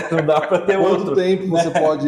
não 0.15 0.23
dá 0.25 0.39
pra 0.41 0.59
ter 0.59 0.77
Quanto 0.77 0.99
outro. 0.99 1.15
tempo 1.15 1.47
você 1.49 1.71
pode. 1.71 2.07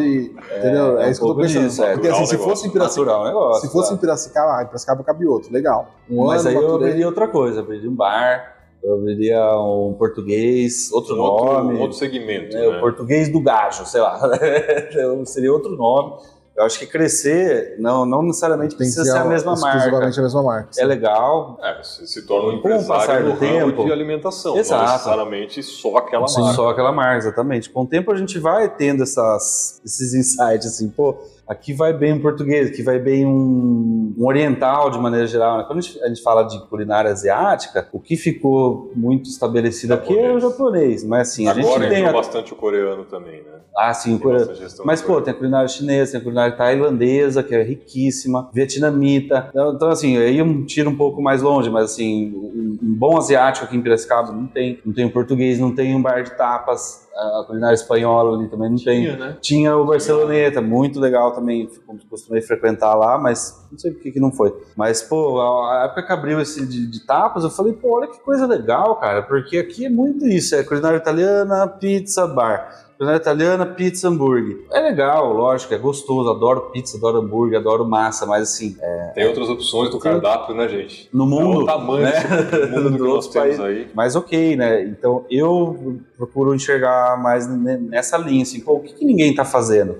entendeu? 0.58 1.00
É, 1.00 1.08
é 1.08 1.10
isso 1.10 1.20
que 1.20 1.26
eu 1.26 1.34
tô 1.34 1.40
pensando. 1.40 1.66
disso, 1.66 1.82
é. 1.82 1.92
Porque 1.94 2.06
assim, 2.08 2.20
Natural 2.20 2.26
se 2.26 2.32
negócio, 2.32 2.48
fosse 2.54 2.66
em 2.68 2.70
Piracicaba. 2.70 3.24
Negócio. 3.24 3.60
Se 3.66 3.72
fosse 3.72 3.88
tá? 3.88 3.94
em 3.94 3.98
Piracicaba, 3.98 4.56
ah, 4.58 4.62
em 4.62 4.66
Piracicaba 4.66 5.02
cabe 5.04 5.26
outro. 5.26 5.52
Legal. 5.52 5.88
Um 6.08 6.26
Mas 6.26 6.46
ano, 6.46 6.56
aí 6.58 6.64
eu 6.64 6.74
abriria 6.76 7.06
outra 7.06 7.26
coisa. 7.26 7.60
Abriria 7.60 7.90
um 7.90 7.94
bar, 7.94 8.59
eu 8.82 8.94
abriria 8.94 9.40
um 9.58 9.94
português, 9.98 10.90
outro 10.92 11.14
Um 11.16 11.20
outro, 11.20 11.52
nome. 11.54 11.74
um 11.78 11.80
outro 11.80 11.96
segmento. 11.98 12.54
né, 12.56 12.60
né? 12.62 12.76
O 12.76 12.80
português 12.80 13.28
do 13.28 13.40
gajo, 13.40 13.84
sei 13.86 14.00
lá. 14.00 14.18
Então, 14.90 15.24
Seria 15.26 15.52
outro 15.52 15.76
nome. 15.76 16.14
Eu 16.56 16.64
acho 16.66 16.78
que 16.78 16.86
crescer 16.86 17.76
não, 17.78 18.04
não 18.04 18.22
necessariamente 18.22 18.76
Tem 18.76 18.86
que 18.86 18.92
precisa 18.94 19.04
ser 19.04 19.18
a 19.18 19.24
mesma 19.24 19.52
marca. 19.54 19.78
exclusivamente 19.78 20.18
a 20.18 20.22
mesma 20.22 20.42
marca. 20.42 20.70
É 20.78 20.84
legal, 20.84 21.58
É, 21.62 21.82
você 21.82 22.06
se 22.06 22.26
torna 22.26 22.48
um 22.52 22.56
empresário 22.56 23.22
do 23.24 23.28
no 23.30 23.34
ramo 23.36 23.70
tempo. 23.70 23.84
de 23.84 23.92
alimentação. 23.92 24.58
Exato. 24.58 24.82
Não 24.84 24.92
necessariamente 24.92 25.62
só 25.62 25.96
aquela 25.96 26.26
Sim, 26.26 26.40
marca. 26.42 26.56
só 26.56 26.68
aquela 26.68 26.92
marca, 26.92 27.16
exatamente. 27.18 27.70
Com 27.70 27.82
o 27.82 27.86
tempo 27.86 28.12
a 28.12 28.16
gente 28.16 28.38
vai 28.38 28.68
tendo 28.68 29.04
essas, 29.04 29.80
esses 29.86 30.12
insights, 30.12 30.66
assim, 30.66 30.90
pô, 30.90 31.16
aqui 31.50 31.74
vai 31.74 31.92
bem 31.92 32.12
um 32.12 32.20
português, 32.20 32.68
aqui 32.68 32.80
vai 32.80 33.00
bem 33.00 33.26
um, 33.26 34.14
um 34.16 34.24
oriental 34.24 34.88
de 34.88 34.98
maneira 35.00 35.26
geral. 35.26 35.58
Né? 35.58 35.64
Quando 35.66 35.80
a 35.80 35.82
gente, 35.82 36.00
a 36.00 36.06
gente 36.06 36.22
fala 36.22 36.44
de 36.44 36.60
culinária 36.68 37.10
asiática, 37.10 37.88
o 37.92 37.98
que 37.98 38.16
ficou 38.16 38.92
muito 38.94 39.28
estabelecido 39.28 39.92
aqui 39.94 40.16
é 40.16 40.32
o 40.32 40.38
japonês. 40.38 41.02
Mas 41.02 41.30
assim, 41.30 41.48
a 41.48 41.50
Agora 41.50 41.82
gente 41.82 41.88
tem. 41.88 42.06
A... 42.06 42.12
bastante 42.12 42.52
o 42.52 42.56
coreano 42.56 43.04
também, 43.04 43.42
né? 43.42 43.58
Ah, 43.76 43.92
sim, 43.92 44.10
o 44.10 44.12
Tem 44.12 44.22
coreano. 44.22 44.46
bastante 44.46 44.62
gestão 44.62 44.86
Mas, 44.86 45.00
pô, 45.00 45.06
coreano. 45.06 45.24
tem 45.24 45.34
a 45.34 45.36
culinária 45.36 45.68
chinesa, 45.68 46.12
tem 46.12 46.20
a 46.20 46.24
culinária 46.24 46.56
tailandesa, 46.56 47.42
que 47.42 47.54
é 47.54 47.62
riquíssima, 47.62 48.48
vietnamita. 48.52 49.48
Então, 49.50 49.74
então, 49.74 49.90
assim, 49.90 50.18
aí 50.18 50.38
eu 50.38 50.66
tiro 50.66 50.90
um 50.90 50.96
pouco 50.96 51.20
mais 51.20 51.42
longe, 51.42 51.68
mas, 51.68 51.84
assim, 51.92 52.32
um, 52.32 52.78
um 52.80 52.94
bom 52.94 53.16
asiático 53.18 53.66
aqui 53.66 53.76
em 53.76 53.82
Piracicaba 53.82 54.30
não 54.32 54.46
tem. 54.46 54.78
Não 54.84 54.92
tem 54.92 55.04
um 55.04 55.10
português, 55.10 55.58
não 55.58 55.74
tem 55.74 55.96
um 55.96 56.02
bar 56.02 56.22
de 56.22 56.36
tapas. 56.36 57.08
A 57.14 57.44
culinária 57.46 57.74
espanhola 57.74 58.36
ali 58.36 58.48
também 58.48 58.70
não 58.70 58.76
tem. 58.76 59.02
Tinha, 59.02 59.16
né? 59.16 59.36
Tinha 59.40 59.76
o 59.76 59.84
Barceloneta, 59.84 60.60
muito 60.60 60.98
legal 60.98 61.32
também, 61.32 61.68
costumei 62.08 62.40
frequentar 62.40 62.94
lá, 62.94 63.18
mas 63.18 63.66
não 63.70 63.78
sei 63.78 63.92
por 63.92 64.00
que 64.00 64.12
que 64.12 64.20
não 64.20 64.32
foi. 64.32 64.54
Mas, 64.76 65.02
pô, 65.02 65.40
a 65.40 65.80
a 65.80 65.84
época 65.84 66.02
que 66.02 66.12
abriu 66.12 66.40
esse 66.40 66.66
de, 66.66 66.86
de 66.86 67.06
tapas, 67.06 67.44
eu 67.44 67.50
falei, 67.50 67.72
pô, 67.72 67.96
olha 67.98 68.08
que 68.08 68.20
coisa 68.20 68.46
legal, 68.46 68.96
cara, 68.96 69.22
porque 69.22 69.58
aqui 69.58 69.86
é 69.86 69.90
muito 69.90 70.26
isso, 70.26 70.54
é 70.54 70.62
culinária 70.62 70.96
italiana, 70.96 71.66
pizza, 71.68 72.26
bar. 72.26 72.89
Culinária 73.00 73.18
italiana, 73.22 73.64
pizza, 73.64 74.08
hambúrguer. 74.08 74.58
É 74.70 74.78
legal, 74.78 75.32
lógico, 75.32 75.72
é 75.72 75.78
gostoso, 75.78 76.28
adoro 76.28 76.68
pizza, 76.70 76.98
adoro 76.98 77.16
hambúrguer, 77.20 77.58
adoro 77.58 77.82
massa, 77.88 78.26
mas 78.26 78.42
assim, 78.42 78.76
é, 78.78 79.12
Tem 79.14 79.26
outras 79.26 79.48
opções 79.48 79.88
do 79.90 79.98
cardápio, 79.98 80.54
né, 80.54 80.68
gente? 80.68 81.08
no 81.10 81.24
É 81.24 81.26
mundo, 81.26 81.60
o 81.62 81.64
tamanho 81.64 82.02
né? 82.04 82.12
do 82.68 82.68
mundo 82.82 82.90
Do 82.92 82.96
que 82.98 83.02
nós 83.02 83.26
temos 83.28 83.56
país. 83.56 83.60
aí. 83.60 83.88
Mas 83.94 84.14
ok, 84.16 84.54
né? 84.54 84.82
Então 84.84 85.24
eu 85.30 85.98
procuro 86.14 86.54
enxergar 86.54 87.16
mais 87.22 87.48
ne- 87.48 87.78
nessa 87.78 88.18
linha, 88.18 88.42
assim, 88.42 88.60
pô, 88.60 88.74
o 88.74 88.80
que, 88.80 88.92
que 88.92 89.04
ninguém 89.06 89.34
tá 89.34 89.46
fazendo? 89.46 89.96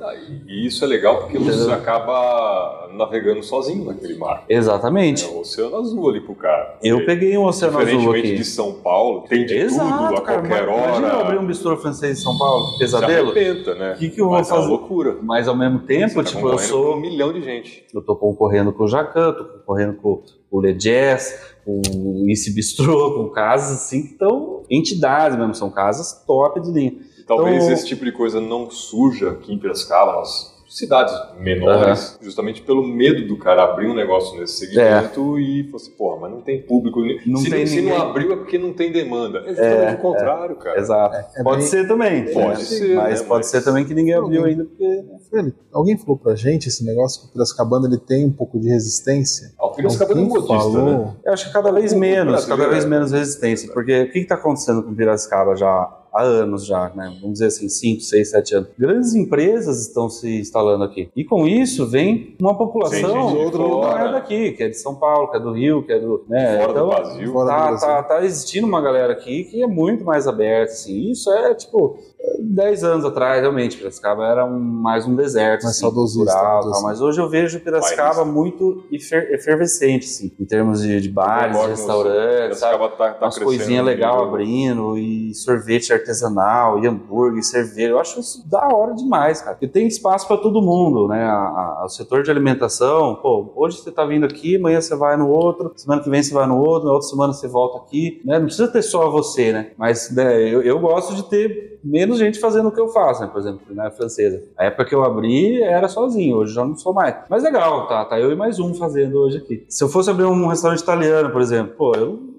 E 0.47 0.67
isso 0.67 0.85
é 0.85 0.87
legal 0.87 1.21
porque 1.21 1.39
você 1.39 1.57
Entendeu? 1.57 1.75
acaba 1.77 2.91
navegando 2.93 3.43
sozinho 3.43 3.87
naquele 3.87 4.19
mar. 4.19 4.45
Exatamente. 4.47 5.25
É 5.25 5.29
o 5.29 5.41
oceano 5.41 5.77
azul 5.79 6.11
ali 6.11 6.21
pro 6.21 6.35
cara. 6.35 6.77
Eu 6.83 7.07
peguei 7.07 7.39
um 7.39 7.47
oceano 7.47 7.79
azul 7.79 7.87
Diferentemente 7.87 8.29
aqui. 8.29 8.37
de 8.37 8.45
São 8.45 8.75
Paulo, 8.75 9.23
tem 9.27 9.47
de 9.47 9.57
Exato, 9.57 9.89
tudo 9.91 10.17
a 10.19 10.21
cara. 10.21 10.39
qualquer 10.43 10.65
Imagina 10.69 11.09
eu 11.09 11.21
abrir 11.21 11.37
hora. 11.37 11.41
um 11.41 11.47
bistrô 11.47 11.75
francês 11.79 12.19
em 12.19 12.23
São 12.23 12.37
Paulo, 12.37 12.77
Se 12.91 12.95
pesadelo. 12.97 13.31
arrebenta, 13.31 13.75
né? 13.75 13.93
O 13.95 13.99
que, 13.99 14.09
que 14.11 14.21
eu 14.21 14.27
vou 14.27 14.35
Mas 14.37 14.51
é 14.51 14.53
uma 14.53 14.61
fazer? 14.61 14.71
loucura. 14.73 15.19
Mas 15.23 15.49
ao 15.49 15.57
mesmo 15.57 15.79
tempo, 15.81 16.09
Você 16.15 16.15
tá 16.17 16.25
tipo, 16.25 16.49
eu 16.49 16.59
sou. 16.59 16.95
um 16.97 17.01
milhão 17.01 17.33
de 17.33 17.43
gente. 17.43 17.85
Eu 17.95 18.03
tô 18.03 18.15
concorrendo 18.17 18.73
com 18.73 18.85
o 18.85 18.89
Jacan, 18.89 19.33
tô 19.33 19.45
concorrendo 19.45 19.95
com 19.95 20.23
o 20.51 20.61
Le 20.61 20.73
Jazz, 20.75 21.55
com 21.65 21.81
o 21.95 22.29
Isse 22.29 22.53
Bistrô, 22.55 23.15
com 23.19 23.29
casas 23.31 23.79
assim 23.83 24.03
que 24.03 24.13
estão 24.13 24.63
entidades 24.71 25.39
mesmo, 25.39 25.55
são 25.55 25.71
casas 25.71 26.25
top 26.27 26.61
de 26.61 26.71
linha. 26.71 26.95
Talvez 27.27 27.63
Então- 27.63 27.73
esse 27.73 27.87
tipo 27.87 28.05
de 28.05 28.11
coisa 28.13 28.41
não 28.41 28.69
surja 28.71 29.31
aqui 29.31 29.53
em 29.55 29.59
Piracicaba, 29.59 30.17
nas 30.19 30.50
cidades 30.71 31.13
menores, 31.39 32.17
justamente 32.23 32.63
pelo 32.63 32.87
medo 32.87 33.27
do 33.27 33.37
cara 33.37 33.65
abrir 33.65 33.89
um 33.89 33.95
negócio 33.95 34.39
nesse 34.41 34.67
segmento 34.67 35.39
e 35.39 35.65
falar 35.65 35.77
assim, 35.77 35.91
porra, 35.93 36.21
mas 36.21 36.31
não 36.31 36.41
tem 36.43 36.63
público. 36.63 37.01
Não 37.27 37.39
se 37.41 37.51
tem 37.51 37.67
se 37.67 37.81
não 37.83 38.01
abriu 38.01 38.33
é 38.33 38.37
porque 38.37 38.57
não 38.57 38.73
tem 38.73 38.93
demanda. 38.93 39.41
É 39.41 39.49
justamente 39.49 39.83
É, 39.85 39.93
o 39.95 39.99
contrário, 39.99 40.57
cara. 40.57 40.79
Exato. 40.79 41.17
é 41.37 41.43
pode 41.43 41.59
bem- 41.59 41.67
ser 41.67 41.89
também. 41.89 42.33
Pode 42.33 42.63
ser, 42.65 42.95
Mas 42.95 43.21
né, 43.21 43.27
pode 43.27 43.39
mas- 43.41 43.47
ser 43.47 43.65
também 43.65 43.85
que 43.85 43.93
ninguém 43.95 44.15
abriu 44.15 44.39
Alguém- 44.41 44.53
ainda, 44.53 44.65
porque. 44.65 45.05
Felipe, 45.29 45.59
alguém 45.73 45.99
falou 45.99 46.17
pra 46.17 46.35
gente 46.35 46.69
esse 46.69 46.85
negócio 46.85 47.23
que 47.23 47.29
o 47.29 47.33
Piracicabana 47.33 47.87
ele 47.89 47.99
tem 47.99 48.25
um 48.27 48.33
pouco 48.33 48.59
de 48.59 48.69
resistência. 48.69 49.53
Ah, 49.59 49.67
O 49.67 49.71
Piracicaba 49.73 50.13
é 50.13 50.15
Alguém 50.15 50.29
modista, 50.29 50.55
falou, 50.57 50.85
né? 51.07 51.15
Eu 51.25 51.33
acho 51.33 51.47
que 51.47 51.53
cada 51.53 51.73
vez 51.73 51.93
O 51.93 51.99
menos, 51.99 52.47
cada 52.47 52.69
vez 52.69 52.85
é- 52.85 52.89
menos 52.89 53.13
resistência. 53.13 53.73
Porque 53.73 54.03
o 54.03 54.11
que 54.13 54.19
está 54.21 54.35
acontecendo 54.37 54.83
com 54.83 54.95
Piracicaba 54.95 55.55
já 55.57 55.97
há 56.13 56.23
anos 56.23 56.67
já, 56.67 56.91
né? 56.95 57.17
Vamos 57.21 57.35
dizer 57.35 57.47
assim, 57.47 57.69
5, 57.69 58.01
6, 58.01 58.31
7 58.31 58.55
anos. 58.55 58.69
Grandes 58.79 59.15
empresas 59.15 59.81
estão 59.81 60.09
se 60.09 60.41
instalando 60.41 60.85
aqui. 60.85 61.09
E 61.15 61.25
com 61.25 61.47
isso 61.47 61.87
vem 61.87 62.37
uma 62.41 62.57
população 62.57 63.51
que 63.51 63.59
não 63.59 63.99
é 63.99 64.13
daqui, 64.13 64.53
que 64.53 64.63
é 64.63 64.69
de 64.69 64.77
São 64.77 64.95
Paulo, 64.95 65.31
que 65.31 65.37
é 65.37 65.41
do 65.41 65.53
Rio, 65.53 65.85
que 65.85 65.93
é 65.93 65.99
do. 65.99 66.25
Né? 66.29 66.59
Fora 66.59 66.71
então, 66.71 66.89
do 66.89 66.95
Brasil. 66.95 67.33
Fora 67.33 67.45
do 67.45 67.51
tá, 67.51 67.67
Brasil. 67.67 67.89
tá, 67.89 68.03
tá 68.03 68.25
existindo 68.25 68.67
uma 68.67 68.81
galera 68.81 69.13
aqui 69.13 69.45
que 69.45 69.63
é 69.63 69.67
muito 69.67 70.05
mais 70.05 70.27
aberta, 70.27 70.73
assim. 70.73 71.11
Isso 71.11 71.31
é, 71.33 71.55
tipo, 71.55 71.99
10 72.39 72.85
anos 72.85 73.05
atrás, 73.05 73.41
realmente, 73.41 73.77
Piracicaba 73.79 74.27
era 74.27 74.45
um, 74.45 74.59
mais 74.59 75.07
um 75.07 75.15
deserto, 75.15 75.63
Mais 75.63 75.75
assim, 75.75 75.81
saudosista, 75.81 76.33
tal, 76.33 76.83
mas 76.83 77.01
hoje 77.01 77.21
eu 77.21 77.29
vejo 77.29 77.61
Piracicaba 77.61 78.25
muito 78.25 78.85
efer- 78.93 79.33
efervescente, 79.33 80.05
assim, 80.05 80.31
em 80.39 80.45
termos 80.45 80.83
de, 80.83 81.01
de 81.01 81.09
bares, 81.09 81.57
com 81.57 81.67
restaurantes? 81.67 82.59
Piracicaba 82.61 82.89
tá, 82.91 83.11
tá 83.15 83.27
Umas 83.27 83.39
coisinhas 83.39 83.87
nível- 83.87 84.09
abrindo, 84.09 84.99
e 84.99 85.35
sorvete 85.35 85.93
artesanal, 85.93 86.79
e 86.83 86.87
hambúrguer, 86.87 87.39
e 87.41 87.43
cerveja. 87.43 87.89
Eu 87.91 87.99
acho 87.99 88.21
isso 88.21 88.49
da 88.49 88.69
hora 88.69 88.95
demais, 88.95 89.41
cara. 89.43 89.57
E 89.61 89.69
tem 89.69 89.87
espaço 89.87 90.27
para 90.27 90.37
todo 90.37 90.61
mundo, 90.61 91.09
né? 91.09 91.25
A- 91.25 91.81
a- 91.81 91.85
o 91.85 91.89
setor 91.89 92.23
de 92.23 92.31
alimentação, 92.31 93.15
pô, 93.17 93.53
hoje 93.57 93.79
você 93.79 93.91
tá 93.91 94.05
vindo 94.05 94.25
aqui, 94.27 94.57
amanhã 94.57 94.81
você 94.81 94.95
vai 94.95 95.17
no 95.17 95.29
outro, 95.29 95.73
semana 95.77 96.03
que 96.03 96.11
vem 96.11 96.23
você 96.23 96.35
vai 96.35 96.47
no 96.47 96.59
outro, 96.59 96.87
na 96.89 96.93
outra 96.95 97.09
semana 97.09 97.33
você 97.33 97.49
volta 97.49 97.79
aqui, 97.79 98.21
né? 98.25 98.39
Não 98.39 98.47
precisa 98.47 98.69
ter 98.69 98.83
só 98.83 99.11
você, 99.11 99.53
né? 99.53 99.71
Mas 99.79 100.11
né, 100.15 100.39
eu, 100.43 100.63
eu 100.63 100.79
gosto 100.79 101.15
de 101.15 101.23
ter 101.25 101.70
menos 101.83 102.19
gente 102.19 102.39
fazendo 102.39 102.69
o 102.69 102.73
que 102.73 102.81
eu 102.81 102.89
faço, 102.89 103.23
né? 103.23 103.29
Por 103.29 103.41
exemplo, 103.41 103.61
na 103.71 103.91
francesa. 103.91 104.43
A 104.57 104.67
época 104.67 104.85
que 104.85 104.95
eu 104.95 105.05
abri 105.05 105.63
era 105.63 105.89
sozinho, 105.89 106.37
hoje 106.37 106.55
já 106.55 106.65
não 106.65 106.77
sou 106.77 106.93
mais. 106.93 107.17
Mas 107.29 107.43
legal, 107.43 107.87
tá? 107.87 108.05
Tá 108.05 108.19
eu 108.19 108.31
e 108.31 108.37
mais 108.37 108.59
um 108.59 108.75
fazendo 108.75 109.19
hoje 109.19 109.39
aqui. 109.39 109.65
Se 109.69 109.83
eu 109.83 109.89
fosse 109.89 110.11
abrir 110.11 110.25
um 110.25 110.47
restaurante 110.47 110.81
italiano, 110.81 111.31
por 111.31 111.41
exemplo, 111.41 111.75
pô, 111.77 111.95
eu 111.95 112.30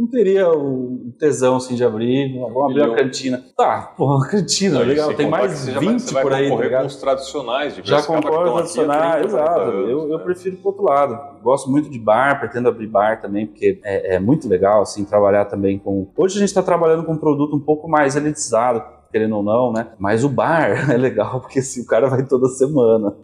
não 0.00 0.06
teria 0.06 0.48
o 0.50 1.12
tesão 1.18 1.56
assim 1.56 1.74
de 1.74 1.84
abrir, 1.84 2.38
vamos 2.38 2.70
abrir 2.70 2.82
uma 2.82 2.96
cantina. 2.96 3.44
Tá, 3.56 3.92
pô, 3.96 4.06
uma 4.16 4.26
cantina, 4.26 4.78
Não, 4.78 4.86
legal. 4.86 5.14
Tem 5.14 5.28
mais 5.28 5.52
que 5.52 5.58
você 5.58 5.72
já 5.72 5.80
20 5.80 6.12
vai, 6.12 6.22
por 6.22 6.32
aí, 6.32 6.48
tá 6.48 6.56
ligado? 6.56 6.80
com 6.82 6.86
os 6.86 6.96
tradicionais 6.96 7.74
de 7.74 7.82
Já 7.84 8.02
tradicional, 8.02 8.62
30, 8.62 8.74
40 8.74 9.26
exato. 9.26 9.60
eu, 9.60 10.10
eu 10.10 10.20
prefiro 10.20 10.56
pro 10.56 10.68
outro 10.68 10.84
lado. 10.84 11.42
Gosto 11.42 11.70
muito 11.70 11.90
de 11.90 11.98
bar, 11.98 12.38
pretendo 12.38 12.68
abrir 12.68 12.86
bar 12.86 13.20
também, 13.20 13.46
porque 13.46 13.80
é, 13.84 14.14
é 14.16 14.18
muito 14.20 14.48
legal, 14.48 14.82
assim, 14.82 15.04
trabalhar 15.04 15.46
também 15.46 15.78
com. 15.78 16.08
Hoje 16.16 16.36
a 16.36 16.40
gente 16.40 16.48
está 16.48 16.62
trabalhando 16.62 17.04
com 17.04 17.12
um 17.12 17.18
produto 17.18 17.56
um 17.56 17.60
pouco 17.60 17.88
mais 17.88 18.16
elitizado, 18.16 18.82
querendo 19.10 19.36
ou 19.36 19.42
não, 19.42 19.72
né? 19.72 19.88
Mas 19.98 20.24
o 20.24 20.28
bar 20.28 20.70
é 20.92 20.96
legal, 20.96 21.40
porque 21.40 21.58
assim, 21.58 21.82
o 21.82 21.86
cara 21.86 22.08
vai 22.08 22.24
toda 22.24 22.48
semana. 22.48 23.14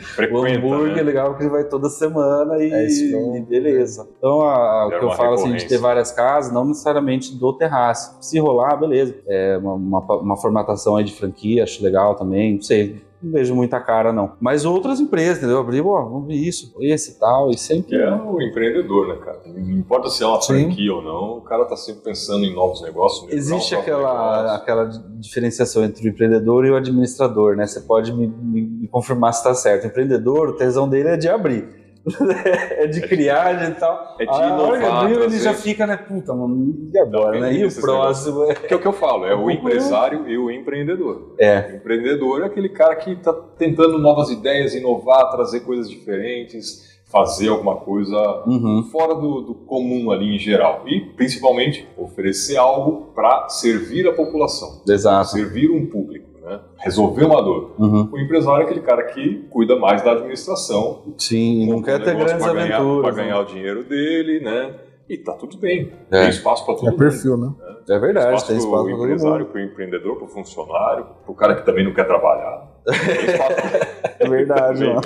O 0.00 0.04
Frequenta, 0.14 0.58
hambúrguer 0.58 0.92
é 0.92 0.96
né? 0.96 1.02
legal 1.02 1.28
porque 1.30 1.42
ele 1.44 1.50
vai 1.50 1.64
toda 1.64 1.88
semana 1.88 2.56
e, 2.62 2.72
É 2.72 2.86
isso 2.86 3.04
e 3.04 3.40
beleza. 3.42 4.08
Então, 4.18 4.40
a- 4.42 4.86
o 4.86 4.88
que 4.90 5.04
eu 5.04 5.10
falo 5.12 5.34
assim, 5.34 5.54
de 5.54 5.66
ter 5.66 5.78
várias 5.78 6.10
casas, 6.10 6.52
não 6.52 6.64
necessariamente 6.64 7.34
do 7.36 7.52
terraço. 7.52 8.16
Se 8.20 8.38
rolar, 8.38 8.76
beleza. 8.76 9.14
É 9.26 9.56
uma, 9.58 9.74
uma, 9.74 10.00
uma 10.20 10.36
formatação 10.36 10.96
aí 10.96 11.04
de 11.04 11.12
franquia, 11.14 11.64
acho 11.64 11.82
legal 11.82 12.14
também. 12.14 12.54
Não 12.54 12.62
sei, 12.62 13.02
não 13.22 13.32
vejo 13.32 13.54
muita 13.54 13.78
cara, 13.80 14.12
não. 14.12 14.32
Mas 14.40 14.64
outras 14.64 15.00
empresas, 15.00 15.38
entendeu? 15.38 15.58
Abrir, 15.58 15.80
ó, 15.82 16.02
vamos 16.04 16.26
ver 16.26 16.34
isso, 16.34 16.74
esse 16.80 17.12
e 17.12 17.14
tal, 17.18 17.50
e 17.50 17.58
sempre. 17.58 17.96
É 17.96 18.12
o 18.14 18.40
empreendedor, 18.40 19.08
né, 19.08 19.16
cara? 19.24 19.40
Não 19.46 19.70
importa 19.78 20.08
se 20.08 20.22
é 20.22 20.26
uma 20.26 20.40
Sim. 20.40 20.64
franquia 20.64 20.94
ou 20.94 21.02
não, 21.02 21.38
o 21.38 21.40
cara 21.42 21.64
tá 21.64 21.76
sempre 21.76 22.02
pensando 22.02 22.44
em 22.44 22.54
novos 22.54 22.82
negócios. 22.82 23.22
melhorar 23.26 23.38
Existe 23.38 23.74
aquela, 23.74 24.36
negócio. 24.42 24.56
aquela 24.62 24.84
diferenciação 25.18 25.84
entre 25.84 26.06
o 26.08 26.10
empreendedor 26.10 26.64
e 26.66 26.70
o 26.70 26.76
administrador, 26.76 27.56
né? 27.56 27.66
Você 27.66 27.80
pode 27.80 28.12
me, 28.12 28.26
me- 28.26 28.62
me 28.62 28.88
confirmar 28.88 29.32
se 29.32 29.40
está 29.40 29.54
certo. 29.54 29.84
O 29.84 29.86
empreendedor, 29.88 30.48
o 30.48 30.56
tesão 30.56 30.88
dele 30.88 31.10
é 31.10 31.16
de 31.16 31.28
abrir. 31.28 31.79
é 32.78 32.86
de 32.86 33.00
criar 33.02 33.52
de 33.54 33.74
tal. 33.78 34.16
É 34.18 34.24
de 34.24 34.30
A 34.30 34.34
hora 34.34 34.78
que 34.78 34.84
inovar, 34.84 35.04
abriu, 35.04 35.22
ele 35.24 35.38
já 35.38 35.52
fica, 35.54 35.86
né? 35.86 35.96
Puta, 35.96 36.32
mano, 36.34 36.90
e 36.92 36.98
agora, 36.98 37.32
Não, 37.34 37.40
né? 37.40 37.52
E 37.54 37.64
o 37.64 37.74
próximo? 37.80 38.50
É. 38.50 38.54
Que 38.54 38.72
é 38.72 38.76
o 38.76 38.80
que 38.80 38.86
eu 38.88 38.92
falo, 38.92 39.26
é 39.26 39.34
o 39.34 39.40
Uhum. 39.42 39.50
empresário 39.50 40.28
e 40.28 40.36
o 40.38 40.50
empreendedor. 40.50 41.34
É. 41.38 41.70
O 41.72 41.76
empreendedor 41.76 42.42
é 42.42 42.46
aquele 42.46 42.68
cara 42.70 42.96
que 42.96 43.12
está 43.12 43.32
tentando 43.32 43.98
novas 43.98 44.30
ideias, 44.30 44.74
inovar, 44.74 45.30
trazer 45.30 45.60
coisas 45.60 45.90
diferentes, 45.90 46.88
fazer 47.10 47.48
alguma 47.48 47.76
coisa 47.76 48.16
Uhum. 48.46 48.84
fora 48.90 49.14
do, 49.16 49.40
do 49.40 49.54
comum 49.54 50.10
ali 50.12 50.36
em 50.36 50.38
geral. 50.38 50.84
E, 50.86 51.00
principalmente, 51.16 51.86
oferecer 51.98 52.56
algo 52.56 53.12
para 53.14 53.48
servir 53.48 54.06
a 54.08 54.12
população, 54.12 54.80
Exato. 54.88 55.28
servir 55.30 55.70
um 55.70 55.86
público, 55.86 56.29
né? 56.42 56.60
resolver 56.78 57.24
uma 57.24 57.42
dor. 57.42 57.72
Uhum. 57.78 58.08
O 58.12 58.18
empresário 58.18 58.62
é 58.62 58.64
aquele 58.64 58.80
cara 58.80 59.02
que 59.04 59.46
cuida 59.50 59.76
mais 59.76 60.02
da 60.02 60.12
administração, 60.12 61.14
Sim, 61.18 61.68
não 61.68 61.82
quer 61.82 62.02
ter 62.02 62.14
grandes 62.16 62.34
pra 62.44 62.52
ganhar, 62.54 62.76
aventuras. 62.78 63.14
pra 63.14 63.22
ganhar 63.24 63.40
o 63.40 63.44
dinheiro 63.44 63.84
dele, 63.84 64.40
né? 64.40 64.74
E 65.08 65.18
tá 65.18 65.32
tudo 65.32 65.56
bem. 65.58 65.92
É. 66.10 66.20
Tem 66.20 66.30
espaço 66.30 66.64
para 66.64 66.74
todo 66.76 66.86
É 66.86 66.90
mundo. 66.90 66.98
perfil, 66.98 67.36
né? 67.36 67.52
É 67.88 67.98
verdade, 67.98 68.26
Espaço 68.36 68.46
tem 68.46 68.56
pro 68.56 68.64
espaço 68.66 68.84
para 68.84 68.94
todo 68.94 69.04
empresário, 69.06 69.38
mundo. 69.40 69.46
pro 69.50 69.60
empreendedor, 69.60 70.16
pro 70.16 70.28
funcionário, 70.28 71.06
pro 71.24 71.34
cara 71.34 71.56
que 71.56 71.66
também 71.66 71.84
não 71.84 71.92
quer 71.92 72.04
trabalhar. 72.06 72.70
Tem 72.86 72.94
espaço 72.94 73.56
É 74.20 74.28
verdade, 74.28 74.84
mano. 74.86 75.00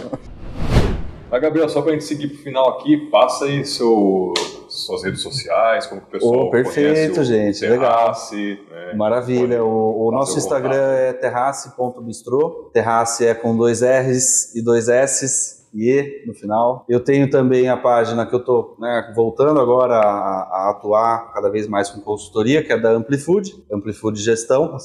Mas, 1.30 1.41
Gabriel, 1.41 1.68
só 1.68 1.80
pra 1.82 1.93
gente 1.93 2.05
seguir 2.05 2.28
pro 2.28 2.39
final 2.39 2.68
aqui, 2.78 2.97
passa 3.11 3.47
aí 3.47 3.64
seu, 3.64 4.35
suas 4.77 5.03
redes 5.03 5.20
sociais, 5.22 5.87
como 5.87 6.01
que 6.01 6.09
o 6.09 6.11
pessoal 6.11 6.47
Ô, 6.47 6.51
perfeito, 6.51 7.14
conhece 7.14 7.20
o 7.20 7.25
gente, 7.25 7.61
Terrace, 7.61 8.61
né? 8.70 8.95
Maravilha. 8.95 9.64
O, 9.64 10.09
o 10.09 10.11
nosso 10.12 10.39
Instagram 10.39 10.70
contato. 10.70 10.99
é 10.99 11.12
terrace.bistrô. 11.14 12.70
Terrace 12.72 13.27
é 13.27 13.35
com 13.35 13.57
dois 13.57 13.83
R's 13.83 14.55
e 14.55 14.62
dois 14.62 14.89
S's. 14.89 15.64
E 15.75 16.25
no 16.27 16.35
final. 16.35 16.85
Eu 16.89 17.01
tenho 17.01 17.29
também 17.29 17.68
a 17.68 17.77
página 17.77 18.25
que 18.25 18.35
eu 18.35 18.39
estou 18.39 18.77
voltando 19.14 19.61
agora 19.61 19.95
a, 19.97 20.68
a 20.68 20.70
atuar 20.70 21.33
cada 21.33 21.51
vez 21.51 21.66
mais 21.66 21.91
com 21.91 22.01
consultoria, 22.01 22.62
que 22.62 22.72
é 22.72 22.79
da 22.79 22.91
Amplifood, 22.91 23.64
Amplifood 23.70 24.20
Gestão. 24.20 24.77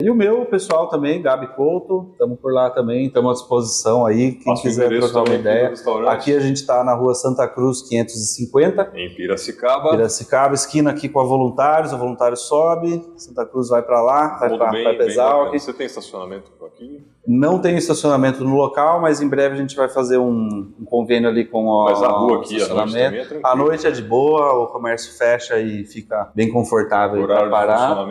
E 0.00 0.10
o 0.10 0.14
meu 0.14 0.46
pessoal 0.46 0.88
também, 0.88 1.20
Gabi 1.20 1.48
Couto, 1.54 2.10
estamos 2.12 2.38
por 2.40 2.52
lá 2.52 2.70
também, 2.70 3.06
estamos 3.06 3.30
à 3.30 3.34
disposição 3.34 4.06
aí, 4.06 4.32
quem 4.32 4.54
quiser 4.54 4.88
trocar 4.98 5.22
uma 5.22 5.34
ideia. 5.34 5.72
Aqui 6.08 6.34
a 6.34 6.40
gente 6.40 6.56
está 6.56 6.82
na 6.82 6.94
rua 6.94 7.14
Santa 7.14 7.46
Cruz 7.46 7.82
550, 7.82 8.92
Em 8.94 9.14
Piracicaba. 9.14 9.90
Piracicaba, 9.90 10.54
esquina 10.54 10.90
aqui 10.90 11.08
com 11.08 11.20
a 11.20 11.24
Voluntários, 11.24 11.92
a 11.92 11.96
Voluntários 11.96 12.40
sobe, 12.40 13.04
Santa 13.16 13.44
Cruz 13.44 13.68
vai 13.68 13.82
para 13.82 14.00
lá, 14.02 14.38
vai 14.38 14.48
para 14.48 14.58
bacana. 14.58 15.58
Você 15.58 15.72
tem 15.72 15.86
estacionamento 15.86 16.50
por 16.52 16.68
aqui? 16.68 17.04
Não 17.26 17.58
tem 17.58 17.76
estacionamento 17.76 18.44
no 18.44 18.54
local, 18.54 19.00
mas 19.00 19.20
em 19.20 19.28
breve 19.28 19.54
a 19.54 19.58
gente 19.58 19.74
vai 19.74 19.88
fazer 19.88 20.18
um, 20.18 20.72
um 20.80 20.84
convênio 20.84 21.28
ali 21.28 21.44
com 21.44 21.64
o 21.66 21.84
Mas 21.84 22.02
a 22.02 22.08
rua 22.08 22.38
aqui, 22.38 22.62
à 22.62 22.68
noite 22.68 22.92
também 22.92 23.02
é. 23.02 23.40
À 23.42 23.56
noite 23.56 23.86
é 23.86 23.90
de 23.90 24.02
boa, 24.02 24.52
o 24.62 24.66
comércio 24.68 25.16
fecha 25.16 25.58
e 25.58 25.84
fica 25.84 26.30
bem 26.34 26.50
confortável 26.50 27.26
para 27.26 27.48
parar. 27.48 28.06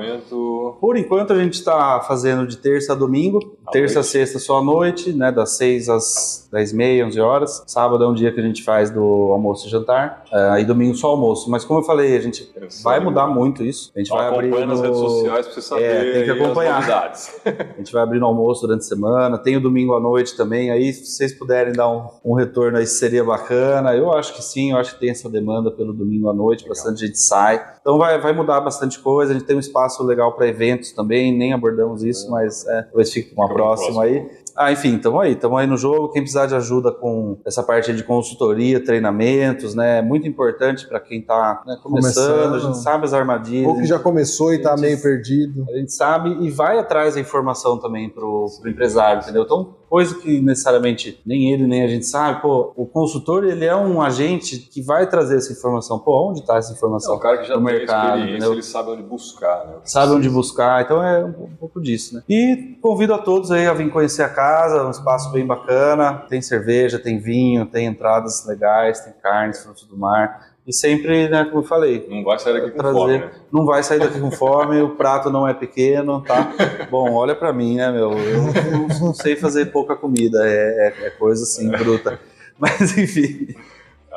Por 0.80 0.98
enquanto 0.98 1.34
a 1.34 1.38
gente 1.38 1.54
está 1.54 2.02
fazendo 2.02 2.46
de 2.46 2.58
terça 2.58 2.94
a 2.94 2.96
domingo, 2.96 3.40
À 3.68 3.72
terça 3.72 3.96
noite? 3.96 4.08
sexta 4.10 4.40
só 4.40 4.60
à 4.60 4.64
noite, 4.64 5.12
né, 5.14 5.32
das 5.32 5.58
6 5.58 5.90
às 5.90 6.48
10 6.52 6.72
e 6.72 6.76
meia, 6.76 7.06
11 7.08 7.20
horas. 7.20 7.64
Sábado 7.68 8.04
é 8.04 8.08
um 8.08 8.14
dia 8.14 8.32
que 8.32 8.40
a 8.40 8.44
gente 8.44 8.64
faz 8.64 8.90
do 8.90 9.02
almoço 9.32 9.68
e 9.68 9.70
jantar, 9.70 10.24
aí 10.52 10.64
domingo 10.66 10.96
só 10.96 11.08
almoço. 11.08 11.50
Mas 11.50 11.66
como 11.66 11.80
eu 11.80 11.84
falei, 11.84 12.16
a 12.16 12.22
gente 12.22 12.50
vai 12.84 13.00
mudar 13.00 13.28
muito 13.28 13.64
isso. 13.64 13.92
A 13.96 14.00
gente 14.00 14.10
vai 14.10 14.28
abrir 14.28 14.48
Acompanha 14.48 14.66
nas 14.68 14.78
no- 14.80 14.84
redes 14.86 15.00
sociais 15.00 15.46
pra 15.48 15.56
você 15.56 15.62
saber 15.62 15.84
É, 15.84 16.14
tem 16.14 16.24
que 16.26 16.32
acompanhar. 16.32 16.76
A 17.46 17.78
gente 17.78 17.92
vai 17.92 18.04
abrir 18.04 18.20
no 18.20 18.26
almoço 18.28 18.62
durante 18.62 18.82
a 18.82 18.84
semana, 18.88 19.38
tem 19.38 19.58
o 19.58 19.62
domingo 19.62 19.94
à 19.96 20.00
noite 20.00 20.36
também. 20.38 20.72
Aí, 20.72 20.92
se 20.94 21.06
vocês 21.06 21.34
puderem 21.38 21.74
dar 21.74 21.90
um, 21.90 22.08
um 22.24 22.34
retorno 22.34 22.78
aí, 22.78 22.86
seria 22.88 23.24
bacana. 23.24 23.94
Eu 23.96 24.12
acho 24.14 24.34
que 24.34 24.42
sim, 24.44 24.72
eu 24.72 24.78
acho 24.78 24.94
que 24.96 25.00
tem 25.00 25.10
essa 25.10 25.30
demanda 25.30 25.70
pelo 25.72 25.94
domingo 25.94 26.30
à 26.30 26.34
noite, 26.34 26.68
bastante 26.68 27.06
gente 27.06 27.20
sai. 27.20 27.64
Então 27.86 28.00
vai, 28.00 28.20
vai 28.20 28.34
mudar 28.34 28.62
bastante 28.62 28.98
coisa. 28.98 29.32
A 29.32 29.36
gente 29.36 29.46
tem 29.46 29.56
um 29.56 29.60
espaço 29.60 30.04
legal 30.04 30.34
para 30.34 30.48
eventos 30.48 30.92
também, 30.92 31.32
nem 31.32 31.54
abordamos 31.54 32.04
isso, 32.04 32.32
mas 32.32 32.66
é, 32.66 32.82
talvez 32.82 33.14
fique 33.14 33.36
para 33.36 33.44
uma 33.44 33.48
Fica 33.48 33.60
próxima 33.60 34.04
aí. 34.04 34.28
Ah, 34.56 34.72
enfim, 34.72 34.96
estamos 34.96 35.22
aí, 35.22 35.34
estamos 35.34 35.60
aí 35.60 35.68
no 35.68 35.78
jogo. 35.78 36.10
Quem 36.10 36.24
precisar 36.24 36.48
de 36.48 36.56
ajuda 36.56 36.92
com 36.92 37.38
essa 37.46 37.62
parte 37.62 37.94
de 37.94 38.04
consultoria, 38.04 38.84
treinamentos, 38.84 39.76
né? 39.76 40.00
É 40.00 40.02
muito 40.02 40.28
importante 40.28 40.88
para 40.88 41.00
quem 41.00 41.20
está 41.20 41.62
começando. 41.84 41.84
Começando. 41.84 42.56
A 42.56 42.60
gente 42.60 42.78
sabe 42.80 43.06
as 43.06 43.14
armadilhas. 43.14 43.68
Ou 43.68 43.76
que 43.76 43.86
já 43.86 44.00
começou 44.00 44.52
e 44.52 44.60
tá 44.64 44.72
Gente, 44.72 44.82
meio 44.82 45.02
perdido. 45.02 45.64
A 45.70 45.78
gente 45.78 45.94
sabe 45.94 46.44
e 46.44 46.50
vai 46.50 46.80
atrás 46.80 47.14
da 47.14 47.22
informação 47.22 47.78
também 47.78 48.10
pro, 48.10 48.48
pro 48.60 48.72
empresário, 48.72 49.22
entendeu? 49.22 49.44
Então, 49.44 49.76
coisa 49.90 50.16
que 50.16 50.42
necessariamente 50.42 51.22
nem 51.26 51.52
ele 51.54 51.68
nem 51.68 51.84
a 51.84 51.88
gente 51.88 52.06
sabe, 52.06 52.42
pô, 52.42 52.74
o 52.76 52.86
consultor 52.86 53.44
ele 53.44 53.66
é 53.66 53.76
um 53.76 54.02
agente 54.02 54.58
que 54.58 54.82
vai 54.82 55.08
trazer 55.08 55.38
essa 55.38 55.52
informação. 55.52 56.00
Pô, 56.00 56.30
onde 56.30 56.40
está 56.40 56.58
essa 56.58 56.72
É 56.74 56.76
informação? 56.76 57.16
um 57.16 57.20
cara 57.20 57.38
que 57.38 57.48
já 57.48 57.58
no 57.58 57.66
tem 57.66 57.76
mercado, 57.78 58.06
experiência, 58.06 58.32
entendeu? 58.32 58.54
ele 58.54 58.64
sabe 58.64 58.90
onde 58.92 59.04
buscar, 59.04 59.66
né? 59.66 59.74
Sabe 59.84 60.12
onde 60.14 60.30
buscar, 60.30 60.82
então 60.84 61.04
é 61.04 61.24
um 61.24 61.56
pouco 61.60 61.82
disso, 61.82 62.16
né? 62.16 62.24
E 62.30 62.78
convido 62.82 63.14
a 63.14 63.18
todos 63.18 63.52
aí 63.52 63.68
a 63.68 63.74
vir 63.74 63.90
conhecer 63.92 64.24
a 64.24 64.30
casa, 64.30 64.86
um 64.86 64.92
espaço 64.92 65.32
bem 65.32 65.46
bacana, 65.46 66.26
tem 66.30 66.42
cerveja, 66.42 67.00
tem 67.00 67.20
vinho, 67.20 67.66
tem 67.66 67.86
entradas 67.86 68.46
legais, 68.46 69.00
tem 69.02 69.14
carnes, 69.22 69.64
frutos 69.64 69.84
do 69.86 69.98
mar. 69.98 70.55
E 70.68 70.74
sempre, 70.74 71.30
né, 71.30 71.46
como 71.46 71.60
eu 71.60 71.64
falei, 71.64 72.08
Não 72.10 72.24
vai 72.24 72.40
sair 72.40 72.54
daqui 72.54 72.72
com 72.72 72.78
Trazer. 72.80 72.98
fome, 72.98 73.18
né? 73.20 73.32
não 73.52 73.66
vai 73.66 73.84
sair 73.84 74.00
daqui 74.00 74.20
com 74.20 74.32
fome, 74.32 74.82
o 74.82 74.90
prato 74.96 75.30
não 75.30 75.48
é 75.48 75.54
pequeno, 75.54 76.22
tá? 76.22 76.52
Bom, 76.90 77.14
olha 77.14 77.36
pra 77.36 77.54
mim, 77.54 77.76
né, 77.76 77.92
meu? 77.92 78.12
Eu 78.14 78.42
não, 78.42 78.88
não 79.00 79.14
sei 79.14 79.36
fazer 79.36 79.68
pouca 79.68 79.96
comida, 79.96 80.40
é, 80.44 80.94
é- 81.04 81.08
é 81.08 81.10
coisa 81.12 81.44
assim, 81.44 81.70
bruta. 81.70 82.20
Mas 82.58 82.98
enfim, 82.98 83.50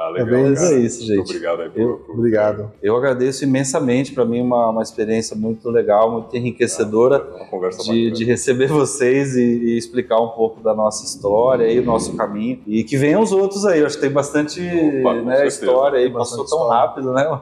Ah, 0.01 0.11
legal, 0.11 0.27
bem 0.29 0.51
mas 0.51 0.61
cara. 0.61 0.75
é 0.75 0.79
isso, 0.79 0.99
Muito 1.01 1.13
gente. 1.17 1.29
obrigado 1.31 1.63
aí 1.63 1.71
por, 1.71 1.81
Eu- 1.81 1.97
por- 1.99 2.15
Obrigado. 2.15 2.71
Eu 2.81 2.97
agradeço 2.97 3.43
imensamente, 3.43 4.13
pra 4.13 4.25
mim 4.25 4.41
uma, 4.41 4.71
uma 4.71 4.83
experiência 4.83 5.35
muito 5.37 5.69
legal, 5.71 6.09
muito 6.13 6.37
enriquecedora 6.37 7.19
conversa 7.51 7.83
de, 7.83 8.13
de 8.13 8.25
receber 8.25 8.69
vocês 8.69 9.35
e, 9.37 9.41
e 9.43 9.77
explicar 9.77 10.21
um 10.21 10.29
pouco 10.29 10.61
da 10.63 10.73
nossa 10.73 11.05
história 11.05 11.67
e 11.69 11.81
o 11.81 11.85
nosso 11.85 12.15
caminho. 12.17 12.61
E 12.67 12.85
que 12.85 12.97
venham 12.97 13.21
os 13.21 13.33
outros 13.33 13.67
aí, 13.67 13.81
eu 13.81 13.87
acho 13.87 13.97
que 13.97 14.03
tem 14.03 14.11
bastante 14.13 14.61
Opa, 14.61 15.15
né, 15.23 15.47
história 15.49 15.99
aí, 15.99 16.09
passou 16.13 16.45
tão 16.45 16.45
história. 16.45 16.75
rápido, 16.81 17.13
né? 17.13 17.41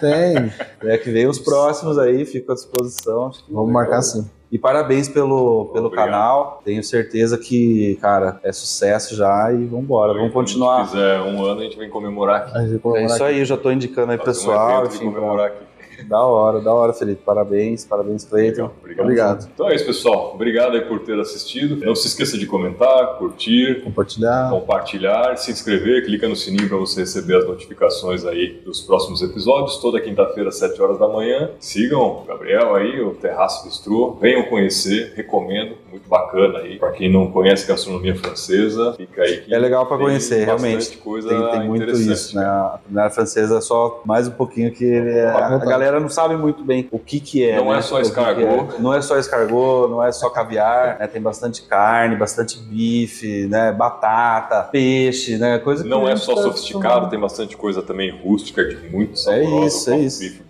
Tem. 0.00 0.52
É, 0.90 0.98
que 0.98 1.10
venham 1.10 1.30
os 1.30 1.38
próximos 1.38 1.98
aí, 1.98 2.24
fico 2.24 2.52
à 2.52 2.54
disposição. 2.54 3.30
Vamos 3.50 3.70
marcar 3.72 4.02
sim. 4.02 4.28
E 4.52 4.58
parabéns 4.58 5.08
pelo, 5.08 5.66
pelo 5.66 5.86
Obrigado. 5.86 6.06
canal. 6.06 6.60
Tenho 6.64 6.82
certeza 6.82 7.38
que, 7.38 7.96
cara, 8.00 8.40
é 8.42 8.50
sucesso 8.50 9.14
já 9.14 9.52
e 9.52 9.64
vambora. 9.64 10.12
Vamos 10.12 10.32
continuar. 10.32 10.86
Se 10.86 10.90
fizer 10.92 11.20
um 11.20 11.44
ano, 11.44 11.60
a 11.60 11.64
gente 11.64 11.78
vem 11.78 11.88
comemorar 11.88 12.36
aqui. 12.42 12.58
Gente 12.68 12.80
É 12.96 13.04
isso 13.04 13.14
aqui. 13.14 13.22
aí, 13.24 13.38
eu 13.38 13.44
já 13.44 13.56
tô 13.56 13.70
indicando 13.70 14.10
aí 14.10 14.18
Fazer 14.18 14.30
um 14.30 14.34
pessoal. 14.34 14.80
evento 14.80 14.92
e 14.92 14.96
enfim, 14.96 15.04
comemorar 15.12 15.46
aqui. 15.46 15.69
Da 16.08 16.22
hora, 16.24 16.60
da 16.60 16.72
hora, 16.72 16.92
Felipe. 16.92 17.22
Parabéns, 17.24 17.84
parabéns, 17.84 18.24
Cleiton. 18.24 18.70
Obrigado. 18.80 19.04
Obrigado. 19.04 19.50
Então 19.54 19.68
é 19.68 19.74
isso, 19.74 19.86
pessoal. 19.86 20.32
Obrigado 20.34 20.72
aí 20.72 20.82
por 20.82 21.00
ter 21.00 21.18
assistido. 21.18 21.76
Não 21.84 21.94
se 21.94 22.06
esqueça 22.08 22.36
de 22.38 22.46
comentar, 22.46 23.16
curtir, 23.18 23.82
Compartilhar. 23.82 24.50
compartilhar, 24.50 25.36
se 25.36 25.50
inscrever, 25.50 26.04
clica 26.04 26.28
no 26.28 26.36
sininho 26.36 26.68
para 26.68 26.78
você 26.78 27.00
receber 27.00 27.36
as 27.36 27.46
notificações 27.46 28.24
aí 28.24 28.60
dos 28.64 28.80
próximos 28.80 29.22
episódios. 29.22 29.78
Toda 29.78 30.00
quinta-feira, 30.00 30.48
às 30.48 30.56
7 30.58 30.80
horas 30.80 30.98
da 30.98 31.08
manhã. 31.08 31.50
Sigam 31.58 32.00
o 32.00 32.24
Gabriel 32.24 32.74
aí, 32.74 33.00
o 33.00 33.14
Terraço 33.14 33.64
Bistrô. 33.64 34.16
Venham 34.20 34.44
conhecer, 34.44 35.12
recomendo. 35.14 35.76
Muito 35.90 36.08
bacana 36.08 36.60
aí. 36.60 36.78
Para 36.78 36.92
quem 36.92 37.12
não 37.12 37.30
conhece 37.30 37.66
gastronomia 37.66 38.14
francesa, 38.14 38.94
fica 38.96 39.22
aí 39.22 39.44
É 39.50 39.58
legal 39.58 39.86
tem 39.86 39.98
conhecer, 39.98 40.44
realmente. 40.44 40.96
Coisa 40.98 41.28
Tem, 41.28 41.50
tem 41.50 41.66
muito 41.66 41.90
isso, 41.90 42.36
né? 42.36 42.44
A 42.44 42.78
culinária 42.84 43.10
francesa 43.10 43.58
é 43.58 43.60
só 43.60 44.02
mais 44.04 44.28
um 44.28 44.32
pouquinho 44.32 44.72
que 44.72 44.84
a 44.86 45.48
vontade. 45.48 45.64
Galera 45.90 46.00
não 46.00 46.08
sabe 46.08 46.36
muito 46.36 46.64
bem 46.64 46.88
o 46.90 46.98
que 46.98 47.20
que 47.20 47.44
é. 47.48 47.56
Não 47.56 47.70
né? 47.70 47.78
é 47.78 47.82
só 47.82 48.00
escargot. 48.00 48.74
é. 48.76 48.78
Não 48.80 48.94
é 48.94 49.02
só 49.02 49.18
escargot, 49.18 49.88
não 49.90 50.02
é 50.04 50.12
só 50.12 50.30
caviar, 50.30 50.98
né? 50.98 51.06
Tem 51.06 51.20
bastante 51.20 51.62
carne, 51.62 52.16
bastante 52.16 52.58
bife, 52.58 53.46
né? 53.46 53.72
Batata, 53.72 54.62
peixe, 54.70 55.36
né? 55.38 55.58
Coisa 55.58 55.82
que 55.82 55.88
Não 55.88 56.08
é 56.08 56.16
só 56.16 56.34
tá 56.34 56.42
sofisticado, 56.42 56.84
acostumado. 56.86 57.10
tem 57.10 57.20
bastante 57.20 57.56
coisa 57.56 57.82
também 57.82 58.10
rústica, 58.10 58.64
de 58.64 58.76
muito 58.88 59.12
É 59.12 59.16
saborosa. 59.16 59.66
isso, 59.66 59.90
é 59.90 59.98
isso. 59.98 60.20
Bife. 60.20 60.42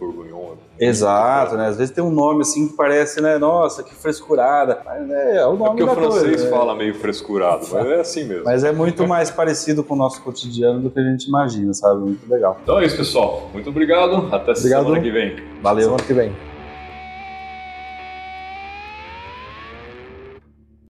Exato, 0.80 1.56
né? 1.56 1.66
Às 1.68 1.76
vezes 1.76 1.92
tem 1.94 2.02
um 2.02 2.10
nome 2.10 2.40
assim 2.42 2.68
que 2.68 2.74
parece, 2.74 3.20
né? 3.20 3.38
Nossa, 3.38 3.82
que 3.82 3.94
frescurada. 3.94 4.78
Mas 4.84 5.06
né, 5.06 5.36
é 5.36 5.46
o 5.46 5.54
É 5.54 5.56
nome 5.56 5.68
porque 5.68 5.82
o 5.82 5.88
francês 5.88 6.22
coisa. 6.24 6.44
né? 6.44 6.50
fala 6.50 6.74
meio 6.74 6.94
frescurado, 6.94 7.66
mas 7.70 7.86
é 7.86 8.00
assim 8.00 8.24
mesmo. 8.24 8.44
Mas 8.44 8.64
é 8.64 8.72
muito 8.72 9.06
mais 9.06 9.30
parecido 9.30 9.84
com 9.84 9.94
o 9.94 9.96
nosso 9.96 10.22
cotidiano 10.22 10.80
do 10.80 10.90
que 10.90 10.98
a 10.98 11.02
gente 11.02 11.26
imagina, 11.26 11.72
sabe? 11.74 12.00
Muito 12.00 12.30
legal. 12.30 12.58
Então 12.62 12.80
é 12.80 12.86
isso, 12.86 12.96
pessoal. 12.96 13.48
Muito 13.52 13.68
obrigado. 13.70 14.28
Até 14.34 14.52
Obrigado. 14.52 14.84
semana 14.84 15.00
que 15.00 15.10
vem. 15.10 15.36
Valeu. 15.62 15.84
Semana 15.84 16.02
que 16.02 16.12
vem. 16.14 16.49